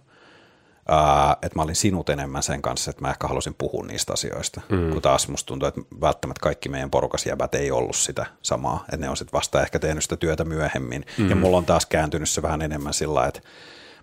ää, 0.89 1.37
että 1.43 1.59
mä 1.59 1.62
olin 1.62 1.76
sinut 1.76 2.09
enemmän 2.09 2.43
sen 2.43 2.62
kanssa, 2.62 2.91
että 2.91 3.03
mä 3.03 3.11
ehkä 3.11 3.28
halusin 3.28 3.55
puhua 3.55 3.87
niistä 3.87 4.12
asioista, 4.12 4.61
mm. 4.68 4.91
kun 4.93 5.03
taas 5.03 5.28
musta 5.28 5.47
tuntuu, 5.47 5.68
että 5.68 5.81
välttämättä 6.01 6.43
kaikki 6.43 6.68
meidän 6.68 6.91
porukas 6.91 7.26
jäbät 7.26 7.55
ei 7.55 7.70
ollut 7.70 7.97
sitä 7.97 8.26
samaa, 8.43 8.85
että 8.85 8.97
ne 8.97 9.09
on 9.09 9.16
sitten 9.16 9.37
vasta 9.37 9.62
ehkä 9.62 9.78
tehnyt 9.78 10.03
sitä 10.03 10.16
työtä 10.16 10.45
myöhemmin, 10.45 11.07
mm. 11.18 11.31
ja 11.31 11.37
mulla 11.37 11.57
on 11.57 11.66
taas 11.66 11.87
kääntynyt 11.87 12.31
se 12.31 12.43
vähän 12.43 12.62
enemmän 12.62 12.95
sillä 12.95 13.26
että 13.26 13.41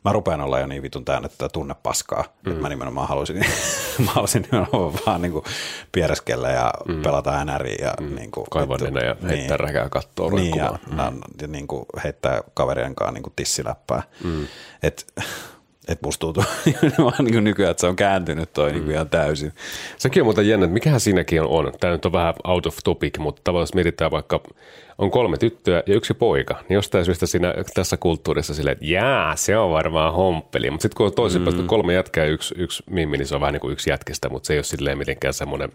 mä 0.05 0.11
rupean 0.11 0.41
olla 0.41 0.59
jo 0.59 0.67
niin 0.67 0.81
vitun 0.81 1.05
täynnä 1.05 1.29
tätä 1.29 1.49
tunnepaskaa, 1.49 2.23
mm. 2.23 2.51
että 2.51 2.61
mä 2.61 2.69
nimenomaan 2.69 3.07
halusin, 3.07 3.37
mä 4.05 4.11
halusin 4.11 4.47
nimenomaan 4.51 4.93
vaan 5.05 5.21
niin 5.21 5.31
kuin 5.31 5.45
piereskellä 5.91 6.49
ja 6.49 6.73
mm. 6.87 7.01
pelata 7.01 7.45
NRI 7.45 7.75
ja 7.81 7.93
mm. 7.99 8.15
niin 8.15 8.31
kuin, 8.31 8.47
kaivaa 8.51 8.77
nenä 8.77 8.99
ja 8.99 9.13
niin, 9.13 9.27
heittää 9.27 9.57
räkää 9.57 9.89
kattoa 9.89 10.31
niin, 10.31 10.57
ja, 10.57 10.79
mm. 10.91 10.97
ja 11.41 11.47
niin 11.47 11.67
kuin 11.67 11.85
heittää 12.03 12.41
kaverien 12.53 12.95
kanssa 12.95 13.11
niin 13.11 13.23
kuin 13.23 13.33
tissiläppää. 13.35 14.03
Mm. 14.23 14.47
Et, 14.83 15.13
että 15.87 16.05
musta 16.05 16.19
tuntuu 16.19 16.43
vaan 17.05 17.25
niin 17.25 17.43
nykyään, 17.43 17.71
että 17.71 17.81
se 17.81 17.87
on 17.87 17.95
kääntynyt 17.95 18.53
toi 18.53 18.71
niin 18.71 18.81
mm. 18.81 18.87
niin 18.87 18.95
ihan 18.95 19.09
täysin. 19.09 19.53
Sekin 19.97 20.21
on 20.21 20.25
muuten 20.25 20.47
jännä, 20.47 20.63
että 20.63 20.73
mikähän 20.73 20.99
siinäkin 20.99 21.41
on. 21.41 21.71
Tämä 21.79 21.93
nyt 21.93 22.05
on 22.05 22.11
vähän 22.11 22.33
out 22.43 22.65
of 22.65 22.77
topic, 22.83 23.17
mutta 23.17 23.41
tavallaan 23.43 23.67
mietitään 23.73 24.11
vaikka, 24.11 24.39
on 24.97 25.11
kolme 25.11 25.37
tyttöä 25.37 25.83
ja 25.85 25.95
yksi 25.95 26.13
poika, 26.13 26.55
niin 26.69 26.75
jostain 26.75 27.05
syystä 27.05 27.25
siinä, 27.25 27.53
tässä 27.73 27.97
kulttuurissa 27.97 28.53
silleen, 28.53 28.73
että 28.73 28.85
jää, 28.85 29.35
se 29.35 29.57
on 29.57 29.71
varmaan 29.71 30.13
homppeli. 30.13 30.69
Mutta 30.71 30.81
sitten 30.81 30.97
kun 30.97 31.05
on 31.05 31.13
toisinpäin 31.13 31.57
mm. 31.57 31.67
kolme 31.67 31.93
jätkää 31.93 32.25
ja 32.25 32.31
yksi, 32.31 32.55
yksi 32.57 32.83
mimmi, 32.89 33.17
niin 33.17 33.27
se 33.27 33.35
on 33.35 33.41
vähän 33.41 33.53
niin 33.53 33.61
kuin 33.61 33.71
yksi 33.71 33.89
jätkestä, 33.89 34.29
mutta 34.29 34.47
se 34.47 34.53
ei 34.53 34.57
ole 34.57 34.63
silleen 34.63 34.97
mitenkään 34.97 35.33
semmoinen 35.33 35.69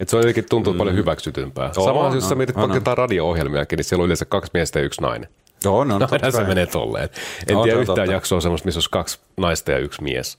että 0.00 0.10
se 0.10 0.16
on 0.16 0.22
jotenkin 0.22 0.44
tuntuu 0.50 0.72
mm. 0.72 0.78
paljon 0.78 0.96
hyväksytympää. 0.96 1.72
Sama 1.72 2.14
jos 2.14 2.28
sä 2.28 2.34
mietit 2.34 2.56
vaikka 2.56 2.94
radio-ohjelmiakin, 2.94 3.76
niin 3.76 3.84
siellä 3.84 4.02
on 4.02 4.06
yleensä 4.06 4.24
kaksi 4.24 4.50
miestä 4.54 4.78
ja 4.78 4.84
yksi 4.84 5.00
nainen. 5.00 5.28
Joo, 5.64 5.84
no, 5.84 5.98
no 5.98 6.08
se 6.30 6.44
menee 6.44 6.66
tolleen. 6.66 7.08
En 7.48 7.54
no, 7.54 7.62
tiedä 7.62 7.80
yhtään 7.80 7.96
totta. 7.96 8.12
jaksoa 8.12 8.40
semmoista, 8.40 8.66
missä 8.66 8.78
olisi 8.78 8.90
kaksi 8.90 9.18
naista 9.36 9.72
ja 9.72 9.78
yksi 9.78 10.02
mies. 10.02 10.38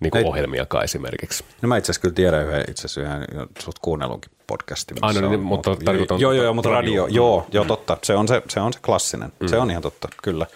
Niin 0.00 0.10
kuin 0.10 0.26
ohjelmiakaan 0.26 0.84
esimerkiksi. 0.84 1.44
No 1.62 1.68
mä 1.68 1.76
itse 1.76 1.90
asiassa 1.92 2.00
kyllä 2.00 2.14
tiedän 2.14 2.46
yhden, 2.46 2.64
itse 2.68 2.86
asiassa 2.86 3.00
yhden 3.00 3.48
sut 3.58 3.78
kuunnellunkin 3.78 4.30
podcastin. 4.46 4.96
Aina, 5.02 5.28
niin, 5.28 5.40
mutta 5.40 5.76
tarkoitan... 5.84 6.20
Joo, 6.20 6.32
joo, 6.32 6.44
joo, 6.44 6.54
mutta 6.54 6.70
radio, 6.70 7.02
radio 7.02 7.16
joo, 7.16 7.46
joo, 7.52 7.64
totta. 7.64 7.96
Se 8.02 8.14
on 8.14 8.28
se, 8.28 8.42
se, 8.48 8.60
on 8.60 8.72
se 8.72 8.78
klassinen. 8.80 9.32
Mm. 9.40 9.48
Se 9.48 9.58
on 9.58 9.70
ihan 9.70 9.82
totta, 9.82 10.08
kyllä. 10.22 10.46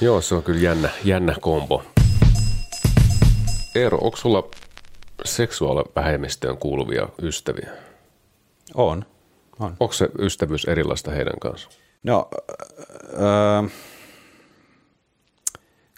Joo, 0.00 0.20
se 0.20 0.34
on 0.34 0.42
kyllä 0.42 0.60
jännä, 0.60 0.90
jännä 1.04 1.36
kombo. 1.40 1.82
Eero, 3.74 3.98
onko 3.98 4.16
sulla 4.16 4.48
seksuaalivähemmistöön 5.24 6.58
kuuluvia 6.58 7.08
ystäviä? 7.22 7.70
On. 8.74 9.04
on. 9.58 9.76
Onko 9.80 9.92
se 9.92 10.08
ystävyys 10.18 10.64
erilaista 10.64 11.10
heidän 11.10 11.38
kanssaan? 11.40 11.85
No, 12.02 12.28
öö, 13.12 13.68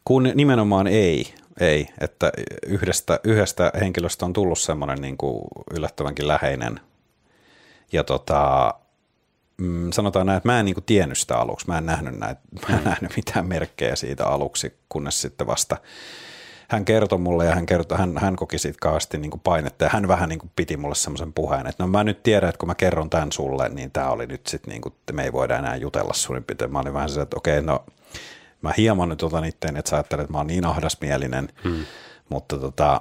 kun 0.05 0.33
nimenomaan 0.35 0.87
ei, 0.87 1.35
ei, 1.61 1.89
että 2.01 2.33
yhdestä, 2.67 3.21
yhdestä 3.25 3.73
henkilöstä 3.81 4.25
on 4.25 4.33
tullut 4.33 4.59
semmoinen 4.59 5.01
niin 5.01 5.17
kuin 5.17 5.43
yllättävänkin 5.77 6.29
läheinen. 6.29 6.81
Ja 7.93 8.05
tota, 8.05 8.75
mm, 9.59 9.91
sanotaan 9.93 10.27
näin, 10.27 10.37
että 10.37 10.49
mä 10.49 10.59
en 10.59 10.65
niin 10.65 10.75
kuin 10.75 10.85
tiennyt 10.85 11.19
sitä 11.19 11.39
aluksi, 11.39 11.67
mä 11.69 11.79
en 11.79 11.87
nähnyt, 11.87 12.19
näitä, 12.19 12.41
mä 12.69 12.77
en 12.77 12.85
nähnyt 12.85 13.17
mitään 13.17 13.47
merkkejä 13.47 13.97
siitä 13.97 14.27
aluksi, 14.27 14.79
kunnes 14.89 15.21
sitten 15.21 15.47
vasta 15.47 15.77
hän 16.69 16.85
kertoi 16.85 17.19
mulle 17.19 17.45
ja 17.45 17.55
hän, 17.55 17.67
kertoi, 17.67 17.99
hän, 17.99 18.19
hän 18.19 18.37
koki 18.37 18.59
siitä 18.59 18.79
kauheasti 18.81 19.19
niin 19.19 19.31
kuin 19.31 19.41
painetta 19.41 19.85
ja 19.85 19.91
hän 19.93 20.09
vähän 20.09 20.29
niin 20.29 20.39
kuin 20.39 20.51
piti 20.57 20.77
mulle 20.77 20.95
semmoisen 20.95 21.33
puheen, 21.33 21.67
että 21.67 21.83
no 21.83 21.89
mä 21.89 22.05
nyt 22.05 22.23
tiedän, 22.23 22.49
että 22.49 22.59
kun 22.59 22.69
mä 22.69 22.75
kerron 22.75 23.11
tämän 23.11 23.33
sulle, 23.33 23.69
niin 23.69 23.91
tämä 23.91 24.11
oli 24.11 24.27
nyt 24.27 24.47
sitten 24.47 24.71
niin 24.71 24.83
kuin, 24.83 24.93
että 24.93 25.13
me 25.13 25.25
ei 25.25 25.33
voida 25.33 25.59
enää 25.59 25.77
jutella 25.77 26.15
suurin 26.15 26.45
piirtein. 26.45 26.73
Mä 26.73 26.81
olin 26.81 26.95
vähän 26.95 27.11
se, 27.11 27.21
että 27.21 27.37
okei, 27.37 27.63
no 27.63 27.85
mä 28.63 28.73
hieman 28.77 29.09
nyt 29.09 29.23
otan 29.23 29.45
itteen, 29.45 29.77
että 29.77 29.91
sä 29.91 29.97
ajattelet, 29.97 30.25
että 30.25 30.33
mä 30.33 30.39
oon 30.39 30.47
niin 30.47 30.67
ahdasmielinen, 30.67 31.49
hmm. 31.65 31.85
mutta 32.29 32.59
tota, 32.59 33.01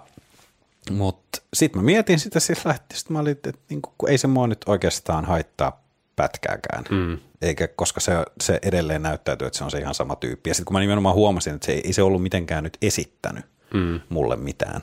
mutta 0.91 1.41
sitten 1.53 1.82
mä 1.82 1.86
mietin 1.86 2.20
sitä 2.20 2.39
sillä, 2.39 2.74
että 2.74 2.97
sit 2.97 3.09
mä 3.09 3.20
olin, 3.20 3.32
että 3.32 3.51
niin 3.70 3.82
kuin, 3.82 4.11
ei 4.11 4.18
se 4.18 4.28
mua 4.28 4.47
nyt 4.47 4.63
oikeastaan 4.65 5.26
haittaa 5.26 5.84
pätkääkään. 6.15 6.84
Mm. 6.89 7.18
Eikä, 7.41 7.68
koska 7.68 7.99
se, 7.99 8.13
se 8.43 8.59
edelleen 8.61 9.01
näyttäytyy, 9.01 9.47
että 9.47 9.57
se 9.57 9.63
on 9.63 9.72
se 9.72 9.80
ihan 9.80 9.93
sama 9.93 10.15
tyyppi. 10.15 10.49
Ja 10.49 10.53
sitten 10.53 10.65
kun 10.65 10.74
mä 10.74 10.80
nimenomaan 10.80 11.15
huomasin, 11.15 11.55
että 11.55 11.65
se 11.65 11.72
ei, 11.72 11.82
ei 11.86 11.93
se 11.93 12.01
ollut 12.01 12.24
mitenkään 12.24 12.63
nyt 12.63 12.78
esittänyt 12.82 13.45
mm. 13.74 13.99
mulle 14.09 14.36
mitään. 14.36 14.82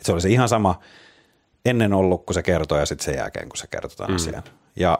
Et 0.00 0.06
se 0.06 0.12
oli 0.12 0.20
se 0.20 0.28
ihan 0.28 0.48
sama 0.48 0.80
ennen 1.64 1.92
ollut, 1.92 2.26
kun 2.26 2.34
se 2.34 2.42
kertoi 2.42 2.80
ja 2.80 2.86
sitten 2.86 3.04
sen 3.04 3.14
jälkeen, 3.14 3.48
kun 3.48 3.56
se 3.56 3.66
kertoi 3.66 3.96
tämän 3.96 4.10
mm. 4.10 4.16
asian. 4.16 4.42
Ja 4.76 4.98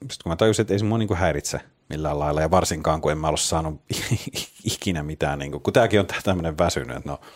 sitten 0.00 0.22
kun 0.22 0.32
mä 0.32 0.36
tajusin, 0.36 0.62
että 0.62 0.74
ei 0.74 0.78
se 0.78 0.84
mua 0.84 0.98
niinku 0.98 1.14
häiritse 1.14 1.60
millään 1.88 2.18
lailla, 2.18 2.40
ja 2.40 2.50
varsinkaan 2.50 3.00
kun 3.00 3.12
en 3.12 3.18
mä 3.18 3.28
ole 3.28 3.36
saanut 3.36 3.80
ikinä 4.74 5.02
mitään, 5.02 5.38
niin 5.38 5.50
kuin, 5.50 5.62
kun 5.62 5.72
tämäkin 5.72 6.00
on 6.00 6.06
tämmöinen 6.24 6.58
väsynyt, 6.58 6.96
että 6.96 7.10
no– 7.10 7.20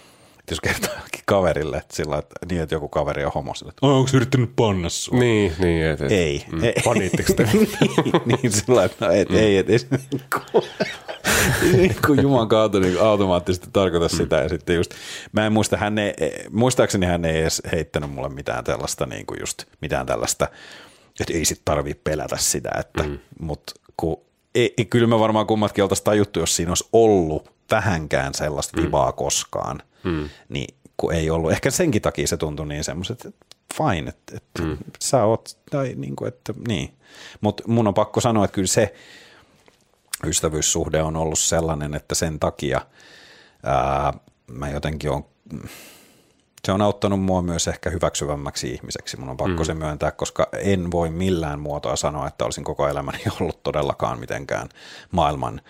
jos 0.53 0.61
kertoo 0.61 0.95
kaverille, 1.27 1.77
että, 1.77 1.97
sillä, 1.97 2.19
että, 2.19 2.35
niin, 2.51 2.61
että 2.63 2.75
joku 2.75 2.89
kaveri 2.89 3.25
on 3.25 3.33
homo, 3.35 3.55
sillä, 3.55 3.71
että 3.71 3.87
onko 3.87 4.11
yrittänyt 4.15 4.57
panna 4.57 4.89
sua? 4.89 5.19
Niin, 5.19 5.53
niin. 5.59 5.87
Et, 5.87 6.01
et, 6.01 6.13
ei. 6.13 6.45
Mm, 6.53 6.65
ei. 6.65 6.75
Paniitteko 6.85 7.33
te? 7.33 7.49
niin, 7.53 7.69
niin, 8.43 8.53
sillä 8.53 8.85
että 8.85 9.07
no, 9.07 9.13
et, 9.13 9.29
mm. 9.29 9.37
ei, 9.37 9.57
et, 9.57 9.71
ei, 9.71 9.79
niin 9.91 10.25
kuin, 10.33 10.65
niin 11.73 11.97
kuin 12.07 12.23
Juman 12.23 12.49
kautta 12.49 12.81
niin 12.81 13.01
automaattisesti 13.01 13.69
tarkoita 13.73 14.15
mm. 14.15 14.17
sitä. 14.17 14.37
Ja 14.37 14.49
sitten 14.49 14.77
just, 14.77 14.91
mä 15.33 15.47
en 15.47 15.53
muista, 15.53 15.77
hän 15.77 15.99
ei, 15.99 16.15
muistaakseni 16.51 17.07
hän 17.07 17.25
ei 17.25 17.41
edes 17.41 17.63
heittänyt 17.73 18.11
mulle 18.11 18.29
mitään 18.29 18.65
tällaista, 18.65 19.07
niin 19.07 19.27
kuin 19.27 19.41
just 19.41 19.65
mitään 19.81 20.07
tällaista, 20.07 20.49
että 21.21 21.33
ei 21.33 21.45
sit 21.45 21.63
tarvii 21.65 21.95
pelätä 21.95 22.37
sitä, 22.37 22.71
että, 22.81 23.03
mm. 23.03 23.19
mutta 23.41 23.73
kun 23.97 24.21
ei, 24.55 24.75
kyllä 24.91 25.07
me 25.07 25.19
varmaan 25.19 25.47
kummatkin 25.47 25.85
oltaisiin 25.85 26.05
tajuttu, 26.05 26.41
jos 26.41 26.57
siinä 26.57 26.71
olisi 26.71 26.89
ollut 26.93 27.51
vähänkään 27.71 28.35
sellaista 28.35 28.83
vivaa 28.83 29.11
mm. 29.11 29.17
koskaan, 29.17 29.83
mm. 30.07 30.29
niin 30.49 30.75
kun 30.97 31.15
ei 31.15 31.31
ollut. 31.31 31.53
Ehkä 31.53 31.71
senkin 31.71 32.03
takia 32.03 32.27
se 32.27 32.37
tuntui 32.37 32.67
niin 32.67 32.85
semmoiset, 32.85 33.25
että 33.25 33.47
fine, 33.75 34.09
että, 34.09 34.37
että 34.37 34.63
mm. 34.63 34.79
sä 35.01 35.25
oot, 35.25 35.59
tai 35.71 35.95
niin 35.97 36.17
kuin, 36.17 36.29
että 36.29 36.55
niin. 36.69 36.97
Mutta 37.41 37.63
mun 37.67 37.87
on 37.87 37.95
pakko 37.95 38.21
sanoa, 38.21 38.45
että 38.45 38.55
kyllä 38.55 38.67
se 38.67 38.95
ystävyyssuhde 40.27 41.03
on 41.03 41.17
ollut 41.17 41.39
sellainen, 41.39 41.95
että 41.95 42.15
sen 42.15 42.41
takia 42.41 42.81
ää, 43.63 44.13
mä 44.47 44.71
jotenkin 44.71 45.11
on, 45.11 45.25
se 46.65 46.73
on 46.73 46.83
auttanut 46.83 47.23
mua 47.23 47.43
myös 47.43 47.69
ehkä 47.69 47.91
hyväksyvämmäksi 47.91 48.71
ihmiseksi. 48.73 49.17
Mun 49.17 49.29
on 49.29 49.37
pakko 49.37 49.63
mm. 49.63 49.67
se 49.67 49.75
myöntää, 49.75 50.11
koska 50.11 50.49
en 50.59 50.91
voi 50.91 51.11
millään 51.11 51.61
muotoa 51.61 51.97
sanoa, 51.97 52.29
että 52.29 52.45
olisin 52.45 52.65
koko 52.65 52.89
elämäni 52.89 53.23
ollut 53.41 53.63
todellakaan 53.63 54.21
mitenkään 54.21 54.69
maailman 55.11 55.61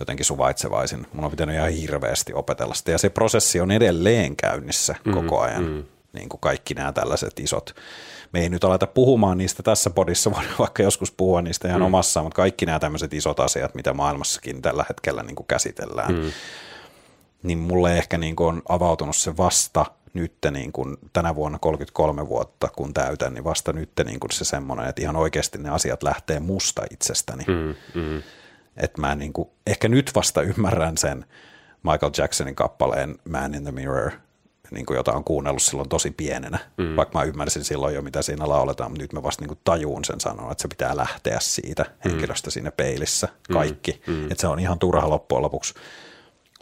jotenkin 0.00 0.26
suvaitsevaisin. 0.26 1.06
Mun 1.12 1.24
on 1.24 1.30
pitänyt 1.30 1.56
ihan 1.56 1.70
hirveästi 1.70 2.32
opetella 2.32 2.74
sitä 2.74 2.90
ja 2.90 2.98
se 2.98 3.08
prosessi 3.08 3.60
on 3.60 3.70
edelleen 3.70 4.36
käynnissä 4.36 4.94
mm, 5.04 5.12
koko 5.12 5.40
ajan. 5.40 5.64
Mm. 5.64 5.84
Niin 6.12 6.28
kuin 6.28 6.40
kaikki 6.40 6.74
nämä 6.74 6.92
tällaiset 6.92 7.40
isot. 7.40 7.74
Me 8.32 8.40
ei 8.40 8.48
nyt 8.48 8.64
aleta 8.64 8.86
puhumaan 8.86 9.38
niistä 9.38 9.62
tässä 9.62 9.90
podissa, 9.90 10.30
voidaan 10.34 10.54
vaikka 10.58 10.82
joskus 10.82 11.12
puhua 11.12 11.42
niistä 11.42 11.68
ihan 11.68 11.80
mm. 11.80 11.86
omassa, 11.86 12.22
mutta 12.22 12.36
kaikki 12.36 12.66
nämä 12.66 12.78
tämmöiset 12.78 13.14
isot 13.14 13.40
asiat, 13.40 13.74
mitä 13.74 13.92
maailmassakin 13.92 14.62
tällä 14.62 14.84
hetkellä 14.88 15.22
niin 15.22 15.36
kuin 15.36 15.46
käsitellään, 15.46 16.14
mm. 16.14 16.32
niin 17.42 17.58
mulle 17.58 17.98
ehkä 17.98 18.18
niin 18.18 18.36
kuin 18.36 18.48
on 18.48 18.62
avautunut 18.68 19.16
se 19.16 19.36
vasta 19.36 19.86
nyt 20.14 20.34
niin 20.50 20.72
kuin 20.72 20.96
tänä 21.12 21.34
vuonna 21.34 21.58
33 21.58 22.28
vuotta, 22.28 22.68
kun 22.76 22.94
täytän, 22.94 23.34
niin 23.34 23.44
vasta 23.44 23.72
nyt 23.72 23.90
niin 24.04 24.20
kuin 24.20 24.32
se 24.32 24.44
semmoinen, 24.44 24.88
että 24.88 25.02
ihan 25.02 25.16
oikeasti 25.16 25.58
ne 25.58 25.70
asiat 25.70 26.02
lähtee 26.02 26.40
musta 26.40 26.82
itsestäni. 26.90 27.44
Mm, 27.46 27.74
mm. 28.00 28.22
Että 28.76 29.00
mä 29.00 29.14
niin 29.14 29.32
kuin, 29.32 29.48
ehkä 29.66 29.88
nyt 29.88 30.10
vasta 30.14 30.42
ymmärrän 30.42 30.98
sen 30.98 31.24
Michael 31.82 32.12
Jacksonin 32.18 32.54
kappaleen 32.54 33.18
Man 33.28 33.54
in 33.54 33.62
the 33.62 33.72
Mirror, 33.72 34.10
niin 34.70 34.86
kuin 34.86 34.96
jota 34.96 35.12
on 35.12 35.24
kuunnellut 35.24 35.62
silloin 35.62 35.88
tosi 35.88 36.10
pienenä, 36.10 36.58
mm. 36.78 36.96
vaikka 36.96 37.18
mä 37.18 37.24
ymmärsin 37.24 37.64
silloin 37.64 37.94
jo, 37.94 38.02
mitä 38.02 38.22
siinä 38.22 38.48
lauletaan, 38.48 38.90
mutta 38.90 39.02
nyt 39.02 39.12
mä 39.12 39.22
vasta 39.22 39.42
niin 39.42 39.48
kuin 39.48 39.60
tajuun 39.64 40.04
sen 40.04 40.20
sanoa, 40.20 40.52
että 40.52 40.62
se 40.62 40.68
pitää 40.68 40.96
lähteä 40.96 41.38
siitä 41.40 41.82
mm. 41.82 42.10
henkilöstä 42.10 42.50
siinä 42.50 42.70
peilissä, 42.70 43.26
mm. 43.26 43.52
kaikki. 43.52 44.02
Mm. 44.06 44.24
Että 44.24 44.40
se 44.40 44.46
on 44.48 44.60
ihan 44.60 44.78
turha 44.78 45.10
loppujen 45.10 45.42
lopuksi 45.42 45.74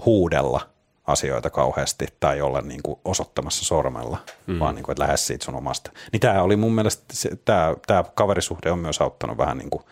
huudella 0.04 0.72
asioita 1.06 1.50
kauheasti 1.50 2.06
tai 2.20 2.40
olla 2.40 2.60
niin 2.60 2.82
kuin 2.82 3.00
osoittamassa 3.04 3.64
sormella, 3.64 4.18
mm. 4.46 4.58
vaan 4.58 4.74
niin 4.74 4.82
kuin, 4.82 4.92
että 4.92 5.02
lähes 5.02 5.26
siitä 5.26 5.44
sun 5.44 5.54
omasta. 5.54 5.90
Niin 6.12 6.20
tämä 6.20 6.42
oli 6.42 6.56
mun 6.56 6.74
mielestä, 6.74 7.04
tämä, 7.44 7.74
tämä 7.86 8.04
kaverisuhde 8.14 8.70
on 8.70 8.78
myös 8.78 9.00
auttanut 9.00 9.38
vähän 9.38 9.58
niin 9.58 9.70
kuin 9.70 9.84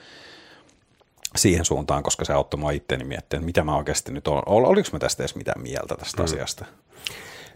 siihen 1.36 1.64
suuntaan, 1.64 2.02
koska 2.02 2.24
se 2.24 2.32
auttoi 2.32 2.60
mua 2.60 2.70
itteeni 2.70 3.04
miettimään, 3.04 3.44
mitä 3.44 3.64
mä 3.64 3.76
oikeasti 3.76 4.12
nyt 4.12 4.28
olen. 4.28 4.42
Oliko 4.46 4.88
mä 4.92 4.98
tästä 4.98 5.22
edes 5.22 5.34
mitään 5.34 5.62
mieltä 5.62 5.94
tästä 5.96 6.22
mm. 6.22 6.24
asiasta? 6.24 6.64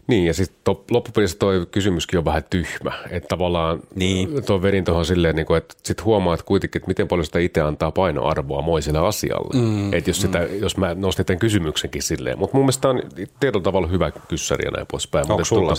Niin, 0.07 0.25
ja 0.25 0.33
sitten 0.33 0.75
loppupelissä 0.91 1.37
tuo 1.39 1.51
kysymyskin 1.71 2.19
on 2.19 2.25
vähän 2.25 2.43
tyhmä. 2.49 2.91
Että 3.09 3.27
tavallaan 3.27 3.79
niin. 3.95 4.43
tuo 4.45 4.61
verin 4.61 4.83
tuohon 4.83 5.05
silleen, 5.05 5.35
niin 5.35 5.45
kuin, 5.45 5.57
että 5.57 5.75
sitten 5.83 6.05
huomaat 6.05 6.41
kuitenkin, 6.41 6.79
että 6.79 6.87
miten 6.87 7.07
paljon 7.07 7.25
sitä 7.25 7.39
itse 7.39 7.61
antaa 7.61 7.91
painoarvoa 7.91 8.61
moiselle 8.61 8.99
asialle. 8.99 9.61
Mm. 9.61 9.93
Että 9.93 10.09
jos, 10.09 10.21
sitä, 10.21 10.39
mm. 10.39 10.59
jos 10.59 10.77
mä 10.77 10.95
nostin 10.95 11.25
tämän 11.25 11.39
kysymyksenkin 11.39 12.03
silleen. 12.03 12.39
Mutta 12.39 12.57
mun 12.57 12.65
mielestä 12.65 12.89
on 12.89 13.01
tietyllä 13.39 13.63
tavalla 13.63 13.87
hyvä 13.87 14.11
kyssäri 14.11 14.65
ja 14.65 14.71
näin 14.71 14.87
poispäin. 14.91 15.31
Onko 15.31 15.45
sulla? 15.45 15.73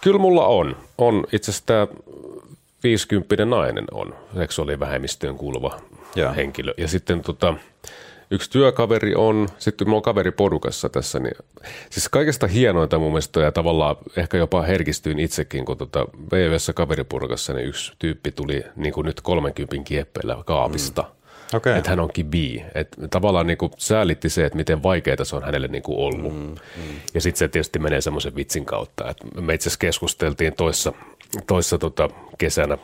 Kyllä 0.00 0.18
mulla 0.18 0.46
on. 0.46 0.76
On 0.98 1.24
itse 1.32 1.50
asiassa 1.50 1.66
tämä 1.66 1.86
50 2.82 3.44
nainen 3.44 3.84
on 3.92 4.14
seksuaalivähemmistöön 4.38 5.36
kuuluva 5.36 5.80
ja. 6.16 6.32
henkilö. 6.32 6.74
Ja 6.76 6.88
sitten 6.88 7.20
tota, 7.20 7.54
yksi 8.30 8.50
työkaveri 8.50 9.14
on, 9.14 9.48
sitten 9.58 9.88
mulla 9.88 9.96
on 9.96 10.02
kaveri 10.02 10.30
porukassa 10.30 10.88
tässä, 10.88 11.18
niin 11.18 11.34
siis 11.90 12.08
kaikesta 12.08 12.46
hienointa 12.46 12.98
mun 12.98 13.10
mielestä 13.10 13.40
ja 13.40 13.52
tavallaan 13.52 13.96
ehkä 14.16 14.36
jopa 14.36 14.62
herkistyin 14.62 15.18
itsekin, 15.18 15.64
kun 15.64 15.78
tota 15.78 16.06
VVssä 16.32 16.72
kaveriporukassa 16.72 17.52
niin 17.52 17.68
yksi 17.68 17.92
tyyppi 17.98 18.32
tuli 18.32 18.64
niin 18.76 18.92
kuin 18.92 19.04
nyt 19.04 19.20
30 19.20 19.76
kieppeillä 19.84 20.42
kaapista. 20.46 21.02
Mm. 21.02 21.16
Okay. 21.54 21.78
Että 21.78 21.90
hän 21.90 22.00
onkin 22.00 22.26
bi. 22.26 22.64
Et 22.74 22.96
tavallaan 23.10 23.46
niin 23.46 23.58
kuin 23.58 23.72
säälitti 23.78 24.28
se, 24.28 24.44
että 24.44 24.56
miten 24.56 24.82
vaikeaa 24.82 25.24
se 25.24 25.36
on 25.36 25.42
hänelle 25.42 25.68
niin 25.68 25.82
kuin 25.82 25.98
ollut. 25.98 26.34
Mm, 26.34 26.48
mm. 26.76 27.00
Ja 27.14 27.20
sitten 27.20 27.38
se 27.38 27.48
tietysti 27.48 27.78
menee 27.78 28.00
semmoisen 28.00 28.36
vitsin 28.36 28.64
kautta. 28.64 29.10
että 29.10 29.40
me 29.40 29.54
itse 29.54 29.68
asiassa 29.68 29.78
keskusteltiin 29.78 30.54
toissa, 30.54 30.92
toissa 31.46 31.78
tota 31.78 32.08
kesänä 32.38 32.78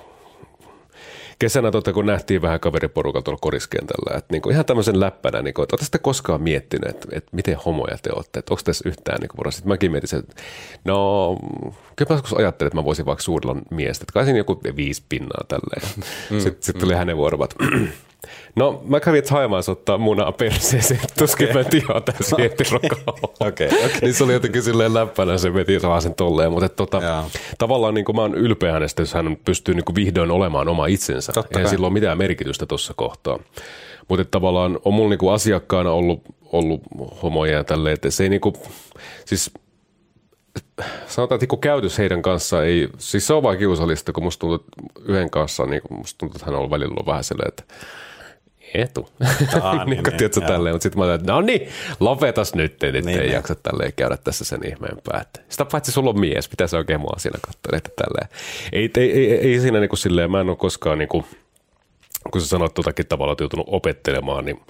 kesänä, 1.39 1.71
tota, 1.71 1.93
kun 1.93 2.07
nähtiin 2.07 2.43
vähän 2.43 2.61
kaveriporukalta 2.61 3.25
tuolla 3.25 3.39
koriskentällä, 3.43 4.19
että 4.19 4.33
niin 4.33 4.43
kuin 4.43 4.53
ihan 4.53 4.65
tämmöisen 4.65 5.01
läppänä, 5.01 5.43
niin 5.43 5.55
kuin, 5.55 5.65
että 5.65 5.99
koskaan 5.99 6.43
miettinyt, 6.43 6.91
että, 6.91 7.09
että 7.13 7.31
miten 7.33 7.57
homoja 7.57 7.99
te 8.03 8.11
olette, 8.13 8.39
että 8.39 8.55
onko 8.55 8.63
tässä 8.65 8.89
yhtään 8.89 9.21
niin 9.21 9.29
kuin, 9.29 9.53
Sitten 9.53 9.69
mäkin 9.69 9.93
mietin, 9.93 10.19
että 10.19 10.43
no, 10.85 11.37
kyllä 11.97 12.09
mä 12.11 12.15
joskus 12.15 12.33
ajattelin, 12.33 12.69
että 12.69 12.79
mä 12.79 12.85
voisin 12.85 13.07
vaikka 13.07 13.23
suurella 13.23 13.57
miestä, 13.71 14.03
että 14.03 14.13
kai 14.13 14.25
siinä 14.25 14.39
joku 14.39 14.61
viisi 14.77 15.03
pinnaa 15.09 15.45
tälleen. 15.49 16.07
Mm, 16.31 16.41
sitten 16.41 16.63
sit 16.63 16.79
tuli 16.79 16.93
mm. 16.93 16.99
hänen 16.99 17.17
vuorovat. 17.17 17.55
No, 18.57 18.83
mä 18.85 19.01
kävin 19.01 19.23
haimaan 19.31 19.63
ottaa 19.69 19.99
munaa 19.99 20.33
perseeseen, 20.33 21.01
tuskin 21.19 21.51
okay. 21.51 21.63
mä 21.63 21.69
tiedän 21.71 22.03
täysin 22.03 22.35
okay, 23.41 23.67
okay. 23.67 23.69
Niin 24.03 24.15
se 24.15 24.25
oli 24.25 24.33
jotenkin 24.33 24.63
silleen 24.63 24.95
läppänä, 24.95 25.39
se 25.39 25.55
veti 25.55 25.83
vaan 25.83 26.03
sen 26.03 26.15
tolleen, 26.15 26.53
mutta 26.53 26.69
tota, 26.69 27.25
tavallaan 27.59 27.95
niin 27.95 28.05
kuin 28.05 28.17
mä 28.17 28.23
oon 28.23 28.35
ylpeä 28.35 28.73
hänestä, 28.73 29.03
jos 29.03 29.15
hän 29.15 29.37
pystyy 29.45 29.75
niin 29.75 29.85
kuin 29.85 29.97
vihdoin 29.97 30.31
olemaan 30.31 30.69
oma 30.69 30.87
itsensä. 30.87 31.33
Totta 31.33 31.59
Eihän 31.59 31.71
sillä 31.71 31.87
ole 31.87 31.93
mitään 31.93 32.19
merkitystä 32.19 32.67
tuossa 32.67 32.95
kohtaa. 32.97 33.39
Mutta 34.09 34.25
tavallaan 34.25 34.79
on 34.85 34.95
mulla 34.95 35.11
niinku 35.11 35.29
asiakkaana 35.29 35.93
ollut, 35.93 36.23
ollut 36.53 36.81
homoja 37.23 37.53
ja 37.53 37.65
tälleen, 37.65 37.95
että 37.95 38.11
se 38.11 38.23
ei 38.23 38.29
niinku, 38.29 38.53
siis 39.25 39.51
sanotaan, 41.07 41.41
että 41.43 41.57
käytös 41.61 41.99
heidän 41.99 42.23
kanssaan 42.23 42.67
ei, 42.67 42.89
siis 42.99 43.27
se 43.27 43.35
on 43.35 43.43
vaan 43.43 43.59
kiusallista, 43.59 44.13
kun 44.13 44.23
musta 44.25 44.41
tuntuu, 44.41 44.55
että 44.55 45.03
yhden 45.13 45.31
kanssa, 45.31 45.67
niin 45.67 45.83
musta 45.91 46.19
tuntuu, 46.19 46.37
että 46.37 46.51
hän 46.51 46.61
on 46.61 46.71
välillä 46.71 46.91
ollut 46.91 47.07
vähän 47.07 47.25
silleen, 47.25 47.49
että 47.49 47.75
etu. 48.75 49.09
Aa, 49.63 49.73
niin, 49.85 50.03
niin, 50.03 50.17
niin, 50.21 50.47
tälleen, 50.47 50.75
mutta 50.75 50.83
sitten 50.83 50.99
mä 50.99 51.05
ajattelin, 51.05 51.23
että 51.23 51.33
no 51.33 51.41
niin, 51.41 51.69
lopetas 52.01 52.55
nyt, 52.55 52.73
että 52.73 52.91
niin, 53.01 53.09
ei 53.09 53.17
niin. 53.19 53.33
jaksa 53.33 53.55
tälleen 53.55 53.93
käydä 53.97 54.17
tässä 54.17 54.45
sen 54.45 54.61
ihmeempää. 54.67 55.21
Että 55.21 55.41
sitä 55.49 55.65
paitsi 55.65 55.93
sulla 55.93 56.11
on 56.11 56.21
mies, 56.21 56.49
pitäisi 56.49 56.77
oikein 56.77 57.01
mua 57.01 57.15
siinä 57.19 57.39
katsoa, 57.47 57.77
että 57.77 57.91
tälleen. 57.97 58.29
Ei, 58.73 58.91
ei, 58.97 59.13
ei, 59.13 59.35
ei 59.35 59.61
siinä 59.61 59.81
niin 59.81 59.89
kuin 59.89 59.99
silleen, 59.99 60.31
mä 60.31 60.41
en 60.41 60.49
ole 60.49 60.57
koskaan 60.57 60.99
niin 60.99 61.09
kuin, 61.09 61.25
kun 62.31 62.41
sä 62.41 62.49
sanoit 62.49 62.75
tuotakin 62.75 63.07
tavalla, 63.07 63.33
että 63.33 63.43
joutunut 63.43 63.67
opettelemaan, 63.69 64.45
niin 64.45 64.61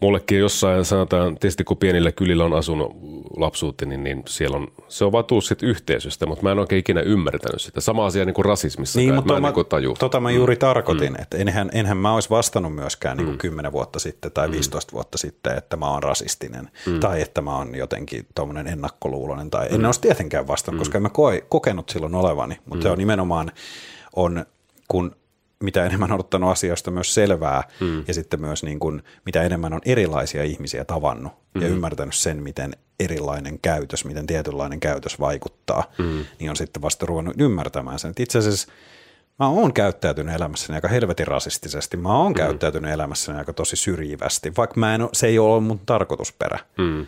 mullekin 0.00 0.38
jossain 0.38 0.84
sanotaan, 0.84 1.38
tietysti 1.38 1.64
kun 1.64 1.76
pienillä 1.76 2.12
kylillä 2.12 2.44
on 2.44 2.52
asunut 2.52 2.96
lapsuutti, 3.36 3.86
niin, 3.86 4.04
niin 4.04 4.22
siellä 4.26 4.56
on, 4.56 4.68
se 4.88 5.04
on 5.04 5.12
vaan 5.12 5.24
tullut 5.24 5.62
yhteisöstä, 5.62 6.26
mutta 6.26 6.42
mä 6.42 6.52
en 6.52 6.58
oikein 6.58 6.80
ikinä 6.80 7.00
ymmärtänyt 7.00 7.60
sitä. 7.60 7.80
Sama 7.80 8.06
asia 8.06 8.24
niin 8.24 8.34
kuin 8.34 8.44
rasismissa, 8.44 8.98
niin, 8.98 9.14
mutta 9.14 9.32
mä 9.32 9.40
mä, 9.40 9.50
niin 9.50 9.66
taju. 9.66 9.94
Tota 9.98 10.20
mä 10.20 10.30
juuri 10.30 10.54
mm. 10.54 10.58
tarkoitin, 10.58 11.12
mm. 11.12 11.22
että 11.22 11.36
enhän, 11.36 11.70
enhän 11.72 11.96
mä 11.96 12.14
olisi 12.14 12.30
vastannut 12.30 12.74
myöskään 12.74 13.16
niin 13.16 13.24
kuin 13.24 13.34
mm. 13.34 13.38
10 13.38 13.72
vuotta 13.72 13.98
sitten 13.98 14.32
tai 14.32 14.50
15 14.50 14.92
mm. 14.92 14.94
vuotta 14.94 15.18
sitten, 15.18 15.58
että 15.58 15.76
mä 15.76 15.90
oon 15.90 16.02
rasistinen 16.02 16.70
mm. 16.86 17.00
tai 17.00 17.22
että 17.22 17.40
mä 17.40 17.56
oon 17.56 17.74
jotenkin 17.74 18.26
tuommoinen 18.34 18.66
ennakkoluuloinen 18.66 19.50
tai 19.50 19.68
mm. 19.68 19.74
en 19.74 19.86
olisi 19.86 20.00
tietenkään 20.00 20.46
vastannut, 20.46 20.78
mm. 20.78 20.80
koska 20.80 20.98
en 20.98 21.02
mä 21.02 21.08
koe, 21.08 21.40
kokenut 21.48 21.88
silloin 21.88 22.14
olevani, 22.14 22.58
mutta 22.64 22.76
mm. 22.76 22.82
se 22.82 22.90
on 22.90 22.98
nimenomaan 22.98 23.52
on, 24.16 24.46
kun 24.88 25.16
mitä 25.60 25.84
enemmän 25.84 26.12
on 26.12 26.20
ottanut 26.20 26.50
asioista 26.50 26.90
myös 26.90 27.14
selvää 27.14 27.62
mm. 27.80 28.04
ja 28.08 28.14
sitten 28.14 28.40
myös 28.40 28.62
niin 28.62 28.78
kuin, 28.78 29.02
mitä 29.24 29.42
enemmän 29.42 29.72
on 29.72 29.80
erilaisia 29.84 30.44
ihmisiä 30.44 30.84
tavannut 30.84 31.32
mm. 31.54 31.62
ja 31.62 31.68
ymmärtänyt 31.68 32.14
sen, 32.14 32.42
miten 32.42 32.76
erilainen 33.00 33.58
käytös, 33.58 34.04
miten 34.04 34.26
tietynlainen 34.26 34.80
käytös 34.80 35.20
vaikuttaa, 35.20 35.84
mm. 35.98 36.24
niin 36.40 36.50
on 36.50 36.56
sitten 36.56 36.82
vasta 36.82 37.06
ruvennut 37.06 37.40
ymmärtämään 37.40 37.98
sen. 37.98 38.10
Että 38.10 38.22
itse 38.22 38.38
asiassa 38.38 38.72
mä 39.38 39.48
oon 39.48 39.72
käyttäytynyt 39.72 40.34
elämässäni 40.34 40.74
aika 40.74 40.88
helvetin 40.88 41.26
rasistisesti, 41.26 41.96
mä 41.96 42.18
oon 42.18 42.32
mm. 42.32 42.36
käyttäytynyt 42.36 42.90
elämässäni 42.90 43.38
aika 43.38 43.52
tosi 43.52 43.76
syrjivästi, 43.76 44.52
vaikka 44.56 44.80
mä 44.80 44.94
en, 44.94 45.08
se 45.12 45.26
ei 45.26 45.38
ole 45.38 45.60
mun 45.60 45.80
tarkoitusperä. 45.86 46.58
Mm. 46.78 47.06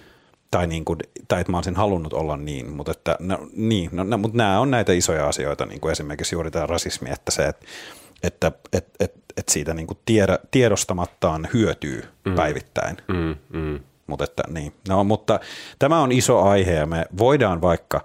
Tai, 0.50 0.66
niin 0.66 0.84
kuin, 0.84 0.98
tai 1.28 1.40
että 1.40 1.50
mä 1.50 1.58
olisin 1.58 1.76
halunnut 1.76 2.12
olla 2.12 2.36
niin, 2.36 2.70
mutta, 2.70 2.92
että, 2.92 3.16
no, 3.20 3.48
niin, 3.52 3.90
no, 3.92 4.04
no, 4.04 4.18
mutta 4.18 4.36
nämä 4.36 4.60
on 4.60 4.70
näitä 4.70 4.92
isoja 4.92 5.28
asioita, 5.28 5.66
niin 5.66 5.80
kuin 5.80 5.92
esimerkiksi 5.92 6.34
juuri 6.34 6.50
tämä 6.50 6.66
rasismi, 6.66 7.10
että 7.10 7.30
se, 7.30 7.46
että 7.46 7.66
että 8.22 8.52
et, 8.72 8.88
et, 9.00 9.14
et 9.36 9.48
siitä 9.48 9.74
niin 9.74 9.86
kuin 9.86 9.98
tiedä, 10.04 10.38
tiedostamattaan 10.50 11.48
hyötyy 11.54 12.04
mm. 12.24 12.34
päivittäin. 12.34 12.96
Mm, 13.08 13.36
mm. 13.48 13.80
Mut 14.08 14.22
että, 14.22 14.42
niin. 14.48 14.72
no, 14.88 15.04
mutta 15.04 15.40
tämä 15.78 16.00
on 16.00 16.12
iso 16.12 16.42
aihe 16.42 16.72
ja 16.72 16.86
me 16.86 17.06
voidaan 17.18 17.60
vaikka, 17.60 18.04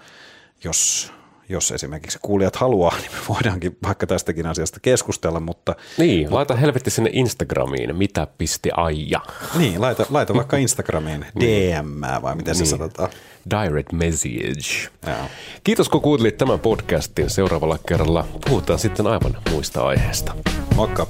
jos 0.64 1.12
jos 1.50 1.72
esimerkiksi 1.72 2.20
kuulijat 2.22 2.56
haluaa, 2.56 2.96
niin 3.02 3.12
me 3.12 3.18
voidaankin 3.30 3.78
vaikka 3.84 4.08
tästäkin 4.08 4.46
asiasta 4.46 4.80
keskustella, 4.80 5.40
mutta... 5.40 5.76
Niin, 5.98 6.22
mutta, 6.22 6.36
laita 6.36 6.56
helvetti 6.56 6.90
sinne 6.90 7.10
Instagramiin, 7.14 7.96
mitä 7.96 8.28
pisti 8.38 8.70
aija. 8.78 9.22
Niin, 9.58 9.82
laita, 9.82 10.06
laita 10.10 10.34
vaikka 10.34 10.58
Instagramiin 10.58 11.26
DM 11.40 12.22
vai 12.22 12.36
miten 12.36 12.56
niin. 12.56 12.66
se 12.66 12.70
sanotaan. 12.70 13.10
Direct 13.50 13.92
message. 13.92 14.90
Joo. 15.08 15.16
Kiitos 15.64 15.90
kun 15.90 16.02
kuuntelit 16.02 16.38
tämän 16.38 16.60
podcastin. 16.60 17.30
Seuraavalla 17.30 17.78
kerralla 17.88 18.28
puhutaan 18.50 18.80
sitten 18.80 19.08
aivan 19.08 19.38
muista 19.52 19.88
aiheista. 19.88 20.36
Moikka. 20.76 21.08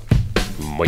Moi. 0.58 0.88